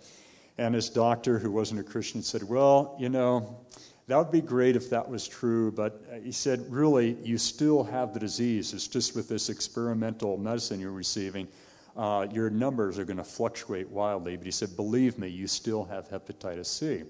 And 0.59 0.75
his 0.75 0.91
doctor, 0.91 1.39
who 1.39 1.51
wasn't 1.51 1.81
a 1.81 1.83
Christian, 1.83 2.23
said, 2.23 2.43
Well, 2.43 2.95
you 2.99 3.09
know, 3.09 3.59
that 4.07 4.19
would 4.19 4.31
be 4.31 4.43
great 4.43 4.77
if 4.77 4.91
that 4.91 5.09
was 5.09 5.27
true, 5.27 5.73
but 5.73 6.05
uh, 6.13 6.19
he 6.19 6.33
said, 6.33 6.65
Really, 6.69 7.17
you 7.23 7.39
still 7.39 7.83
have 7.85 8.13
the 8.13 8.21
disease. 8.21 8.75
It's 8.75 8.87
just 8.87 9.17
with 9.17 9.29
this 9.29 9.49
experimental 9.49 10.37
medicine 10.37 10.79
you're 10.79 10.93
receiving, 10.93 11.49
uh, 11.97 12.27
your 12.31 12.51
numbers 12.51 12.99
are 12.99 13.05
going 13.07 13.17
to 13.17 13.25
fluctuate 13.25 13.89
wildly. 13.89 14.37
But 14.37 14.45
he 14.45 14.53
said, 14.53 14.77
Believe 14.77 15.19
me, 15.19 15.29
you 15.29 15.47
still 15.47 15.85
have 15.85 16.11
hepatitis 16.11 16.67
C. 16.67 17.05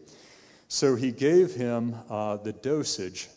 So 0.69 0.95
he 0.95 1.11
gave 1.11 1.53
him 1.53 1.97
uh, 2.09 2.37
the 2.37 2.53
dosage 2.53 3.29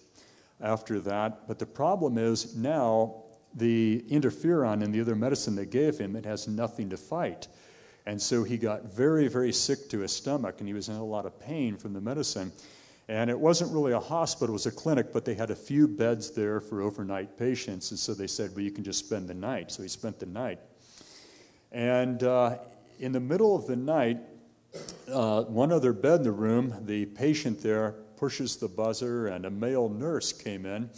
after 0.62 0.99
that. 1.01 1.47
But 1.47 1.60
the 1.60 1.66
problem 1.66 2.18
is 2.18 2.56
now 2.56 3.24
the 3.53 4.03
interferon 4.10 4.84
in 4.84 4.91
the 4.91 5.01
other 5.01 5.16
medicine 5.16 5.56
they 5.56 5.66
gave 5.66 5.97
him, 5.97 6.16
it 6.16 6.26
has 6.26 6.47
nothing 6.47 6.89
to 6.89 6.97
fight. 6.97 7.47
And 8.06 8.22
so 8.22 8.43
he 8.43 8.58
got 8.58 8.93
very, 8.93 9.28
very 9.28 9.51
sick 9.51 9.89
to 9.89 9.99
his 9.99 10.12
stomach, 10.12 10.56
and 10.60 10.68
he 10.68 10.74
was 10.74 10.89
in 10.89 10.95
a 10.95 11.03
lot 11.03 11.26
of 11.26 11.39
pain 11.39 11.78
from 11.78 11.93
the 11.93 12.01
medicine. 12.01 12.51
And 13.08 13.30
it 13.30 13.39
wasn't 13.39 13.72
really 13.72 13.93
a 13.93 13.99
hospital, 13.99 14.53
it 14.53 14.53
was 14.53 14.66
a 14.66 14.72
clinic, 14.72 15.14
but 15.14 15.26
they 15.26 15.36
had 15.36 15.51
a 15.51 15.56
few 15.56 15.88
beds 15.88 16.32
there 16.32 16.60
for 16.60 16.82
overnight 16.82 17.38
patients. 17.38 17.91
And 17.91 17.99
so 17.99 18.14
they 18.14 18.28
said, 18.28 18.51
well, 18.51 18.62
you 18.62 18.72
can 18.72 18.84
just 18.84 19.06
spend 19.06 19.28
the 19.28 19.34
night. 19.34 19.72
So 19.72 19.84
he 19.84 19.89
spent 19.89 20.20
the 20.20 20.26
night. 20.26 20.60
And 21.72 22.24
uh, 22.24 22.58
in 22.99 23.12
the 23.12 23.20
middle 23.20 23.56
of 23.56 23.68
the 23.68 23.76
night, 23.76 24.20
uh, 25.12 25.43
one 25.43 25.72
other 25.72 25.93
bed 25.93 26.20
in 26.20 26.24
the 26.24 26.32
room, 26.32 26.76
the 26.86 27.06
patient 27.06 27.62
there 27.62 27.95
pushes 28.18 28.57
the 28.57 28.68
buzzer, 28.68 29.28
and 29.28 29.45
a 29.45 29.49
male 29.49 29.89
nurse 29.89 30.32
came 30.32 30.66
in. 30.66 30.89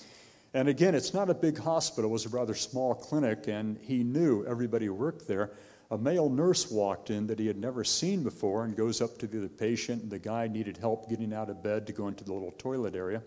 And 0.53 0.69
again, 0.69 0.95
it's 0.95 1.13
not 1.13 1.29
a 1.29 1.33
big 1.33 1.57
hospital, 1.57 2.09
it 2.09 2.13
was 2.13 2.25
a 2.25 2.29
rather 2.29 2.55
small 2.55 2.95
clinic, 2.95 3.47
and 3.47 3.77
he 3.81 4.03
knew 4.03 4.45
everybody 4.45 4.89
worked 4.89 5.27
there. 5.27 5.51
A 5.91 5.97
male 5.97 6.29
nurse 6.29 6.69
walked 6.69 7.09
in 7.09 7.27
that 7.27 7.39
he 7.39 7.47
had 7.47 7.57
never 7.57 7.83
seen 7.83 8.23
before 8.23 8.65
and 8.65 8.75
goes 8.75 9.01
up 9.01 9.17
to 9.19 9.27
the 9.27 9.47
patient. 9.47 10.03
and 10.03 10.11
The 10.11 10.19
guy 10.19 10.47
needed 10.47 10.77
help 10.77 11.09
getting 11.09 11.33
out 11.33 11.49
of 11.49 11.63
bed 11.63 11.87
to 11.87 11.93
go 11.93 12.07
into 12.07 12.23
the 12.23 12.33
little 12.33 12.51
toilet 12.57 12.95
area. 12.95 13.21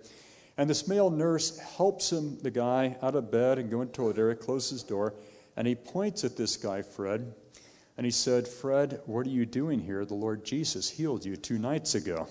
And 0.58 0.68
this 0.68 0.86
male 0.86 1.08
nurse 1.08 1.58
helps 1.58 2.12
him, 2.12 2.38
the 2.42 2.50
guy, 2.50 2.96
out 3.00 3.14
of 3.14 3.30
bed 3.30 3.58
and 3.58 3.70
go 3.70 3.80
into 3.80 3.92
the 3.92 3.96
toilet 3.96 4.18
area, 4.18 4.34
closes 4.34 4.70
his 4.70 4.82
door, 4.82 5.14
and 5.56 5.66
he 5.66 5.74
points 5.74 6.22
at 6.22 6.36
this 6.36 6.56
guy, 6.56 6.82
Fred, 6.82 7.32
and 7.96 8.04
he 8.04 8.10
said, 8.10 8.46
Fred, 8.46 9.00
what 9.06 9.26
are 9.26 9.30
you 9.30 9.46
doing 9.46 9.80
here? 9.80 10.04
The 10.04 10.14
Lord 10.14 10.44
Jesus 10.44 10.90
healed 10.90 11.24
you 11.24 11.36
two 11.36 11.58
nights 11.58 11.94
ago. 11.94 12.28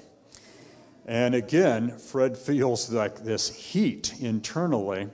And 1.09 1.33
again, 1.33 1.97
Fred 1.97 2.37
feels 2.37 2.91
like 2.91 3.23
this 3.23 3.49
heat 3.49 4.13
internally. 4.19 5.09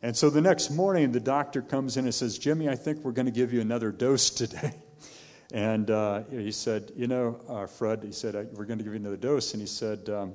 And 0.00 0.16
so 0.16 0.30
the 0.30 0.40
next 0.40 0.70
morning, 0.70 1.12
the 1.12 1.20
doctor 1.20 1.60
comes 1.60 1.98
in 1.98 2.06
and 2.06 2.14
says, 2.14 2.38
Jimmy, 2.38 2.66
I 2.66 2.76
think 2.76 3.04
we're 3.04 3.12
going 3.12 3.26
to 3.26 3.32
give 3.32 3.52
you 3.52 3.60
another 3.60 3.92
dose 3.92 4.30
today. 4.30 4.74
And 5.50 5.90
uh, 5.90 6.24
he 6.30 6.52
said, 6.52 6.92
You 6.94 7.06
know, 7.06 7.40
uh, 7.48 7.64
Fred, 7.64 8.02
he 8.04 8.12
said, 8.12 8.34
We're 8.52 8.66
going 8.66 8.76
to 8.80 8.84
give 8.84 8.92
you 8.92 9.00
another 9.00 9.16
dose. 9.16 9.54
And 9.54 9.62
he 9.62 9.66
said, 9.66 10.06
um, 10.10 10.34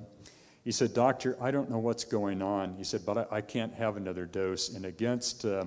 he 0.64 0.72
said, 0.72 0.96
Doctor, 0.96 1.38
I 1.40 1.52
don't 1.52 1.70
know 1.70 1.78
what's 1.78 2.04
going 2.04 2.42
on. 2.42 2.74
He 2.78 2.84
said, 2.84 3.06
but 3.06 3.20
I, 3.32 3.38
I 3.38 3.42
can't 3.42 3.76
have 3.76 3.96
another 3.96 4.26
dose. 4.26 4.70
And 4.74 4.86
against, 4.86 5.46
uh, 5.46 5.66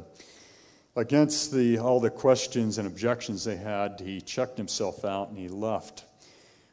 against 0.97 1.53
the, 1.53 1.79
all 1.79 2.01
the 2.01 2.11
questions 2.11 2.79
and 2.79 2.89
objections 2.89 3.45
they 3.45 3.55
had, 3.55 4.01
he 4.01 4.21
checked 4.21 4.57
himself 4.57 5.05
out 5.05 5.29
and 5.29 5.39
he 5.39 5.47
left. 5.47 6.06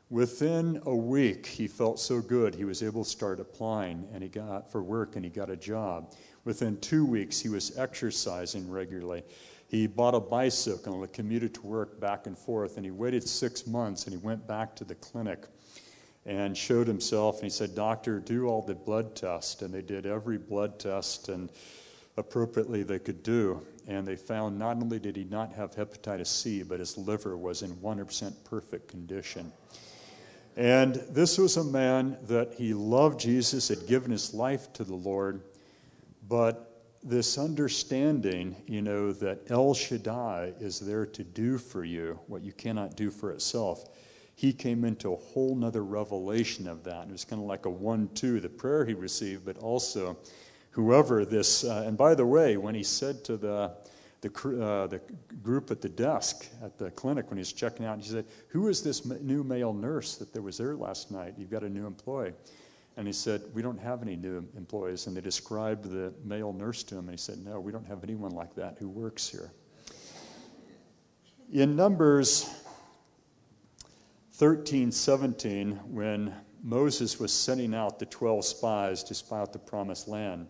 Within 0.09 0.81
a 0.85 0.95
week, 0.95 1.45
he 1.45 1.67
felt 1.67 1.99
so 1.99 2.21
good, 2.21 2.53
he 2.53 2.65
was 2.65 2.83
able 2.83 3.03
to 3.03 3.09
start 3.09 3.39
applying 3.39 4.07
and 4.13 4.21
he 4.21 4.29
got 4.29 4.71
for 4.71 4.83
work 4.83 5.15
and 5.15 5.25
he 5.25 5.31
got 5.31 5.49
a 5.49 5.55
job. 5.55 6.13
Within 6.45 6.77
two 6.81 7.05
weeks, 7.05 7.39
he 7.39 7.49
was 7.49 7.77
exercising 7.77 8.69
regularly. 8.69 9.23
He 9.67 9.87
bought 9.87 10.13
a 10.13 10.19
bicycle 10.19 11.01
and 11.01 11.11
commuted 11.11 11.55
to 11.55 11.65
work 11.65 11.99
back 11.99 12.27
and 12.27 12.37
forth, 12.37 12.77
and 12.77 12.85
he 12.85 12.91
waited 12.91 13.27
six 13.27 13.65
months 13.65 14.03
and 14.03 14.13
he 14.13 14.23
went 14.23 14.45
back 14.45 14.75
to 14.75 14.83
the 14.83 14.93
clinic 14.95 15.47
and 16.25 16.57
showed 16.57 16.87
himself 16.87 17.37
and 17.37 17.45
he 17.45 17.49
said, 17.49 17.75
Doctor, 17.75 18.19
do 18.19 18.47
all 18.47 18.61
the 18.61 18.75
blood 18.75 19.15
tests. 19.15 19.61
And 19.61 19.73
they 19.73 19.81
did 19.81 20.05
every 20.05 20.37
blood 20.37 20.79
test 20.79 21.29
and 21.29 21.51
appropriately 22.17 22.83
they 22.83 22.99
could 22.99 23.23
do. 23.23 23.65
And 23.87 24.07
they 24.07 24.15
found 24.15 24.57
not 24.57 24.77
only 24.77 24.99
did 24.99 25.15
he 25.15 25.25
not 25.25 25.51
have 25.53 25.71
hepatitis 25.71 26.27
C, 26.27 26.63
but 26.63 26.79
his 26.79 26.97
liver 26.97 27.35
was 27.35 27.63
in 27.63 27.71
100% 27.75 28.33
perfect 28.45 28.87
condition. 28.87 29.51
And 30.55 30.95
this 31.09 31.37
was 31.37 31.57
a 31.57 31.63
man 31.63 32.17
that 32.27 32.53
he 32.53 32.73
loved 32.73 33.19
Jesus, 33.19 33.69
had 33.69 33.87
given 33.87 34.11
his 34.11 34.33
life 34.33 34.71
to 34.73 34.83
the 34.83 34.95
Lord, 34.95 35.41
but 36.27 36.69
this 37.03 37.37
understanding, 37.37 38.55
you 38.67 38.81
know, 38.81 39.11
that 39.13 39.49
El 39.49 39.73
Shaddai 39.73 40.53
is 40.59 40.79
there 40.79 41.05
to 41.07 41.23
do 41.23 41.57
for 41.57 41.83
you 41.83 42.19
what 42.27 42.43
you 42.43 42.53
cannot 42.53 42.95
do 42.95 43.09
for 43.09 43.31
itself. 43.31 43.89
He 44.35 44.53
came 44.53 44.85
into 44.85 45.13
a 45.13 45.17
whole 45.17 45.55
nother 45.55 45.83
revelation 45.83 46.67
of 46.67 46.83
that. 46.85 47.07
It 47.07 47.11
was 47.11 47.25
kind 47.25 47.41
of 47.41 47.47
like 47.47 47.65
a 47.65 47.69
one 47.69 48.09
two, 48.13 48.39
the 48.39 48.49
prayer 48.49 48.85
he 48.85 48.93
received, 48.93 49.45
but 49.45 49.57
also 49.57 50.17
whoever 50.71 51.25
this, 51.25 51.63
uh, 51.63 51.83
and 51.85 51.97
by 51.97 52.15
the 52.15 52.25
way, 52.25 52.57
when 52.57 52.73
he 52.73 52.83
said 52.83 53.23
to 53.25 53.37
the 53.37 53.75
the, 54.23 54.63
uh, 54.63 54.87
the 54.87 55.01
group 55.43 55.69
at 55.69 55.81
the 55.81 55.89
desk 55.89 56.47
at 56.63 56.77
the 56.77 56.89
clinic 56.91 57.29
when 57.29 57.37
he 57.37 57.41
was 57.41 57.53
checking 57.53 57.85
out. 57.85 57.93
And 57.93 58.01
He 58.01 58.09
said, 58.09 58.25
Who 58.47 58.69
is 58.69 58.81
this 58.81 59.05
new 59.05 59.43
male 59.43 59.73
nurse 59.73 60.15
that 60.15 60.33
there 60.33 60.41
was 60.41 60.57
there 60.57 60.75
last 60.75 61.11
night? 61.11 61.35
You've 61.37 61.51
got 61.51 61.63
a 61.63 61.69
new 61.69 61.85
employee. 61.85 62.33
And 62.95 63.05
he 63.05 63.13
said, 63.13 63.41
We 63.53 63.61
don't 63.61 63.79
have 63.79 64.01
any 64.01 64.15
new 64.15 64.47
employees. 64.57 65.05
And 65.07 65.15
they 65.15 65.21
described 65.21 65.85
the 65.85 66.13
male 66.23 66.53
nurse 66.53 66.83
to 66.83 66.95
him, 66.95 67.01
and 67.01 67.11
he 67.11 67.17
said, 67.17 67.37
No, 67.45 67.59
we 67.59 67.71
don't 67.71 67.85
have 67.85 68.03
anyone 68.03 68.31
like 68.31 68.55
that 68.55 68.77
who 68.79 68.89
works 68.89 69.27
here. 69.27 69.51
In 71.51 71.75
Numbers 71.75 72.49
13, 74.33 74.91
17, 74.91 75.79
when 75.91 76.33
Moses 76.63 77.19
was 77.19 77.33
sending 77.33 77.75
out 77.75 77.99
the 77.99 78.05
12 78.05 78.45
spies 78.45 79.03
to 79.03 79.13
spy 79.13 79.39
out 79.39 79.53
the 79.53 79.59
promised 79.59 80.07
land, 80.07 80.47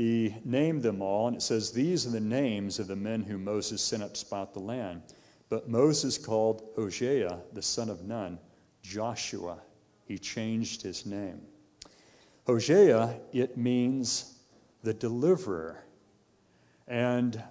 he 0.00 0.34
named 0.46 0.82
them 0.82 1.02
all, 1.02 1.28
and 1.28 1.36
it 1.36 1.42
says, 1.42 1.72
These 1.72 2.06
are 2.06 2.10
the 2.10 2.20
names 2.20 2.78
of 2.78 2.86
the 2.86 2.96
men 2.96 3.22
whom 3.22 3.44
Moses 3.44 3.82
sent 3.82 4.02
up 4.02 4.14
to 4.14 4.18
spot 4.18 4.54
the 4.54 4.60
land. 4.60 5.02
But 5.50 5.68
Moses 5.68 6.16
called 6.16 6.70
Hosea, 6.74 7.38
the 7.52 7.60
son 7.60 7.90
of 7.90 8.02
Nun, 8.02 8.38
Joshua. 8.80 9.58
He 10.06 10.16
changed 10.16 10.80
his 10.80 11.04
name. 11.04 11.42
Hosea, 12.46 13.14
it 13.34 13.58
means 13.58 14.38
the 14.82 14.94
deliverer. 14.94 15.84
And 16.88 17.42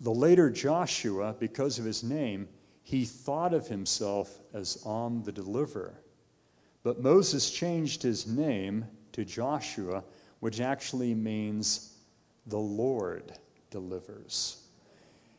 the 0.00 0.12
later 0.12 0.50
Joshua, 0.50 1.34
because 1.38 1.78
of 1.78 1.86
his 1.86 2.04
name, 2.04 2.46
he 2.82 3.06
thought 3.06 3.54
of 3.54 3.68
himself 3.68 4.38
as 4.52 4.82
on 4.84 5.22
the 5.22 5.32
deliverer. 5.32 6.02
But 6.82 7.00
Moses 7.00 7.50
changed 7.50 8.02
his 8.02 8.26
name 8.26 8.84
to 9.12 9.24
Joshua 9.24 10.04
which 10.40 10.60
actually 10.60 11.14
means 11.14 11.96
the 12.46 12.58
Lord 12.58 13.32
delivers. 13.70 14.64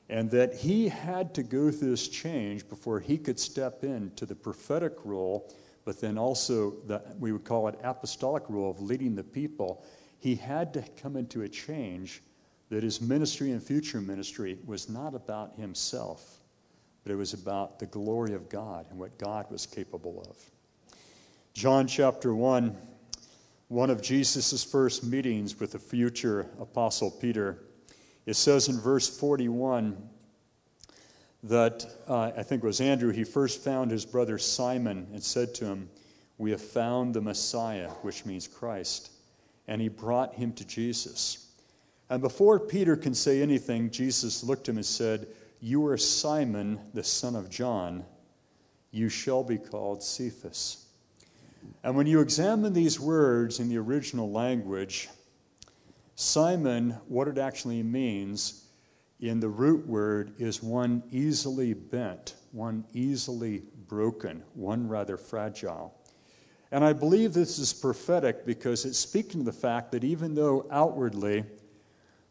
And 0.10 0.30
that 0.32 0.54
he 0.54 0.88
had 0.88 1.34
to 1.36 1.44
go 1.44 1.72
through 1.72 1.92
this 1.92 2.08
change 2.08 2.68
before 2.68 3.00
he 3.00 3.18
could 3.18 3.40
step 3.40 3.84
into 3.84 4.26
the 4.26 4.36
prophetic 4.36 4.94
role, 5.04 5.54
but 5.86 6.00
then 6.00 6.18
also 6.18 6.76
the, 6.88 7.02
we 7.20 7.32
would 7.32 7.46
call 7.46 7.68
it 7.68 7.80
apostolic 7.84 8.44
role 8.50 8.72
of 8.72 8.82
leading 8.82 9.16
the 9.16 9.24
people. 9.24 9.86
He 10.20 10.36
had 10.36 10.74
to 10.74 10.84
come 11.02 11.16
into 11.16 11.44
a 11.44 11.50
change 11.50 12.22
that 12.70 12.84
his 12.84 13.02
ministry 13.02 13.52
and 13.52 13.62
future 13.62 14.02
ministry 14.02 14.58
was 14.66 14.90
not 14.90 15.16
about 15.16 15.56
himself, 15.56 16.40
but 17.04 17.12
it 17.12 17.16
was 17.16 17.34
about 17.34 17.80
the 17.80 17.86
glory 17.86 18.34
of 18.34 18.50
God 18.50 18.86
and 18.90 19.00
what 19.00 19.18
God 19.18 19.50
was 19.50 19.66
capable 19.66 20.26
of. 20.30 20.38
John 21.54 21.88
chapter 21.88 22.34
1 22.34 22.78
one 23.72 23.90
of 23.90 24.02
Jesus' 24.02 24.66
first 24.66 25.02
meetings 25.02 25.58
with 25.58 25.72
the 25.72 25.80
future 25.80 26.46
Apostle 26.60 27.10
Peter. 27.10 27.64
It 28.26 28.36
says 28.36 28.68
in 28.68 28.78
verse 28.78 29.08
41 29.08 30.10
that 31.44 31.86
uh, 32.06 32.34
I 32.36 32.44
think 32.44 32.66
it 32.66 32.68
was 32.68 32.82
Andrew, 32.82 33.14
he 33.14 33.24
first 33.24 33.64
found 33.64 33.90
his 33.90 34.06
brother 34.06 34.38
Simon 34.38 35.08
and 35.14 35.24
said 35.24 35.54
to 35.56 35.66
him, 35.68 35.90
We 36.38 36.52
have 36.52 36.60
found 36.60 37.14
the 37.14 37.22
Messiah, 37.22 37.88
which 38.02 38.26
means 38.26 38.46
Christ. 38.46 39.12
And 39.70 39.82
he 39.82 39.88
brought 39.88 40.36
him 40.36 40.52
to 40.52 40.68
Jesus. 40.68 41.54
And 42.10 42.22
before 42.22 42.60
Peter 42.60 42.98
can 42.98 43.14
say 43.14 43.42
anything, 43.42 43.90
Jesus 43.90 44.44
looked 44.44 44.68
at 44.68 44.74
him 44.74 44.80
and 44.80 44.86
said, 44.86 45.28
You 45.62 45.86
are 45.88 45.98
Simon, 45.98 46.78
the 46.94 47.06
son 47.06 47.38
of 47.38 47.50
John. 47.50 48.04
You 48.92 49.08
shall 49.08 49.46
be 49.46 49.58
called 49.58 50.04
Cephas 50.04 50.88
and 51.84 51.96
when 51.96 52.08
you 52.08 52.22
examine 52.22 52.74
these 52.74 53.00
words 53.00 53.60
in 53.60 53.70
the 53.70 53.78
original 53.78 54.32
language, 54.32 55.10
Simon, 56.16 56.92
what 57.08 57.28
it 57.28 57.38
actually 57.38 57.82
means 57.82 58.66
in 59.20 59.40
the 59.40 59.50
root 59.50 59.88
word 59.88 60.34
is 60.38 60.62
one 60.62 61.04
easily 61.12 61.74
bent, 61.74 62.36
one 62.52 62.84
easily 62.94 63.64
broken, 63.88 64.44
one 64.54 64.88
rather 64.88 65.18
fragile. 65.18 65.96
And 66.72 66.84
I 66.84 66.94
believe 66.94 67.34
this 67.34 67.60
is 67.60 67.74
prophetic 67.74 68.46
because 68.46 68.86
it's 68.86 69.00
speaking 69.00 69.42
to 69.42 69.46
the 69.46 69.52
fact 69.52 69.92
that 69.92 70.04
even 70.04 70.36
though 70.36 70.68
outwardly 70.72 71.44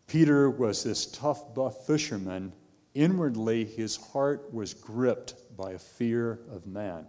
Peter 0.06 0.50
was 0.50 0.82
this 0.82 1.06
tough, 1.06 1.54
buff 1.54 1.86
fisherman, 1.86 2.52
inwardly 2.94 3.64
his 3.64 3.96
heart 3.96 4.52
was 4.52 4.74
gripped 4.74 5.34
by 5.56 5.72
a 5.72 5.78
fear 5.78 6.40
of 6.50 6.66
man. 6.66 7.06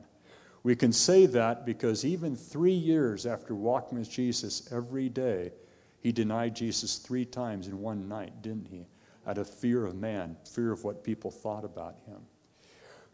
We 0.63 0.75
can 0.75 0.93
say 0.93 1.25
that 1.27 1.65
because 1.65 2.05
even 2.05 2.35
three 2.35 2.73
years 2.73 3.25
after 3.25 3.55
walking 3.55 3.97
with 3.97 4.09
Jesus 4.09 4.71
every 4.71 5.09
day, 5.09 5.53
he 6.01 6.11
denied 6.11 6.55
Jesus 6.55 6.97
three 6.97 7.25
times 7.25 7.67
in 7.67 7.79
one 7.79 8.07
night, 8.07 8.41
didn't 8.41 8.67
he? 8.67 8.85
Out 9.25 9.37
of 9.37 9.49
fear 9.49 9.85
of 9.85 9.95
man, 9.95 10.37
fear 10.49 10.71
of 10.71 10.83
what 10.83 11.03
people 11.03 11.31
thought 11.31 11.63
about 11.65 11.95
him. 12.05 12.21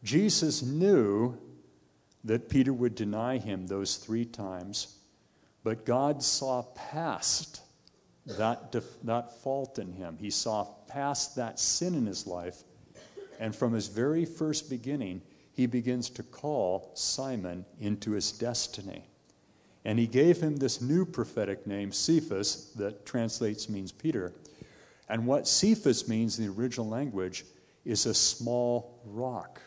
Jesus 0.03 0.61
knew 0.61 1.37
that 2.23 2.49
Peter 2.49 2.73
would 2.73 2.95
deny 2.95 3.37
him 3.37 3.67
those 3.67 3.95
three 3.95 4.25
times, 4.25 4.97
but 5.63 5.85
God 5.85 6.21
saw 6.21 6.63
past 6.75 7.61
that, 8.25 8.71
def- 8.71 9.01
that 9.03 9.41
fault 9.41 9.79
in 9.79 9.93
him. 9.93 10.17
He 10.19 10.29
saw 10.29 10.65
past 10.87 11.35
that 11.37 11.59
sin 11.59 11.95
in 11.95 12.05
his 12.05 12.27
life, 12.27 12.63
and 13.39 13.55
from 13.55 13.73
his 13.73 13.87
very 13.87 14.25
first 14.25 14.69
beginning, 14.69 15.21
he 15.57 15.65
begins 15.65 16.11
to 16.11 16.21
call 16.21 16.91
Simon 16.93 17.65
into 17.79 18.11
his 18.11 18.31
destiny. 18.31 19.03
And 19.83 19.97
he 19.97 20.05
gave 20.05 20.39
him 20.39 20.55
this 20.55 20.81
new 20.81 21.03
prophetic 21.03 21.65
name, 21.65 21.91
Cephas, 21.91 22.73
that 22.75 23.07
translates 23.07 23.67
means 23.67 23.91
Peter. 23.91 24.33
And 25.09 25.25
what 25.25 25.47
Cephas 25.47 26.07
means 26.07 26.37
in 26.37 26.45
the 26.45 26.51
original 26.51 26.87
language 26.87 27.43
is 27.85 28.05
a 28.05 28.13
small 28.13 29.01
rock. 29.03 29.59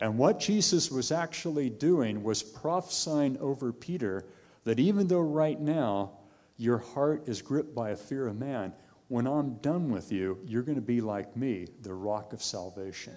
And 0.00 0.18
what 0.18 0.40
Jesus 0.40 0.90
was 0.90 1.12
actually 1.12 1.70
doing 1.70 2.24
was 2.24 2.42
prophesying 2.42 3.38
over 3.38 3.72
Peter 3.72 4.24
that 4.64 4.80
even 4.80 5.06
though 5.06 5.20
right 5.20 5.60
now 5.60 6.10
your 6.56 6.78
heart 6.78 7.28
is 7.28 7.40
gripped 7.40 7.72
by 7.72 7.90
a 7.90 7.96
fear 7.96 8.26
of 8.26 8.36
man, 8.36 8.72
when 9.06 9.28
I'm 9.28 9.58
done 9.58 9.92
with 9.92 10.10
you, 10.10 10.40
you're 10.44 10.62
going 10.62 10.74
to 10.74 10.82
be 10.82 11.00
like 11.00 11.36
me, 11.36 11.68
the 11.82 11.94
rock 11.94 12.32
of 12.32 12.42
salvation. 12.42 13.14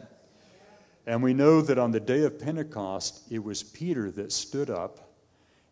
And 1.07 1.23
we 1.23 1.33
know 1.33 1.61
that 1.61 1.79
on 1.79 1.91
the 1.91 2.01
day 2.01 2.23
of 2.23 2.37
Pentecost, 2.37 3.31
it 3.31 3.41
was 3.41 3.63
Peter 3.63 4.11
that 4.11 4.33
stood 4.33 4.69
up. 4.69 5.15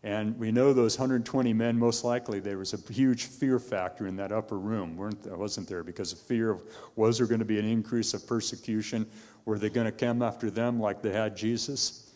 And 0.02 0.38
we 0.38 0.50
know 0.50 0.72
those 0.72 0.98
120 0.98 1.52
men, 1.52 1.78
most 1.78 2.04
likely, 2.04 2.40
there 2.40 2.56
was 2.56 2.72
a 2.72 2.92
huge 2.92 3.24
fear 3.24 3.58
factor 3.58 4.06
in 4.06 4.16
that 4.16 4.32
upper 4.32 4.58
room, 4.58 4.96
weren't 4.96 5.26
wasn't 5.26 5.68
there? 5.68 5.82
Because 5.82 6.12
of 6.12 6.18
fear 6.20 6.50
of 6.50 6.62
was 6.94 7.18
there 7.18 7.26
going 7.26 7.40
to 7.40 7.44
be 7.44 7.58
an 7.58 7.66
increase 7.66 8.14
of 8.14 8.26
persecution? 8.26 9.06
Were 9.44 9.58
they 9.58 9.68
going 9.68 9.84
to 9.84 9.92
come 9.92 10.22
after 10.22 10.50
them 10.50 10.80
like 10.80 11.02
they 11.02 11.12
had 11.12 11.36
Jesus? 11.36 12.14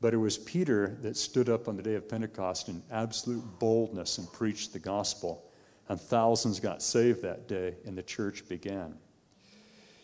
But 0.00 0.14
it 0.14 0.18
was 0.18 0.38
Peter 0.38 0.96
that 1.02 1.16
stood 1.16 1.48
up 1.48 1.66
on 1.66 1.76
the 1.76 1.82
day 1.82 1.94
of 1.94 2.08
Pentecost 2.08 2.68
in 2.68 2.82
absolute 2.90 3.44
boldness 3.58 4.18
and 4.18 4.32
preached 4.32 4.72
the 4.72 4.78
gospel. 4.78 5.50
And 5.88 6.00
thousands 6.00 6.60
got 6.60 6.82
saved 6.82 7.22
that 7.22 7.48
day, 7.48 7.74
and 7.84 7.98
the 7.98 8.02
church 8.02 8.48
began. 8.48 8.94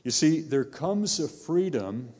You 0.03 0.11
see, 0.11 0.41
there 0.41 0.65
comes 0.65 1.21
a 1.21 1.29
freedom 1.29 2.13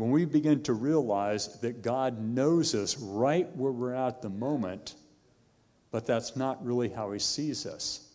when 0.00 0.10
we 0.10 0.24
begin 0.24 0.62
to 0.62 0.72
realize 0.72 1.60
that 1.60 1.82
God 1.82 2.18
knows 2.18 2.74
us 2.74 2.96
right 2.98 3.54
where 3.54 3.70
we're 3.70 3.94
at 3.94 4.22
the 4.22 4.30
moment, 4.30 4.94
but 5.90 6.06
that's 6.06 6.36
not 6.36 6.64
really 6.64 6.88
how 6.88 7.12
He 7.12 7.18
sees 7.18 7.66
us. 7.66 8.08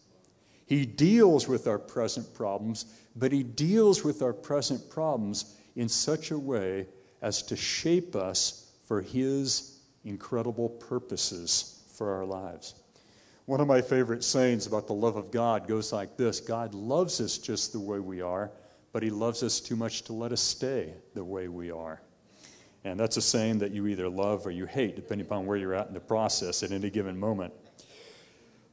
He 0.66 0.86
deals 0.86 1.48
with 1.48 1.68
our 1.68 1.78
present 1.78 2.34
problems, 2.34 2.86
but 3.16 3.32
He 3.32 3.44
deals 3.44 4.04
with 4.04 4.24
our 4.24 4.34
present 4.34 4.90
problems 4.90 5.56
in 5.76 5.88
such 5.88 6.32
a 6.32 6.40
way 6.40 6.88
as 7.22 7.44
to 7.44 7.56
shape 7.56 8.16
us 8.16 8.72
for 8.88 9.02
His 9.02 9.80
incredible 10.06 10.70
purposes 10.70 11.84
for 11.94 12.14
our 12.16 12.26
lives. 12.26 12.74
One 13.46 13.62
of 13.62 13.68
my 13.68 13.82
favorite 13.82 14.24
sayings 14.24 14.66
about 14.66 14.88
the 14.88 14.94
love 14.94 15.18
of 15.18 15.30
God 15.30 15.68
goes 15.68 15.94
like 15.94 16.18
this 16.18 16.40
God 16.40 16.74
loves 16.74 17.22
us 17.22 17.38
just 17.38 17.74
the 17.74 17.80
way 17.80 18.00
we 18.00 18.22
are, 18.22 18.50
but 18.96 19.04
He 19.04 19.10
loves 19.10 19.44
us 19.44 19.60
too 19.60 19.76
much 19.76 20.04
to 20.04 20.14
let 20.14 20.32
us 20.32 20.40
stay 20.40 20.94
the 21.16 21.24
way 21.26 21.50
we 21.50 21.70
are. 21.70 22.02
And 22.86 22.98
that's 22.98 23.18
a 23.18 23.22
saying 23.22 23.60
that 23.60 23.72
you 23.74 23.88
either 23.88 24.08
love 24.08 24.48
or 24.48 24.52
you 24.52 24.66
hate, 24.66 24.96
depending 24.96 25.28
upon 25.28 25.46
where 25.46 25.58
you're 25.58 25.74
at 25.74 25.90
in 25.90 25.94
the 25.94 26.00
process 26.00 26.64
at 26.64 26.72
any 26.72 26.90
given 26.90 27.20
moment. 27.20 27.54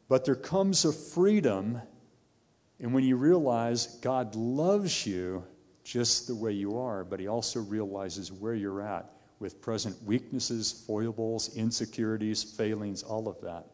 But 0.08 0.24
there 0.24 0.36
comes 0.36 0.84
a 0.84 0.92
freedom, 0.92 1.82
and 2.78 2.94
when 2.94 3.02
you 3.02 3.16
realize 3.16 3.98
God 4.00 4.36
loves 4.36 5.04
you 5.04 5.42
just 5.82 6.28
the 6.28 6.36
way 6.36 6.52
you 6.52 6.78
are, 6.78 7.02
but 7.02 7.18
He 7.18 7.26
also 7.26 7.58
realizes 7.58 8.30
where 8.30 8.54
you're 8.54 8.80
at 8.80 9.10
with 9.40 9.60
present 9.60 10.00
weaknesses, 10.04 10.84
foibles, 10.86 11.56
insecurities, 11.56 12.44
failings, 12.44 13.02
all 13.02 13.26
of 13.26 13.40
that, 13.40 13.66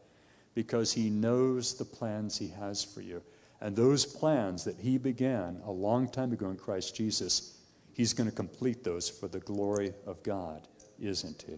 because 0.55 0.91
He 0.91 1.11
knows 1.11 1.75
the 1.75 1.85
plans 1.85 2.39
He 2.39 2.47
has 2.47 2.83
for 2.83 3.01
you. 3.01 3.21
And 3.61 3.75
those 3.75 4.05
plans 4.05 4.63
that 4.63 4.79
He 4.79 4.97
began 4.97 5.61
a 5.65 5.71
long 5.71 6.07
time 6.07 6.31
ago 6.31 6.49
in 6.49 6.57
Christ 6.57 6.95
Jesus, 6.95 7.57
He's 7.93 8.13
going 8.13 8.29
to 8.29 8.35
complete 8.35 8.83
those 8.83 9.09
for 9.09 9.27
the 9.27 9.39
glory 9.39 9.93
of 10.05 10.23
God, 10.23 10.67
isn't 10.99 11.43
He? 11.47 11.55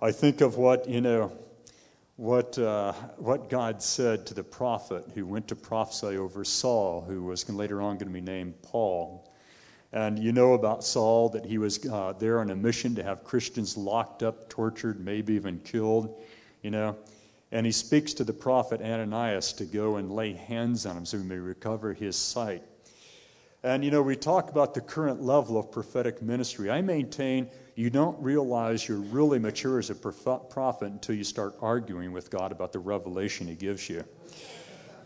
I 0.00 0.10
think 0.12 0.40
of 0.40 0.56
what, 0.56 0.88
you 0.88 1.00
know, 1.00 1.32
what, 2.16 2.58
uh, 2.58 2.92
what 3.16 3.48
God 3.48 3.82
said 3.82 4.26
to 4.26 4.34
the 4.34 4.44
prophet 4.44 5.04
who 5.14 5.24
went 5.24 5.48
to 5.48 5.56
prophesy 5.56 6.16
over 6.18 6.44
Saul, 6.44 7.02
who 7.02 7.22
was 7.22 7.48
later 7.48 7.80
on 7.80 7.96
going 7.96 8.08
to 8.08 8.12
be 8.12 8.20
named 8.20 8.60
Paul. 8.62 9.30
And 9.92 10.18
you 10.18 10.32
know 10.32 10.54
about 10.54 10.84
Saul 10.84 11.28
that 11.30 11.44
he 11.44 11.58
was 11.58 11.84
uh, 11.86 12.14
there 12.18 12.40
on 12.40 12.50
a 12.50 12.56
mission 12.56 12.94
to 12.94 13.02
have 13.02 13.24
Christians 13.24 13.76
locked 13.76 14.22
up, 14.22 14.48
tortured, 14.48 15.04
maybe 15.04 15.34
even 15.34 15.60
killed, 15.60 16.22
you 16.62 16.70
know. 16.70 16.96
And 17.52 17.66
he 17.66 17.72
speaks 17.72 18.14
to 18.14 18.24
the 18.24 18.32
prophet 18.32 18.80
Ananias 18.80 19.52
to 19.54 19.64
go 19.64 19.96
and 19.96 20.10
lay 20.10 20.32
hands 20.32 20.86
on 20.86 20.96
him 20.96 21.06
so 21.06 21.18
he 21.18 21.24
may 21.24 21.36
recover 21.36 21.92
his 21.92 22.16
sight. 22.16 22.62
And 23.62 23.84
you 23.84 23.92
know, 23.92 24.02
we 24.02 24.16
talk 24.16 24.50
about 24.50 24.74
the 24.74 24.80
current 24.80 25.22
level 25.22 25.56
of 25.56 25.70
prophetic 25.70 26.20
ministry. 26.20 26.70
I 26.70 26.80
maintain 26.80 27.48
you 27.76 27.90
don't 27.90 28.20
realize 28.20 28.88
you're 28.88 28.98
really 28.98 29.38
mature 29.38 29.78
as 29.78 29.90
a 29.90 29.94
prophet 29.94 30.86
until 30.86 31.14
you 31.14 31.24
start 31.24 31.54
arguing 31.62 32.10
with 32.10 32.30
God 32.30 32.52
about 32.52 32.72
the 32.72 32.80
revelation 32.80 33.46
he 33.46 33.54
gives 33.54 33.88
you. 33.88 34.02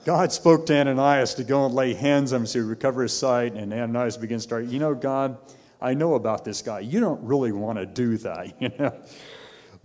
God 0.07 0.33
spoke 0.33 0.67
to 0.67 0.75
Ananias 0.75 1.35
to 1.35 1.45
go 1.45 1.67
and 1.67 1.75
lay 1.75 1.93
hands 1.93 2.33
on 2.33 2.43
him 2.43 2.47
so 2.47 2.61
he 2.61 2.65
recover 2.65 3.03
his 3.03 3.13
sight, 3.13 3.55
and 3.55 3.73
Ananias 3.73 4.17
begins 4.17 4.45
to 4.45 4.49
start, 4.49 4.65
you 4.67 4.79
know, 4.79 4.95
God, 4.95 5.37
I 5.81 5.95
know 5.95 6.15
about 6.15 6.45
this 6.45 6.63
guy. 6.63 6.81
You 6.81 7.01
don't 7.01 7.23
really 7.23 7.53
want 7.53 7.79
to 7.79 7.87
do 7.87 8.17
that, 8.19 8.55
you 8.61 8.71
know. 8.79 8.93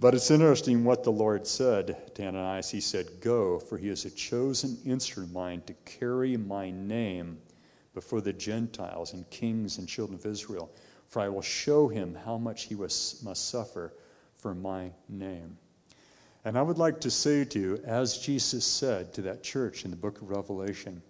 But 0.01 0.15
it's 0.15 0.31
interesting 0.31 0.83
what 0.83 1.03
the 1.03 1.11
Lord 1.11 1.45
said 1.45 2.15
to 2.15 2.25
Ananias. 2.25 2.71
He 2.71 2.81
said, 2.81 3.21
Go, 3.21 3.59
for 3.59 3.77
he 3.77 3.87
is 3.87 4.03
a 4.03 4.09
chosen 4.09 4.79
instrument 4.83 5.31
mine 5.31 5.61
to 5.67 5.75
carry 5.85 6.35
my 6.37 6.71
name 6.71 7.37
before 7.93 8.19
the 8.19 8.33
Gentiles 8.33 9.13
and 9.13 9.29
kings 9.29 9.77
and 9.77 9.87
children 9.87 10.17
of 10.17 10.25
Israel, 10.25 10.71
for 11.07 11.21
I 11.21 11.29
will 11.29 11.43
show 11.43 11.87
him 11.87 12.17
how 12.25 12.39
much 12.39 12.63
he 12.63 12.73
was, 12.73 13.21
must 13.23 13.49
suffer 13.49 13.93
for 14.33 14.55
my 14.55 14.89
name. 15.07 15.55
And 16.45 16.57
I 16.57 16.63
would 16.63 16.79
like 16.79 16.99
to 17.01 17.11
say 17.11 17.45
to 17.45 17.59
you, 17.59 17.79
as 17.85 18.17
Jesus 18.17 18.65
said 18.65 19.13
to 19.13 19.21
that 19.21 19.43
church 19.43 19.85
in 19.85 19.91
the 19.91 19.97
book 19.97 20.19
of 20.19 20.31
Revelation, 20.31 21.03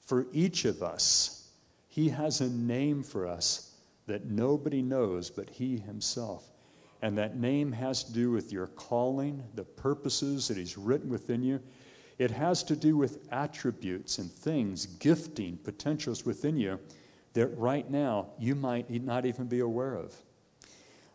for 0.00 0.26
each 0.32 0.64
of 0.64 0.82
us, 0.82 1.48
He 1.86 2.08
has 2.08 2.40
a 2.40 2.50
name 2.50 3.04
for 3.04 3.24
us 3.24 3.76
that 4.08 4.24
nobody 4.24 4.82
knows 4.82 5.30
but 5.30 5.48
He 5.48 5.78
Himself. 5.78 6.51
And 7.02 7.18
that 7.18 7.36
name 7.36 7.72
has 7.72 8.04
to 8.04 8.12
do 8.12 8.30
with 8.30 8.52
your 8.52 8.68
calling, 8.68 9.42
the 9.54 9.64
purposes 9.64 10.48
that 10.48 10.56
He's 10.56 10.78
written 10.78 11.10
within 11.10 11.42
you. 11.42 11.60
It 12.18 12.30
has 12.30 12.62
to 12.64 12.76
do 12.76 12.96
with 12.96 13.26
attributes 13.32 14.18
and 14.18 14.30
things, 14.30 14.86
gifting, 14.86 15.56
potentials 15.58 16.24
within 16.24 16.56
you 16.56 16.78
that 17.34 17.48
right 17.58 17.90
now 17.90 18.28
you 18.38 18.54
might 18.54 18.88
not 18.90 19.26
even 19.26 19.46
be 19.46 19.60
aware 19.60 19.94
of. 19.94 20.14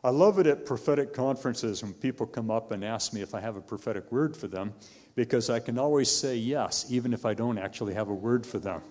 I 0.04 0.10
love 0.10 0.40
it 0.40 0.48
at 0.48 0.66
prophetic 0.66 1.14
conferences 1.14 1.84
when 1.84 1.94
people 1.94 2.26
come 2.26 2.52
up 2.52 2.72
and 2.72 2.84
ask 2.84 3.14
me 3.14 3.22
if 3.22 3.34
I 3.34 3.40
have 3.40 3.56
a 3.56 3.62
prophetic 3.62 4.12
word 4.12 4.36
for 4.36 4.48
them 4.48 4.74
because 5.16 5.50
I 5.50 5.60
can 5.60 5.80
always 5.80 6.12
say 6.12 6.36
yes, 6.36 6.86
even 6.90 7.14
if 7.14 7.26
I 7.26 7.34
don't 7.34 7.58
actually 7.58 7.94
have 7.96 8.10
a 8.10 8.14
word 8.14 8.46
for 8.46 8.60
them. 8.60 8.82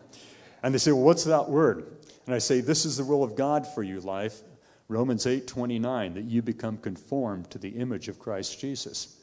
And 0.63 0.75
they 0.75 0.79
say, 0.79 0.93
Well, 0.93 1.03
what's 1.03 1.25
that 1.25 1.49
word? 1.49 1.97
And 2.27 2.35
I 2.35 2.39
say, 2.39 2.61
This 2.61 2.85
is 2.85 2.97
the 2.97 3.05
will 3.05 3.23
of 3.23 3.37
God 3.37 3.67
for 3.67 3.83
you, 3.83 4.01
life. 4.01 4.43
Romans 4.89 5.27
8 5.27 5.47
29, 5.47 6.15
that 6.15 6.25
you 6.25 6.43
become 6.43 6.77
conformed 6.79 7.51
to 7.51 7.59
the 7.59 7.71
image 7.71 8.09
of 8.09 8.19
Christ 8.19 8.61
Jesus. 8.61 9.17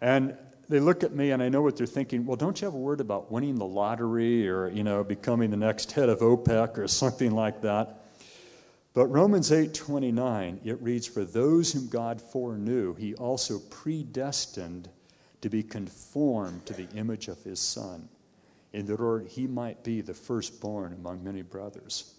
And 0.00 0.36
they 0.68 0.80
look 0.80 1.02
at 1.02 1.14
me 1.14 1.30
and 1.32 1.42
I 1.42 1.48
know 1.48 1.62
what 1.62 1.76
they're 1.76 1.86
thinking. 1.86 2.24
Well, 2.24 2.36
don't 2.36 2.60
you 2.60 2.66
have 2.66 2.74
a 2.74 2.78
word 2.78 3.00
about 3.00 3.30
winning 3.30 3.56
the 3.56 3.66
lottery 3.66 4.48
or, 4.48 4.68
you 4.68 4.82
know, 4.82 5.04
becoming 5.04 5.50
the 5.50 5.56
next 5.56 5.92
head 5.92 6.08
of 6.08 6.20
OPEC 6.20 6.78
or 6.78 6.88
something 6.88 7.32
like 7.32 7.60
that? 7.62 8.00
But 8.94 9.08
Romans 9.08 9.50
8:29 9.50 10.60
it 10.64 10.80
reads 10.80 11.06
for 11.06 11.24
those 11.24 11.72
whom 11.72 11.88
God 11.88 12.22
foreknew 12.22 12.94
he 12.94 13.14
also 13.14 13.58
predestined 13.58 14.88
to 15.40 15.50
be 15.50 15.62
conformed 15.62 16.64
to 16.66 16.72
the 16.72 16.88
image 16.94 17.28
of 17.28 17.42
his 17.42 17.60
son 17.60 18.08
in 18.72 18.90
order 18.90 19.20
he 19.20 19.46
might 19.46 19.82
be 19.84 20.00
the 20.00 20.14
firstborn 20.14 20.92
among 20.92 21.22
many 21.22 21.42
brothers. 21.42 22.14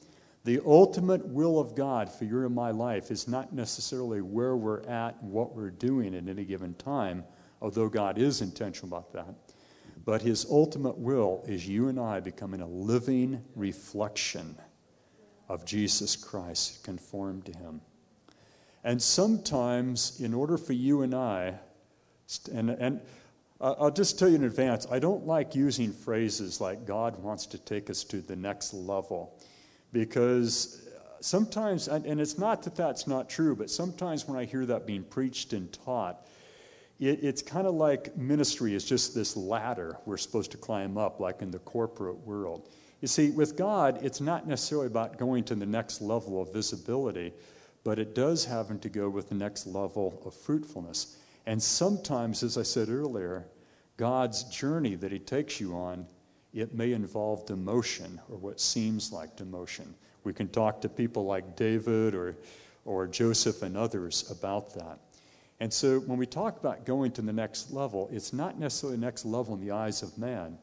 The 0.46 0.62
ultimate 0.64 1.26
will 1.28 1.60
of 1.60 1.76
God 1.76 2.12
for 2.12 2.26
your 2.26 2.46
and 2.46 2.54
my 2.54 2.70
life 2.70 3.10
is 3.10 3.28
not 3.28 3.52
necessarily 3.52 4.22
where 4.22 4.56
we're 4.56 4.84
at 4.84 5.20
and 5.20 5.32
what 5.32 5.56
we're 5.56 5.72
doing 5.72 6.14
at 6.14 6.28
any 6.28 6.46
given 6.46 6.76
time, 6.76 7.24
although 7.64 7.90
God 7.90 8.20
is 8.20 8.42
intentional 8.42 8.96
about 8.96 9.12
that. 9.14 9.34
But 10.06 10.22
his 10.22 10.46
ultimate 10.48 11.00
will 11.00 11.44
is 11.48 11.68
you 11.68 11.88
and 11.88 12.00
I 12.00 12.20
becoming 12.20 12.62
a 12.62 12.68
living 12.68 13.44
reflection 13.56 14.56
of 15.50 15.66
Jesus 15.66 16.16
Christ, 16.16 16.84
conformed 16.84 17.46
to 17.46 17.58
him. 17.58 17.82
And 18.84 19.02
sometimes, 19.02 20.22
in 20.22 20.32
order 20.32 20.60
for 20.60 20.74
you 20.74 21.02
and 21.02 21.16
I, 21.16 21.56
and, 22.54 22.70
and 22.70 23.02
I'll 23.60 23.90
just 23.90 24.20
tell 24.20 24.30
you 24.30 24.36
in 24.36 24.44
advance, 24.44 24.86
I 24.92 25.00
don't 25.00 25.26
like 25.26 25.56
using 25.56 25.92
phrases 25.92 26.62
like 26.62 26.86
God 26.86 27.18
wants 27.24 27.48
to 27.48 27.58
take 27.58 27.90
us 27.90 28.04
to 28.04 28.22
the 28.22 28.36
next 28.36 28.76
level 28.76 29.35
because 29.96 30.86
sometimes, 31.22 31.88
and 31.88 32.20
it's 32.20 32.38
not 32.38 32.64
that 32.64 32.76
that's 32.76 33.08
not 33.08 33.30
true, 33.30 33.56
but 33.56 33.70
sometimes 33.70 34.28
when 34.28 34.38
I 34.38 34.44
hear 34.44 34.66
that 34.66 34.86
being 34.86 35.06
preached 35.06 35.54
and 35.54 35.72
taught, 35.72 36.28
it, 37.00 37.24
it's 37.24 37.42
kind 37.42 37.66
of 37.66 37.76
like 37.76 38.18
ministry 38.18 38.76
is 38.76 38.84
just 38.84 39.16
this 39.16 39.38
ladder 39.38 39.98
we're 40.06 40.18
supposed 40.18 40.52
to 40.52 40.58
climb 40.58 40.98
up, 40.98 41.22
like 41.22 41.42
in 41.42 41.50
the 41.50 41.60
corporate 41.60 42.18
world. 42.28 42.68
You 43.00 43.08
see, 43.08 43.30
with 43.30 43.56
God, 43.56 44.00
it's 44.04 44.20
not 44.20 44.46
necessarily 44.46 44.88
about 44.88 45.18
going 45.18 45.46
to 45.46 45.56
the 45.56 45.66
next 45.66 46.02
level 46.02 46.42
of 46.42 46.52
visibility, 46.52 47.32
but 47.86 47.98
it 47.98 48.14
does 48.14 48.44
have 48.44 48.78
to 48.82 48.90
go 48.90 49.10
with 49.10 49.30
the 49.30 49.36
next 49.36 49.66
level 49.66 50.22
of 50.26 50.34
fruitfulness. 50.34 51.16
And 51.46 51.64
sometimes, 51.64 52.44
as 52.44 52.58
I 52.58 52.64
said 52.64 52.90
earlier, 52.90 53.46
God's 53.96 54.44
journey 54.44 54.96
that 54.96 55.14
He 55.14 55.20
takes 55.20 55.62
you 55.62 55.74
on, 55.74 56.06
it 56.56 56.74
may 56.74 56.94
involve 56.94 57.46
demotion 57.46 58.18
or 58.30 58.38
what 58.38 58.62
seems 58.62 59.12
like 59.12 59.36
demotion. 59.36 59.88
We 60.24 60.34
can 60.34 60.48
talk 60.48 60.82
to 60.82 60.90
people 60.90 61.26
like 61.26 61.58
David 61.58 62.16
or, 62.16 62.38
or 62.86 63.08
Joseph 63.08 63.62
and 63.62 63.76
others 63.76 64.32
about 64.32 64.74
that. 64.76 65.00
And 65.60 65.72
so 65.72 66.00
when 66.00 66.18
we 66.18 66.26
talk 66.26 66.58
about 66.58 66.86
going 66.86 67.12
to 67.14 67.22
the 67.22 67.34
next 67.34 67.72
level, 67.72 68.10
it's 68.12 68.32
not 68.32 68.58
necessarily 68.58 68.98
the 68.98 69.06
next 69.06 69.26
level 69.26 69.54
in 69.54 69.62
the 69.62 69.72
eyes 69.72 70.02
of 70.02 70.18
man, 70.18 70.58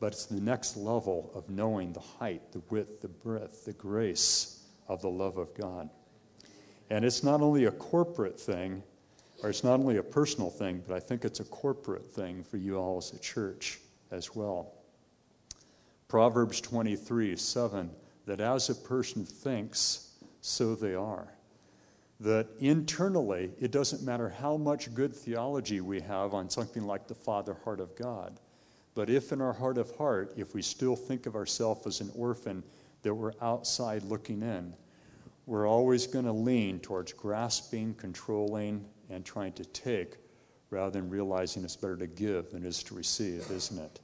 but 0.00 0.12
it's 0.12 0.26
the 0.26 0.40
next 0.40 0.76
level 0.76 1.30
of 1.34 1.48
knowing 1.48 1.92
the 1.94 2.00
height, 2.00 2.52
the 2.52 2.62
width, 2.70 3.00
the 3.00 3.08
breadth, 3.08 3.64
the 3.64 3.72
grace 3.72 4.64
of 4.86 5.00
the 5.00 5.10
love 5.10 5.38
of 5.38 5.54
God. 5.54 5.88
And 6.90 7.04
it's 7.04 7.22
not 7.22 7.40
only 7.40 7.64
a 7.64 7.70
corporate 7.70 8.38
thing, 8.38 8.82
or 9.42 9.50
it's 9.50 9.64
not 9.64 9.80
only 9.80 9.96
a 9.96 10.02
personal 10.02 10.50
thing, 10.50 10.82
but 10.86 10.94
I 10.94 11.00
think 11.00 11.24
it's 11.24 11.40
a 11.40 11.44
corporate 11.44 12.06
thing 12.06 12.42
for 12.42 12.58
you 12.58 12.76
all 12.76 12.98
as 12.98 13.12
a 13.12 13.18
church 13.18 13.80
as 14.10 14.34
well. 14.34 14.77
Proverbs 16.08 16.60
23 16.60 17.36
7, 17.36 17.90
that 18.26 18.40
as 18.40 18.70
a 18.70 18.74
person 18.74 19.24
thinks, 19.24 20.16
so 20.40 20.74
they 20.74 20.94
are. 20.94 21.32
That 22.20 22.48
internally, 22.58 23.52
it 23.60 23.70
doesn't 23.70 24.02
matter 24.02 24.28
how 24.28 24.56
much 24.56 24.92
good 24.92 25.14
theology 25.14 25.80
we 25.80 26.00
have 26.00 26.34
on 26.34 26.50
something 26.50 26.84
like 26.84 27.06
the 27.06 27.14
Father 27.14 27.56
heart 27.64 27.78
of 27.78 27.94
God 27.94 28.40
but 28.98 29.08
if 29.08 29.30
in 29.30 29.40
our 29.40 29.52
heart 29.52 29.78
of 29.78 29.94
heart, 29.94 30.32
if 30.36 30.56
we 30.56 30.60
still 30.60 30.96
think 30.96 31.26
of 31.26 31.36
ourselves 31.36 31.86
as 31.86 32.00
an 32.00 32.10
orphan, 32.16 32.64
that 33.02 33.14
we're 33.14 33.32
outside 33.40 34.02
looking 34.02 34.42
in, 34.42 34.74
we're 35.46 35.68
always 35.68 36.08
going 36.08 36.24
to 36.24 36.32
lean 36.32 36.80
towards 36.80 37.12
grasping, 37.12 37.94
controlling, 37.94 38.84
and 39.08 39.24
trying 39.24 39.52
to 39.52 39.64
take 39.66 40.16
rather 40.70 40.90
than 40.90 41.08
realizing 41.08 41.62
it's 41.62 41.76
better 41.76 41.96
to 41.96 42.08
give 42.08 42.50
than 42.50 42.64
it 42.64 42.66
is 42.66 42.82
to 42.82 42.94
receive, 42.96 43.48
isn't 43.52 43.78
it? 43.78 44.00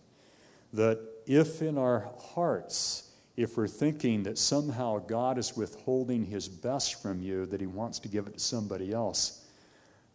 That 0.74 0.98
if 1.24 1.62
in 1.62 1.78
our 1.78 2.10
hearts, 2.18 3.12
if 3.36 3.56
we're 3.56 3.68
thinking 3.68 4.24
that 4.24 4.38
somehow 4.38 4.98
God 4.98 5.38
is 5.38 5.56
withholding 5.56 6.24
his 6.24 6.48
best 6.48 7.00
from 7.00 7.22
you, 7.22 7.46
that 7.46 7.60
he 7.60 7.66
wants 7.68 8.00
to 8.00 8.08
give 8.08 8.26
it 8.26 8.34
to 8.34 8.40
somebody 8.40 8.92
else, 8.92 9.46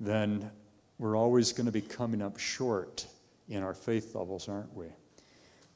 then 0.01 0.51
we're 0.97 1.15
always 1.15 1.53
going 1.53 1.65
to 1.65 1.71
be 1.71 1.81
coming 1.81 2.21
up 2.21 2.37
short 2.37 3.07
in 3.47 3.63
our 3.63 3.73
faith 3.73 4.15
levels, 4.15 4.49
aren't 4.49 4.73
we? 4.75 4.87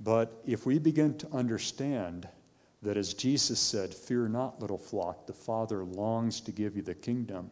But 0.01 0.41
if 0.45 0.65
we 0.65 0.79
begin 0.79 1.17
to 1.19 1.31
understand 1.31 2.27
that, 2.81 2.97
as 2.97 3.13
Jesus 3.13 3.61
said, 3.61 3.93
Fear 3.93 4.27
not, 4.27 4.61
little 4.61 4.77
flock, 4.77 5.27
the 5.27 5.33
Father 5.33 5.85
longs 5.85 6.41
to 6.41 6.51
give 6.51 6.75
you 6.75 6.81
the 6.81 6.93
kingdom, 6.93 7.49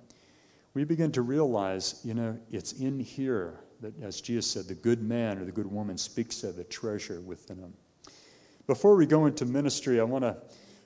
we 0.74 0.84
begin 0.84 1.14
to 1.14 1.22
realize, 1.22 2.02
you 2.04 2.14
know, 2.14 2.38
it's 2.52 2.74
in 2.74 3.00
here 3.00 3.62
that, 3.82 4.00
as 4.02 4.22
Jesus 4.22 4.50
said, 4.50 4.68
the 4.68 4.76
good 4.76 5.02
man 5.02 5.40
or 5.40 5.46
the 5.46 5.52
good 5.52 5.72
woman 5.72 5.98
speaks 5.98 6.44
of 6.44 6.56
the 6.56 6.64
treasure 6.64 7.20
within 7.22 7.58
him. 7.58 7.74
Before 8.68 8.96
we 8.96 9.08
go 9.08 9.26
into 9.26 9.46
ministry, 9.46 10.00
I 10.00 10.04
want 10.04 10.24
to 10.24 10.38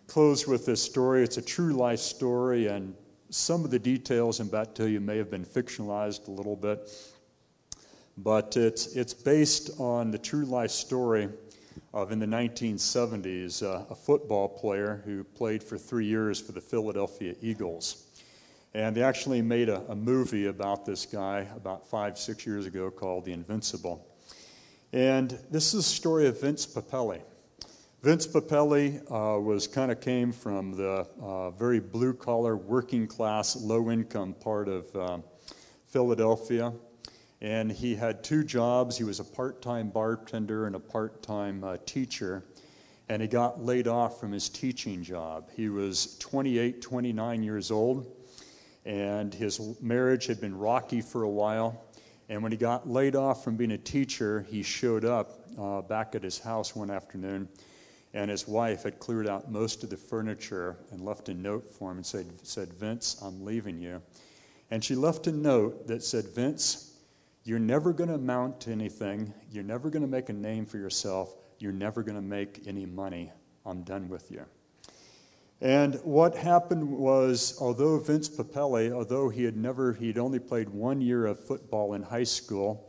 close 0.07 0.47
with 0.47 0.65
this 0.65 0.81
story. 0.81 1.23
It's 1.23 1.37
a 1.37 1.41
true 1.41 1.73
life 1.73 1.99
story, 1.99 2.67
and 2.67 2.95
some 3.29 3.65
of 3.65 3.71
the 3.71 3.79
details 3.79 4.39
I'm 4.39 4.47
about 4.47 4.75
to 4.75 4.83
tell 4.83 4.87
you 4.87 5.01
may 5.01 5.17
have 5.17 5.29
been 5.29 5.45
fictionalized 5.45 6.29
a 6.29 6.31
little 6.31 6.55
bit, 6.55 6.89
but 8.17 8.55
it's, 8.55 8.95
it's 8.95 9.13
based 9.13 9.71
on 9.77 10.11
the 10.11 10.17
true 10.17 10.45
life 10.45 10.71
story 10.71 11.27
of 11.93 12.13
in 12.13 12.19
the 12.19 12.25
1970s 12.25 13.61
uh, 13.61 13.85
a 13.89 13.95
football 13.95 14.47
player 14.47 15.01
who 15.05 15.23
played 15.23 15.61
for 15.61 15.77
three 15.77 16.05
years 16.05 16.39
for 16.39 16.53
the 16.53 16.61
Philadelphia 16.61 17.35
Eagles. 17.41 18.04
And 18.75 18.93
they 18.93 19.03
actually 19.03 19.41
made 19.41 19.69
a, 19.69 19.89
a 19.89 19.95
movie 19.95 20.47
about 20.47 20.85
this 20.85 21.05
guy 21.05 21.47
about 21.55 21.87
five, 21.87 22.17
six 22.17 22.45
years 22.45 22.65
ago 22.65 22.91
called 22.91 23.23
The 23.23 23.31
Invincible. 23.31 24.05
And 24.91 25.39
this 25.49 25.73
is 25.73 25.75
a 25.75 25.89
story 25.89 26.27
of 26.27 26.41
Vince 26.41 26.67
Papale. 26.67 27.21
Vince 28.03 28.27
Papale 28.27 28.99
uh, 29.09 29.39
was 29.39 29.65
kind 29.65 29.93
of 29.93 30.01
came 30.01 30.33
from 30.33 30.75
the 30.75 31.07
uh, 31.21 31.51
very 31.51 31.79
blue 31.79 32.13
collar, 32.13 32.57
working 32.57 33.07
class, 33.07 33.55
low 33.55 33.89
income 33.89 34.33
part 34.33 34.67
of 34.67 34.93
uh, 34.93 35.19
Philadelphia. 35.87 36.73
And 37.39 37.71
he 37.71 37.95
had 37.95 38.25
two 38.25 38.43
jobs. 38.43 38.97
He 38.97 39.05
was 39.05 39.21
a 39.21 39.23
part 39.23 39.61
time 39.61 39.87
bartender 39.87 40.67
and 40.67 40.75
a 40.75 40.81
part 40.81 41.23
time 41.23 41.63
uh, 41.63 41.77
teacher. 41.85 42.43
And 43.07 43.21
he 43.21 43.29
got 43.29 43.63
laid 43.63 43.87
off 43.87 44.19
from 44.19 44.33
his 44.33 44.49
teaching 44.49 45.01
job. 45.01 45.49
He 45.55 45.69
was 45.69 46.17
28, 46.17 46.81
29 46.81 47.41
years 47.41 47.71
old 47.71 48.14
and 48.85 49.33
his 49.33 49.81
marriage 49.81 50.27
had 50.27 50.39
been 50.39 50.57
rocky 50.57 51.01
for 51.01 51.23
a 51.23 51.29
while. 51.29 51.85
And 52.29 52.41
when 52.41 52.51
he 52.51 52.57
got 52.57 52.89
laid 52.89 53.15
off 53.15 53.43
from 53.43 53.55
being 53.55 53.71
a 53.71 53.77
teacher, 53.77 54.45
he 54.49 54.63
showed 54.63 55.05
up 55.05 55.39
uh, 55.59 55.81
back 55.81 56.15
at 56.15 56.23
his 56.23 56.39
house 56.39 56.75
one 56.75 56.89
afternoon, 56.89 57.47
and 58.13 58.31
his 58.31 58.47
wife 58.47 58.83
had 58.83 58.99
cleared 58.99 59.27
out 59.27 59.51
most 59.51 59.83
of 59.83 59.89
the 59.89 59.97
furniture 59.97 60.77
and 60.91 61.01
left 61.01 61.29
a 61.29 61.33
note 61.33 61.69
for 61.69 61.91
him 61.91 61.97
and 61.97 62.05
said, 62.05 62.25
said 62.43 62.73
Vince, 62.73 63.21
I'm 63.21 63.43
leaving 63.43 63.79
you. 63.79 64.01
And 64.71 64.83
she 64.83 64.95
left 64.95 65.27
a 65.27 65.31
note 65.31 65.87
that 65.87 66.03
said, 66.03 66.25
Vince, 66.25 66.93
you're 67.43 67.59
never 67.59 67.93
going 67.93 68.09
to 68.09 68.15
amount 68.15 68.61
to 68.61 68.71
anything. 68.71 69.31
You're 69.51 69.63
never 69.63 69.91
going 69.91 70.01
to 70.01 70.07
make 70.07 70.29
a 70.29 70.33
name 70.33 70.65
for 70.65 70.77
yourself. 70.77 71.35
You're 71.59 71.71
never 71.71 72.01
going 72.01 72.15
to 72.15 72.21
make 72.21 72.63
any 72.65 72.87
money. 72.87 73.31
I'm 73.65 73.83
done 73.83 74.09
with 74.09 74.31
you. 74.31 74.45
And 75.65 75.95
what 76.03 76.35
happened 76.35 76.87
was, 76.87 77.57
although 77.59 77.97
Vince 77.97 78.29
Papale, 78.29 78.91
although 78.91 79.29
he 79.29 79.43
had 79.43 79.57
never, 79.57 79.93
he'd 79.93 80.19
only 80.19 80.37
played 80.37 80.69
one 80.69 81.01
year 81.01 81.25
of 81.25 81.39
football 81.39 81.95
in 81.95 82.03
high 82.03 82.23
school, 82.23 82.87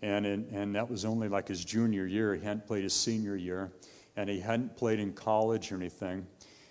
and, 0.00 0.24
in, 0.24 0.48
and 0.50 0.74
that 0.74 0.88
was 0.88 1.04
only 1.04 1.28
like 1.28 1.48
his 1.48 1.62
junior 1.62 2.06
year, 2.06 2.34
he 2.34 2.42
hadn't 2.42 2.66
played 2.66 2.82
his 2.82 2.94
senior 2.94 3.36
year, 3.36 3.72
and 4.16 4.30
he 4.30 4.40
hadn't 4.40 4.74
played 4.74 5.00
in 5.00 5.12
college 5.12 5.70
or 5.70 5.74
anything. 5.74 6.26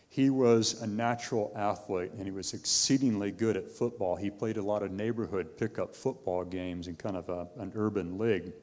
He 0.09 0.31
was 0.31 0.81
a 0.81 0.87
natural 0.87 1.53
athlete, 1.55 2.13
and 2.13 2.25
he 2.25 2.31
was 2.31 2.55
exceedingly 2.55 3.29
good 3.29 3.55
at 3.55 3.69
football. 3.69 4.15
He 4.15 4.31
played 4.31 4.57
a 4.57 4.63
lot 4.63 4.81
of 4.81 4.91
neighborhood 4.91 5.55
pickup 5.55 5.95
football 5.95 6.43
games 6.43 6.87
in 6.87 6.95
kind 6.95 7.15
of 7.15 7.29
a, 7.29 7.47
an 7.61 7.73
urban 7.75 8.17
league. 8.17 8.53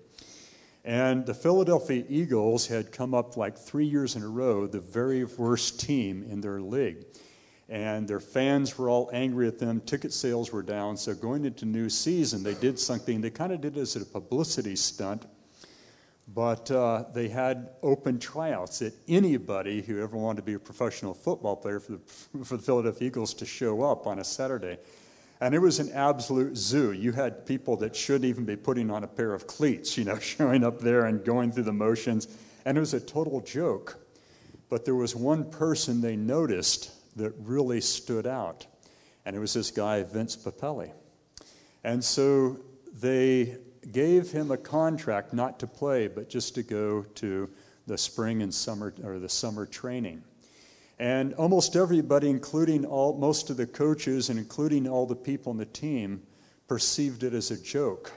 And 0.85 1.27
the 1.27 1.35
Philadelphia 1.35 2.05
Eagles 2.09 2.67
had 2.67 2.91
come 2.91 3.15
up 3.15 3.37
like 3.37 3.59
three 3.59 3.87
years 3.87 4.17
in 4.17 4.23
a 4.23 4.29
row, 4.29 4.67
the 4.67 4.81
very 4.81 5.25
worst 5.25 5.79
team 5.81 6.27
in 6.31 6.41
their 6.41 6.61
league. 6.61 7.05
And 7.69 8.09
their 8.09 8.21
fans 8.21 8.77
were 8.79 8.89
all 8.89 9.11
angry 9.13 9.47
at 9.47 9.59
them. 9.59 9.81
Ticket 9.83 10.13
sales 10.13 10.51
were 10.53 10.63
down. 10.63 10.97
So 10.97 11.15
going 11.15 11.45
into 11.45 11.67
new 11.67 11.89
season, 11.89 12.43
they 12.43 12.55
did 12.55 12.79
something. 12.79 13.21
They 13.21 13.31
kind 13.31 13.53
of 13.53 13.61
did 13.61 13.77
it 13.77 13.81
as 13.81 13.95
a 13.95 14.05
publicity 14.05 14.75
stunt. 14.75 15.27
But 16.35 16.71
uh, 16.71 17.05
they 17.13 17.29
had 17.29 17.71
open 17.83 18.19
tryouts 18.19 18.79
that 18.81 18.95
anybody 19.09 19.83
who 19.83 20.03
ever 20.03 20.17
wanted 20.17 20.37
to 20.37 20.43
be 20.43 20.55
a 20.55 20.59
professional 20.59 21.13
football 21.13 21.57
player 21.57 21.81
for 21.81 21.93
the, 21.93 21.99
for 22.45 22.57
the 22.57 22.63
Philadelphia 22.63 23.09
Eagles 23.09 23.35
to 23.35 23.47
show 23.47 23.83
up 23.83 24.07
on 24.07 24.19
a 24.19 24.25
Saturday. 24.25 24.79
And 25.41 25.55
it 25.55 25.59
was 25.59 25.79
an 25.79 25.91
absolute 25.93 26.57
zoo. 26.57 26.93
You 26.93 27.13
had 27.13 27.47
people 27.47 27.77
that 27.79 27.97
shouldn't 27.97 28.27
even 28.27 28.45
be 28.45 28.57
putting 28.57 28.91
on 28.91 29.05
a 29.05 29.09
pair 29.09 29.33
of 29.33 29.47
cleats, 29.47 29.97
you 29.97 30.05
know, 30.05 30.19
showing 30.21 30.63
up 30.65 30.81
there 30.81 31.07
and 31.07 31.25
going 31.25 31.53
through 31.53 31.65
the 31.65 31.73
motions. 31.73 32.29
And 32.65 32.77
it 32.77 32.81
was 32.81 32.95
a 32.95 33.01
total 33.01 33.41
joke. 33.41 33.99
But 34.69 34.85
there 34.85 34.95
was 34.95 35.17
one 35.17 35.51
person 35.51 36.01
they 36.01 36.17
noticed 36.17 36.93
that 37.17 37.33
really 37.39 37.81
stood 37.81 38.27
out. 38.27 38.67
And 39.25 39.35
it 39.35 39.39
was 39.39 39.55
this 39.55 39.71
guy, 39.71 40.03
Vince 40.03 40.37
Papale. 40.37 40.93
And 41.85 42.05
so 42.05 42.59
they 42.93 43.57
gave 43.93 44.31
him 44.31 44.51
a 44.51 44.57
contract 44.57 45.33
not 45.33 45.59
to 45.61 45.67
play, 45.67 46.07
but 46.07 46.29
just 46.29 46.55
to 46.57 46.63
go 46.63 47.03
to 47.17 47.49
the 47.87 47.97
spring 47.97 48.43
and 48.43 48.55
summer, 48.55 48.95
or 49.03 49.19
the 49.19 49.29
summer 49.29 49.67
training. 49.67 50.23
And 51.01 51.33
almost 51.37 51.77
everybody, 51.77 52.29
including 52.29 52.85
all, 52.85 53.17
most 53.17 53.49
of 53.49 53.57
the 53.57 53.67
coaches 53.67 54.29
and 54.29 54.39
including 54.39 54.87
all 54.87 55.07
the 55.07 55.17
people 55.17 55.51
on 55.51 55.57
the 55.57 55.65
team, 55.65 56.23
perceived 56.69 57.23
it 57.23 57.33
as 57.33 57.51
a 57.51 57.57
joke 57.59 58.13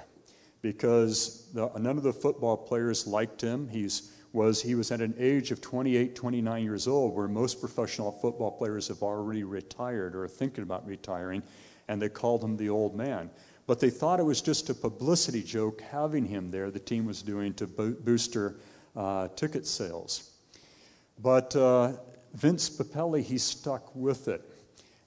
because 0.62 1.48
the, 1.54 1.72
none 1.80 1.96
of 1.96 2.04
the 2.04 2.12
football 2.12 2.58
players 2.58 3.08
liked 3.08 3.40
him. 3.40 3.70
He's, 3.70 4.12
was, 4.34 4.62
he 4.62 4.76
was 4.76 4.92
at 4.92 5.00
an 5.00 5.16
age 5.18 5.50
of 5.52 5.62
28, 5.62 6.14
29 6.14 6.62
years 6.62 6.86
old, 6.86 7.16
where 7.16 7.30
most 7.30 7.62
professional 7.62 8.12
football 8.12 8.52
players 8.52 8.90
have 8.90 9.02
already 9.02 9.46
retired 9.46 10.14
or 10.14 10.26
are 10.26 10.28
thinking 10.28 10.64
about 10.64 10.86
retiring, 10.86 11.42
and 11.88 12.02
they 12.02 12.10
called 12.10 12.44
him 12.44 12.58
the 12.58 12.68
old 12.68 12.98
man. 12.98 13.30
But 13.66 13.80
they 13.80 13.92
thought 13.92 14.20
it 14.20 14.24
was 14.24 14.42
just 14.42 14.70
a 14.70 14.74
publicity 14.74 15.42
joke 15.42 15.80
having 15.80 16.26
him 16.26 16.52
there, 16.52 16.70
the 16.70 16.80
team 16.80 17.06
was 17.06 17.22
doing 17.22 17.54
to 17.54 17.66
bo- 17.66 17.92
booster 17.92 18.58
uh, 18.94 19.30
ticket 19.38 19.66
sales. 19.66 20.32
But 21.18 21.56
uh, 21.56 21.94
Vince 22.34 22.70
Papale, 22.70 23.22
he 23.22 23.38
stuck 23.38 23.96
with 23.96 24.28
it. 24.28 24.50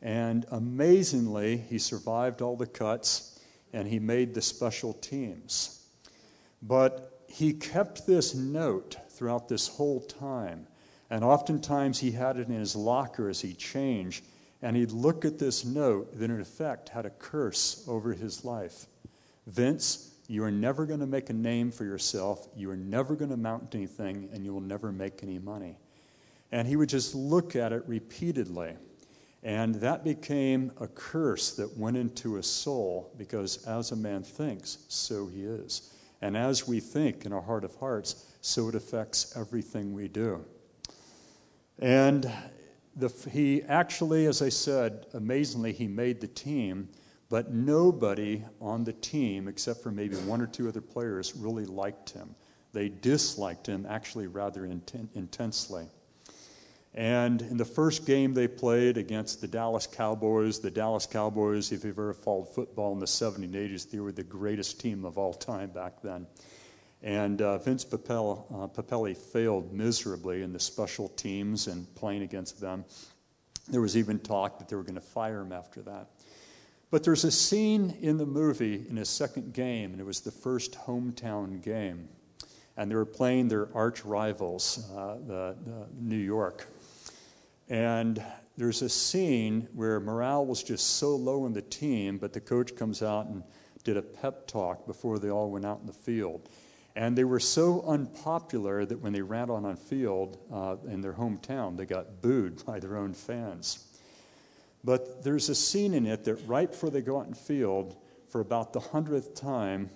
And 0.03 0.47
amazingly, 0.51 1.57
he 1.57 1.79
survived 1.79 2.43
all 2.43 2.57
the 2.57 2.67
cuts 2.67 3.41
and 3.73 3.89
he 3.89 3.99
made 3.99 4.35
the 4.35 4.43
special 4.43 4.93
teams. 4.93 5.85
But 6.63 7.25
he 7.29 7.53
kept 7.53 8.07
this 8.07 8.35
note 8.35 8.97
throughout 9.11 9.49
this 9.49 9.69
whole 9.69 10.01
time. 10.01 10.67
And 11.11 11.25
oftentimes 11.25 11.99
he 11.99 12.13
had 12.13 12.37
it 12.37 12.49
in 12.49 12.55
his 12.55 12.77
locker 12.77 13.29
as 13.29 13.41
he 13.41 13.53
changed. 13.55 14.25
And 14.63 14.77
he'd 14.77 14.93
look 14.93 15.25
at 15.25 15.39
this 15.39 15.65
note 15.65 16.19
that, 16.19 16.31
in 16.31 16.41
effect, 16.41 16.89
had 16.89 17.07
a 17.07 17.11
curse 17.11 17.85
over 17.87 18.13
his 18.13 18.45
life. 18.45 18.87
Vince, 19.47 20.15
you 20.29 20.43
are 20.43 20.51
never 20.51 20.87
going 20.87 21.01
to 21.01 21.07
make 21.07 21.31
a 21.31 21.35
name 21.35 21.71
for 21.71 21.85
yourself. 21.85 22.49
You 22.57 22.71
are 22.71 22.77
never 22.77 23.15
going 23.15 23.31
to 23.31 23.37
mount 23.37 23.75
anything, 23.75 24.29
and 24.33 24.45
you 24.45 24.53
will 24.53 24.61
never 24.61 24.91
make 24.91 25.23
any 25.23 25.39
money. 25.39 25.77
And 26.57 26.67
he 26.67 26.77
would 26.77 26.89
just 26.89 27.15
look 27.15 27.55
at 27.55 27.75
it 27.75 27.83
repeatedly. 27.87 28.73
And 29.43 29.75
that 29.75 30.05
became 30.05 30.73
a 30.81 30.87
curse 30.87 31.55
that 31.57 31.77
went 31.77 31.99
into 31.99 32.37
his 32.37 32.47
soul 32.47 33.13
because 33.19 33.63
as 33.67 33.93
a 33.93 33.97
man 33.97 34.23
thinks, 34.23 34.79
so 34.89 35.27
he 35.27 35.43
is. 35.43 35.93
And 36.23 36.35
as 36.35 36.67
we 36.67 36.81
think 36.81 37.27
in 37.27 37.33
our 37.35 37.43
heart 37.43 37.63
of 37.63 37.75
hearts, 37.75 38.33
so 38.41 38.71
it 38.71 38.75
affects 38.75 39.37
everything 39.37 39.93
we 39.93 40.09
do. 40.09 40.47
And 41.79 42.33
the, 42.97 43.13
he 43.31 43.63
actually, 43.65 44.25
as 44.25 44.41
I 44.41 44.49
said, 44.49 45.05
amazingly, 45.13 45.75
he 45.75 45.87
made 45.87 46.23
the 46.23 46.27
team, 46.27 46.89
but 47.29 47.53
nobody 47.53 48.43
on 48.63 48.83
the 48.83 48.95
team, 48.95 49.47
except 49.47 49.83
for 49.83 49.91
maybe 49.91 50.17
one 50.17 50.41
or 50.41 50.47
two 50.47 50.71
other 50.71 50.81
players, 50.81 51.37
really 51.37 51.67
liked 51.67 52.09
him. 52.09 52.35
They 52.73 52.89
disliked 52.89 53.67
him 53.67 53.85
actually 53.87 54.27
rather 54.27 54.63
inten- 54.63 55.09
intensely. 55.15 55.85
And 56.97 57.43
in 57.43 57.59
the 57.59 57.65
first 57.65 58.07
game 58.07 58.33
they 58.33 58.49
played 58.49 58.97
against 58.97 59.43
the 59.43 59.47
Dallas 59.47 59.87
Cowboys, 59.87 60.61
the 60.61 60.71
Dallas 60.71 61.05
Cowboys, 61.05 61.71
if 61.71 61.85
you've 61.85 61.99
ever 61.99 62.15
followed 62.15 62.55
football 62.55 62.95
in 62.95 62.99
the 62.99 63.07
70s 63.07 63.45
and 63.45 63.55
80s, 63.55 63.91
they 63.91 64.01
were 64.01 64.13
the 64.13 64.23
greatest 64.23 64.81
team 64.81 65.05
of 65.05 65.19
all 65.19 65.35
time 65.35 65.69
back 65.71 66.01
then. 66.03 66.27
And 67.03 67.43
uh, 67.43 67.59
Vince 67.59 67.85
Papale, 67.85 68.45
uh, 68.51 68.67
Papale 68.69 69.15
failed 69.15 69.75
miserably 69.75 70.43
in 70.43 70.55
the 70.55 70.59
special 70.59 71.11
teams 71.11 71.67
and 71.67 71.95
playing 71.95 72.23
against 72.23 72.63
them. 72.63 72.87
There 73.69 73.83
was 73.83 73.97
even 73.97 74.19
talk 74.19 74.59
that 74.59 74.69
they 74.71 74.77
were 74.77 74.83
going 74.83 74.95
to 74.95 75.01
fire 75.03 75.43
him 75.43 75.53
after 75.53 75.83
that. 75.83 76.09
But 76.91 77.05
there's 77.05 77.25
a 77.25 77.31
scene 77.31 77.95
in 78.01 78.17
the 78.17 78.25
movie 78.25 78.87
in 78.89 78.97
his 78.97 79.11
second 79.11 79.53
game, 79.53 79.93
and 79.93 80.01
it 80.01 80.07
was 80.07 80.21
the 80.21 80.31
first 80.31 80.73
hometown 80.73 81.63
game. 81.63 82.09
And 82.79 82.91
they 82.91 82.95
were 82.95 83.05
playing 83.05 83.49
their 83.49 83.69
arch 83.75 84.05
rivals, 84.05 84.89
uh, 84.97 85.17
the, 85.27 85.57
the 85.65 85.87
New 86.01 86.17
York. 86.17 86.67
And 87.69 88.23
there's 88.57 88.83
a 88.83 88.89
scene 88.89 89.69
where 89.75 90.01
morale 90.01 90.47
was 90.47 90.63
just 90.63 90.97
so 90.97 91.17
low 91.17 91.47
in 91.47 91.53
the 91.53 91.63
team, 91.63 92.19
but 92.19 92.33
the 92.33 92.41
coach 92.41 92.77
comes 92.77 93.03
out 93.03 93.27
and 93.27 93.43
did 93.85 93.97
a 93.97 94.03
pep 94.03 94.47
talk 94.47 94.87
before 94.87 95.19
they 95.19 95.31
all 95.31 95.51
went 95.51 95.65
out 95.65 95.81
in 95.81 95.87
the 95.87 95.93
field. 95.93 96.49
And 96.95 97.17
they 97.17 97.25
were 97.25 97.41
so 97.41 97.83
unpopular 97.83 98.87
that 98.87 99.01
when 99.01 99.13
they 99.13 99.21
ran 99.21 99.51
on 99.51 99.67
on 99.67 99.77
field 99.77 100.39
uh, 100.51 100.77
in 100.87 101.03
their 101.03 101.13
hometown, 101.13 101.77
they 101.77 101.85
got 101.85 102.23
booed 102.23 102.65
by 102.67 102.81
their 102.81 102.97
own 102.97 103.13
fans. 103.13 103.85
But 104.83 105.23
there's 105.25 105.49
a 105.49 105.55
scene 105.55 105.95
in 105.95 106.07
it 106.07 106.25
that 106.25 106.37
right 106.47 106.71
before 106.71 106.91
they 106.91 107.03
go 107.03 107.21
out 107.21 107.27
in 107.27 107.35
field, 107.35 107.97
for 108.29 108.41
about 108.41 108.73
the 108.73 108.81
hundredth 108.81 109.35
time, 109.35 109.91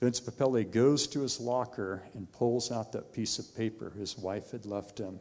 Vince 0.00 0.20
Papale 0.20 0.68
goes 0.70 1.06
to 1.08 1.20
his 1.20 1.38
locker 1.38 2.02
and 2.14 2.30
pulls 2.32 2.72
out 2.72 2.92
that 2.92 3.12
piece 3.12 3.38
of 3.38 3.54
paper 3.56 3.90
his 3.90 4.18
wife 4.18 4.50
had 4.50 4.66
left 4.66 4.98
him. 4.98 5.20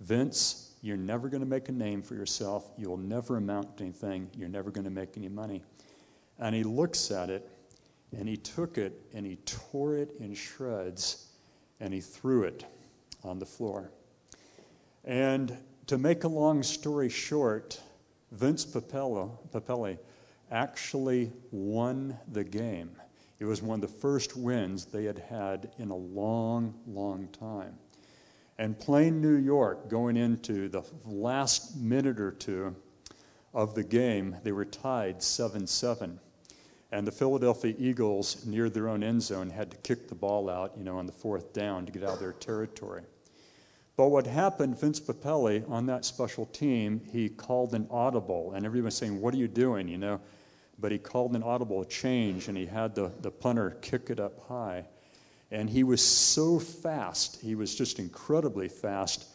Vince, 0.00 0.69
you're 0.82 0.96
never 0.96 1.28
going 1.28 1.42
to 1.42 1.48
make 1.48 1.68
a 1.68 1.72
name 1.72 2.02
for 2.02 2.14
yourself. 2.14 2.70
You'll 2.76 2.96
never 2.96 3.36
amount 3.36 3.76
to 3.78 3.84
anything. 3.84 4.30
You're 4.36 4.48
never 4.48 4.70
going 4.70 4.84
to 4.84 4.90
make 4.90 5.16
any 5.16 5.28
money. 5.28 5.62
And 6.38 6.54
he 6.54 6.62
looks 6.62 7.10
at 7.10 7.28
it, 7.28 7.48
and 8.16 8.28
he 8.28 8.36
took 8.36 8.78
it 8.78 9.00
and 9.14 9.24
he 9.24 9.36
tore 9.36 9.96
it 9.96 10.16
in 10.18 10.34
shreds 10.34 11.26
and 11.80 11.94
he 11.94 12.00
threw 12.00 12.42
it 12.42 12.64
on 13.22 13.38
the 13.38 13.46
floor. 13.46 13.90
And 15.04 15.56
to 15.86 15.98
make 15.98 16.24
a 16.24 16.28
long 16.28 16.62
story 16.62 17.08
short, 17.08 17.80
Vince 18.32 18.64
Papello, 18.64 19.38
Papale 19.52 19.98
actually 20.50 21.32
won 21.50 22.18
the 22.32 22.44
game. 22.44 22.90
It 23.38 23.44
was 23.44 23.62
one 23.62 23.82
of 23.82 23.90
the 23.90 23.98
first 23.98 24.36
wins 24.36 24.84
they 24.84 25.04
had 25.04 25.18
had 25.18 25.70
in 25.78 25.90
a 25.90 25.96
long, 25.96 26.74
long 26.86 27.28
time. 27.28 27.78
And 28.60 28.78
Plain 28.78 29.22
New 29.22 29.36
York, 29.36 29.88
going 29.88 30.18
into 30.18 30.68
the 30.68 30.82
last 31.06 31.78
minute 31.78 32.20
or 32.20 32.30
two 32.30 32.76
of 33.54 33.74
the 33.74 33.82
game, 33.82 34.36
they 34.44 34.52
were 34.52 34.66
tied 34.66 35.22
7 35.22 35.66
7. 35.66 36.20
And 36.92 37.06
the 37.06 37.10
Philadelphia 37.10 37.74
Eagles, 37.78 38.44
near 38.44 38.68
their 38.68 38.90
own 38.90 39.02
end 39.02 39.22
zone, 39.22 39.48
had 39.48 39.70
to 39.70 39.78
kick 39.78 40.08
the 40.08 40.14
ball 40.14 40.50
out, 40.50 40.74
you 40.76 40.84
know, 40.84 40.98
on 40.98 41.06
the 41.06 41.12
fourth 41.12 41.54
down 41.54 41.86
to 41.86 41.92
get 41.92 42.04
out 42.04 42.14
of 42.14 42.20
their 42.20 42.34
territory. 42.34 43.00
But 43.96 44.08
what 44.08 44.26
happened, 44.26 44.78
Vince 44.78 45.00
Papale, 45.00 45.66
on 45.70 45.86
that 45.86 46.04
special 46.04 46.44
team, 46.44 47.00
he 47.10 47.30
called 47.30 47.72
an 47.72 47.86
audible, 47.90 48.52
and 48.52 48.66
everyone 48.66 48.84
was 48.84 48.96
saying, 48.98 49.22
What 49.22 49.32
are 49.32 49.38
you 49.38 49.48
doing? 49.48 49.88
You 49.88 49.96
know, 49.96 50.20
but 50.78 50.92
he 50.92 50.98
called 50.98 51.34
an 51.34 51.42
audible 51.42 51.82
change 51.86 52.48
and 52.48 52.58
he 52.58 52.66
had 52.66 52.94
the, 52.94 53.10
the 53.22 53.30
punter 53.30 53.78
kick 53.80 54.10
it 54.10 54.20
up 54.20 54.46
high. 54.48 54.84
And 55.50 55.68
he 55.68 55.82
was 55.82 56.04
so 56.04 56.58
fast, 56.58 57.40
he 57.40 57.54
was 57.54 57.74
just 57.74 57.98
incredibly 57.98 58.68
fast. 58.68 59.26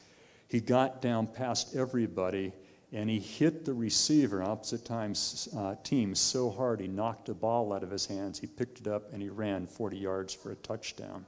He 0.47 0.61
got 0.61 1.01
down 1.01 1.27
past 1.27 1.75
everybody 1.75 2.53
and 2.93 3.09
he 3.09 3.19
hit 3.19 3.65
the 3.65 3.73
receiver, 3.73 4.41
opposite 4.41 4.85
times, 4.85 5.49
uh, 5.57 5.75
team, 5.83 6.15
so 6.15 6.49
hard 6.49 6.79
he 6.79 6.87
knocked 6.87 7.25
the 7.25 7.33
ball 7.33 7.73
out 7.73 7.83
of 7.83 7.91
his 7.91 8.05
hands. 8.05 8.39
He 8.39 8.47
picked 8.47 8.79
it 8.79 8.87
up 8.87 9.11
and 9.11 9.21
he 9.21 9.27
ran 9.27 9.67
40 9.67 9.97
yards 9.97 10.33
for 10.33 10.51
a 10.51 10.55
touchdown. 10.55 11.25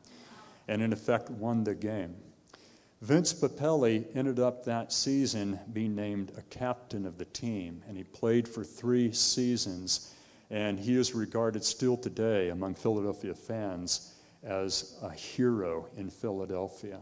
And 0.70 0.82
in 0.82 0.94
effect, 0.94 1.30
won 1.30 1.66
the 1.66 1.76
game. 1.76 2.16
Vince 3.02 3.34
Papale 3.34 4.06
ended 4.16 4.40
up 4.40 4.64
that 4.64 4.94
season 4.94 5.60
being 5.74 5.94
named 5.94 6.32
a 6.38 6.42
captain 6.44 7.06
of 7.06 7.18
the 7.18 7.26
team, 7.26 7.84
and 7.88 7.96
he 7.96 8.04
played 8.04 8.48
for 8.48 8.64
three 8.64 9.12
seasons. 9.12 10.14
And 10.50 10.80
he 10.80 10.96
is 10.96 11.14
regarded 11.14 11.64
still 11.64 11.98
today 11.98 12.50
among 12.50 12.76
Philadelphia 12.76 13.34
fans 13.34 14.14
as 14.48 14.98
a 15.04 15.12
hero 15.12 15.88
in 15.98 16.10
Philadelphia. 16.10 17.02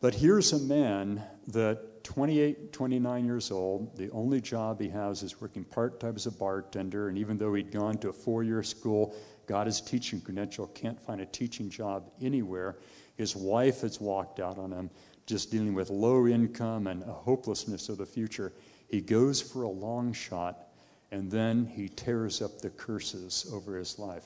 But 0.00 0.14
here's 0.14 0.52
a 0.52 0.58
man 0.58 1.22
that 1.48 2.04
28, 2.04 2.72
29 2.72 3.24
years 3.24 3.50
old, 3.50 3.96
the 3.96 4.10
only 4.12 4.40
job 4.40 4.80
he 4.80 4.88
has 4.88 5.22
is 5.22 5.40
working 5.40 5.64
part 5.64 6.00
time 6.00 6.16
as 6.16 6.26
a 6.26 6.30
bartender. 6.30 7.08
And 7.08 7.18
even 7.18 7.36
though 7.36 7.52
he'd 7.52 7.70
gone 7.70 7.98
to 7.98 8.08
a 8.08 8.12
four 8.12 8.42
year 8.42 8.62
school, 8.62 9.14
got 9.46 9.66
his 9.66 9.80
teaching 9.80 10.20
credential, 10.20 10.68
can't 10.68 10.98
find 10.98 11.20
a 11.20 11.26
teaching 11.26 11.68
job 11.68 12.10
anywhere. 12.22 12.78
His 13.16 13.36
wife 13.36 13.82
has 13.82 14.00
walked 14.00 14.40
out 14.40 14.56
on 14.56 14.72
him 14.72 14.90
just 15.26 15.50
dealing 15.50 15.74
with 15.74 15.90
low 15.90 16.26
income 16.26 16.86
and 16.86 17.02
a 17.02 17.12
hopelessness 17.12 17.88
of 17.88 17.98
the 17.98 18.06
future. 18.06 18.52
He 18.88 19.00
goes 19.00 19.40
for 19.40 19.62
a 19.62 19.68
long 19.68 20.12
shot, 20.12 20.68
and 21.12 21.30
then 21.30 21.66
he 21.66 21.88
tears 21.88 22.40
up 22.40 22.60
the 22.60 22.70
curses 22.70 23.48
over 23.52 23.76
his 23.76 23.98
life. 23.98 24.24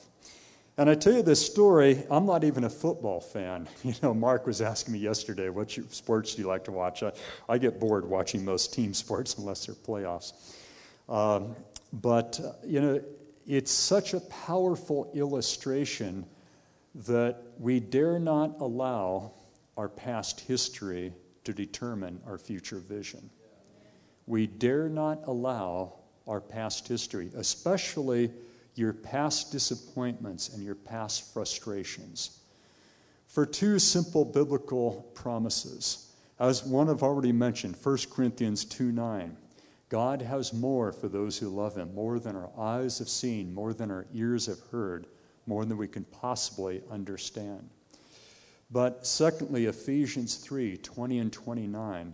And 0.77 0.89
I 0.89 0.95
tell 0.95 1.13
you 1.13 1.21
this 1.21 1.45
story, 1.45 2.03
I'm 2.11 2.25
not 2.25 2.43
even 2.43 2.65
a 2.65 2.69
football 2.69 3.21
fan. 3.21 3.67
You 3.83 3.93
know, 4.03 4.13
Mark 4.13 4.45
was 4.45 4.61
asking 4.61 4.93
me 4.93 4.99
yesterday, 4.99 5.49
what 5.49 5.71
sports 5.71 6.35
do 6.35 6.41
you 6.41 6.47
like 6.47 6.65
to 6.65 6.71
watch? 6.71 7.01
I, 7.01 7.13
I 7.47 7.57
get 7.57 7.79
bored 7.79 8.05
watching 8.05 8.43
most 8.43 8.73
team 8.73 8.93
sports 9.05 9.37
unless 9.37 9.65
they're 9.65 9.75
playoffs. 9.75 10.33
Um, 11.07 11.55
but, 11.93 12.39
uh, 12.43 12.53
you 12.65 12.81
know, 12.81 13.01
it's 13.47 13.71
such 13.71 14.13
a 14.13 14.19
powerful 14.19 15.11
illustration 15.13 16.25
that 16.95 17.41
we 17.59 17.79
dare 17.79 18.19
not 18.19 18.59
allow 18.59 19.31
our 19.77 19.87
past 19.87 20.41
history 20.41 21.13
to 21.43 21.53
determine 21.53 22.19
our 22.25 22.37
future 22.37 22.79
vision. 22.79 23.29
We 24.25 24.47
dare 24.47 24.89
not 24.89 25.19
allow 25.25 25.93
our 26.27 26.41
past 26.41 26.87
history, 26.87 27.29
especially 27.35 28.31
your 28.77 28.93
past 28.93 29.51
disappointments 29.51 30.49
and 30.49 30.63
your 30.63 30.75
past 30.75 31.33
frustrations, 31.33 32.39
for 33.27 33.45
two 33.45 33.79
simple 33.79 34.25
biblical 34.25 35.09
promises. 35.13 36.11
As 36.39 36.63
one 36.63 36.89
I've 36.89 37.03
already 37.03 37.31
mentioned, 37.31 37.75
1 37.81 37.97
Corinthians 38.11 38.65
2 38.65 38.91
9. 38.91 39.37
God 39.87 40.21
has 40.21 40.51
more 40.51 40.91
for 40.91 41.07
those 41.07 41.37
who 41.37 41.47
love 41.47 41.75
Him, 41.77 41.93
more 41.93 42.19
than 42.19 42.35
our 42.35 42.49
eyes 42.57 42.99
have 42.99 43.09
seen, 43.09 43.53
more 43.53 43.73
than 43.73 43.91
our 43.91 44.07
ears 44.13 44.47
have 44.47 44.59
heard, 44.71 45.07
more 45.45 45.63
than 45.63 45.77
we 45.77 45.87
can 45.87 46.03
possibly 46.05 46.81
understand. 46.91 47.69
But 48.71 49.05
secondly, 49.05 49.65
Ephesians 49.65 50.35
3 50.35 50.77
20 50.77 51.19
and 51.19 51.31
29 51.31 52.13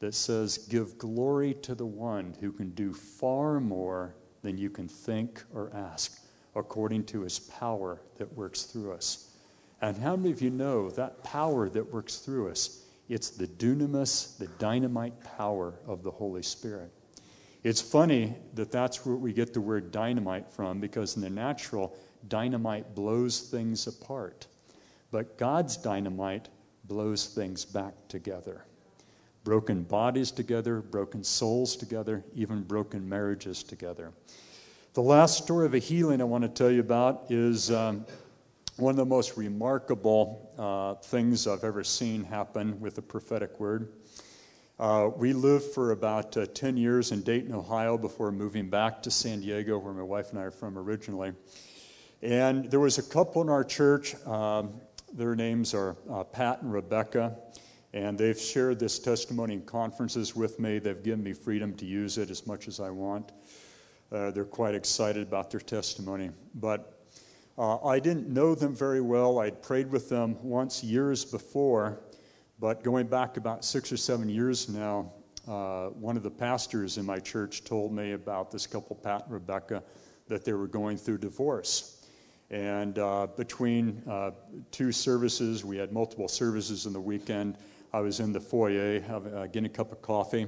that 0.00 0.14
says, 0.14 0.58
Give 0.58 0.96
glory 0.98 1.54
to 1.62 1.74
the 1.74 1.86
one 1.86 2.34
who 2.40 2.52
can 2.52 2.70
do 2.70 2.92
far 2.92 3.60
more 3.60 4.14
than 4.42 4.58
you 4.58 4.70
can 4.70 4.88
think 4.88 5.42
or 5.54 5.70
ask, 5.74 6.24
according 6.54 7.04
to 7.04 7.22
his 7.22 7.38
power 7.38 8.00
that 8.18 8.32
works 8.34 8.64
through 8.64 8.92
us. 8.92 9.36
And 9.80 9.96
how 9.96 10.16
many 10.16 10.30
of 10.30 10.42
you 10.42 10.50
know 10.50 10.90
that 10.90 11.22
power 11.24 11.68
that 11.68 11.92
works 11.92 12.16
through 12.16 12.50
us? 12.50 12.84
It's 13.08 13.30
the 13.30 13.46
dunamis, 13.46 14.38
the 14.38 14.46
dynamite 14.58 15.14
power 15.36 15.74
of 15.86 16.02
the 16.02 16.10
Holy 16.10 16.42
Spirit. 16.42 16.92
It's 17.62 17.80
funny 17.80 18.34
that 18.54 18.70
that's 18.70 19.04
where 19.04 19.16
we 19.16 19.32
get 19.32 19.52
the 19.52 19.60
word 19.60 19.90
dynamite 19.90 20.50
from 20.50 20.80
because 20.80 21.16
in 21.16 21.22
the 21.22 21.30
natural, 21.30 21.96
dynamite 22.28 22.94
blows 22.94 23.40
things 23.40 23.86
apart. 23.86 24.46
But 25.10 25.36
God's 25.36 25.76
dynamite 25.76 26.48
blows 26.84 27.26
things 27.26 27.64
back 27.64 27.94
together. 28.08 28.64
Broken 29.44 29.82
bodies 29.82 30.30
together, 30.30 30.80
broken 30.80 31.24
souls 31.24 31.76
together, 31.76 32.24
even 32.34 32.62
broken 32.62 33.08
marriages 33.08 33.62
together. 33.62 34.12
The 34.94 35.02
last 35.02 35.42
story 35.42 35.66
of 35.66 35.74
a 35.74 35.78
healing 35.78 36.20
I 36.20 36.24
want 36.24 36.42
to 36.42 36.48
tell 36.48 36.70
you 36.70 36.80
about 36.80 37.26
is 37.30 37.70
um, 37.70 38.04
one 38.76 38.90
of 38.90 38.96
the 38.96 39.04
most 39.04 39.36
remarkable 39.36 40.52
uh, 40.58 40.94
things 41.02 41.46
I've 41.46 41.64
ever 41.64 41.84
seen 41.84 42.24
happen 42.24 42.80
with 42.80 42.96
the 42.96 43.02
prophetic 43.02 43.60
word. 43.60 43.92
Uh, 44.80 45.10
we 45.14 45.34
lived 45.34 45.64
for 45.64 45.90
about 45.90 46.34
uh, 46.38 46.46
10 46.46 46.78
years 46.78 47.12
in 47.12 47.20
Dayton, 47.20 47.54
Ohio, 47.54 47.98
before 47.98 48.32
moving 48.32 48.70
back 48.70 49.02
to 49.02 49.10
San 49.10 49.42
Diego, 49.42 49.78
where 49.78 49.92
my 49.92 50.02
wife 50.02 50.30
and 50.30 50.38
I 50.38 50.44
are 50.44 50.50
from 50.50 50.78
originally. 50.78 51.32
And 52.22 52.70
there 52.70 52.80
was 52.80 52.96
a 52.96 53.02
couple 53.02 53.42
in 53.42 53.50
our 53.50 53.62
church. 53.62 54.14
Um, 54.26 54.72
their 55.12 55.36
names 55.36 55.74
are 55.74 55.96
uh, 56.10 56.24
Pat 56.24 56.62
and 56.62 56.72
Rebecca, 56.72 57.36
and 57.92 58.16
they've 58.16 58.38
shared 58.38 58.78
this 58.78 58.98
testimony 58.98 59.54
in 59.54 59.62
conferences 59.62 60.36
with 60.36 60.60
me. 60.60 60.78
They've 60.78 61.02
given 61.02 61.22
me 61.22 61.32
freedom 61.32 61.74
to 61.74 61.86
use 61.86 62.18
it 62.18 62.30
as 62.30 62.46
much 62.46 62.68
as 62.68 62.78
I 62.78 62.90
want. 62.90 63.32
Uh, 64.12 64.30
they're 64.30 64.44
quite 64.44 64.74
excited 64.74 65.22
about 65.22 65.50
their 65.50 65.60
testimony. 65.60 66.30
But 66.54 67.00
uh, 67.58 67.84
I 67.84 67.98
didn't 67.98 68.28
know 68.28 68.54
them 68.54 68.74
very 68.74 69.00
well. 69.00 69.40
I'd 69.40 69.62
prayed 69.62 69.90
with 69.90 70.08
them 70.08 70.36
once 70.42 70.84
years 70.84 71.24
before, 71.24 72.00
but 72.58 72.82
going 72.84 73.06
back 73.06 73.36
about 73.36 73.64
six 73.64 73.92
or 73.92 73.96
seven 73.96 74.28
years 74.28 74.68
now, 74.68 75.12
uh, 75.48 75.88
one 75.88 76.16
of 76.16 76.22
the 76.22 76.30
pastors 76.30 76.96
in 76.96 77.04
my 77.04 77.18
church 77.18 77.64
told 77.64 77.92
me 77.92 78.12
about 78.12 78.50
this 78.50 78.66
couple, 78.66 78.94
Pat 78.96 79.24
and 79.24 79.32
Rebecca, 79.32 79.82
that 80.28 80.44
they 80.44 80.52
were 80.52 80.68
going 80.68 80.96
through 80.96 81.18
divorce. 81.18 82.06
And 82.50 82.98
uh, 82.98 83.28
between 83.36 84.02
uh, 84.08 84.32
two 84.70 84.92
services, 84.92 85.64
we 85.64 85.76
had 85.76 85.92
multiple 85.92 86.28
services 86.28 86.86
in 86.86 86.92
the 86.92 87.00
weekend. 87.00 87.56
I 87.92 88.00
was 88.00 88.20
in 88.20 88.32
the 88.32 88.40
foyer 88.40 89.02
uh, 89.08 89.46
getting 89.46 89.66
a 89.66 89.68
cup 89.68 89.92
of 89.92 90.02
coffee. 90.02 90.46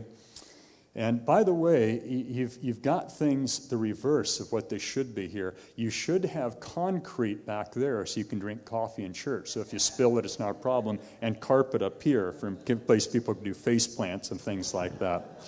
And 0.94 1.24
by 1.24 1.42
the 1.42 1.54
way, 1.54 2.02
you've, 2.04 2.58
you've 2.60 2.82
got 2.82 3.10
things 3.10 3.68
the 3.68 3.78
reverse 3.78 4.40
of 4.40 4.52
what 4.52 4.68
they 4.68 4.78
should 4.78 5.14
be 5.14 5.26
here. 5.26 5.54
You 5.74 5.88
should 5.88 6.22
have 6.26 6.60
concrete 6.60 7.46
back 7.46 7.72
there 7.72 8.04
so 8.04 8.20
you 8.20 8.26
can 8.26 8.38
drink 8.38 8.66
coffee 8.66 9.04
in 9.04 9.14
church. 9.14 9.48
So 9.48 9.60
if 9.60 9.72
you 9.72 9.78
spill 9.78 10.18
it, 10.18 10.26
it's 10.26 10.38
not 10.38 10.50
a 10.50 10.54
problem. 10.54 10.98
And 11.22 11.40
carpet 11.40 11.80
up 11.80 12.02
here 12.02 12.34
in 12.42 12.78
place 12.80 13.06
people 13.06 13.32
do 13.32 13.54
face 13.54 13.86
plants 13.86 14.32
and 14.32 14.40
things 14.40 14.74
like 14.74 14.98
that. 14.98 15.40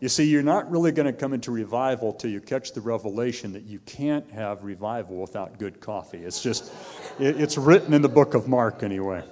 You 0.00 0.08
see, 0.08 0.30
you're 0.30 0.44
not 0.44 0.70
really 0.70 0.92
going 0.92 1.06
to 1.06 1.12
come 1.12 1.32
into 1.32 1.50
revival 1.50 2.12
till 2.12 2.30
you 2.30 2.40
catch 2.40 2.72
the 2.72 2.80
revelation 2.80 3.52
that 3.54 3.64
you 3.64 3.80
can't 3.80 4.30
have 4.30 4.62
revival 4.62 5.16
without 5.16 5.58
good 5.58 5.80
coffee. 5.80 6.18
It's 6.18 6.40
just, 6.40 6.72
it, 7.18 7.40
it's 7.40 7.58
written 7.58 7.92
in 7.92 8.02
the 8.02 8.08
book 8.08 8.34
of 8.34 8.46
Mark 8.46 8.84
anyway. 8.84 9.24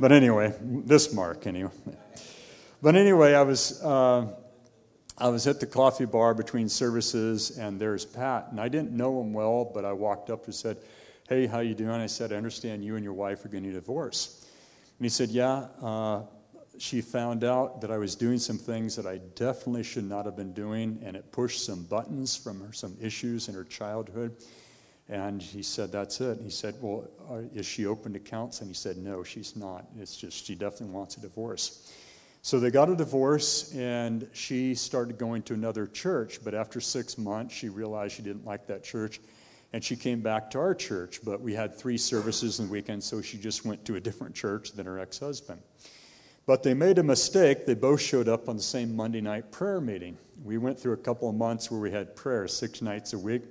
But 0.00 0.12
anyway, 0.12 0.52
this 0.60 1.12
Mark 1.12 1.46
anyway. 1.46 1.70
But 2.82 2.96
anyway, 2.96 3.34
I 3.34 3.42
was, 3.42 3.82
uh, 3.82 4.26
I 5.16 5.28
was 5.28 5.46
at 5.46 5.60
the 5.60 5.66
coffee 5.66 6.04
bar 6.04 6.34
between 6.34 6.68
services, 6.68 7.56
and 7.56 7.80
there's 7.80 8.04
Pat, 8.04 8.48
and 8.50 8.60
I 8.60 8.68
didn't 8.68 8.90
know 8.90 9.20
him 9.20 9.32
well, 9.32 9.70
but 9.72 9.84
I 9.84 9.92
walked 9.92 10.30
up 10.30 10.46
and 10.46 10.54
said, 10.54 10.78
"Hey, 11.28 11.46
how 11.46 11.60
you 11.60 11.74
doing?" 11.74 11.90
I 11.90 12.06
said, 12.06 12.32
"I 12.32 12.36
understand 12.36 12.84
you 12.84 12.96
and 12.96 13.04
your 13.04 13.14
wife 13.14 13.44
are 13.44 13.48
getting 13.48 13.70
a 13.70 13.74
divorce." 13.74 14.46
And 14.98 15.04
he 15.04 15.08
said, 15.08 15.30
"Yeah." 15.30 15.68
Uh, 15.80 16.22
she 16.78 17.00
found 17.00 17.44
out 17.44 17.80
that 17.80 17.90
I 17.90 17.98
was 17.98 18.16
doing 18.16 18.38
some 18.38 18.58
things 18.58 18.96
that 18.96 19.06
I 19.06 19.18
definitely 19.36 19.84
should 19.84 20.08
not 20.08 20.26
have 20.26 20.36
been 20.36 20.52
doing, 20.52 21.00
and 21.04 21.16
it 21.16 21.30
pushed 21.30 21.64
some 21.64 21.84
buttons 21.84 22.36
from 22.36 22.60
her, 22.60 22.72
some 22.72 22.96
issues 23.00 23.48
in 23.48 23.54
her 23.54 23.64
childhood. 23.64 24.36
And 25.08 25.42
he 25.42 25.62
said, 25.62 25.92
That's 25.92 26.20
it. 26.20 26.38
he 26.42 26.50
said, 26.50 26.76
Well, 26.80 27.08
is 27.54 27.66
she 27.66 27.86
open 27.86 28.12
to 28.14 28.18
counseling? 28.18 28.68
He 28.68 28.74
said, 28.74 28.96
No, 28.96 29.22
she's 29.22 29.54
not. 29.54 29.86
It's 29.98 30.16
just, 30.16 30.46
she 30.46 30.54
definitely 30.54 30.94
wants 30.94 31.16
a 31.16 31.20
divorce. 31.20 31.92
So 32.42 32.60
they 32.60 32.70
got 32.70 32.90
a 32.90 32.96
divorce, 32.96 33.74
and 33.74 34.28
she 34.34 34.74
started 34.74 35.16
going 35.16 35.42
to 35.44 35.54
another 35.54 35.86
church. 35.86 36.40
But 36.44 36.54
after 36.54 36.78
six 36.78 37.16
months, 37.16 37.54
she 37.54 37.70
realized 37.70 38.16
she 38.16 38.22
didn't 38.22 38.44
like 38.44 38.66
that 38.66 38.84
church, 38.84 39.18
and 39.72 39.82
she 39.82 39.96
came 39.96 40.20
back 40.20 40.50
to 40.50 40.58
our 40.58 40.74
church. 40.74 41.20
But 41.24 41.40
we 41.40 41.54
had 41.54 41.74
three 41.74 41.96
services 41.96 42.60
in 42.60 42.66
the 42.66 42.72
weekend, 42.72 43.02
so 43.02 43.22
she 43.22 43.38
just 43.38 43.64
went 43.64 43.82
to 43.86 43.96
a 43.96 44.00
different 44.00 44.34
church 44.34 44.72
than 44.72 44.84
her 44.84 44.98
ex 44.98 45.18
husband. 45.18 45.62
But 46.46 46.62
they 46.62 46.74
made 46.74 46.98
a 46.98 47.02
mistake. 47.02 47.64
They 47.64 47.72
both 47.72 48.02
showed 48.02 48.28
up 48.28 48.48
on 48.48 48.56
the 48.56 48.62
same 48.62 48.94
Monday 48.94 49.22
night 49.22 49.50
prayer 49.50 49.80
meeting. 49.80 50.18
We 50.42 50.58
went 50.58 50.78
through 50.78 50.92
a 50.92 50.98
couple 50.98 51.30
of 51.30 51.34
months 51.34 51.70
where 51.70 51.80
we 51.80 51.90
had 51.90 52.14
prayer 52.14 52.46
six 52.46 52.82
nights 52.82 53.14
a 53.14 53.18
week. 53.18 53.42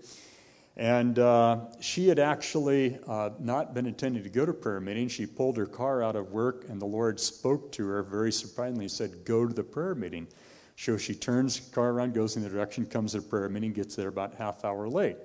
And 0.75 1.19
uh, 1.19 1.65
she 1.79 2.07
had 2.07 2.17
actually 2.17 2.97
uh, 3.07 3.31
not 3.39 3.75
been 3.75 3.85
intending 3.85 4.23
to 4.23 4.29
go 4.29 4.45
to 4.45 4.53
prayer 4.53 4.79
meeting. 4.79 5.07
She 5.07 5.27
pulled 5.27 5.55
her 5.57 5.67
car 5.67 6.01
out 6.01 6.15
of 6.15 6.31
work, 6.31 6.65
and 6.67 6.81
the 6.81 6.85
Lord 6.85 7.19
spoke 7.19 7.71
to 7.73 7.87
her 7.87 8.01
very 8.01 8.31
surprisingly. 8.31 8.87
Said, 8.87 9.23
Go 9.23 9.45
to 9.45 9.53
the 9.53 9.63
prayer 9.63 9.93
meeting. 9.93 10.27
So 10.75 10.97
she 10.97 11.13
turns 11.13 11.59
the 11.59 11.75
car 11.75 11.91
around, 11.91 12.15
goes 12.15 12.35
in 12.35 12.41
the 12.41 12.49
direction, 12.49 12.85
comes 12.87 13.11
to 13.11 13.21
the 13.21 13.27
prayer 13.27 13.47
meeting, 13.49 13.73
gets 13.73 13.95
there 13.95 14.07
about 14.07 14.33
half 14.33 14.65
hour 14.65 14.89
late. 14.89 15.17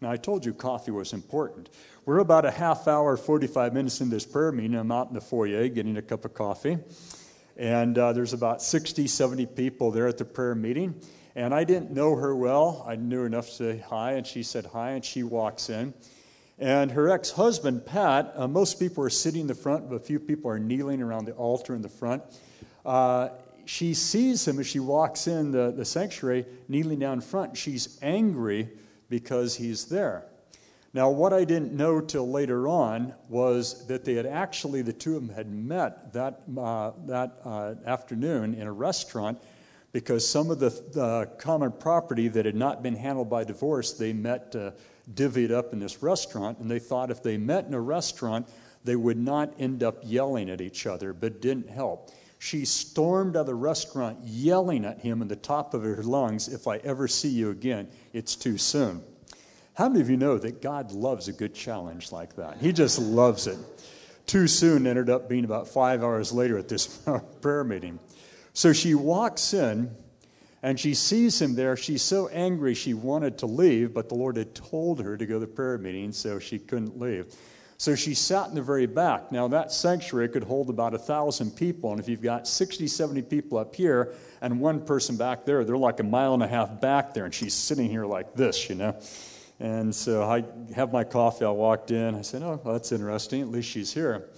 Now, 0.00 0.10
I 0.10 0.16
told 0.16 0.44
you 0.44 0.54
coffee 0.54 0.90
was 0.90 1.12
important. 1.12 1.68
We're 2.06 2.18
about 2.18 2.44
a 2.44 2.50
half 2.50 2.88
hour, 2.88 3.16
45 3.16 3.74
minutes 3.74 4.00
in 4.00 4.10
this 4.10 4.24
prayer 4.24 4.52
meeting. 4.52 4.74
I'm 4.74 4.90
out 4.90 5.08
in 5.08 5.14
the 5.14 5.20
foyer 5.20 5.68
getting 5.68 5.96
a 5.98 6.02
cup 6.02 6.24
of 6.24 6.34
coffee. 6.34 6.78
And 7.56 7.96
uh, 7.96 8.12
there's 8.12 8.32
about 8.32 8.62
60, 8.62 9.06
70 9.06 9.46
people 9.46 9.90
there 9.90 10.08
at 10.08 10.18
the 10.18 10.24
prayer 10.24 10.54
meeting. 10.54 11.00
And 11.36 11.52
I 11.52 11.64
didn't 11.64 11.90
know 11.90 12.14
her 12.14 12.34
well. 12.34 12.84
I 12.86 12.94
knew 12.96 13.24
enough 13.24 13.46
to 13.46 13.52
say 13.52 13.78
hi, 13.78 14.12
and 14.12 14.26
she 14.26 14.42
said 14.42 14.66
hi, 14.66 14.90
and 14.90 15.04
she 15.04 15.24
walks 15.24 15.68
in. 15.68 15.92
And 16.58 16.92
her 16.92 17.10
ex 17.10 17.32
husband, 17.32 17.84
Pat, 17.84 18.32
uh, 18.36 18.46
most 18.46 18.78
people 18.78 19.02
are 19.02 19.10
sitting 19.10 19.42
in 19.42 19.46
the 19.48 19.54
front, 19.54 19.88
but 19.88 19.96
a 19.96 20.00
few 20.00 20.20
people 20.20 20.48
are 20.50 20.60
kneeling 20.60 21.02
around 21.02 21.24
the 21.24 21.32
altar 21.32 21.74
in 21.74 21.82
the 21.82 21.88
front. 21.88 22.22
Uh, 22.86 23.30
she 23.64 23.94
sees 23.94 24.46
him 24.46 24.60
as 24.60 24.66
she 24.66 24.78
walks 24.78 25.26
in 25.26 25.50
the, 25.50 25.72
the 25.76 25.84
sanctuary, 25.84 26.46
kneeling 26.68 27.00
down 27.00 27.20
front. 27.20 27.56
She's 27.56 27.98
angry 28.02 28.68
because 29.08 29.56
he's 29.56 29.86
there. 29.86 30.26
Now, 30.92 31.10
what 31.10 31.32
I 31.32 31.42
didn't 31.42 31.72
know 31.72 32.00
till 32.00 32.30
later 32.30 32.68
on 32.68 33.14
was 33.28 33.84
that 33.88 34.04
they 34.04 34.14
had 34.14 34.26
actually, 34.26 34.82
the 34.82 34.92
two 34.92 35.16
of 35.16 35.26
them 35.26 35.34
had 35.34 35.50
met 35.50 36.12
that, 36.12 36.42
uh, 36.56 36.92
that 37.06 37.38
uh, 37.44 37.74
afternoon 37.84 38.54
in 38.54 38.68
a 38.68 38.72
restaurant 38.72 39.40
because 39.94 40.28
some 40.28 40.50
of 40.50 40.58
the, 40.58 40.70
the, 40.70 41.30
common 41.38 41.70
property 41.70 42.26
that 42.26 42.44
had 42.44 42.56
not 42.56 42.82
been 42.82 42.96
handled 42.96 43.30
by 43.30 43.44
divorce, 43.44 43.92
they 43.92 44.12
met 44.12 44.56
it 44.56 45.50
up 45.52 45.72
in 45.72 45.78
this 45.78 46.02
restaurant. 46.02 46.58
And 46.58 46.68
they 46.68 46.80
thought 46.80 47.12
if 47.12 47.22
they 47.22 47.36
met 47.36 47.66
in 47.66 47.74
a 47.74 47.80
restaurant, 47.80 48.48
they 48.82 48.96
would 48.96 49.16
not 49.16 49.54
end 49.56 49.84
up 49.84 49.98
yelling 50.02 50.50
at 50.50 50.60
each 50.60 50.88
other, 50.88 51.12
but 51.12 51.40
didn't 51.40 51.70
help. 51.70 52.10
She 52.40 52.64
stormed 52.64 53.36
out 53.36 53.42
of 53.42 53.46
the 53.46 53.54
restaurant 53.54 54.18
yelling 54.24 54.84
at 54.84 54.98
him 54.98 55.22
in 55.22 55.28
the 55.28 55.36
top 55.36 55.74
of 55.74 55.84
her 55.84 56.02
lungs, 56.02 56.48
If 56.48 56.66
I 56.66 56.78
ever 56.78 57.06
see 57.06 57.28
you 57.28 57.50
again, 57.50 57.86
it's 58.12 58.34
too 58.34 58.58
soon. 58.58 59.00
How 59.74 59.88
many 59.88 60.00
of 60.00 60.10
you 60.10 60.16
know 60.16 60.38
that 60.38 60.60
God 60.60 60.90
loves 60.90 61.28
a 61.28 61.32
good 61.32 61.54
challenge 61.54 62.10
like 62.10 62.34
that? 62.34 62.58
He 62.58 62.72
just 62.72 62.98
loves 62.98 63.46
it. 63.46 63.58
Too 64.26 64.48
soon 64.48 64.88
ended 64.88 65.08
up 65.08 65.28
being 65.28 65.44
about 65.44 65.68
five 65.68 66.02
hours 66.02 66.32
later 66.32 66.58
at 66.58 66.68
this 66.68 66.86
prayer 67.40 67.62
meeting. 67.62 68.00
So 68.54 68.72
she 68.72 68.94
walks 68.94 69.52
in 69.52 69.94
and 70.62 70.80
she 70.80 70.94
sees 70.94 71.42
him 71.42 71.54
there. 71.54 71.76
She's 71.76 72.02
so 72.02 72.28
angry 72.28 72.72
she 72.74 72.94
wanted 72.94 73.36
to 73.38 73.46
leave, 73.46 73.92
but 73.92 74.08
the 74.08 74.14
Lord 74.14 74.38
had 74.38 74.54
told 74.54 75.00
her 75.02 75.16
to 75.16 75.26
go 75.26 75.34
to 75.34 75.40
the 75.40 75.46
prayer 75.46 75.76
meeting, 75.76 76.12
so 76.12 76.38
she 76.38 76.58
couldn't 76.58 76.98
leave. 76.98 77.26
So 77.76 77.94
she 77.94 78.14
sat 78.14 78.48
in 78.48 78.54
the 78.54 78.62
very 78.62 78.86
back. 78.86 79.30
Now, 79.32 79.48
that 79.48 79.72
sanctuary 79.72 80.28
could 80.28 80.44
hold 80.44 80.70
about 80.70 80.94
a 80.94 80.98
thousand 80.98 81.50
people, 81.50 81.90
and 81.90 82.00
if 82.00 82.08
you've 82.08 82.22
got 82.22 82.48
60, 82.48 82.86
70 82.86 83.22
people 83.22 83.58
up 83.58 83.74
here 83.74 84.14
and 84.40 84.60
one 84.60 84.86
person 84.86 85.16
back 85.16 85.44
there, 85.44 85.64
they're 85.64 85.76
like 85.76 86.00
a 86.00 86.04
mile 86.04 86.32
and 86.32 86.42
a 86.42 86.48
half 86.48 86.80
back 86.80 87.12
there, 87.12 87.24
and 87.24 87.34
she's 87.34 87.52
sitting 87.52 87.90
here 87.90 88.06
like 88.06 88.34
this, 88.34 88.70
you 88.70 88.76
know. 88.76 88.96
And 89.60 89.94
so 89.94 90.22
I 90.22 90.44
have 90.74 90.92
my 90.92 91.04
coffee. 91.04 91.44
I 91.44 91.50
walked 91.50 91.90
in. 91.90 92.14
I 92.14 92.22
said, 92.22 92.42
Oh, 92.42 92.60
well, 92.64 92.74
that's 92.74 92.90
interesting. 92.90 93.42
At 93.42 93.48
least 93.48 93.68
she's 93.68 93.92
here. 93.92 94.28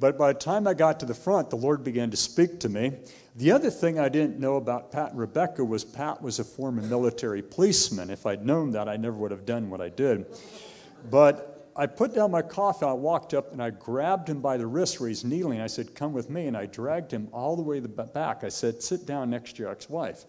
But 0.00 0.16
by 0.16 0.32
the 0.32 0.38
time 0.38 0.66
I 0.66 0.74
got 0.74 1.00
to 1.00 1.06
the 1.06 1.14
front, 1.14 1.50
the 1.50 1.56
Lord 1.56 1.84
began 1.84 2.10
to 2.10 2.16
speak 2.16 2.60
to 2.60 2.68
me. 2.68 2.92
The 3.40 3.52
other 3.52 3.70
thing 3.70 3.98
I 3.98 4.10
didn't 4.10 4.38
know 4.38 4.56
about 4.56 4.92
Pat 4.92 5.12
and 5.12 5.18
Rebecca 5.18 5.64
was 5.64 5.82
Pat 5.82 6.20
was 6.20 6.38
a 6.38 6.44
former 6.44 6.82
military 6.82 7.40
policeman. 7.40 8.10
If 8.10 8.26
I'd 8.26 8.44
known 8.44 8.72
that, 8.72 8.86
I 8.86 8.98
never 8.98 9.16
would 9.16 9.30
have 9.30 9.46
done 9.46 9.70
what 9.70 9.80
I 9.80 9.88
did. 9.88 10.26
But 11.10 11.72
I 11.74 11.86
put 11.86 12.14
down 12.14 12.32
my 12.32 12.42
coffee. 12.42 12.84
I 12.84 12.92
walked 12.92 13.32
up 13.32 13.50
and 13.52 13.62
I 13.62 13.70
grabbed 13.70 14.28
him 14.28 14.42
by 14.42 14.58
the 14.58 14.66
wrist 14.66 15.00
where 15.00 15.08
he's 15.08 15.24
kneeling. 15.24 15.58
I 15.58 15.68
said, 15.68 15.94
Come 15.94 16.12
with 16.12 16.28
me. 16.28 16.48
And 16.48 16.56
I 16.56 16.66
dragged 16.66 17.12
him 17.12 17.28
all 17.32 17.56
the 17.56 17.62
way 17.62 17.80
the 17.80 17.88
back. 17.88 18.44
I 18.44 18.50
said, 18.50 18.82
Sit 18.82 19.06
down 19.06 19.30
next 19.30 19.56
to 19.56 19.62
your 19.62 19.72
ex 19.72 19.88
wife. 19.88 20.26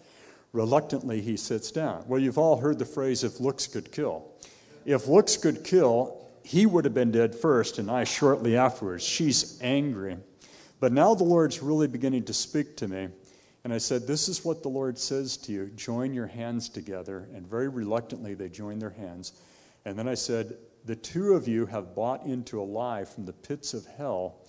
Reluctantly, 0.53 1.20
he 1.20 1.36
sits 1.36 1.70
down. 1.70 2.05
Well, 2.07 2.22
you've 2.22 2.38
all 2.38 2.62
heard 2.62 2.80
the 2.80 2.86
phrase, 2.86 3.26
if 3.26 3.41
looks 3.41 3.68
could 3.68 3.91
kill. 3.91 4.32
If 4.86 5.09
looks 5.09 5.36
could 5.36 5.66
kill, 5.66 6.26
he 6.43 6.66
would 6.66 6.86
have 6.86 6.93
been 6.93 7.12
dead 7.12 7.36
first, 7.36 7.78
and 7.78 7.91
I 7.91 8.05
shortly 8.05 8.55
afterwards. 8.55 9.03
She's 9.03 9.59
angry. 9.62 10.16
But 10.82 10.92
now 10.92 11.14
the 11.14 11.24
Lord's 11.24 11.62
really 11.62 11.88
beginning 11.88 12.24
to 12.26 12.34
speak 12.34 12.76
to 12.78 12.88
me. 12.88 13.08
And 13.64 13.72
I 13.72 13.78
said, 13.78 14.08
This 14.08 14.28
is 14.28 14.44
what 14.44 14.64
the 14.64 14.70
Lord 14.70 14.98
says 14.98 15.38
to 15.38 15.52
you 15.52 15.68
join 15.68 16.14
your 16.14 16.28
hands 16.28 16.68
together. 16.68 17.30
And 17.34 17.48
very 17.48 17.70
reluctantly, 17.70 18.34
they 18.34 18.50
joined 18.50 18.82
their 18.82 18.90
hands. 18.90 19.34
And 19.86 19.98
then 19.98 20.08
I 20.08 20.16
said, 20.16 20.58
The 20.86 20.96
two 20.96 21.34
of 21.34 21.48
you 21.48 21.68
have 21.68 21.96
bought 21.96 22.26
into 22.26 22.60
a 22.60 22.64
lie 22.64 23.06
from 23.06 23.26
the 23.26 23.34
pits 23.34 23.76
of 23.76 23.86
hell 23.86 24.40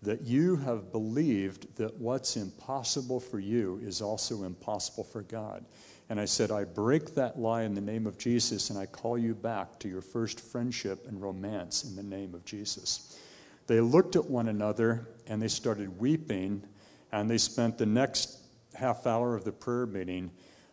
that 0.00 0.22
you 0.22 0.56
have 0.56 0.90
believed 0.90 1.76
that 1.76 1.94
what's 1.98 2.36
impossible 2.36 3.20
for 3.20 3.38
you 3.38 3.78
is 3.82 4.00
also 4.00 4.44
impossible 4.44 5.04
for 5.04 5.22
God. 5.22 5.64
And 6.08 6.18
I 6.18 6.24
said, 6.24 6.50
I 6.50 6.64
break 6.64 7.14
that 7.14 7.38
lie 7.38 7.62
in 7.62 7.74
the 7.74 7.80
name 7.80 8.06
of 8.06 8.18
Jesus, 8.18 8.70
and 8.70 8.78
I 8.78 8.86
call 8.86 9.18
you 9.18 9.34
back 9.34 9.78
to 9.80 9.88
your 9.88 10.02
first 10.02 10.40
friendship 10.40 11.06
and 11.08 11.20
romance 11.20 11.84
in 11.84 11.96
the 11.96 12.02
name 12.02 12.34
of 12.34 12.44
Jesus. 12.44 13.18
They 13.66 13.80
looked 13.80 14.16
at 14.16 14.24
one 14.24 14.48
another 14.48 15.08
and 15.26 15.40
they 15.40 15.48
started 15.48 15.98
weeping, 15.98 16.62
and 17.12 17.30
they 17.30 17.38
spent 17.38 17.78
the 17.78 17.86
next 17.86 18.38
half 18.74 19.06
hour 19.06 19.34
of 19.34 19.44
the 19.44 19.52
prayer 19.52 19.86
meeting 19.86 20.30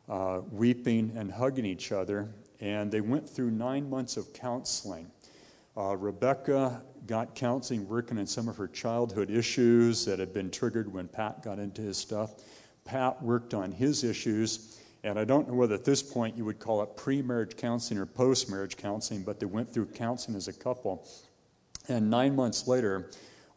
uh, 0.09 0.41
weeping 0.51 1.13
and 1.15 1.31
hugging 1.31 1.65
each 1.65 1.91
other. 1.91 2.29
And 2.59 2.91
they 2.91 3.01
went 3.01 3.27
through 3.27 3.51
nine 3.51 3.89
months 3.89 4.17
of 4.17 4.33
counseling. 4.33 5.09
Uh, 5.75 5.95
Rebecca 5.95 6.83
got 7.07 7.33
counseling 7.33 7.87
working 7.87 8.19
on 8.19 8.27
some 8.27 8.47
of 8.47 8.57
her 8.57 8.67
childhood 8.67 9.31
issues 9.31 10.05
that 10.05 10.19
had 10.19 10.33
been 10.33 10.51
triggered 10.51 10.91
when 10.93 11.07
Pat 11.07 11.41
got 11.41 11.59
into 11.59 11.81
his 11.81 11.97
stuff. 11.97 12.33
Pat 12.83 13.21
worked 13.23 13.53
on 13.53 13.71
his 13.71 14.03
issues. 14.03 14.79
And 15.03 15.17
I 15.17 15.23
don't 15.23 15.47
know 15.47 15.55
whether 15.55 15.73
at 15.73 15.85
this 15.85 16.03
point 16.03 16.37
you 16.37 16.45
would 16.45 16.59
call 16.59 16.83
it 16.83 16.95
pre 16.95 17.21
marriage 17.23 17.55
counseling 17.55 17.99
or 17.99 18.05
post 18.05 18.51
marriage 18.51 18.77
counseling, 18.77 19.23
but 19.23 19.39
they 19.39 19.47
went 19.47 19.73
through 19.73 19.87
counseling 19.87 20.37
as 20.37 20.47
a 20.47 20.53
couple. 20.53 21.07
And 21.87 22.09
nine 22.09 22.35
months 22.35 22.67
later, 22.67 23.09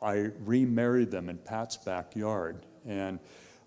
I 0.02 0.30
remarried 0.44 1.10
them 1.10 1.28
in 1.28 1.38
Pat's 1.38 1.76
backyard. 1.76 2.64
And 2.86 3.18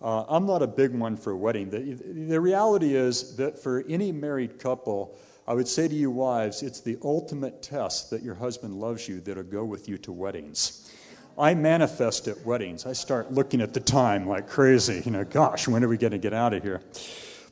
uh, 0.02 0.26
I'm 0.28 0.46
not 0.46 0.62
a 0.62 0.68
big 0.68 0.94
one 0.94 1.18
for 1.18 1.32
a 1.32 1.38
wedding. 1.38 1.70
The, 1.70 1.94
the 2.30 2.40
reality 2.40 2.96
is 2.96 3.36
that 3.38 3.58
for 3.58 3.84
any 3.90 4.12
married 4.12 4.60
couple, 4.60 5.18
I 5.48 5.54
would 5.54 5.68
say 5.68 5.88
to 5.88 5.96
you, 5.96 6.12
wives, 6.12 6.62
it's 6.62 6.82
the 6.82 6.98
ultimate 7.04 7.64
test 7.64 8.10
that 8.12 8.22
your 8.22 8.36
husband 8.36 8.76
loves 8.76 9.08
you 9.08 9.22
that'll 9.22 9.44
go 9.44 9.64
with 9.64 9.88
you 9.88 9.98
to 10.00 10.12
weddings. 10.12 10.92
I 11.40 11.54
manifest 11.54 12.28
at 12.28 12.46
weddings. 12.46 12.86
I 12.86 12.94
start 12.94 13.32
looking 13.32 13.62
at 13.62 13.74
the 13.74 13.80
time 13.80 14.28
like 14.28 14.50
crazy. 14.50 15.02
You 15.06 15.12
know, 15.12 15.24
gosh, 15.24 15.68
when 15.68 15.84
are 15.84 15.88
we 15.88 15.98
going 15.98 16.12
to 16.12 16.18
get 16.18 16.34
out 16.34 16.54
of 16.54 16.64
here? 16.64 16.82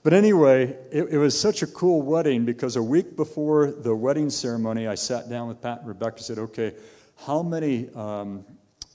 But 0.05 0.13
anyway, 0.13 0.77
it, 0.91 1.07
it, 1.13 1.17
was 1.17 1.37
such 1.37 1.63
a 1.63 1.65
cool 1.65 2.03
wedding 2.03 2.45
because 2.45 2.75
a 2.75 2.83
week 2.83 3.15
before 3.15 3.71
the 3.71 3.95
wedding 3.95 4.29
ceremony, 4.29 4.85
I 4.85 4.93
sat 4.93 5.31
down 5.31 5.47
with 5.47 5.59
Pat 5.63 5.79
and 5.79 5.87
Rebecca 5.87 6.17
and 6.17 6.23
said, 6.23 6.37
okay, 6.37 6.75
how 7.25 7.41
many, 7.41 7.89
um, 7.95 8.45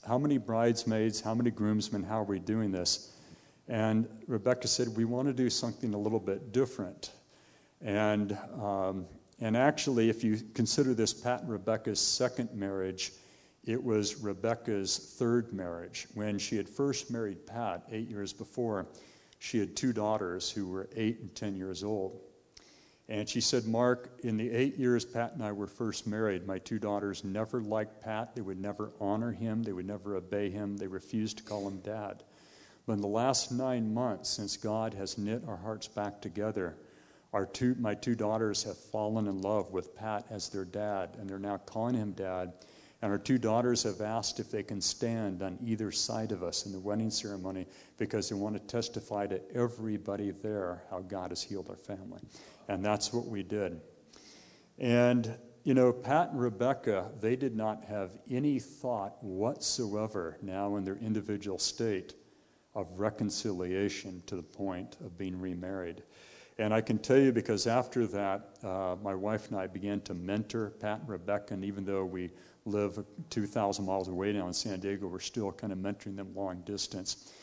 how 0.07 0.17
many 0.17 0.37
bridesmaids, 0.37 1.19
how 1.19 1.35
many 1.35 1.51
groomsmen, 1.51 2.03
how 2.03 2.21
are 2.21 2.23
we 2.23 2.39
doing 2.39 2.71
this? 2.71 3.13
And 3.67 4.07
Rebecca 4.25 4.69
said, 4.69 4.87
We 4.95 5.03
want 5.03 5.27
to 5.27 5.33
do 5.33 5.49
something 5.49 5.93
a 5.93 5.97
little 5.97 6.17
bit 6.17 6.53
different. 6.53 7.11
And, 7.81 8.37
um, 8.57 9.05
and 9.41 9.57
actually, 9.57 10.09
if 10.09 10.23
you 10.23 10.39
consider 10.53 10.93
this 10.93 11.13
Pat 11.13 11.41
and 11.41 11.49
Rebecca's 11.49 11.99
second 11.99 12.53
marriage, 12.53 13.11
it 13.65 13.83
was 13.83 14.21
Rebecca's 14.21 15.13
third 15.19 15.51
marriage. 15.51 16.07
When 16.13 16.39
she 16.39 16.55
had 16.55 16.69
first 16.69 17.11
married 17.11 17.45
Pat 17.45 17.83
eight 17.91 18.07
years 18.07 18.31
before, 18.31 18.87
she 19.43 19.57
had 19.57 19.75
two 19.75 19.91
daughters 19.91 20.51
who 20.51 20.67
were 20.67 20.87
eight 20.95 21.19
and 21.19 21.33
10 21.33 21.55
years 21.55 21.83
old. 21.83 22.21
And 23.09 23.27
she 23.27 23.41
said, 23.41 23.65
Mark, 23.65 24.19
in 24.23 24.37
the 24.37 24.51
eight 24.51 24.77
years 24.77 25.03
Pat 25.03 25.33
and 25.33 25.43
I 25.43 25.51
were 25.51 25.65
first 25.65 26.05
married, 26.05 26.45
my 26.45 26.59
two 26.59 26.77
daughters 26.77 27.23
never 27.23 27.59
liked 27.59 28.03
Pat. 28.03 28.35
They 28.35 28.41
would 28.41 28.61
never 28.61 28.91
honor 29.01 29.31
him. 29.31 29.63
They 29.63 29.73
would 29.73 29.87
never 29.87 30.15
obey 30.15 30.51
him. 30.51 30.77
They 30.77 30.85
refused 30.85 31.39
to 31.39 31.43
call 31.43 31.67
him 31.67 31.79
dad. 31.79 32.21
But 32.85 32.93
in 32.93 33.01
the 33.01 33.07
last 33.07 33.51
nine 33.51 33.91
months, 33.91 34.29
since 34.29 34.57
God 34.57 34.93
has 34.93 35.17
knit 35.17 35.41
our 35.47 35.57
hearts 35.57 35.87
back 35.87 36.21
together, 36.21 36.77
our 37.33 37.47
two, 37.47 37.75
my 37.79 37.95
two 37.95 38.13
daughters 38.13 38.61
have 38.65 38.77
fallen 38.77 39.25
in 39.25 39.41
love 39.41 39.71
with 39.71 39.95
Pat 39.95 40.27
as 40.29 40.49
their 40.49 40.65
dad, 40.65 41.17
and 41.19 41.27
they're 41.27 41.39
now 41.39 41.57
calling 41.57 41.95
him 41.95 42.11
dad. 42.11 42.53
And 43.01 43.11
our 43.11 43.17
two 43.17 43.39
daughters 43.39 43.81
have 43.83 44.01
asked 44.01 44.39
if 44.39 44.51
they 44.51 44.61
can 44.61 44.79
stand 44.79 45.41
on 45.41 45.57
either 45.65 45.91
side 45.91 46.31
of 46.31 46.43
us 46.43 46.67
in 46.67 46.71
the 46.71 46.79
wedding 46.79 47.09
ceremony 47.09 47.65
because 47.97 48.29
they 48.29 48.35
want 48.35 48.55
to 48.55 48.59
testify 48.59 49.25
to 49.27 49.41
everybody 49.55 50.31
there 50.31 50.83
how 50.91 50.99
God 50.99 51.31
has 51.31 51.41
healed 51.41 51.69
our 51.69 51.75
family. 51.75 52.21
And 52.67 52.85
that's 52.85 53.11
what 53.11 53.25
we 53.25 53.41
did. 53.41 53.81
And, 54.77 55.35
you 55.63 55.73
know, 55.73 55.91
Pat 55.91 56.29
and 56.29 56.39
Rebecca, 56.39 57.09
they 57.19 57.35
did 57.35 57.55
not 57.55 57.83
have 57.85 58.11
any 58.29 58.59
thought 58.59 59.15
whatsoever 59.23 60.37
now 60.43 60.75
in 60.75 60.85
their 60.85 60.97
individual 60.97 61.57
state 61.57 62.13
of 62.75 62.87
reconciliation 62.99 64.21
to 64.27 64.35
the 64.35 64.43
point 64.43 64.97
of 65.03 65.17
being 65.17 65.39
remarried. 65.39 66.03
And 66.57 66.73
I 66.73 66.81
can 66.81 66.99
tell 66.99 67.17
you 67.17 67.31
because 67.31 67.65
after 67.65 68.05
that, 68.07 68.49
uh, 68.63 68.95
my 69.01 69.15
wife 69.15 69.49
and 69.49 69.59
I 69.59 69.65
began 69.67 70.01
to 70.01 70.13
mentor 70.13 70.71
Pat 70.79 70.99
and 70.99 71.09
Rebecca, 71.09 71.55
and 71.55 71.65
even 71.65 71.83
though 71.85 72.05
we 72.05 72.29
live 72.65 73.03
2,000 73.29 73.85
miles 73.85 74.07
away 74.07 74.33
now 74.33 74.47
in 74.47 74.53
San 74.53 74.79
Diego. 74.79 75.07
We're 75.07 75.19
still 75.19 75.51
kind 75.51 75.73
of 75.73 75.79
mentoring 75.79 76.15
them 76.15 76.33
long 76.35 76.61
distance. 76.61 77.33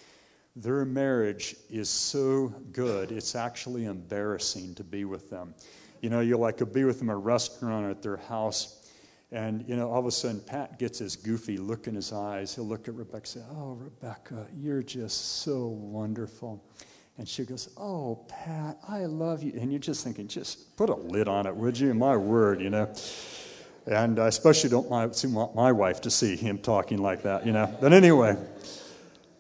Their 0.57 0.85
marriage 0.85 1.57
is 1.71 1.89
so 1.89 2.49
good, 2.73 3.13
it's 3.13 3.35
actually 3.35 3.85
embarrassing 3.85 4.75
to 4.77 4.85
be 4.85 5.05
with 5.05 5.31
them. 5.31 5.55
You 6.01 6.11
know, 6.11 6.21
you'll 6.21 6.41
like 6.41 6.59
be 6.73 6.85
with 6.85 6.99
them 6.99 7.11
at 7.11 7.15
a 7.15 7.17
restaurant 7.17 7.87
or 7.87 7.91
at 7.91 8.03
their 8.03 8.17
house, 8.17 8.91
and, 9.31 9.69
you 9.69 9.77
know, 9.77 9.91
all 9.91 10.01
of 10.01 10.07
a 10.07 10.11
sudden 10.11 10.41
Pat 10.41 10.79
gets 10.79 10.99
his 10.99 11.15
goofy 11.15 11.59
look 11.59 11.87
in 11.87 11.95
his 11.95 12.13
eyes. 12.13 12.55
He'll 12.55 12.65
look 12.67 12.89
at 12.89 12.95
Rebecca 12.95 13.17
and 13.17 13.27
say, 13.27 13.41
Oh, 13.51 13.73
Rebecca, 13.73 14.47
you're 14.57 14.83
just 14.83 15.43
so 15.43 15.67
wonderful. 15.67 16.65
And 17.19 17.29
she 17.29 17.45
goes, 17.45 17.69
Oh, 17.77 18.25
Pat, 18.29 18.79
I 18.89 19.05
love 19.05 19.43
you. 19.43 19.53
And 19.61 19.71
you're 19.71 19.81
just 19.81 20.03
thinking, 20.03 20.29
just 20.29 20.77
put 20.77 20.89
a 20.89 20.95
lid 20.95 21.29
on 21.29 21.47
it, 21.47 21.55
would 21.55 21.79
you? 21.79 21.93
My 21.93 22.17
word, 22.17 22.61
you 22.61 22.71
know. 22.71 22.93
And 23.89 24.19
I 24.19 24.27
especially 24.27 24.69
don't 24.69 24.89
want 24.89 25.55
my 25.55 25.73
wife 25.73 26.03
to 26.03 26.11
see 26.11 26.37
him 26.37 26.59
talking 26.59 26.99
like 26.99 27.23
that, 27.23 27.47
you 27.47 27.53
know. 27.53 27.75
But 27.81 27.95
anyway, 27.95 28.37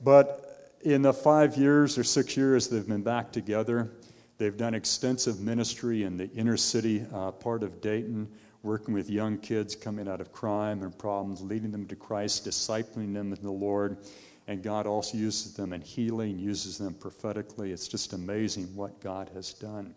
but 0.02 0.72
in 0.80 1.02
the 1.02 1.12
five 1.12 1.58
years 1.58 1.98
or 1.98 2.04
six 2.04 2.34
years 2.34 2.68
they've 2.68 2.86
been 2.86 3.02
back 3.02 3.30
together, 3.30 3.90
they've 4.38 4.56
done 4.56 4.72
extensive 4.72 5.40
ministry 5.40 6.04
in 6.04 6.16
the 6.16 6.30
inner 6.30 6.56
city 6.56 7.04
uh, 7.12 7.30
part 7.32 7.62
of 7.62 7.82
Dayton, 7.82 8.26
working 8.62 8.94
with 8.94 9.10
young 9.10 9.36
kids 9.36 9.76
coming 9.76 10.08
out 10.08 10.22
of 10.22 10.32
crime 10.32 10.82
and 10.82 10.96
problems, 10.96 11.42
leading 11.42 11.70
them 11.70 11.86
to 11.86 11.94
Christ, 11.94 12.46
discipling 12.46 13.12
them 13.12 13.34
in 13.34 13.42
the 13.42 13.50
Lord. 13.50 13.98
And 14.46 14.62
God 14.62 14.86
also 14.86 15.18
uses 15.18 15.52
them 15.52 15.74
in 15.74 15.82
healing, 15.82 16.38
uses 16.38 16.78
them 16.78 16.94
prophetically. 16.94 17.70
It's 17.70 17.86
just 17.86 18.14
amazing 18.14 18.74
what 18.74 18.98
God 19.00 19.30
has 19.34 19.52
done. 19.52 19.94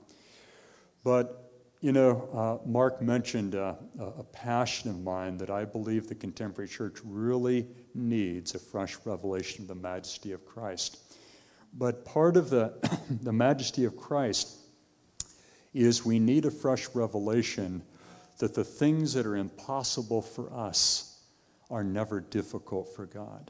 But 1.05 1.50
you 1.81 1.91
know, 1.91 2.29
uh, 2.31 2.67
Mark 2.67 3.01
mentioned 3.01 3.55
uh, 3.55 3.73
a 3.99 4.23
passion 4.23 4.91
of 4.91 5.01
mine 5.01 5.37
that 5.37 5.49
I 5.49 5.65
believe 5.65 6.07
the 6.07 6.13
contemporary 6.13 6.69
church 6.69 6.99
really 7.03 7.65
needs 7.95 8.53
a 8.53 8.59
fresh 8.59 8.97
revelation 9.03 9.63
of 9.63 9.67
the 9.67 9.75
majesty 9.75 10.31
of 10.31 10.45
Christ. 10.45 10.99
But 11.73 12.05
part 12.05 12.37
of 12.37 12.51
the, 12.51 12.73
the 13.23 13.33
majesty 13.33 13.85
of 13.85 13.97
Christ 13.97 14.57
is 15.73 16.05
we 16.05 16.19
need 16.19 16.45
a 16.45 16.51
fresh 16.51 16.87
revelation 16.93 17.81
that 18.37 18.53
the 18.53 18.63
things 18.63 19.13
that 19.13 19.25
are 19.25 19.37
impossible 19.37 20.21
for 20.21 20.53
us 20.53 21.19
are 21.71 21.83
never 21.83 22.19
difficult 22.19 22.93
for 22.95 23.07
God. 23.07 23.49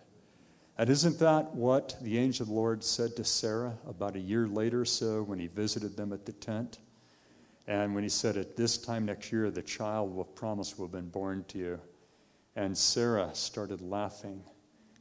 And 0.78 0.90
isn't 0.90 1.20
that 1.20 1.54
what 1.54 1.98
the 2.02 2.18
angel 2.18 2.46
of 2.46 2.48
the 2.48 2.56
Lord 2.56 2.82
said 2.82 3.18
to 3.18 3.26
Sarah 3.26 3.78
about 3.86 4.16
a 4.16 4.20
year 4.20 4.48
later 4.48 4.82
or 4.82 4.86
so 4.86 5.22
when 5.22 5.38
he 5.38 5.48
visited 5.48 5.98
them 5.98 6.14
at 6.14 6.26
the 6.26 6.32
tent? 6.32 6.80
And 7.72 7.96
when 7.96 8.04
he 8.04 8.10
said, 8.10 8.36
At 8.36 8.58
this 8.58 8.78
time 8.78 9.06
next 9.06 9.32
year, 9.32 9.50
the 9.50 9.62
child 9.62 10.14
will 10.14 10.26
promise 10.26 10.78
will 10.78 10.88
have 10.88 10.92
been 10.92 11.08
born 11.08 11.46
to 11.48 11.58
you. 11.58 11.80
And 12.58 12.78
Sarah 12.78 13.30
started 13.32 13.80
laughing. 13.80 14.44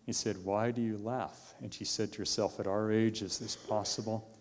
He 0.06 0.12
said, 0.12 0.36
Why 0.44 0.70
do 0.70 0.80
you 0.80 0.97
laugh? 0.97 1.56
And 1.60 1.74
she 1.74 1.84
said 1.84 2.12
to 2.12 2.18
herself, 2.18 2.60
At 2.60 2.68
our 2.68 2.92
age, 2.92 3.22
is 3.22 3.40
this 3.40 3.56
possible? 3.56 4.38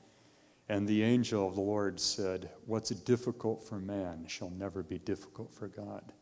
And 0.70 0.88
the 0.88 1.02
angel 1.02 1.48
of 1.48 1.56
the 1.56 1.62
Lord 1.62 2.00
said, 2.00 2.52
What's 2.68 2.92
difficult 2.92 3.68
for 3.68 3.80
man 3.80 4.26
shall 4.28 4.52
never 4.52 4.84
be 4.84 5.00
difficult 5.00 5.52
for 5.52 5.68
God. 5.68 6.14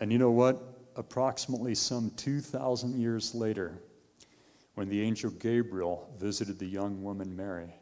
And 0.00 0.10
you 0.10 0.18
know 0.18 0.32
what? 0.32 0.60
Approximately 0.96 1.76
some 1.76 2.10
2,000 2.16 3.00
years 3.00 3.36
later, 3.36 3.78
when 4.74 4.88
the 4.88 5.00
angel 5.00 5.30
Gabriel 5.30 6.12
visited 6.18 6.58
the 6.58 6.66
young 6.66 7.04
woman 7.04 7.36
Mary, 7.36 7.72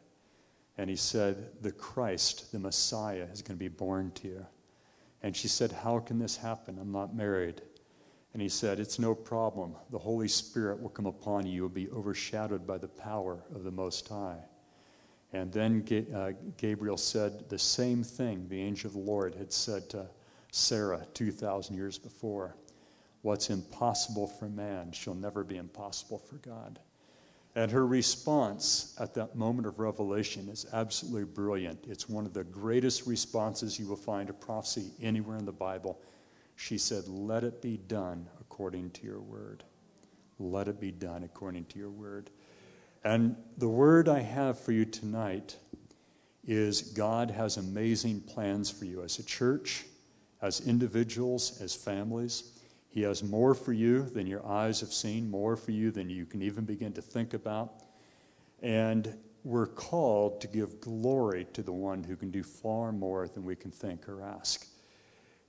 and 0.77 0.89
he 0.89 0.95
said, 0.95 1.49
The 1.61 1.71
Christ, 1.71 2.51
the 2.51 2.59
Messiah, 2.59 3.27
is 3.31 3.41
going 3.41 3.57
to 3.57 3.63
be 3.63 3.67
born 3.67 4.11
to 4.15 4.27
you. 4.27 4.45
And 5.23 5.35
she 5.35 5.47
said, 5.47 5.71
How 5.71 5.99
can 5.99 6.19
this 6.19 6.37
happen? 6.37 6.77
I'm 6.79 6.91
not 6.91 7.15
married. 7.15 7.61
And 8.33 8.41
he 8.41 8.49
said, 8.49 8.79
It's 8.79 8.99
no 8.99 9.15
problem. 9.15 9.75
The 9.91 9.99
Holy 9.99 10.27
Spirit 10.27 10.81
will 10.81 10.89
come 10.89 11.05
upon 11.05 11.45
you. 11.45 11.53
You'll 11.53 11.69
be 11.69 11.89
overshadowed 11.89 12.67
by 12.67 12.77
the 12.77 12.87
power 12.87 13.43
of 13.53 13.63
the 13.63 13.71
Most 13.71 14.07
High. 14.09 14.39
And 15.33 15.51
then 15.51 15.83
uh, 16.13 16.31
Gabriel 16.57 16.97
said 16.97 17.49
the 17.49 17.59
same 17.59 18.03
thing 18.03 18.47
the 18.47 18.61
angel 18.61 18.89
of 18.89 18.93
the 18.93 18.99
Lord 18.99 19.35
had 19.35 19.51
said 19.51 19.89
to 19.89 20.07
Sarah 20.51 21.05
2,000 21.13 21.75
years 21.75 21.97
before. 21.97 22.55
What's 23.21 23.49
impossible 23.49 24.27
for 24.27 24.47
man 24.47 24.91
shall 24.91 25.15
never 25.15 25.43
be 25.43 25.57
impossible 25.57 26.19
for 26.19 26.35
God. 26.35 26.79
And 27.55 27.71
her 27.71 27.87
response 27.87 28.93
at 28.99 29.13
that 29.13 29.35
moment 29.35 29.65
of 29.65 29.79
revelation 29.79 30.49
is 30.49 30.65
absolutely 30.73 31.23
brilliant. 31.23 31.85
It's 31.87 32.09
one 32.09 32.25
of 32.25 32.33
the 32.33 32.43
greatest 32.43 33.07
responses 33.07 33.79
you 33.79 33.87
will 33.87 33.95
find 33.95 34.27
to 34.27 34.33
prophecy 34.33 34.91
anywhere 35.01 35.37
in 35.37 35.45
the 35.45 35.53
Bible. 35.53 36.01
She 36.57 36.77
said, 36.77 37.07
Let 37.07 37.45
it 37.45 37.61
be 37.61 37.77
done 37.77 38.27
according 38.41 38.91
to 38.91 39.05
your 39.05 39.21
word. 39.21 39.63
Let 40.37 40.67
it 40.67 40.81
be 40.81 40.91
done 40.91 41.23
according 41.23 41.65
to 41.65 41.79
your 41.79 41.89
word. 41.89 42.29
And 43.05 43.37
the 43.57 43.69
word 43.69 44.09
I 44.09 44.19
have 44.19 44.59
for 44.59 44.73
you 44.73 44.83
tonight 44.83 45.55
is 46.45 46.81
God 46.81 47.31
has 47.31 47.55
amazing 47.55 48.21
plans 48.21 48.69
for 48.69 48.83
you 48.83 49.01
as 49.03 49.17
a 49.19 49.23
church, 49.23 49.85
as 50.41 50.67
individuals, 50.67 51.61
as 51.61 51.73
families. 51.73 52.54
He 52.95 53.01
has 53.01 53.21
more 53.21 53.53
for 53.53 53.73
you 53.73 54.03
than 54.03 54.25
your 54.25 54.47
eyes 54.47 54.79
have 54.79 54.93
seen, 54.93 55.29
more 55.29 55.57
for 55.57 55.71
you 55.71 55.91
than 55.91 56.09
you 56.09 56.25
can 56.25 56.41
even 56.41 56.63
begin 56.63 56.93
to 56.93 57.01
think 57.01 57.33
about. 57.33 57.83
And 58.63 59.17
we're 59.43 59.67
called 59.67 60.39
to 60.39 60.47
give 60.47 60.79
glory 60.79 61.45
to 61.51 61.61
the 61.61 61.73
one 61.73 62.05
who 62.05 62.15
can 62.15 62.31
do 62.31 62.41
far 62.41 62.93
more 62.93 63.27
than 63.27 63.43
we 63.43 63.53
can 63.53 63.69
think 63.69 64.07
or 64.07 64.23
ask. 64.23 64.65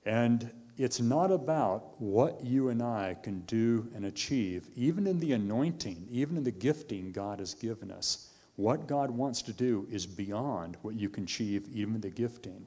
And 0.05 0.51
it's 0.75 0.99
not 0.99 1.31
about 1.31 2.01
what 2.01 2.43
you 2.43 2.67
and 2.67 2.83
I 2.83 3.15
can 3.23 3.39
do 3.41 3.87
and 3.95 4.03
achieve, 4.03 4.67
even 4.75 5.07
in 5.07 5.17
the 5.17 5.31
anointing, 5.31 6.05
even 6.11 6.35
in 6.35 6.43
the 6.43 6.51
gifting 6.51 7.13
God 7.13 7.39
has 7.39 7.53
given 7.53 7.91
us. 7.91 8.29
What 8.57 8.87
God 8.87 9.09
wants 9.09 9.41
to 9.43 9.53
do 9.53 9.87
is 9.89 10.05
beyond 10.05 10.75
what 10.81 10.95
you 10.95 11.07
can 11.07 11.23
achieve, 11.23 11.65
even 11.73 12.01
the 12.01 12.09
gifting. 12.09 12.65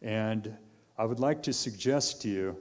And 0.00 0.56
I 0.96 1.04
would 1.04 1.20
like 1.20 1.42
to 1.42 1.52
suggest 1.52 2.22
to 2.22 2.30
you 2.30 2.56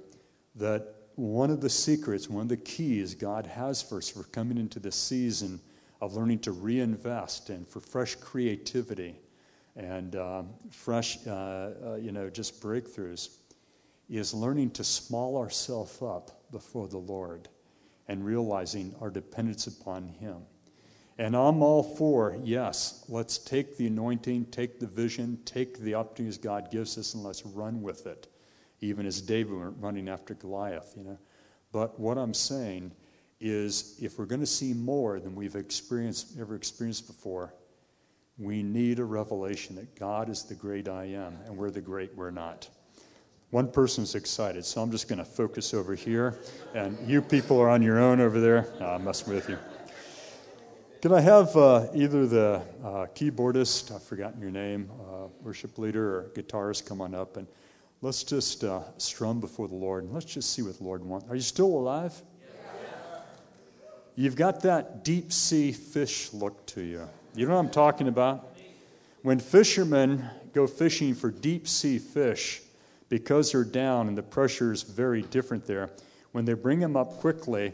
that 0.55 0.96
one 1.17 1.49
of 1.49 1.61
the 1.61 1.69
secrets, 1.69 2.29
one 2.29 2.43
of 2.43 2.49
the 2.49 2.57
keys 2.57 3.15
God 3.15 3.47
has 3.47 3.81
for 3.81 3.97
us 3.97 4.07
for 4.07 4.23
coming 4.25 4.59
into 4.59 4.79
this 4.79 4.95
season 4.95 5.59
of 5.99 6.15
learning 6.15 6.37
to 6.39 6.51
reinvest 6.51 7.49
and 7.49 7.67
for 7.67 7.79
fresh 7.79 8.13
creativity 8.15 9.19
and 9.75 10.15
um, 10.15 10.49
fresh, 10.69 11.17
uh, 11.25 11.31
uh, 11.31 11.97
you 11.99 12.11
know, 12.11 12.29
just 12.29 12.61
breakthroughs 12.61 13.29
is 14.07 14.31
learning 14.31 14.69
to 14.69 14.83
small 14.83 15.37
ourselves 15.37 16.01
up 16.03 16.51
before 16.51 16.87
the 16.87 16.99
Lord 16.99 17.49
and 18.07 18.23
realizing 18.23 18.93
our 19.01 19.09
dependence 19.09 19.65
upon 19.65 20.07
Him. 20.07 20.37
And 21.17 21.35
I'm 21.35 21.63
all 21.63 21.81
for, 21.81 22.37
yes, 22.43 23.05
let's 23.09 23.39
take 23.39 23.75
the 23.75 23.87
anointing, 23.87 24.45
take 24.45 24.79
the 24.79 24.85
vision, 24.85 25.39
take 25.45 25.79
the 25.79 25.95
opportunities 25.95 26.37
God 26.37 26.69
gives 26.69 26.95
us, 26.99 27.15
and 27.15 27.23
let's 27.23 27.43
run 27.43 27.81
with 27.81 28.05
it 28.05 28.27
even 28.81 29.05
as 29.05 29.21
David 29.21 29.53
running 29.79 30.09
after 30.09 30.33
Goliath, 30.33 30.93
you 30.95 31.03
know. 31.03 31.17
But 31.71 31.99
what 31.99 32.17
I'm 32.17 32.33
saying 32.33 32.91
is 33.39 33.97
if 34.01 34.17
we're 34.17 34.25
going 34.25 34.41
to 34.41 34.47
see 34.47 34.73
more 34.73 35.19
than 35.19 35.35
we've 35.35 35.55
experienced 35.55 36.37
ever 36.39 36.55
experienced 36.55 37.07
before, 37.07 37.53
We 38.37 38.61
need 38.61 38.99
a 38.99 39.03
revelation 39.03 39.75
that 39.77 39.95
God 39.95 40.29
is 40.29 40.43
the 40.43 40.53
great 40.53 40.87
I 40.87 41.05
am, 41.05 41.39
and 41.45 41.57
we're 41.57 41.71
the 41.71 41.81
great 41.81 42.15
we're 42.15 42.29
not. 42.29 42.69
One 43.49 43.71
person's 43.71 44.13
excited, 44.13 44.63
so 44.63 44.79
I'm 44.81 44.91
just 44.91 45.07
going 45.07 45.17
to 45.17 45.25
focus 45.25 45.73
over 45.73 45.95
here, 45.95 46.37
and 46.75 46.95
you 47.09 47.21
people 47.23 47.59
are 47.59 47.69
on 47.69 47.81
your 47.81 47.99
own 47.99 48.19
over 48.21 48.39
there. 48.39 48.67
No, 48.79 48.87
I'm 48.89 49.05
messing 49.05 49.33
with 49.33 49.49
you. 49.49 49.57
Can 51.01 51.13
I 51.13 51.21
have 51.21 51.55
uh, 51.57 51.87
either 51.95 52.27
the 52.27 52.61
uh, 52.83 53.07
keyboardist, 53.15 53.91
I've 53.95 54.03
forgotten 54.03 54.39
your 54.39 54.51
name, 54.51 54.91
uh, 54.99 55.27
worship 55.41 55.79
leader, 55.79 56.19
or 56.19 56.31
guitarist 56.35 56.85
come 56.85 57.01
on 57.01 57.15
up 57.15 57.37
and 57.37 57.47
let's 58.01 58.23
just 58.23 58.63
uh, 58.63 58.81
strum 58.97 59.39
before 59.39 59.67
the 59.67 59.75
Lord 59.75 60.03
and 60.03 60.13
let's 60.13 60.25
just 60.25 60.51
see 60.53 60.61
what 60.61 60.77
the 60.77 60.83
Lord 60.83 61.03
wants. 61.03 61.29
Are 61.29 61.35
you 61.35 61.41
still 61.41 61.67
alive? 61.67 62.13
Yeah. 62.41 63.19
You've 64.15 64.35
got 64.35 64.61
that 64.61 65.03
deep 65.03 65.31
sea 65.31 65.71
fish 65.71 66.33
look 66.33 66.65
to 66.67 66.81
you. 66.81 67.07
You 67.35 67.47
know 67.47 67.53
what 67.53 67.59
I'm 67.59 67.69
talking 67.69 68.07
about? 68.07 68.55
When 69.21 69.39
fishermen 69.39 70.27
go 70.53 70.67
fishing 70.67 71.13
for 71.13 71.31
deep 71.31 71.67
sea 71.67 71.99
fish, 71.99 72.61
because 73.09 73.51
they're 73.51 73.63
down 73.63 74.07
and 74.07 74.17
the 74.17 74.23
pressure 74.23 74.71
is 74.71 74.83
very 74.83 75.21
different 75.21 75.65
there, 75.65 75.89
when 76.31 76.45
they 76.45 76.53
bring 76.53 76.79
them 76.79 76.95
up 76.95 77.17
quickly, 77.19 77.73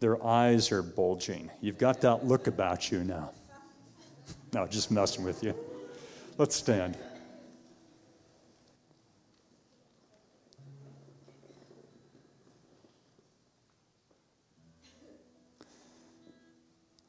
their 0.00 0.24
eyes 0.24 0.72
are 0.72 0.82
bulging. 0.82 1.50
You've 1.60 1.78
got 1.78 2.00
that 2.00 2.26
look 2.26 2.46
about 2.46 2.90
you 2.90 3.04
now. 3.04 3.30
No, 4.52 4.66
just 4.66 4.90
messing 4.90 5.24
with 5.24 5.42
you. 5.42 5.54
Let's 6.38 6.56
stand. 6.56 6.96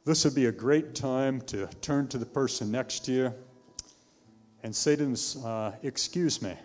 This 0.06 0.26
would 0.26 0.36
be 0.36 0.48
a 0.48 0.52
great 0.52 0.96
time 0.96 1.40
to 1.42 1.68
turn 1.80 2.10
to 2.10 2.18
the 2.18 2.26
person 2.26 2.70
next 2.70 3.06
to 3.06 3.14
you 3.14 3.34
and 4.62 4.76
say 4.76 4.98
to 4.98 5.06
them, 5.06 5.46
uh, 5.46 5.72
Excuse 5.82 6.42
me. 6.42 6.56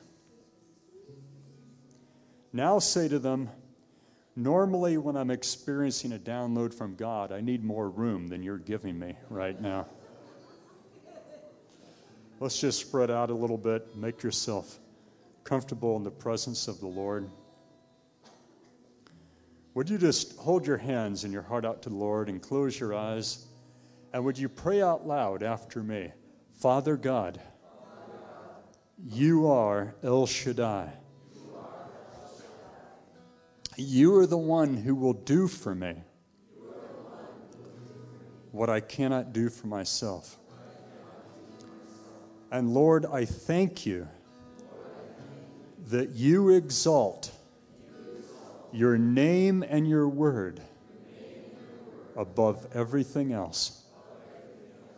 Now 2.53 2.81
say 2.81 3.07
to 3.09 3.21
them, 3.21 3.49
Normally, 4.35 4.99
when 4.99 5.17
I'm 5.17 5.31
experiencing 5.31 6.13
a 6.13 6.19
download 6.19 6.73
from 6.73 6.95
God, 6.95 7.33
I 7.33 7.41
need 7.41 7.65
more 7.65 7.89
room 7.89 8.29
than 8.29 8.43
you're 8.43 8.59
giving 8.59 8.97
me 8.97 9.17
right 9.31 9.61
now. 9.61 9.87
Let's 12.39 12.61
just 12.61 12.81
spread 12.81 13.11
out 13.11 13.31
a 13.31 13.35
little 13.35 13.59
bit, 13.59 13.97
make 13.97 14.23
yourself 14.23 14.79
comfortable 15.43 15.97
in 15.97 16.05
the 16.05 16.11
presence 16.11 16.69
of 16.69 16.79
the 16.79 16.87
Lord. 16.87 17.29
Would 19.79 19.89
you 19.89 19.97
just 19.97 20.37
hold 20.39 20.67
your 20.67 20.77
hands 20.77 21.23
and 21.23 21.33
your 21.33 21.43
heart 21.43 21.65
out 21.65 21.83
to 21.83 21.89
the 21.89 21.95
Lord 21.95 22.29
and 22.29 22.43
close 22.43 22.81
your 22.81 22.97
eyes? 22.97 23.47
And 24.13 24.25
would 24.25 24.37
you 24.37 24.49
pray 24.49 24.83
out 24.83 25.07
loud 25.07 25.45
after 25.45 25.85
me? 25.85 26.11
Father 26.53 26.97
God, 26.97 27.41
you 29.07 29.47
are 29.47 29.95
El 30.03 30.27
Shaddai. 30.27 30.91
You 33.77 34.17
are 34.17 34.27
the 34.27 34.37
one 34.37 34.77
who 34.77 34.97
will 34.97 35.13
do 35.13 35.47
for 35.47 35.77
me 35.77 35.95
what 38.51 38.69
I 38.69 38.81
cannot 38.81 39.33
do 39.33 39.49
for 39.49 39.69
myself. 39.69 40.39
And 42.51 42.75
Lord, 42.75 43.07
I 43.07 43.27
thank 43.27 43.87
you 43.87 44.09
that 45.87 46.11
you 46.17 46.49
exalt 46.49 47.31
your 48.73 48.99
name 48.99 49.63
and 49.63 49.89
your 49.89 50.09
word 50.09 50.61
above 52.17 52.67
everything 52.75 53.33
else. 53.33 53.85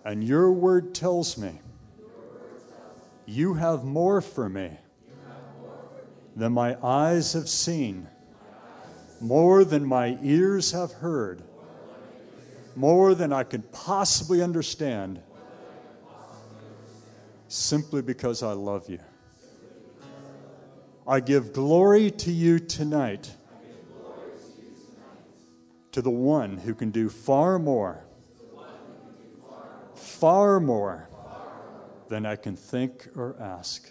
And 0.04 0.24
your 0.24 0.50
word 0.52 0.94
tells 0.94 1.36
me 1.36 1.60
you 3.26 3.54
have 3.54 3.84
more 3.84 4.20
for 4.20 4.48
me 4.48 4.70
than 6.34 6.52
my 6.52 6.76
eyes 6.82 7.34
have 7.34 7.48
seen 7.48 8.08
more 9.20 9.64
than 9.64 9.84
my 9.84 10.18
ears 10.22 10.72
have 10.72 10.92
heard, 10.92 11.42
more 12.74 13.14
than 13.14 13.32
I 13.32 13.44
could 13.44 13.70
possibly 13.70 14.42
understand, 14.42 15.20
simply 17.48 18.00
because 18.00 18.42
I 18.42 18.52
love 18.52 18.88
you. 18.88 18.98
I 21.06 21.20
give 21.20 21.52
glory 21.52 22.10
to 22.12 22.30
you 22.30 22.58
tonight, 22.58 23.34
to 25.92 26.02
the 26.02 26.10
one 26.10 26.58
who 26.58 26.74
can 26.74 26.90
do 26.90 27.08
far 27.08 27.58
more, 27.58 28.04
far 29.94 30.60
more 30.60 31.08
than 32.08 32.26
I 32.26 32.36
can 32.36 32.56
think 32.56 33.08
or 33.16 33.36
ask, 33.40 33.90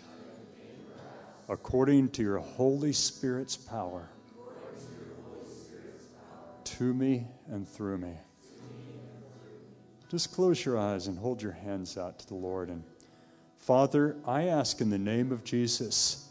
according 1.48 2.10
to 2.12 2.22
your 2.22 2.40
Holy 2.40 2.94
Spirit's 2.94 3.58
power 3.58 4.10
to 6.64 6.94
me 6.94 7.28
and 7.48 7.68
through 7.68 7.98
me. 7.98 8.14
Just 10.10 10.32
close 10.34 10.64
your 10.66 10.78
eyes 10.78 11.08
and 11.08 11.20
hold 11.20 11.42
your 11.42 11.52
hands 11.52 11.98
out 11.98 12.20
to 12.20 12.28
the 12.28 12.36
Lord. 12.36 12.70
And 12.70 12.84
Father, 13.58 14.16
I 14.26 14.44
ask 14.44 14.82
in 14.82 14.90
the 14.90 14.98
name 14.98 15.32
of 15.32 15.44
Jesus 15.44 16.30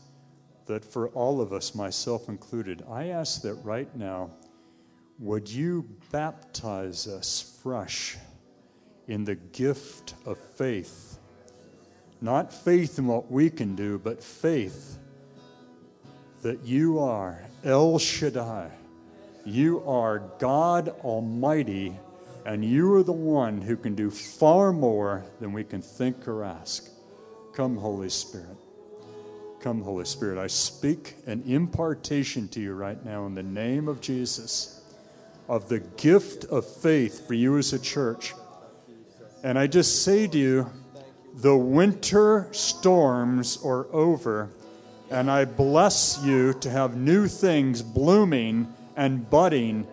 that 0.67 0.85
for 0.85 1.09
all 1.09 1.41
of 1.41 1.53
us, 1.53 1.75
myself 1.75 2.29
included, 2.29 2.83
I 2.91 3.09
ask 3.09 3.43
that 3.43 3.55
right 3.63 3.95
now, 3.95 4.31
would 5.19 5.49
you 5.49 5.89
baptize 6.13 7.07
us 7.07 7.59
fresh 7.63 8.17
in 9.07 9.25
the 9.25 9.35
gift 9.35 10.15
of 10.27 10.39
faith? 10.39 11.19
Not 12.21 12.53
faith 12.53 12.99
in 12.99 13.07
what 13.07 13.31
we 13.31 13.51
can 13.51 13.75
do, 13.75 13.99
but 13.99 14.23
faith 14.23 14.99
that 16.43 16.65
you 16.65 16.99
are 16.99 17.43
El 17.65 17.99
Shaddai 17.99 18.71
you 19.49 19.83
are 19.87 20.19
God 20.39 20.91
Almighty, 21.03 21.99
and 22.45 22.63
you 22.63 22.93
are 22.93 23.03
the 23.03 23.13
one 23.13 23.63
who 23.63 23.79
can 23.79 23.95
do 23.95 24.11
far 24.11 24.75
more 24.75 25.25
than 25.41 25.55
we 25.55 25.65
can 25.65 25.81
think 25.81 26.29
or 26.29 26.45
ask. 26.45 26.91
Come, 27.55 27.75
Holy 27.75 28.11
Spirit. 28.11 28.59
Come, 29.61 29.81
Holy 29.81 30.05
Spirit. 30.05 30.39
I 30.39 30.49
speak 30.49 31.17
an 31.27 31.43
impartation 31.47 32.47
to 32.49 32.61
you 32.61 32.75
right 32.75 33.03
now 33.07 33.25
in 33.25 33.35
the 33.35 33.43
name 33.43 33.89
of 33.89 34.03
Jesus 34.03 34.78
of 35.49 35.69
the 35.69 35.81
gift 35.81 36.45
of 36.47 36.67
faith 36.67 37.27
for 37.27 37.35
you 37.35 37.57
as 37.57 37.73
a 37.73 37.79
church. 37.79 38.35
And 39.43 39.59
I 39.59 39.67
just 39.67 40.03
say 40.05 40.27
to 40.27 40.39
you, 40.39 40.71
the 41.35 41.57
winter 41.57 42.49
storms 42.53 43.59
are 43.65 43.87
over, 43.93 44.51
and 45.11 45.31
I 45.31 45.45
bless 45.45 46.21
you 46.25 46.53
to 46.55 46.71
have 46.71 46.97
new 46.97 47.29
things 47.29 47.81
blooming 47.81 48.73
and 48.97 49.29
budding 49.31 49.87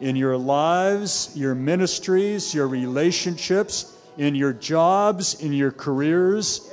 in 0.00 0.16
your 0.16 0.36
lives, 0.36 1.32
your 1.34 1.54
ministries, 1.54 2.54
your 2.54 2.68
relationships, 2.68 3.96
in 4.18 4.34
your 4.34 4.52
jobs, 4.52 5.40
in 5.42 5.52
your 5.52 5.72
careers. 5.72 6.72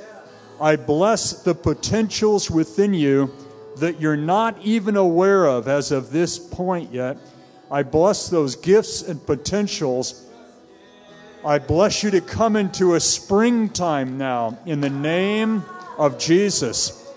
I 0.60 0.76
bless 0.76 1.42
the 1.42 1.54
potentials 1.54 2.50
within 2.50 2.94
you 2.94 3.34
that 3.76 4.00
you're 4.00 4.16
not 4.16 4.60
even 4.62 4.96
aware 4.96 5.46
of 5.46 5.68
as 5.68 5.90
of 5.90 6.10
this 6.10 6.38
point 6.38 6.92
yet. 6.92 7.16
I 7.70 7.84
bless 7.84 8.28
those 8.28 8.56
gifts 8.56 9.02
and 9.02 9.24
potentials. 9.24 10.26
I 11.44 11.58
bless 11.58 12.02
you 12.02 12.10
to 12.10 12.20
come 12.20 12.56
into 12.56 12.94
a 12.94 13.00
springtime 13.00 14.18
now 14.18 14.58
in 14.66 14.80
the 14.80 14.90
name 14.90 15.64
of 15.96 16.18
Jesus. 16.18 17.08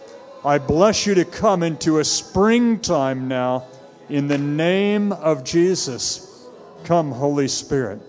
I 0.45 0.59
bless 0.59 1.05
you 1.07 1.15
to 1.15 1.25
come 1.25 1.63
into 1.63 1.99
a 1.99 2.03
springtime 2.05 3.27
now 3.27 3.65
in 4.09 4.27
the 4.27 4.37
name 4.37 5.11
of 5.11 5.43
Jesus, 5.43 6.47
come, 6.83 7.11
Holy 7.11 7.47
Spirit. 7.47 7.99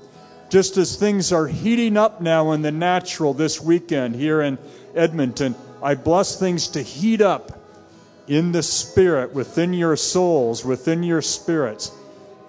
Just 0.51 0.77
as 0.77 0.97
things 0.97 1.33
are 1.33 1.47
heating 1.47 1.97
up 1.97 2.21
now 2.21 2.53
in 2.53 2.63
the 2.63 2.73
natural 2.73 3.33
this 3.33 3.61
weekend 3.61 4.15
here 4.15 4.43
in 4.43 4.59
Edmonton, 4.95 5.55
I 5.83 5.95
bless 5.95 6.39
things 6.39 6.69
to 6.69 6.83
heat 6.83 7.21
up 7.21 7.59
in 8.27 8.53
the 8.53 8.63
Spirit, 8.63 9.33
within 9.33 9.73
your 9.73 9.97
souls, 9.97 10.65
within 10.65 11.03
your 11.03 11.23
spirits. 11.23 11.91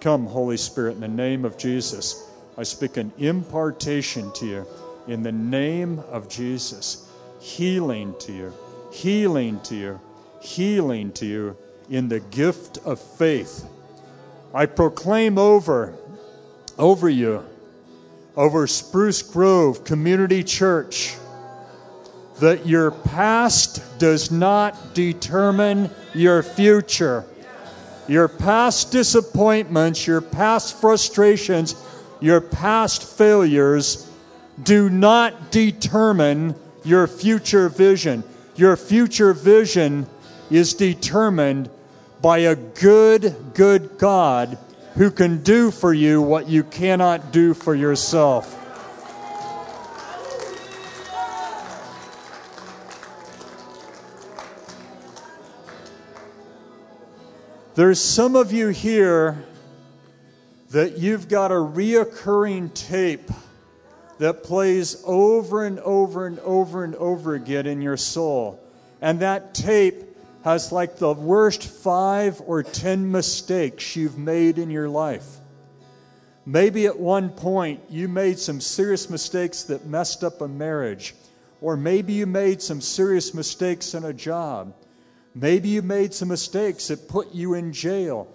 Come, 0.06 0.28
Holy 0.28 0.58
Spirit, 0.58 0.94
in 0.94 1.02
the 1.02 1.08
name 1.08 1.46
of 1.46 1.58
Jesus. 1.58 2.30
I 2.60 2.62
speak 2.62 2.98
an 2.98 3.12
impartation 3.18 4.32
to 4.34 4.46
you 4.46 4.68
in 5.08 5.24
the 5.24 5.32
name 5.32 5.98
of 6.12 6.30
Jesus. 6.30 7.10
Healing 7.40 8.14
to 8.20 8.32
you, 8.32 8.54
healing 8.92 9.60
to 9.62 9.76
you, 9.76 10.00
healing 10.42 11.12
to 11.14 11.26
you 11.26 11.58
in 11.90 12.08
the 12.08 12.20
gift 12.20 12.78
of 12.86 13.00
faith. 13.00 13.68
I 14.54 14.68
proclaim 14.68 15.40
over, 15.40 15.96
over 16.78 17.10
you, 17.10 17.44
over 18.36 18.68
Spruce 18.68 19.24
Grove 19.24 19.86
Community 19.86 20.44
Church, 20.44 21.16
that 22.42 22.68
your 22.68 22.92
past 22.92 23.82
does 23.98 24.30
not 24.30 24.94
determine 24.94 25.90
your 26.14 26.44
future. 26.44 27.26
Your 28.08 28.28
past 28.28 28.92
disappointments, 28.92 30.06
your 30.06 30.22
past 30.22 30.80
frustrations, 30.80 31.76
your 32.22 32.42
past 32.42 33.04
failures 33.04 34.10
do 34.62 34.90
not 34.90 35.52
determine 35.52 36.56
your 36.84 37.08
future 37.08 37.68
vision. 37.70 38.24
Your 38.56 38.78
future 38.78 39.34
vision 39.34 40.08
is 40.50 40.74
determined 40.74 41.70
by 42.22 42.40
a 42.40 42.56
good, 42.56 43.36
good 43.54 43.98
God 43.98 44.58
who 44.96 45.12
can 45.12 45.44
do 45.44 45.72
for 45.72 45.94
you 45.94 46.22
what 46.22 46.48
you 46.48 46.64
cannot 46.64 47.32
do 47.32 47.54
for 47.54 47.76
yourself. 47.76 48.55
There's 57.76 58.00
some 58.00 58.38
of 58.38 58.54
you 58.54 58.70
here 58.70 59.44
that 60.70 60.98
you've 60.98 61.28
got 61.28 61.52
a 61.52 61.56
reoccurring 61.56 62.74
tape 62.74 63.30
that 64.18 64.44
plays 64.44 65.04
over 65.06 65.66
and 65.66 65.82
over 65.82 66.26
and 66.26 66.40
over 66.40 66.86
and 66.86 66.96
over 66.96 67.36
again 67.36 67.66
in 67.68 67.82
your 67.82 67.98
soul. 67.98 68.64
And 69.02 69.20
that 69.20 69.54
tape 69.54 70.06
has 70.46 70.72
like 70.72 71.00
the 71.00 71.12
worst 71.12 71.64
five 71.64 72.42
or 72.46 72.64
ten 72.64 73.12
mistakes 73.12 73.98
you've 73.98 74.18
made 74.18 74.58
in 74.58 74.70
your 74.70 74.88
life. 74.88 75.28
Maybe 76.46 76.86
at 76.86 76.98
one 76.98 77.30
point 77.30 77.82
you 77.90 78.08
made 78.08 78.40
some 78.40 78.62
serious 78.62 79.10
mistakes 79.10 79.64
that 79.64 79.86
messed 79.86 80.24
up 80.24 80.40
a 80.40 80.48
marriage, 80.48 81.14
or 81.60 81.76
maybe 81.76 82.14
you 82.14 82.26
made 82.26 82.62
some 82.62 82.80
serious 82.80 83.34
mistakes 83.34 83.94
in 83.94 84.06
a 84.06 84.14
job. 84.14 84.74
Maybe 85.36 85.68
you 85.68 85.82
made 85.82 86.14
some 86.14 86.30
mistakes 86.30 86.88
that 86.88 87.10
put 87.10 87.34
you 87.34 87.56
in 87.56 87.74
jail. 87.74 88.28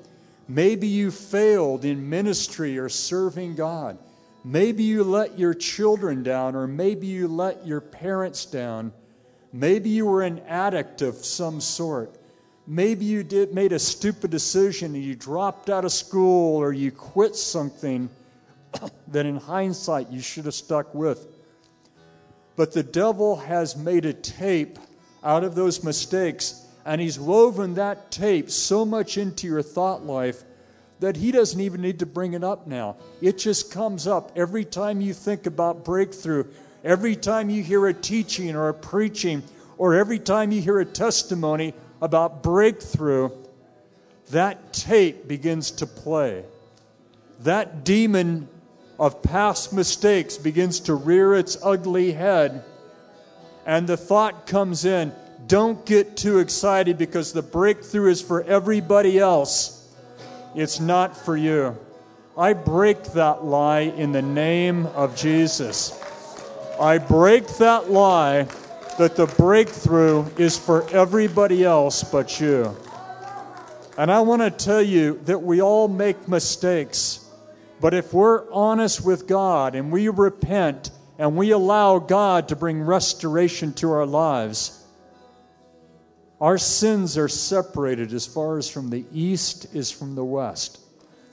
Maybe 0.47 0.86
you 0.86 1.10
failed 1.10 1.86
in 1.86 2.10
ministry 2.10 2.78
or 2.78 2.90
serving 2.90 3.55
God. 3.55 3.98
Maybe 4.44 4.85
you 4.85 5.02
let 5.02 5.39
your 5.39 5.55
children 5.55 6.22
down, 6.22 6.55
or 6.55 6.66
maybe 6.66 7.06
you 7.06 7.27
let 7.27 7.66
your 7.66 7.81
parents 7.81 8.44
down. 8.44 8.93
Maybe 9.52 9.90
you 9.90 10.06
were 10.06 10.22
an 10.22 10.40
addict 10.40 11.02
of 11.02 11.16
some 11.16 11.60
sort. 11.60 12.16
Maybe 12.66 13.05
you 13.05 13.22
did, 13.22 13.55
made 13.55 13.72
a 13.72 13.78
stupid 13.78 14.31
decision 14.31 14.94
and 14.94 15.02
you 15.02 15.14
dropped 15.14 15.70
out 15.70 15.85
of 15.85 15.93
school 15.93 16.56
or 16.56 16.72
you 16.72 16.93
quit 16.93 17.35
something 17.35 18.09
that 19.09 19.27
in 19.27 19.36
hindsight 19.36 20.10
you 20.10 20.20
should 20.20 20.44
have 20.44 20.55
stuck 20.55 20.94
with. 20.94 21.27
But 22.56 22.72
the 22.72 22.82
devil 22.82 23.36
has 23.36 23.77
made 23.77 24.05
a 24.05 24.12
tape 24.12 24.78
out 25.24 25.44
of 25.44 25.55
those 25.55 25.82
mistakes 25.82 26.59
and 26.85 27.01
he's 27.01 27.19
woven 27.19 27.74
that 27.74 28.11
tape 28.11 28.51
so 28.51 28.85
much 28.85 29.19
into 29.19 29.47
your 29.47 29.62
thought 29.62 30.05
life 30.05 30.44
that 31.01 31.16
he 31.16 31.32
doesn't 31.32 31.61
even 31.61 31.81
need 31.81 31.98
to 31.98 32.07
bring 32.07 32.35
it 32.35 32.44
up 32.44 32.66
now. 32.66 32.97
It 33.20 33.39
just 33.39 33.73
comes 33.73 34.07
up 34.07 34.32
every 34.36 34.65
time 34.65 35.01
you 35.01 35.15
think 35.15 35.47
about 35.47 35.85
breakthrough, 35.85 36.44
every 36.85 37.16
time 37.16 37.51
you 37.51 37.62
hear 37.62 37.86
a 37.86 37.94
teaching 37.94 38.55
or 38.55 38.69
a 38.69 38.74
preaching, 38.74 39.43
or 39.78 39.94
every 39.94 40.19
time 40.19 40.52
you 40.52 40.61
hear 40.61 40.78
a 40.78 40.85
testimony 40.85 41.73
about 42.02 42.43
breakthrough, 42.43 43.31
that 44.31 44.73
tape 44.73 45.27
begins 45.27 45.70
to 45.73 45.86
play. 45.86 46.44
That 47.40 47.85
demon 47.85 48.48
of 48.98 49.23
past 49.23 49.73
mistakes 49.73 50.36
begins 50.36 50.81
to 50.81 50.94
rear 50.94 51.35
its 51.35 51.57
ugly 51.62 52.12
head, 52.12 52.62
and 53.65 53.86
the 53.86 53.97
thought 53.97 54.47
comes 54.47 54.85
in 54.85 55.12
don't 55.51 55.85
get 55.85 56.16
too 56.16 56.39
excited 56.39 56.97
because 56.97 57.32
the 57.32 57.43
breakthrough 57.43 58.09
is 58.09 58.22
for 58.22 58.44
everybody 58.44 59.18
else. 59.18 59.93
It's 60.55 60.78
not 60.78 61.16
for 61.16 61.36
you. 61.36 61.77
I 62.39 62.52
break 62.52 63.02
that 63.14 63.44
lie 63.44 63.81
in 63.81 64.12
the 64.12 64.22
name 64.22 64.86
of 64.86 65.16
Jesus. 65.16 66.01
I 66.81 66.98
break 66.98 67.48
that 67.56 67.90
lie 67.90 68.44
that 68.97 69.16
the 69.16 69.27
breakthrough 69.27 70.24
is 70.39 70.56
for 70.56 70.89
everybody 70.90 71.64
else 71.64 72.05
but 72.05 72.40
you. 72.40 72.77
And 73.98 74.09
I 74.12 74.20
want 74.20 74.43
to 74.43 74.52
tell 74.52 74.81
you 74.81 75.20
that 75.24 75.43
we 75.43 75.60
all 75.60 75.89
make 75.89 76.28
mistakes. 76.28 77.28
But 77.81 77.93
if 77.93 78.14
we're 78.14 78.48
honest 78.52 79.05
with 79.05 79.27
God 79.27 79.74
and 79.74 79.90
we 79.90 80.10
repent 80.10 80.93
and 81.18 81.36
we 81.36 81.51
allow 81.51 81.98
God 81.98 82.47
to 82.51 82.56
bring 82.56 82.82
restoration 82.82 83.72
to 83.74 83.90
our 83.90 84.06
lives, 84.06 84.80
our 86.40 86.56
sins 86.56 87.18
are 87.18 87.28
separated 87.28 88.12
as 88.14 88.26
far 88.26 88.56
as 88.56 88.68
from 88.70 88.90
the 88.90 89.04
east 89.12 89.74
is 89.74 89.90
from 89.90 90.14
the 90.14 90.24
west. 90.24 90.80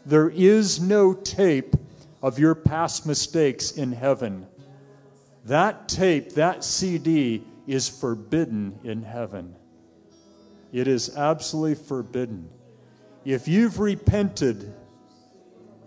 There 0.06 0.30
is 0.30 0.82
no 0.82 1.14
tape 1.14 1.76
of 2.22 2.40
your 2.40 2.56
past 2.56 3.06
mistakes 3.06 3.72
in 3.72 3.92
heaven. 3.92 4.48
That 5.46 5.88
tape, 5.88 6.34
that 6.34 6.64
CD, 6.64 7.44
is 7.68 7.88
forbidden 7.88 8.80
in 8.84 9.04
heaven. 9.04 9.56
It 10.74 10.88
is 10.88 11.16
absolutely 11.16 11.76
forbidden. 11.76 12.50
If 13.24 13.48
you've 13.48 13.80
repented 13.80 14.74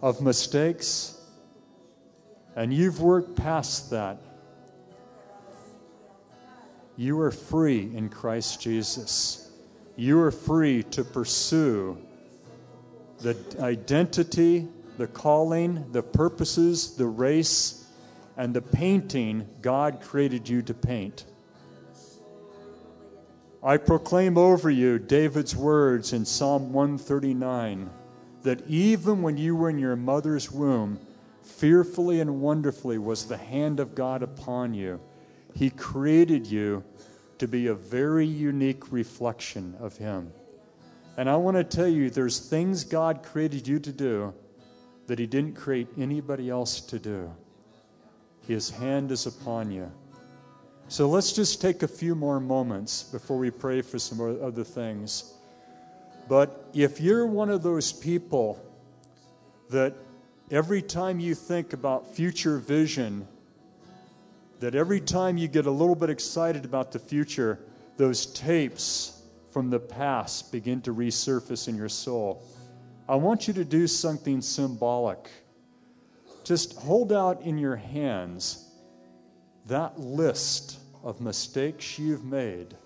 of 0.00 0.22
mistakes 0.22 1.18
and 2.56 2.72
you've 2.72 3.00
worked 3.00 3.36
past 3.36 3.90
that, 3.90 4.18
you 7.00 7.18
are 7.18 7.30
free 7.30 7.90
in 7.94 8.10
Christ 8.10 8.60
Jesus. 8.60 9.52
You 9.96 10.20
are 10.20 10.30
free 10.30 10.82
to 10.90 11.02
pursue 11.02 11.96
the 13.20 13.34
identity, 13.58 14.68
the 14.98 15.06
calling, 15.06 15.90
the 15.92 16.02
purposes, 16.02 16.96
the 16.96 17.06
race, 17.06 17.86
and 18.36 18.52
the 18.52 18.60
painting 18.60 19.48
God 19.62 20.02
created 20.02 20.46
you 20.46 20.60
to 20.60 20.74
paint. 20.74 21.24
I 23.62 23.78
proclaim 23.78 24.36
over 24.36 24.68
you 24.68 24.98
David's 24.98 25.56
words 25.56 26.12
in 26.12 26.26
Psalm 26.26 26.70
139 26.70 27.88
that 28.42 28.68
even 28.68 29.22
when 29.22 29.38
you 29.38 29.56
were 29.56 29.70
in 29.70 29.78
your 29.78 29.96
mother's 29.96 30.52
womb, 30.52 31.00
fearfully 31.42 32.20
and 32.20 32.42
wonderfully 32.42 32.98
was 32.98 33.24
the 33.24 33.38
hand 33.38 33.80
of 33.80 33.94
God 33.94 34.22
upon 34.22 34.74
you. 34.74 35.00
He 35.54 35.70
created 35.70 36.46
you 36.46 36.84
to 37.40 37.48
be 37.48 37.66
a 37.66 37.74
very 37.74 38.26
unique 38.26 38.92
reflection 38.92 39.74
of 39.80 39.96
Him. 39.96 40.32
And 41.16 41.28
I 41.28 41.36
want 41.36 41.56
to 41.56 41.64
tell 41.64 41.88
you, 41.88 42.08
there's 42.08 42.38
things 42.38 42.84
God 42.84 43.22
created 43.22 43.66
you 43.66 43.78
to 43.80 43.92
do 43.92 44.32
that 45.06 45.18
He 45.18 45.26
didn't 45.26 45.54
create 45.54 45.88
anybody 45.98 46.50
else 46.50 46.80
to 46.82 46.98
do. 46.98 47.30
His 48.46 48.70
hand 48.70 49.10
is 49.10 49.26
upon 49.26 49.70
you. 49.70 49.90
So 50.88 51.08
let's 51.08 51.32
just 51.32 51.60
take 51.60 51.82
a 51.82 51.88
few 51.88 52.14
more 52.14 52.40
moments 52.40 53.04
before 53.04 53.38
we 53.38 53.50
pray 53.50 53.80
for 53.80 53.98
some 53.98 54.20
other 54.42 54.64
things. 54.64 55.34
But 56.28 56.68
if 56.74 57.00
you're 57.00 57.26
one 57.26 57.48
of 57.48 57.62
those 57.62 57.92
people 57.92 58.60
that 59.70 59.94
every 60.50 60.82
time 60.82 61.20
you 61.20 61.34
think 61.34 61.72
about 61.72 62.14
future 62.14 62.58
vision, 62.58 63.26
that 64.60 64.74
every 64.74 65.00
time 65.00 65.36
you 65.36 65.48
get 65.48 65.66
a 65.66 65.70
little 65.70 65.94
bit 65.94 66.10
excited 66.10 66.64
about 66.64 66.92
the 66.92 66.98
future, 66.98 67.58
those 67.96 68.26
tapes 68.26 69.22
from 69.52 69.70
the 69.70 69.80
past 69.80 70.52
begin 70.52 70.80
to 70.82 70.94
resurface 70.94 71.66
in 71.66 71.76
your 71.76 71.88
soul. 71.88 72.44
I 73.08 73.16
want 73.16 73.48
you 73.48 73.54
to 73.54 73.64
do 73.64 73.86
something 73.86 74.40
symbolic. 74.40 75.30
Just 76.44 76.76
hold 76.76 77.12
out 77.12 77.42
in 77.42 77.58
your 77.58 77.76
hands 77.76 78.70
that 79.66 79.98
list 79.98 80.78
of 81.02 81.20
mistakes 81.20 81.98
you've 81.98 82.24
made 82.24 82.76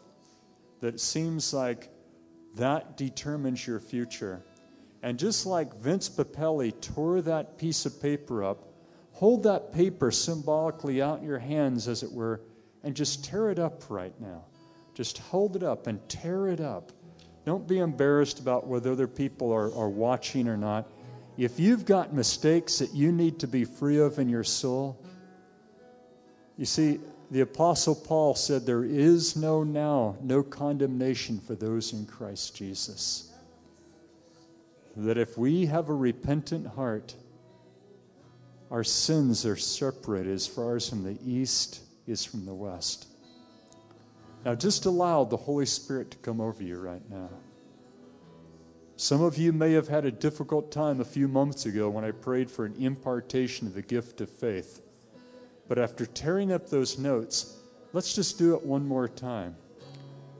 that 0.80 1.00
seems 1.00 1.52
like 1.52 1.88
that 2.56 2.96
determines 2.96 3.66
your 3.66 3.80
future. 3.80 4.42
And 5.02 5.18
just 5.18 5.44
like 5.44 5.74
Vince 5.76 6.08
Papelli 6.08 6.78
tore 6.80 7.20
that 7.22 7.58
piece 7.58 7.84
of 7.84 8.00
paper 8.00 8.44
up, 8.44 8.73
Hold 9.14 9.44
that 9.44 9.72
paper 9.72 10.10
symbolically 10.10 11.00
out 11.00 11.20
in 11.20 11.26
your 11.26 11.38
hands, 11.38 11.86
as 11.86 12.02
it 12.02 12.12
were, 12.12 12.40
and 12.82 12.94
just 12.94 13.24
tear 13.24 13.50
it 13.50 13.58
up 13.58 13.88
right 13.88 14.18
now. 14.20 14.44
Just 14.94 15.18
hold 15.18 15.56
it 15.56 15.62
up 15.62 15.86
and 15.86 16.06
tear 16.08 16.48
it 16.48 16.60
up. 16.60 16.92
Don't 17.44 17.66
be 17.68 17.78
embarrassed 17.78 18.40
about 18.40 18.66
whether 18.66 18.92
other 18.92 19.06
people 19.06 19.52
are, 19.52 19.72
are 19.74 19.88
watching 19.88 20.48
or 20.48 20.56
not. 20.56 20.88
If 21.36 21.60
you've 21.60 21.84
got 21.84 22.12
mistakes 22.12 22.78
that 22.78 22.94
you 22.94 23.12
need 23.12 23.38
to 23.40 23.46
be 23.46 23.64
free 23.64 23.98
of 23.98 24.18
in 24.18 24.28
your 24.28 24.44
soul, 24.44 24.98
you 26.56 26.64
see, 26.64 27.00
the 27.30 27.40
Apostle 27.40 27.94
Paul 27.94 28.34
said, 28.34 28.66
There 28.66 28.84
is 28.84 29.36
no 29.36 29.64
now, 29.64 30.16
no 30.22 30.42
condemnation 30.42 31.40
for 31.40 31.54
those 31.54 31.92
in 31.92 32.06
Christ 32.06 32.54
Jesus. 32.56 33.32
That 34.96 35.18
if 35.18 35.36
we 35.36 35.66
have 35.66 35.88
a 35.88 35.94
repentant 35.94 36.66
heart, 36.68 37.14
our 38.74 38.82
sins 38.82 39.46
are 39.46 39.54
separate 39.54 40.26
as 40.26 40.48
far 40.48 40.74
as 40.74 40.88
from 40.88 41.04
the 41.04 41.16
east 41.24 41.78
is 42.08 42.24
from 42.24 42.44
the 42.44 42.52
west. 42.52 43.06
Now, 44.44 44.56
just 44.56 44.84
allow 44.84 45.22
the 45.22 45.36
Holy 45.36 45.64
Spirit 45.64 46.10
to 46.10 46.18
come 46.18 46.40
over 46.40 46.60
you 46.60 46.80
right 46.80 47.08
now. 47.08 47.30
Some 48.96 49.22
of 49.22 49.38
you 49.38 49.52
may 49.52 49.70
have 49.74 49.86
had 49.86 50.04
a 50.04 50.10
difficult 50.10 50.72
time 50.72 51.00
a 51.00 51.04
few 51.04 51.28
months 51.28 51.66
ago 51.66 51.88
when 51.88 52.04
I 52.04 52.10
prayed 52.10 52.50
for 52.50 52.64
an 52.64 52.74
impartation 52.74 53.68
of 53.68 53.74
the 53.74 53.82
gift 53.82 54.20
of 54.20 54.28
faith. 54.28 54.82
But 55.68 55.78
after 55.78 56.04
tearing 56.04 56.52
up 56.52 56.68
those 56.68 56.98
notes, 56.98 57.56
let's 57.92 58.12
just 58.12 58.38
do 58.38 58.56
it 58.56 58.66
one 58.66 58.84
more 58.84 59.06
time. 59.06 59.54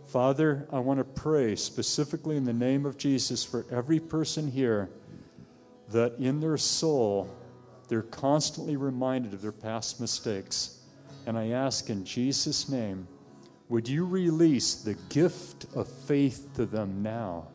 Father, 0.07 0.67
I 0.73 0.81
want 0.81 0.99
to 0.99 1.05
pray 1.05 1.55
specifically 1.55 2.37
in 2.37 2.45
the 2.45 2.53
name 2.53 2.85
of 2.85 2.99
Jesus 2.99 3.45
for 3.45 3.65
every 3.71 4.01
person 4.01 4.51
here 4.51 4.91
that 5.91 6.15
in 6.19 6.41
their 6.41 6.57
soul 6.57 7.31
they're 7.89 8.03
constantly 8.03 8.77
reminded 8.77 9.35
of 9.35 9.43
their 9.43 9.53
past 9.53 10.01
mistakes. 10.01 10.81
And 11.27 11.39
I 11.39 11.49
ask 11.49 11.91
in 11.91 12.05
Jesus' 12.05 12.69
name, 12.69 13.07
would 13.69 13.89
you 13.89 14.05
release 14.05 14.75
the 14.75 14.95
gift 15.09 15.67
of 15.75 15.89
faith 15.89 16.49
to 16.55 16.67
them 16.67 17.03
now? 17.03 17.49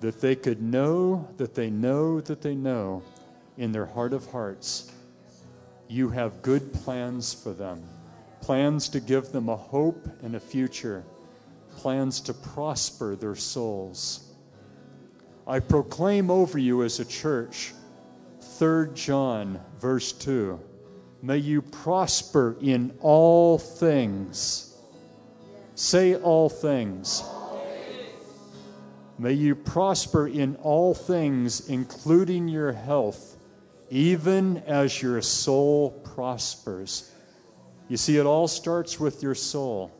That 0.00 0.20
they 0.20 0.36
could 0.36 0.62
know 0.62 1.28
that 1.38 1.54
they 1.54 1.70
know 1.70 2.20
that 2.20 2.42
they 2.42 2.54
know 2.54 3.02
in 3.56 3.72
their 3.72 3.86
heart 3.86 4.12
of 4.12 4.26
hearts, 4.30 4.92
you 5.88 6.08
have 6.10 6.42
good 6.42 6.72
plans 6.72 7.32
for 7.32 7.52
them. 7.52 7.82
Plans 8.40 8.88
to 8.90 9.00
give 9.00 9.32
them 9.32 9.48
a 9.48 9.56
hope 9.56 10.06
and 10.22 10.34
a 10.34 10.40
future. 10.40 11.04
Plans 11.76 12.20
to 12.22 12.34
prosper 12.34 13.16
their 13.16 13.34
souls. 13.34 14.32
I 15.46 15.60
proclaim 15.60 16.30
over 16.30 16.58
you 16.58 16.82
as 16.82 17.00
a 17.00 17.04
church, 17.04 17.72
3 18.58 18.94
John, 18.94 19.60
verse 19.80 20.12
2 20.12 20.60
May 21.22 21.38
you 21.38 21.60
prosper 21.60 22.56
in 22.60 22.96
all 23.00 23.58
things. 23.58 24.76
Say 25.74 26.14
all 26.14 26.48
things. 26.48 27.24
May 29.18 29.32
you 29.32 29.56
prosper 29.56 30.28
in 30.28 30.56
all 30.56 30.94
things, 30.94 31.68
including 31.68 32.46
your 32.46 32.72
health, 32.72 33.38
even 33.90 34.58
as 34.66 35.02
your 35.02 35.20
soul 35.22 35.90
prospers. 35.90 37.10
You 37.88 37.96
see, 37.96 38.18
it 38.18 38.26
all 38.26 38.46
starts 38.46 39.00
with 39.00 39.22
your 39.22 39.34
soul. 39.34 39.90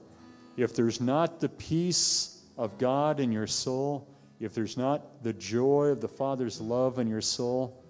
If 0.56 0.76
there's 0.76 1.00
not 1.00 1.40
the 1.40 1.48
peace 1.48 2.42
of 2.56 2.78
God 2.78 3.18
in 3.18 3.32
your 3.32 3.48
soul, 3.48 4.06
if 4.38 4.54
there's 4.54 4.76
not 4.76 5.24
the 5.24 5.32
joy 5.32 5.86
of 5.86 6.00
the 6.00 6.08
Father's 6.08 6.60
love 6.60 6.98
in 6.98 7.08
your 7.08 7.20
soul, 7.20 7.83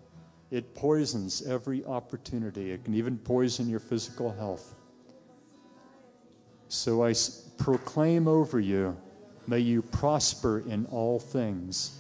it 0.54 0.72
poisons 0.76 1.42
every 1.42 1.84
opportunity. 1.84 2.70
It 2.70 2.84
can 2.84 2.94
even 2.94 3.18
poison 3.18 3.68
your 3.68 3.80
physical 3.80 4.30
health. 4.30 4.76
So 6.68 7.04
I 7.04 7.12
proclaim 7.58 8.28
over 8.28 8.60
you 8.60 8.96
may 9.48 9.58
you 9.58 9.82
prosper 9.82 10.62
in 10.68 10.86
all 10.86 11.18
things, 11.18 11.98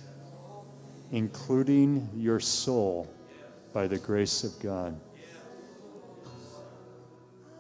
including 1.10 2.08
your 2.16 2.38
soul, 2.38 3.12
by 3.72 3.88
the 3.88 3.98
grace 3.98 4.44
of 4.44 4.52
God. 4.60 4.98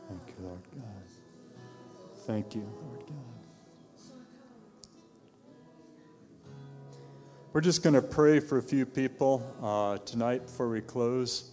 Thank 0.08 0.22
you, 0.28 0.44
Lord 0.44 0.62
God. 0.76 2.18
Thank 2.24 2.54
you. 2.54 2.83
We're 7.54 7.60
just 7.60 7.84
going 7.84 7.94
to 7.94 8.02
pray 8.02 8.40
for 8.40 8.58
a 8.58 8.62
few 8.62 8.84
people 8.84 9.40
uh, 9.62 9.98
tonight 9.98 10.44
before 10.46 10.68
we 10.68 10.80
close. 10.80 11.52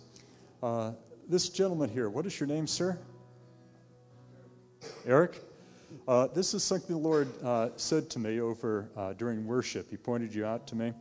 Uh, 0.64 0.94
this 1.30 1.48
gentleman 1.48 1.92
here, 1.92 2.10
what 2.10 2.26
is 2.26 2.40
your 2.40 2.48
name, 2.48 2.66
sir? 2.66 2.98
Eric? 5.06 5.44
Uh, 6.08 6.26
this 6.26 6.56
is 6.56 6.64
something 6.64 6.96
the 6.96 7.00
Lord 7.00 7.30
uh, 7.44 7.70
said 7.76 8.10
to 8.10 8.20
me 8.20 8.42
over 8.42 8.90
uh, 8.98 9.14
during 9.14 9.46
worship. 9.46 9.92
He 9.92 9.96
pointed 9.96 10.34
you 10.34 10.44
out 10.44 10.66
to 10.70 10.76
me. 10.76 10.92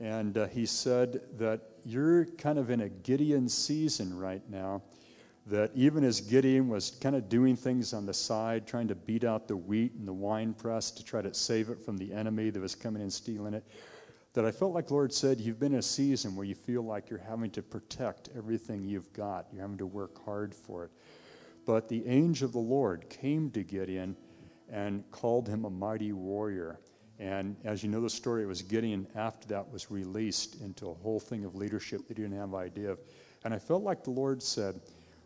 And 0.00 0.38
uh, 0.38 0.46
he 0.46 0.64
said 0.64 1.20
that 1.36 1.60
you're 1.84 2.24
kind 2.24 2.58
of 2.58 2.70
in 2.70 2.80
a 2.80 2.88
Gideon 2.88 3.50
season 3.50 4.18
right 4.18 4.40
now. 4.48 4.80
That 5.44 5.72
even 5.74 6.04
as 6.04 6.22
Gideon 6.22 6.68
was 6.68 6.92
kind 7.02 7.16
of 7.16 7.28
doing 7.28 7.54
things 7.54 7.92
on 7.92 8.06
the 8.06 8.14
side, 8.14 8.66
trying 8.66 8.88
to 8.88 8.94
beat 8.94 9.24
out 9.24 9.46
the 9.46 9.58
wheat 9.58 9.92
and 9.92 10.08
the 10.08 10.14
wine 10.14 10.54
press 10.54 10.90
to 10.92 11.04
try 11.04 11.20
to 11.20 11.34
save 11.34 11.68
it 11.68 11.82
from 11.82 11.98
the 11.98 12.14
enemy 12.14 12.48
that 12.48 12.60
was 12.60 12.74
coming 12.74 13.02
and 13.02 13.12
stealing 13.12 13.52
it, 13.52 13.62
that 14.36 14.44
I 14.44 14.50
felt 14.50 14.74
like 14.74 14.90
Lord 14.90 15.14
said, 15.14 15.40
You've 15.40 15.58
been 15.58 15.72
in 15.72 15.78
a 15.78 15.82
season 15.82 16.36
where 16.36 16.44
you 16.44 16.54
feel 16.54 16.82
like 16.82 17.08
you're 17.08 17.18
having 17.18 17.50
to 17.52 17.62
protect 17.62 18.28
everything 18.36 18.84
you've 18.84 19.10
got. 19.14 19.46
You're 19.50 19.62
having 19.62 19.78
to 19.78 19.86
work 19.86 20.22
hard 20.26 20.54
for 20.54 20.84
it. 20.84 20.90
But 21.64 21.88
the 21.88 22.06
angel 22.06 22.44
of 22.44 22.52
the 22.52 22.58
Lord 22.58 23.08
came 23.08 23.50
to 23.52 23.62
Gideon 23.64 24.14
and 24.70 25.10
called 25.10 25.48
him 25.48 25.64
a 25.64 25.70
mighty 25.70 26.12
warrior. 26.12 26.80
And 27.18 27.56
as 27.64 27.82
you 27.82 27.88
know 27.88 28.02
the 28.02 28.10
story, 28.10 28.42
it 28.42 28.46
was 28.46 28.60
Gideon 28.60 29.06
after 29.14 29.48
that 29.48 29.72
was 29.72 29.90
released 29.90 30.60
into 30.60 30.90
a 30.90 30.94
whole 30.94 31.18
thing 31.18 31.46
of 31.46 31.54
leadership 31.54 32.06
that 32.06 32.18
he 32.18 32.22
didn't 32.22 32.38
have 32.38 32.54
idea 32.54 32.90
of. 32.90 33.00
And 33.46 33.54
I 33.54 33.58
felt 33.58 33.84
like 33.84 34.04
the 34.04 34.10
Lord 34.10 34.42
said 34.42 34.78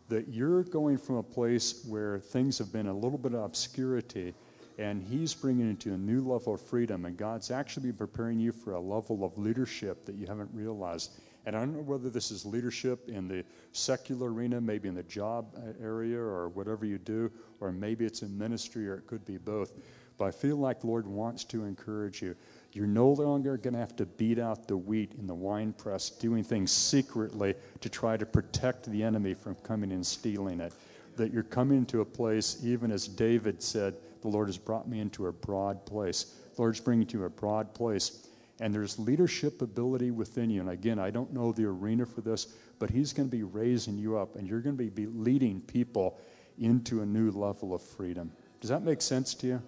that 0.07 0.29
you're 0.29 0.63
going 0.63 0.97
from 0.97 1.17
a 1.17 1.23
place 1.23 1.83
where 1.85 2.19
things 2.19 2.57
have 2.59 2.71
been 2.71 2.87
a 2.87 2.93
little 2.93 3.17
bit 3.17 3.33
of 3.33 3.41
obscurity 3.41 4.33
and 4.81 5.03
He's 5.03 5.33
bringing 5.33 5.67
you 5.67 5.75
to 5.75 5.93
a 5.93 5.97
new 5.97 6.21
level 6.21 6.55
of 6.55 6.61
freedom. 6.61 7.05
And 7.05 7.15
God's 7.15 7.51
actually 7.51 7.91
preparing 7.91 8.39
you 8.39 8.51
for 8.51 8.73
a 8.73 8.79
level 8.79 9.23
of 9.23 9.37
leadership 9.37 10.05
that 10.05 10.15
you 10.15 10.25
haven't 10.25 10.49
realized. 10.53 11.19
And 11.45 11.55
I 11.55 11.59
don't 11.59 11.75
know 11.75 11.81
whether 11.81 12.09
this 12.09 12.31
is 12.31 12.45
leadership 12.45 13.07
in 13.07 13.27
the 13.27 13.43
secular 13.73 14.33
arena, 14.33 14.59
maybe 14.59 14.89
in 14.89 14.95
the 14.95 15.03
job 15.03 15.55
uh, 15.55 15.83
area 15.83 16.17
or 16.17 16.49
whatever 16.49 16.85
you 16.85 16.97
do, 16.97 17.31
or 17.59 17.71
maybe 17.71 18.05
it's 18.05 18.23
in 18.23 18.35
ministry 18.35 18.87
or 18.89 18.95
it 18.95 19.07
could 19.07 19.23
be 19.23 19.37
both. 19.37 19.73
But 20.17 20.25
I 20.25 20.31
feel 20.31 20.57
like 20.57 20.83
Lord 20.83 21.05
wants 21.07 21.43
to 21.45 21.63
encourage 21.63 22.21
you. 22.21 22.35
You're 22.73 22.87
no 22.87 23.09
longer 23.09 23.57
going 23.57 23.73
to 23.73 23.79
have 23.79 23.95
to 23.97 24.05
beat 24.05 24.39
out 24.39 24.67
the 24.67 24.77
wheat 24.77 25.13
in 25.19 25.27
the 25.27 25.33
wine 25.33 25.73
press, 25.73 26.09
doing 26.09 26.43
things 26.43 26.71
secretly 26.71 27.53
to 27.81 27.89
try 27.89 28.17
to 28.17 28.25
protect 28.25 28.89
the 28.91 29.03
enemy 29.03 29.35
from 29.35 29.55
coming 29.55 29.91
and 29.91 30.05
stealing 30.05 30.59
it. 30.59 30.73
That 31.17 31.33
you're 31.33 31.43
coming 31.43 31.85
to 31.87 32.01
a 32.01 32.05
place, 32.05 32.63
even 32.63 32.91
as 32.91 33.07
David 33.07 33.61
said, 33.61 33.95
the 34.21 34.27
Lord 34.27 34.47
has 34.47 34.57
brought 34.57 34.87
me 34.87 34.99
into 34.99 35.27
a 35.27 35.31
broad 35.31 35.85
place. 35.85 36.35
The 36.55 36.61
Lord's 36.61 36.79
bringing 36.79 37.01
you 37.01 37.19
to 37.19 37.25
a 37.25 37.29
broad 37.29 37.73
place. 37.73 38.27
And 38.59 38.73
there's 38.73 38.99
leadership 38.99 39.61
ability 39.61 40.11
within 40.11 40.49
you. 40.49 40.61
And 40.61 40.69
again, 40.69 40.99
I 40.99 41.09
don't 41.09 41.33
know 41.33 41.51
the 41.51 41.65
arena 41.65 42.05
for 42.05 42.21
this, 42.21 42.45
but 42.79 42.89
He's 42.89 43.13
going 43.13 43.29
to 43.29 43.35
be 43.35 43.43
raising 43.43 43.97
you 43.97 44.17
up, 44.17 44.35
and 44.35 44.47
you're 44.47 44.61
going 44.61 44.77
to 44.77 44.83
be 44.83 45.07
leading 45.07 45.61
people 45.61 46.19
into 46.59 47.01
a 47.01 47.05
new 47.05 47.31
level 47.31 47.73
of 47.73 47.81
freedom. 47.81 48.31
Does 48.59 48.69
that 48.69 48.83
make 48.83 49.01
sense 49.01 49.33
to 49.35 49.47
you? 49.47 49.61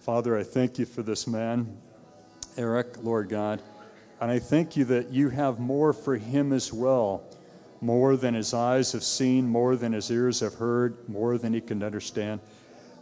Father, 0.00 0.36
I 0.36 0.42
thank 0.42 0.78
you 0.78 0.86
for 0.86 1.02
this 1.02 1.26
man, 1.26 1.76
Eric, 2.56 3.02
Lord 3.02 3.28
God. 3.28 3.62
And 4.20 4.30
I 4.30 4.38
thank 4.38 4.76
you 4.76 4.84
that 4.86 5.10
you 5.10 5.28
have 5.28 5.60
more 5.60 5.92
for 5.92 6.16
him 6.16 6.52
as 6.52 6.72
well 6.72 7.22
more 7.80 8.16
than 8.16 8.34
his 8.34 8.52
eyes 8.52 8.92
have 8.92 9.02
seen, 9.02 9.48
more 9.48 9.76
than 9.76 9.92
his 9.92 10.10
ears 10.10 10.40
have 10.40 10.54
heard, 10.54 11.08
more 11.08 11.38
than 11.38 11.52
he 11.54 11.60
can 11.60 11.82
understand. 11.82 12.40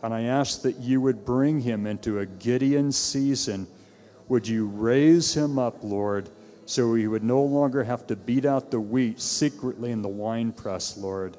And 0.02 0.14
I 0.14 0.22
ask 0.22 0.62
that 0.62 0.78
you 0.78 1.00
would 1.00 1.24
bring 1.24 1.60
him 1.60 1.86
into 1.86 2.20
a 2.20 2.26
Gideon 2.26 2.92
season. 2.92 3.66
Would 4.28 4.46
you 4.46 4.66
raise 4.66 5.34
him 5.34 5.58
up, 5.58 5.82
Lord, 5.82 6.28
so 6.66 6.94
he 6.94 7.06
would 7.06 7.24
no 7.24 7.42
longer 7.42 7.82
have 7.82 8.06
to 8.08 8.16
beat 8.16 8.44
out 8.44 8.70
the 8.70 8.80
wheat 8.80 9.20
secretly 9.20 9.90
in 9.90 10.02
the 10.02 10.08
wine 10.08 10.52
press, 10.52 10.96
Lord. 10.96 11.36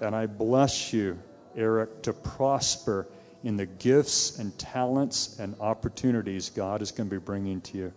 And 0.00 0.14
I 0.14 0.26
bless 0.26 0.92
you, 0.92 1.18
Eric, 1.56 2.02
to 2.02 2.12
prosper 2.12 3.08
in 3.42 3.56
the 3.56 3.66
gifts 3.66 4.38
and 4.38 4.56
talents 4.58 5.38
and 5.38 5.54
opportunities 5.60 6.50
God 6.50 6.82
is 6.82 6.90
going 6.92 7.08
to 7.08 7.16
be 7.16 7.24
bringing 7.24 7.60
to 7.62 7.78
you. 7.78 7.92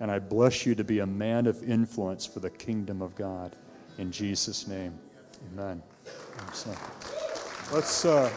And 0.00 0.10
I 0.10 0.18
bless 0.18 0.66
you 0.66 0.74
to 0.74 0.84
be 0.84 0.98
a 0.98 1.06
man 1.06 1.46
of 1.46 1.62
influence 1.68 2.26
for 2.26 2.40
the 2.40 2.50
kingdom 2.50 3.02
of 3.02 3.14
God. 3.14 3.54
In 3.98 4.10
Jesus' 4.10 4.66
name, 4.66 4.98
amen. 5.52 5.82
Let's. 7.72 8.04
Uh, 8.04 8.30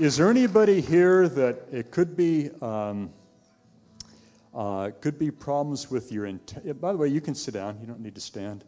is 0.00 0.16
there 0.16 0.30
anybody 0.30 0.80
here 0.80 1.28
that 1.28 1.58
it 1.70 1.90
could 1.90 2.16
be 2.16 2.48
um, 2.62 3.10
uh, 4.54 4.90
could 5.02 5.18
be 5.18 5.30
problems 5.30 5.90
with 5.90 6.10
your 6.10 6.24
int- 6.24 6.80
by 6.80 6.90
the 6.90 6.96
way 6.96 7.06
you 7.06 7.20
can 7.20 7.34
sit 7.34 7.52
down. 7.52 7.76
You 7.82 7.86
don't 7.86 8.00
need 8.00 8.14
to 8.14 8.20
stand. 8.20 8.64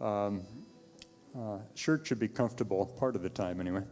Um, 0.00 0.42
uh, 1.36 1.58
shirt 1.74 2.06
should 2.06 2.20
be 2.20 2.28
comfortable 2.28 2.86
part 2.86 3.16
of 3.16 3.22
the 3.22 3.28
time 3.28 3.60
anyway. 3.60 3.82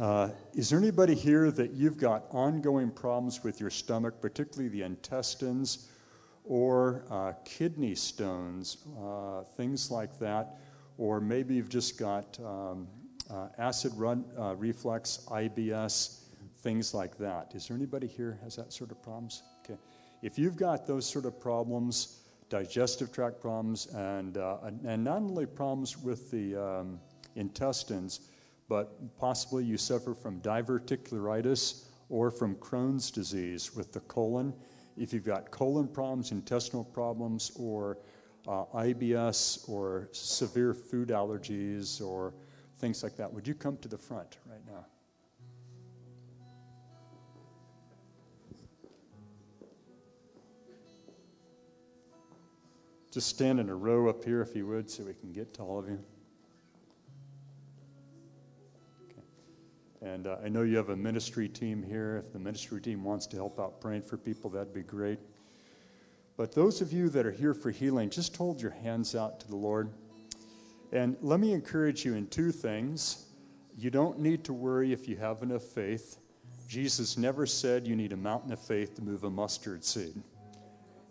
Uh, 0.00 0.30
is 0.54 0.70
there 0.70 0.78
anybody 0.80 1.14
here 1.14 1.52
that 1.52 1.70
you've 1.70 1.98
got 1.98 2.24
ongoing 2.30 2.90
problems 2.90 3.44
with 3.44 3.60
your 3.60 3.70
stomach 3.70 4.20
particularly 4.20 4.68
the 4.68 4.82
intestines 4.82 5.88
or 6.44 7.04
uh, 7.10 7.32
kidney 7.44 7.94
stones 7.94 8.78
uh, 9.00 9.42
things 9.56 9.88
like 9.88 10.18
that? 10.18 10.58
Or 10.98 11.20
maybe 11.20 11.54
you've 11.54 11.68
just 11.68 11.96
got 11.96 12.40
um, 12.40 12.88
uh, 13.30 13.48
acid 13.58 13.92
run, 13.96 14.24
uh, 14.38 14.54
reflux, 14.56 15.26
IBS, 15.28 16.20
things 16.58 16.94
like 16.94 17.16
that. 17.18 17.52
Is 17.54 17.68
there 17.68 17.76
anybody 17.76 18.06
here 18.06 18.38
has 18.42 18.56
that 18.56 18.72
sort 18.72 18.90
of 18.90 19.02
problems? 19.02 19.42
Okay. 19.64 19.78
If 20.22 20.38
you've 20.38 20.56
got 20.56 20.86
those 20.86 21.06
sort 21.06 21.24
of 21.24 21.40
problems, 21.40 22.20
digestive 22.48 23.12
tract 23.12 23.40
problems, 23.40 23.86
and, 23.94 24.36
uh, 24.36 24.58
and 24.84 25.02
not 25.02 25.16
only 25.16 25.46
problems 25.46 25.98
with 25.98 26.30
the 26.30 26.56
um, 26.56 27.00
intestines, 27.34 28.28
but 28.68 29.16
possibly 29.18 29.64
you 29.64 29.76
suffer 29.76 30.14
from 30.14 30.40
diverticularitis 30.40 31.86
or 32.08 32.30
from 32.30 32.54
Crohn's 32.56 33.10
disease 33.10 33.74
with 33.74 33.92
the 33.92 34.00
colon. 34.00 34.52
If 34.96 35.12
you've 35.12 35.24
got 35.24 35.50
colon 35.50 35.88
problems, 35.88 36.30
intestinal 36.30 36.84
problems, 36.84 37.52
or 37.56 37.98
uh, 38.46 38.64
IBS 38.74 39.68
or 39.68 40.08
severe 40.12 40.74
food 40.74 41.08
allergies 41.08 42.04
or 42.04 42.34
things 42.82 43.04
like 43.04 43.16
that, 43.16 43.32
would 43.32 43.46
you 43.46 43.54
come 43.54 43.76
to 43.76 43.86
the 43.86 43.96
front 43.96 44.38
right 44.44 44.60
now? 44.66 44.84
Just 53.12 53.28
stand 53.28 53.60
in 53.60 53.68
a 53.68 53.74
row 53.74 54.08
up 54.08 54.24
here 54.24 54.42
if 54.42 54.56
you 54.56 54.66
would 54.66 54.90
so 54.90 55.04
we 55.04 55.14
can 55.14 55.32
get 55.32 55.54
to 55.54 55.62
all 55.62 55.78
of 55.78 55.88
you. 55.88 56.00
And 60.00 60.26
uh, 60.26 60.38
I 60.44 60.48
know 60.48 60.62
you 60.62 60.76
have 60.76 60.88
a 60.88 60.96
ministry 60.96 61.48
team 61.48 61.84
here. 61.84 62.16
If 62.16 62.32
the 62.32 62.40
ministry 62.40 62.80
team 62.80 63.04
wants 63.04 63.28
to 63.28 63.36
help 63.36 63.60
out 63.60 63.80
praying 63.80 64.02
for 64.02 64.16
people, 64.16 64.50
that'd 64.50 64.74
be 64.74 64.82
great. 64.82 65.20
But 66.36 66.52
those 66.52 66.80
of 66.80 66.92
you 66.92 67.08
that 67.10 67.26
are 67.26 67.30
here 67.30 67.54
for 67.54 67.70
healing, 67.70 68.10
just 68.10 68.36
hold 68.36 68.60
your 68.60 68.72
hands 68.72 69.14
out 69.14 69.38
to 69.38 69.46
the 69.46 69.54
Lord. 69.54 69.92
And 70.92 71.16
let 71.22 71.40
me 71.40 71.52
encourage 71.52 72.04
you 72.04 72.14
in 72.14 72.26
two 72.26 72.52
things. 72.52 73.26
You 73.76 73.90
don't 73.90 74.18
need 74.18 74.44
to 74.44 74.52
worry 74.52 74.92
if 74.92 75.08
you 75.08 75.16
have 75.16 75.42
enough 75.42 75.62
faith. 75.62 76.18
Jesus 76.68 77.16
never 77.16 77.46
said 77.46 77.86
you 77.86 77.96
need 77.96 78.12
a 78.12 78.16
mountain 78.16 78.52
of 78.52 78.60
faith 78.60 78.94
to 78.96 79.02
move 79.02 79.24
a 79.24 79.30
mustard 79.30 79.84
seed. 79.84 80.14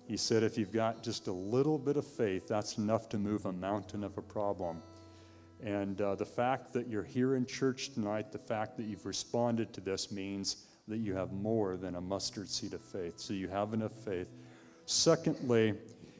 He 0.07 0.17
said 0.17 0.43
if 0.43 0.57
you've 0.57 0.71
got 0.71 1.03
just 1.03 1.27
a 1.27 1.31
little 1.31 1.79
bit 1.79 1.97
of 1.97 2.05
faith, 2.05 2.47
that's 2.47 2.77
enough 2.77 3.09
to 3.09 3.17
move 3.17 3.45
a 3.45 3.51
mountain 3.51 4.03
of 4.03 4.17
a 4.17 4.21
problem. 4.21 4.81
And 5.63 6.01
uh, 6.01 6.15
the 6.15 6.25
fact 6.25 6.73
that 6.73 6.87
you're 6.87 7.03
here 7.03 7.35
in 7.35 7.45
church 7.45 7.93
tonight, 7.93 8.31
the 8.31 8.39
fact 8.39 8.77
that 8.77 8.83
you've 8.83 9.05
responded 9.05 9.73
to 9.73 9.81
this 9.81 10.11
means 10.11 10.67
that 10.87 10.97
you 10.97 11.15
have 11.15 11.31
more 11.31 11.77
than 11.77 11.95
a 11.95 12.01
mustard 12.01 12.49
seed 12.49 12.73
of 12.73 12.81
faith. 12.81 13.19
So 13.19 13.33
you 13.33 13.47
have 13.47 13.73
enough 13.73 13.93
faith. 13.93 14.27
Secondly, 14.85 15.75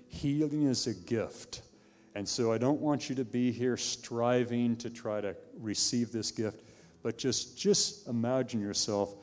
healing 0.08 0.64
is 0.64 0.88
a 0.88 0.94
gift. 0.94 1.64
And 2.16 2.28
so 2.28 2.52
I 2.52 2.58
don't 2.58 2.82
want 2.82 3.10
you 3.10 3.16
to 3.16 3.26
be 3.26 3.52
here 3.52 3.78
striving 3.78 4.76
to 4.78 4.90
try 4.90 5.22
to 5.22 5.36
receive 5.58 6.12
this 6.12 6.32
gift, 6.32 6.62
but 7.04 7.18
just, 7.18 7.58
just 7.58 8.08
imagine 8.08 8.60
yourself 8.60 9.16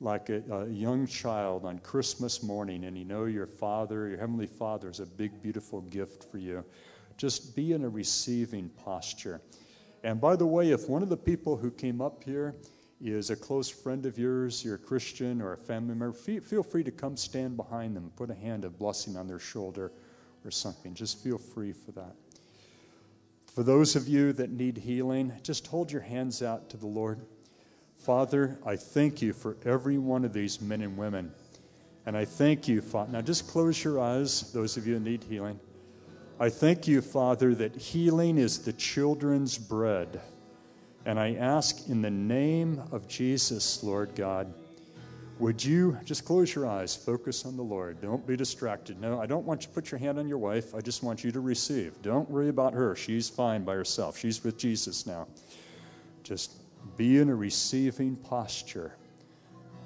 like 0.00 0.28
a, 0.28 0.42
a, 0.52 0.68
young 0.68 1.06
child 1.06 1.64
on 1.64 1.78
Christmas 1.78 2.42
morning, 2.42 2.84
and 2.84 2.98
you 2.98 3.04
know 3.04 3.24
your 3.24 3.46
Father, 3.46 4.08
your 4.08 4.18
Heavenly 4.18 4.46
Father, 4.46 4.90
is 4.90 5.00
a 5.00 5.06
big, 5.06 5.42
beautiful 5.42 5.80
gift 5.82 6.24
for 6.24 6.36
you. 6.36 6.62
Just 7.16 7.56
be 7.56 7.72
in 7.72 7.82
a 7.84 7.88
receiving 7.88 8.68
posture. 8.68 9.40
And 10.04 10.20
by 10.20 10.36
the 10.36 10.44
way, 10.44 10.70
if 10.70 10.88
one 10.88 11.02
of 11.02 11.08
the 11.08 11.16
people 11.16 11.56
who 11.56 11.70
came 11.70 12.02
up 12.02 12.22
here 12.22 12.54
is 13.00 13.30
a 13.30 13.36
close 13.36 13.70
friend 13.70 14.04
of 14.04 14.18
yours, 14.18 14.62
you're 14.62 14.74
a 14.74 14.78
Christian 14.78 15.40
or 15.40 15.54
a 15.54 15.58
family 15.58 15.94
member, 15.94 16.12
feel 16.12 16.62
free 16.62 16.84
to 16.84 16.90
come 16.90 17.16
stand 17.16 17.56
behind 17.56 17.96
them, 17.96 18.12
put 18.16 18.30
a 18.30 18.34
hand 18.34 18.66
of 18.66 18.78
blessing 18.78 19.16
on 19.16 19.26
their 19.26 19.38
shoulder 19.38 19.92
or 20.44 20.50
something. 20.50 20.92
Just 20.94 21.22
feel 21.22 21.38
free 21.38 21.72
for 21.72 21.92
that. 21.92 22.14
For 23.56 23.62
those 23.62 23.96
of 23.96 24.06
you 24.06 24.34
that 24.34 24.50
need 24.50 24.76
healing, 24.76 25.32
just 25.42 25.66
hold 25.68 25.90
your 25.90 26.02
hands 26.02 26.42
out 26.42 26.68
to 26.68 26.76
the 26.76 26.86
Lord. 26.86 27.22
Father, 27.96 28.58
I 28.66 28.76
thank 28.76 29.22
you 29.22 29.32
for 29.32 29.56
every 29.64 29.96
one 29.96 30.26
of 30.26 30.34
these 30.34 30.60
men 30.60 30.82
and 30.82 30.94
women. 30.98 31.32
And 32.04 32.18
I 32.18 32.26
thank 32.26 32.68
you, 32.68 32.82
Father. 32.82 33.12
Now 33.12 33.22
just 33.22 33.48
close 33.48 33.82
your 33.82 33.98
eyes, 33.98 34.52
those 34.52 34.76
of 34.76 34.86
you 34.86 34.98
who 34.98 35.00
need 35.00 35.24
healing. 35.24 35.58
I 36.38 36.50
thank 36.50 36.86
you, 36.86 37.00
Father, 37.00 37.54
that 37.54 37.74
healing 37.74 38.36
is 38.36 38.58
the 38.58 38.74
children's 38.74 39.56
bread. 39.56 40.20
And 41.06 41.18
I 41.18 41.36
ask 41.36 41.88
in 41.88 42.02
the 42.02 42.10
name 42.10 42.82
of 42.92 43.08
Jesus, 43.08 43.82
Lord 43.82 44.14
God, 44.14 44.52
would 45.38 45.62
you 45.62 45.98
just 46.04 46.24
close 46.24 46.54
your 46.54 46.66
eyes, 46.66 46.96
focus 46.96 47.44
on 47.44 47.56
the 47.56 47.62
Lord. 47.62 48.00
Don't 48.00 48.26
be 48.26 48.36
distracted. 48.36 49.00
No, 49.00 49.20
I 49.20 49.26
don't 49.26 49.44
want 49.44 49.62
you 49.62 49.68
to 49.68 49.74
put 49.74 49.90
your 49.90 49.98
hand 49.98 50.18
on 50.18 50.26
your 50.26 50.38
wife. 50.38 50.74
I 50.74 50.80
just 50.80 51.02
want 51.02 51.22
you 51.24 51.30
to 51.32 51.40
receive. 51.40 52.00
Don't 52.00 52.28
worry 52.30 52.48
about 52.48 52.72
her. 52.72 52.96
She's 52.96 53.28
fine 53.28 53.62
by 53.62 53.74
herself. 53.74 54.16
She's 54.16 54.42
with 54.42 54.56
Jesus 54.56 55.06
now. 55.06 55.28
Just 56.22 56.62
be 56.96 57.18
in 57.18 57.28
a 57.28 57.34
receiving 57.34 58.16
posture. 58.16 58.96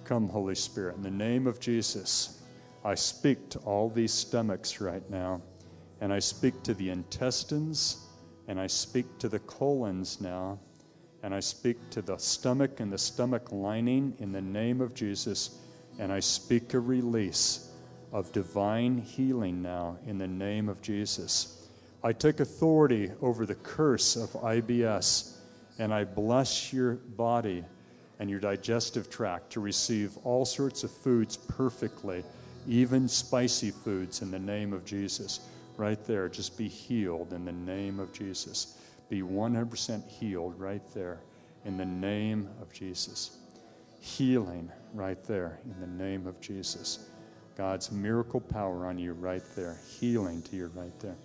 Come, 0.05 0.29
Holy 0.29 0.55
Spirit. 0.55 0.97
In 0.97 1.03
the 1.03 1.11
name 1.11 1.47
of 1.47 1.59
Jesus, 1.59 2.43
I 2.85 2.95
speak 2.95 3.49
to 3.51 3.59
all 3.61 3.91
these 3.91 4.13
stomachs 4.13 4.81
right 4.81 5.09
now, 5.11 5.43
and 6.01 6.13
I 6.13 6.19
speak 6.19 6.63
to 6.63 6.75
the 6.75 6.91
intestines, 6.91 8.07
and 8.49 8.61
I 8.61 8.67
speak 8.67 9.19
to 9.19 9.29
the 9.29 9.41
colons 9.41 10.21
now, 10.21 10.59
and 11.23 11.35
I 11.35 11.41
speak 11.41 11.77
to 11.91 12.03
the 12.03 12.17
stomach 12.17 12.81
and 12.81 12.93
the 12.93 12.99
stomach 12.99 13.53
lining 13.53 14.15
in 14.21 14.33
the 14.33 14.41
name 14.41 14.81
of 14.81 14.95
Jesus, 14.95 15.59
and 15.99 16.13
I 16.13 16.21
speak 16.21 16.75
a 16.75 16.81
release 16.81 17.71
of 18.13 18.33
divine 18.33 18.99
healing 18.99 19.63
now 19.63 19.97
in 20.07 20.19
the 20.19 20.27
name 20.27 20.69
of 20.69 20.81
Jesus. 20.83 21.69
I 22.03 22.13
take 22.13 22.41
authority 22.41 23.11
over 23.21 23.45
the 23.45 23.55
curse 23.57 24.17
of 24.17 24.31
IBS 24.31 25.37
and 25.79 25.93
I 25.93 26.05
bless 26.05 26.73
your 26.73 26.95
body 26.95 27.65
and 28.19 28.29
your 28.29 28.41
digestive 28.41 29.09
tract 29.11 29.51
to 29.53 29.61
receive 29.61 30.17
all 30.25 30.45
sorts 30.45 30.85
of 30.85 30.91
foods 30.91 31.37
perfectly, 31.37 32.25
even 32.69 33.09
spicy 33.09 33.71
foods 33.71 34.23
in 34.23 34.31
the 34.31 34.39
name 34.39 34.73
of 34.73 34.85
Jesus. 34.85 35.41
Right 35.77 36.03
there, 36.07 36.29
just 36.29 36.59
be 36.59 36.69
healed 36.69 37.33
in 37.33 37.45
the 37.45 37.53
name 37.53 37.99
of 37.99 38.13
Jesus. 38.13 38.79
Be 39.11 39.23
100% 39.23 40.09
healed 40.09 40.59
right 40.59 40.83
there 40.95 41.21
in 41.65 41.77
the 41.77 41.85
name 41.85 42.49
of 42.63 42.73
Jesus. 42.73 43.39
Healing 43.99 44.71
right 44.95 45.23
there 45.25 45.59
in 45.65 45.81
the 45.81 46.05
name 46.05 46.27
of 46.27 46.41
Jesus. 46.41 47.11
God's 47.57 47.91
miracle 47.91 48.41
power 48.41 48.87
on 48.87 48.99
you 48.99 49.13
right 49.13 49.43
there. 49.57 49.79
Healing 49.99 50.41
to 50.43 50.57
you 50.57 50.71
right 50.75 50.99
there. 51.01 51.17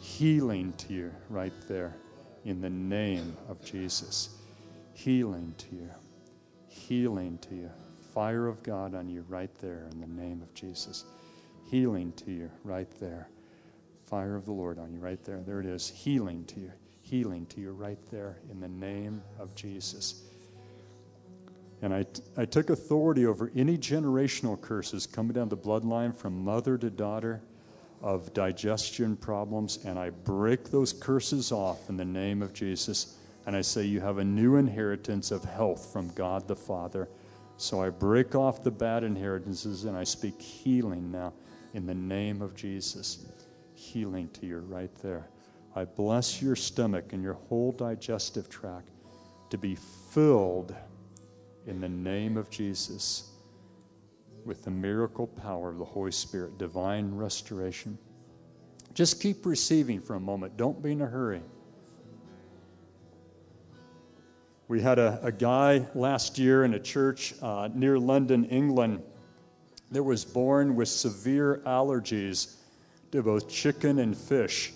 Healing 0.00 0.72
to 0.78 0.92
you 0.94 1.12
right 1.28 1.52
there 1.68 1.94
in 2.46 2.62
the 2.62 2.70
name 2.70 3.36
of 3.48 3.62
Jesus. 3.62 4.30
Healing 4.94 5.54
to 5.58 5.76
you. 5.76 5.90
Healing 6.66 7.38
to 7.42 7.54
you. 7.54 7.70
Fire 8.14 8.46
of 8.46 8.62
God 8.62 8.94
on 8.94 9.08
you 9.08 9.24
right 9.28 9.54
there 9.60 9.86
in 9.92 10.00
the 10.00 10.06
name 10.06 10.40
of 10.40 10.52
Jesus. 10.54 11.04
Healing 11.70 12.12
to 12.16 12.30
you 12.30 12.50
right 12.64 12.90
there. 12.98 13.28
Fire 14.06 14.34
of 14.34 14.46
the 14.46 14.52
Lord 14.52 14.78
on 14.78 14.92
you 14.92 14.98
right 14.98 15.22
there. 15.24 15.42
There 15.46 15.60
it 15.60 15.66
is. 15.66 15.88
Healing 15.88 16.44
to 16.46 16.60
you. 16.60 16.72
Healing 17.08 17.46
to 17.46 17.60
you 17.60 17.72
right 17.72 17.98
there 18.10 18.38
in 18.50 18.60
the 18.60 18.68
name 18.68 19.22
of 19.38 19.54
Jesus. 19.54 20.24
And 21.80 21.94
I, 21.94 22.04
I 22.36 22.44
took 22.44 22.70
authority 22.70 23.24
over 23.24 23.50
any 23.54 23.78
generational 23.78 24.60
curses 24.60 25.06
coming 25.06 25.32
down 25.32 25.48
the 25.48 25.56
bloodline 25.56 26.14
from 26.14 26.44
mother 26.44 26.76
to 26.76 26.90
daughter 26.90 27.40
of 28.02 28.32
digestion 28.34 29.16
problems, 29.16 29.84
and 29.84 29.98
I 29.98 30.10
break 30.10 30.70
those 30.70 30.92
curses 30.92 31.50
off 31.50 31.88
in 31.88 31.96
the 31.96 32.04
name 32.04 32.42
of 32.42 32.52
Jesus. 32.52 33.16
And 33.46 33.56
I 33.56 33.60
say, 33.62 33.84
You 33.84 34.00
have 34.00 34.18
a 34.18 34.24
new 34.24 34.56
inheritance 34.56 35.30
of 35.30 35.44
health 35.44 35.92
from 35.92 36.08
God 36.10 36.46
the 36.46 36.56
Father. 36.56 37.08
So 37.56 37.82
I 37.82 37.88
break 37.90 38.34
off 38.34 38.62
the 38.62 38.70
bad 38.70 39.02
inheritances 39.02 39.84
and 39.84 39.96
I 39.96 40.04
speak 40.04 40.40
healing 40.40 41.10
now 41.10 41.32
in 41.74 41.86
the 41.86 41.94
name 41.94 42.40
of 42.40 42.54
Jesus. 42.54 43.26
Healing 43.74 44.28
to 44.34 44.46
you 44.46 44.58
right 44.58 44.94
there. 45.02 45.28
I 45.78 45.84
bless 45.84 46.42
your 46.42 46.56
stomach 46.56 47.12
and 47.12 47.22
your 47.22 47.34
whole 47.34 47.70
digestive 47.70 48.48
tract 48.48 48.90
to 49.50 49.56
be 49.56 49.76
filled 50.10 50.74
in 51.68 51.80
the 51.80 51.88
name 51.88 52.36
of 52.36 52.50
Jesus 52.50 53.30
with 54.44 54.64
the 54.64 54.72
miracle 54.72 55.28
power 55.28 55.68
of 55.68 55.78
the 55.78 55.84
Holy 55.84 56.10
Spirit, 56.10 56.58
divine 56.58 57.14
restoration. 57.14 57.96
Just 58.92 59.22
keep 59.22 59.46
receiving 59.46 60.00
for 60.00 60.16
a 60.16 60.20
moment. 60.20 60.56
Don't 60.56 60.82
be 60.82 60.90
in 60.90 61.00
a 61.00 61.06
hurry. 61.06 61.42
We 64.66 64.80
had 64.80 64.98
a, 64.98 65.20
a 65.22 65.30
guy 65.30 65.86
last 65.94 66.40
year 66.40 66.64
in 66.64 66.74
a 66.74 66.80
church 66.80 67.34
uh, 67.40 67.68
near 67.72 68.00
London, 68.00 68.46
England, 68.46 69.00
that 69.92 70.02
was 70.02 70.24
born 70.24 70.74
with 70.74 70.88
severe 70.88 71.62
allergies 71.64 72.56
to 73.12 73.22
both 73.22 73.48
chicken 73.48 74.00
and 74.00 74.16
fish. 74.16 74.72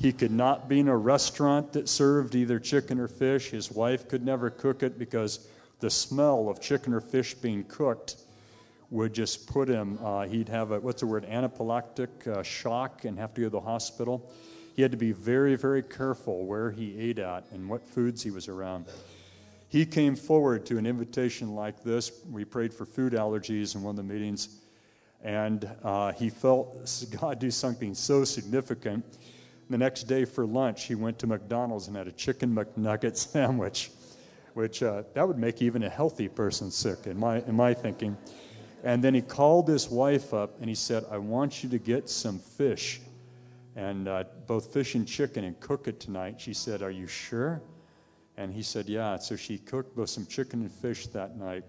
He 0.00 0.14
could 0.14 0.32
not 0.32 0.66
be 0.66 0.80
in 0.80 0.88
a 0.88 0.96
restaurant 0.96 1.74
that 1.74 1.86
served 1.86 2.34
either 2.34 2.58
chicken 2.58 2.98
or 2.98 3.06
fish. 3.06 3.50
His 3.50 3.70
wife 3.70 4.08
could 4.08 4.24
never 4.24 4.48
cook 4.48 4.82
it 4.82 4.98
because 4.98 5.46
the 5.80 5.90
smell 5.90 6.48
of 6.48 6.58
chicken 6.58 6.94
or 6.94 7.02
fish 7.02 7.34
being 7.34 7.64
cooked 7.64 8.16
would 8.88 9.12
just 9.12 9.46
put 9.46 9.68
him, 9.68 9.98
uh, 10.02 10.26
he'd 10.26 10.48
have 10.48 10.70
a, 10.70 10.80
what's 10.80 11.00
the 11.00 11.06
word, 11.06 11.26
anaphylactic 11.26 12.26
uh, 12.26 12.42
shock 12.42 13.04
and 13.04 13.18
have 13.18 13.34
to 13.34 13.42
go 13.42 13.46
to 13.48 13.50
the 13.50 13.60
hospital. 13.60 14.32
He 14.74 14.80
had 14.80 14.90
to 14.90 14.96
be 14.96 15.12
very, 15.12 15.54
very 15.54 15.82
careful 15.82 16.46
where 16.46 16.70
he 16.70 16.98
ate 16.98 17.18
at 17.18 17.44
and 17.52 17.68
what 17.68 17.86
foods 17.86 18.22
he 18.22 18.30
was 18.30 18.48
around. 18.48 18.86
He 19.68 19.84
came 19.84 20.16
forward 20.16 20.64
to 20.66 20.78
an 20.78 20.86
invitation 20.86 21.54
like 21.54 21.84
this. 21.84 22.10
We 22.30 22.46
prayed 22.46 22.72
for 22.72 22.86
food 22.86 23.12
allergies 23.12 23.74
in 23.74 23.82
one 23.82 23.90
of 23.90 23.96
the 23.96 24.12
meetings, 24.14 24.60
and 25.22 25.70
uh, 25.84 26.12
he 26.12 26.30
felt 26.30 27.06
God 27.20 27.38
do 27.38 27.50
something 27.50 27.94
so 27.94 28.24
significant. 28.24 29.04
The 29.70 29.78
next 29.78 30.04
day 30.04 30.24
for 30.24 30.44
lunch, 30.44 30.86
he 30.86 30.96
went 30.96 31.20
to 31.20 31.28
McDonald's 31.28 31.86
and 31.86 31.96
had 31.96 32.08
a 32.08 32.12
chicken 32.12 32.52
McNugget 32.52 33.16
sandwich, 33.32 33.92
which 34.54 34.82
uh, 34.82 35.04
that 35.14 35.26
would 35.26 35.38
make 35.38 35.62
even 35.62 35.84
a 35.84 35.88
healthy 35.88 36.28
person 36.28 36.72
sick, 36.72 37.06
in 37.06 37.16
my, 37.16 37.40
in 37.42 37.54
my 37.54 37.72
thinking. 37.72 38.18
And 38.82 39.04
then 39.04 39.14
he 39.14 39.22
called 39.22 39.68
his 39.68 39.88
wife 39.88 40.34
up 40.34 40.58
and 40.60 40.68
he 40.68 40.74
said, 40.74 41.04
I 41.08 41.18
want 41.18 41.62
you 41.62 41.70
to 41.70 41.78
get 41.78 42.10
some 42.10 42.40
fish 42.40 43.00
and 43.76 44.08
uh, 44.08 44.24
both 44.48 44.72
fish 44.72 44.96
and 44.96 45.06
chicken 45.06 45.44
and 45.44 45.58
cook 45.60 45.86
it 45.86 46.00
tonight. 46.00 46.40
She 46.40 46.52
said, 46.52 46.82
Are 46.82 46.90
you 46.90 47.06
sure? 47.06 47.62
And 48.36 48.52
he 48.52 48.62
said, 48.62 48.88
Yeah. 48.88 49.18
So 49.18 49.36
she 49.36 49.58
cooked 49.58 49.94
both 49.94 50.08
some 50.08 50.26
chicken 50.26 50.62
and 50.62 50.72
fish 50.72 51.06
that 51.08 51.36
night. 51.36 51.64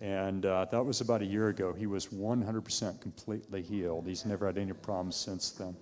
And 0.00 0.46
uh, 0.46 0.66
that 0.70 0.84
was 0.84 1.00
about 1.00 1.22
a 1.22 1.26
year 1.26 1.48
ago. 1.48 1.72
He 1.72 1.86
was 1.86 2.06
100% 2.06 3.00
completely 3.00 3.62
healed. 3.62 4.06
He's 4.06 4.24
never 4.24 4.46
had 4.46 4.58
any 4.58 4.72
problems 4.72 5.16
since 5.16 5.50
then. 5.50 5.76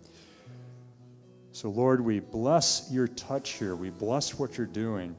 So, 1.52 1.68
Lord, 1.68 2.00
we 2.00 2.20
bless 2.20 2.88
your 2.90 3.06
touch 3.06 3.50
here. 3.52 3.76
We 3.76 3.90
bless 3.90 4.38
what 4.38 4.56
you're 4.56 4.66
doing. 4.66 5.14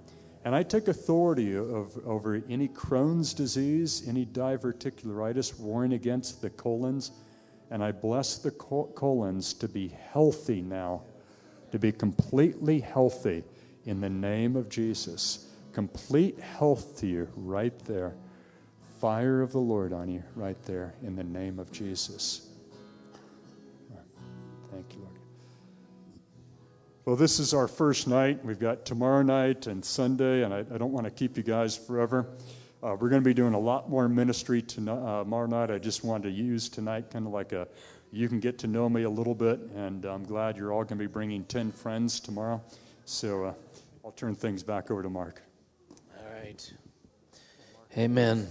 And 0.46 0.56
I 0.56 0.64
take 0.64 0.88
authority 0.88 1.56
of, 1.56 1.96
over 2.06 2.42
any 2.50 2.68
Crohn's 2.68 3.36
disease, 3.36 4.08
any 4.08 4.26
diverticularitis, 4.26 5.60
warring 5.60 5.94
against 5.94 6.42
the 6.42 6.50
colons. 6.50 7.12
And 7.70 7.84
I 7.84 7.92
bless 7.92 8.40
the 8.40 8.52
colons 8.52 9.54
to 9.54 9.68
be 9.68 9.90
healthy 10.12 10.62
now, 10.62 11.04
to 11.72 11.78
be 11.78 11.92
completely 11.92 12.80
healthy 12.80 13.44
in 13.86 14.02
the 14.02 14.10
name 14.10 14.56
of 14.56 14.70
Jesus. 14.70 15.52
Complete 15.72 16.40
health 16.40 17.00
to 17.00 17.08
you 17.08 17.28
right 17.36 17.78
there. 17.86 18.16
Fire 19.00 19.42
of 19.42 19.52
the 19.52 19.60
Lord 19.60 19.94
on 19.94 20.10
you 20.10 20.24
right 20.36 20.62
there 20.64 20.96
in 21.04 21.16
the 21.16 21.24
name 21.24 21.60
of 21.60 21.72
Jesus. 21.72 22.53
Well, 27.06 27.18
this 27.18 27.38
is 27.38 27.54
our 27.54 27.68
first 27.68 28.08
night. 28.08 28.46
We've 28.46 28.60
got 28.60 28.86
tomorrow 28.86 29.24
night 29.24 29.68
and 29.68 29.84
Sunday, 29.84 30.44
and 30.44 30.54
I, 30.54 30.60
I 30.60 30.78
don't 30.78 30.94
want 30.94 31.04
to 31.04 31.12
keep 31.12 31.36
you 31.36 31.44
guys 31.44 31.76
forever. 31.76 32.28
Uh, 32.82 32.96
we're 32.98 33.10
going 33.10 33.22
to 33.22 33.28
be 33.28 33.34
doing 33.34 33.54
a 33.54 33.60
lot 33.60 33.90
more 33.90 34.08
ministry 34.08 34.62
tonight, 34.62 35.00
uh, 35.00 35.24
tomorrow 35.24 35.48
night. 35.48 35.70
I 35.70 35.80
just 35.80 36.06
wanted 36.06 36.30
to 36.30 36.32
use 36.32 36.70
tonight 36.70 37.12
kind 37.12 37.28
of 37.28 37.34
like 37.34 37.52
a 37.52 37.68
you 38.14 38.30
can 38.30 38.40
get 38.40 38.58
to 38.60 38.68
know 38.68 38.88
me 38.88 39.04
a 39.04 39.10
little 39.10 39.36
bit, 39.36 39.60
and 39.76 40.06
I'm 40.06 40.24
glad 40.24 40.56
you're 40.56 40.72
all 40.72 40.86
going 40.86 40.98
to 40.98 41.04
be 41.04 41.08
bringing 41.08 41.44
10 41.44 41.74
friends 41.74 42.22
tomorrow. 42.22 42.62
So 43.04 43.48
uh, 43.48 43.54
I'll 44.06 44.12
turn 44.12 44.34
things 44.34 44.64
back 44.64 44.90
over 44.90 45.04
to 45.04 45.10
Marc. 45.10 45.42
All 46.18 46.34
right. 46.42 46.74
Amen. 47.98 48.48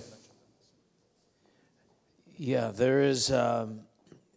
Yeah, 2.37 2.71
there 2.71 3.01
is. 3.01 3.33
Um, 3.33 3.81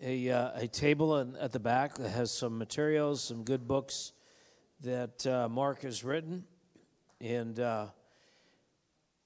a, 0.06 0.30
uh, 0.30 0.52
a 0.53 0.68
table 0.68 1.18
in, 1.18 1.36
at 1.38 1.52
the 1.52 1.60
back 1.60 1.95
that 1.95 2.10
has 2.10 2.32
some 2.32 2.60
materials, 2.60 3.23
some 3.23 3.44
good 3.44 3.68
books 3.68 4.11
that 4.82 5.26
uh, 5.26 5.49
Marc 5.49 5.82
has 5.82 6.03
written. 6.03 6.44
And 7.19 7.60
uh, 7.60 7.88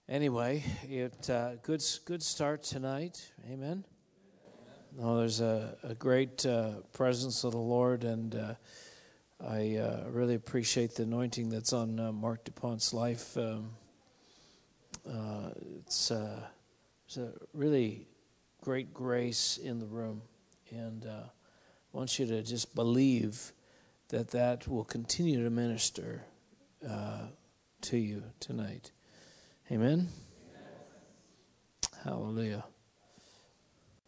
anyway, 0.08 0.64
it 0.84 1.30
uh, 1.30 1.56
good 1.64 1.84
good 2.06 2.24
start 2.24 2.64
tonight. 2.64 3.30
Amen. 3.52 3.84
Oh, 5.02 5.18
there's 5.18 5.42
a, 5.42 5.76
a 5.84 5.96
great 5.96 6.46
uh, 6.46 6.76
presence 6.94 7.44
of 7.44 7.52
the 7.52 7.58
Lord, 7.58 8.06
and 8.06 8.36
uh, 8.36 8.54
I 9.46 10.04
really 10.08 10.36
appreciate 10.36 10.96
the 10.96 11.04
anointing 11.04 11.50
that's 11.50 11.74
on 11.74 12.16
Marc 12.16 12.46
Dupont's 12.46 12.94
life. 12.94 13.38
Um, 13.38 13.72
it's, 15.86 16.12
it's 16.12 17.18
a 17.18 17.34
really 17.54 18.08
great 18.62 18.94
grace 18.94 19.58
in 19.62 19.80
the 19.80 19.86
room. 19.86 20.22
And 20.72 21.06
uh, 21.06 21.24
I 21.94 21.98
want 21.98 22.20
you 22.20 22.26
to 22.28 22.42
just 22.42 22.76
believe 22.76 23.54
that 24.10 24.32
that 24.32 24.68
will 24.68 24.84
continue 24.84 25.44
to 25.44 25.50
minister 25.50 26.26
uh, 26.88 27.28
to 27.82 27.98
you 27.98 28.24
tonight. 28.40 28.92
Amen? 29.72 30.08
Amen. 30.10 30.10
Hallelujah. 32.04 32.64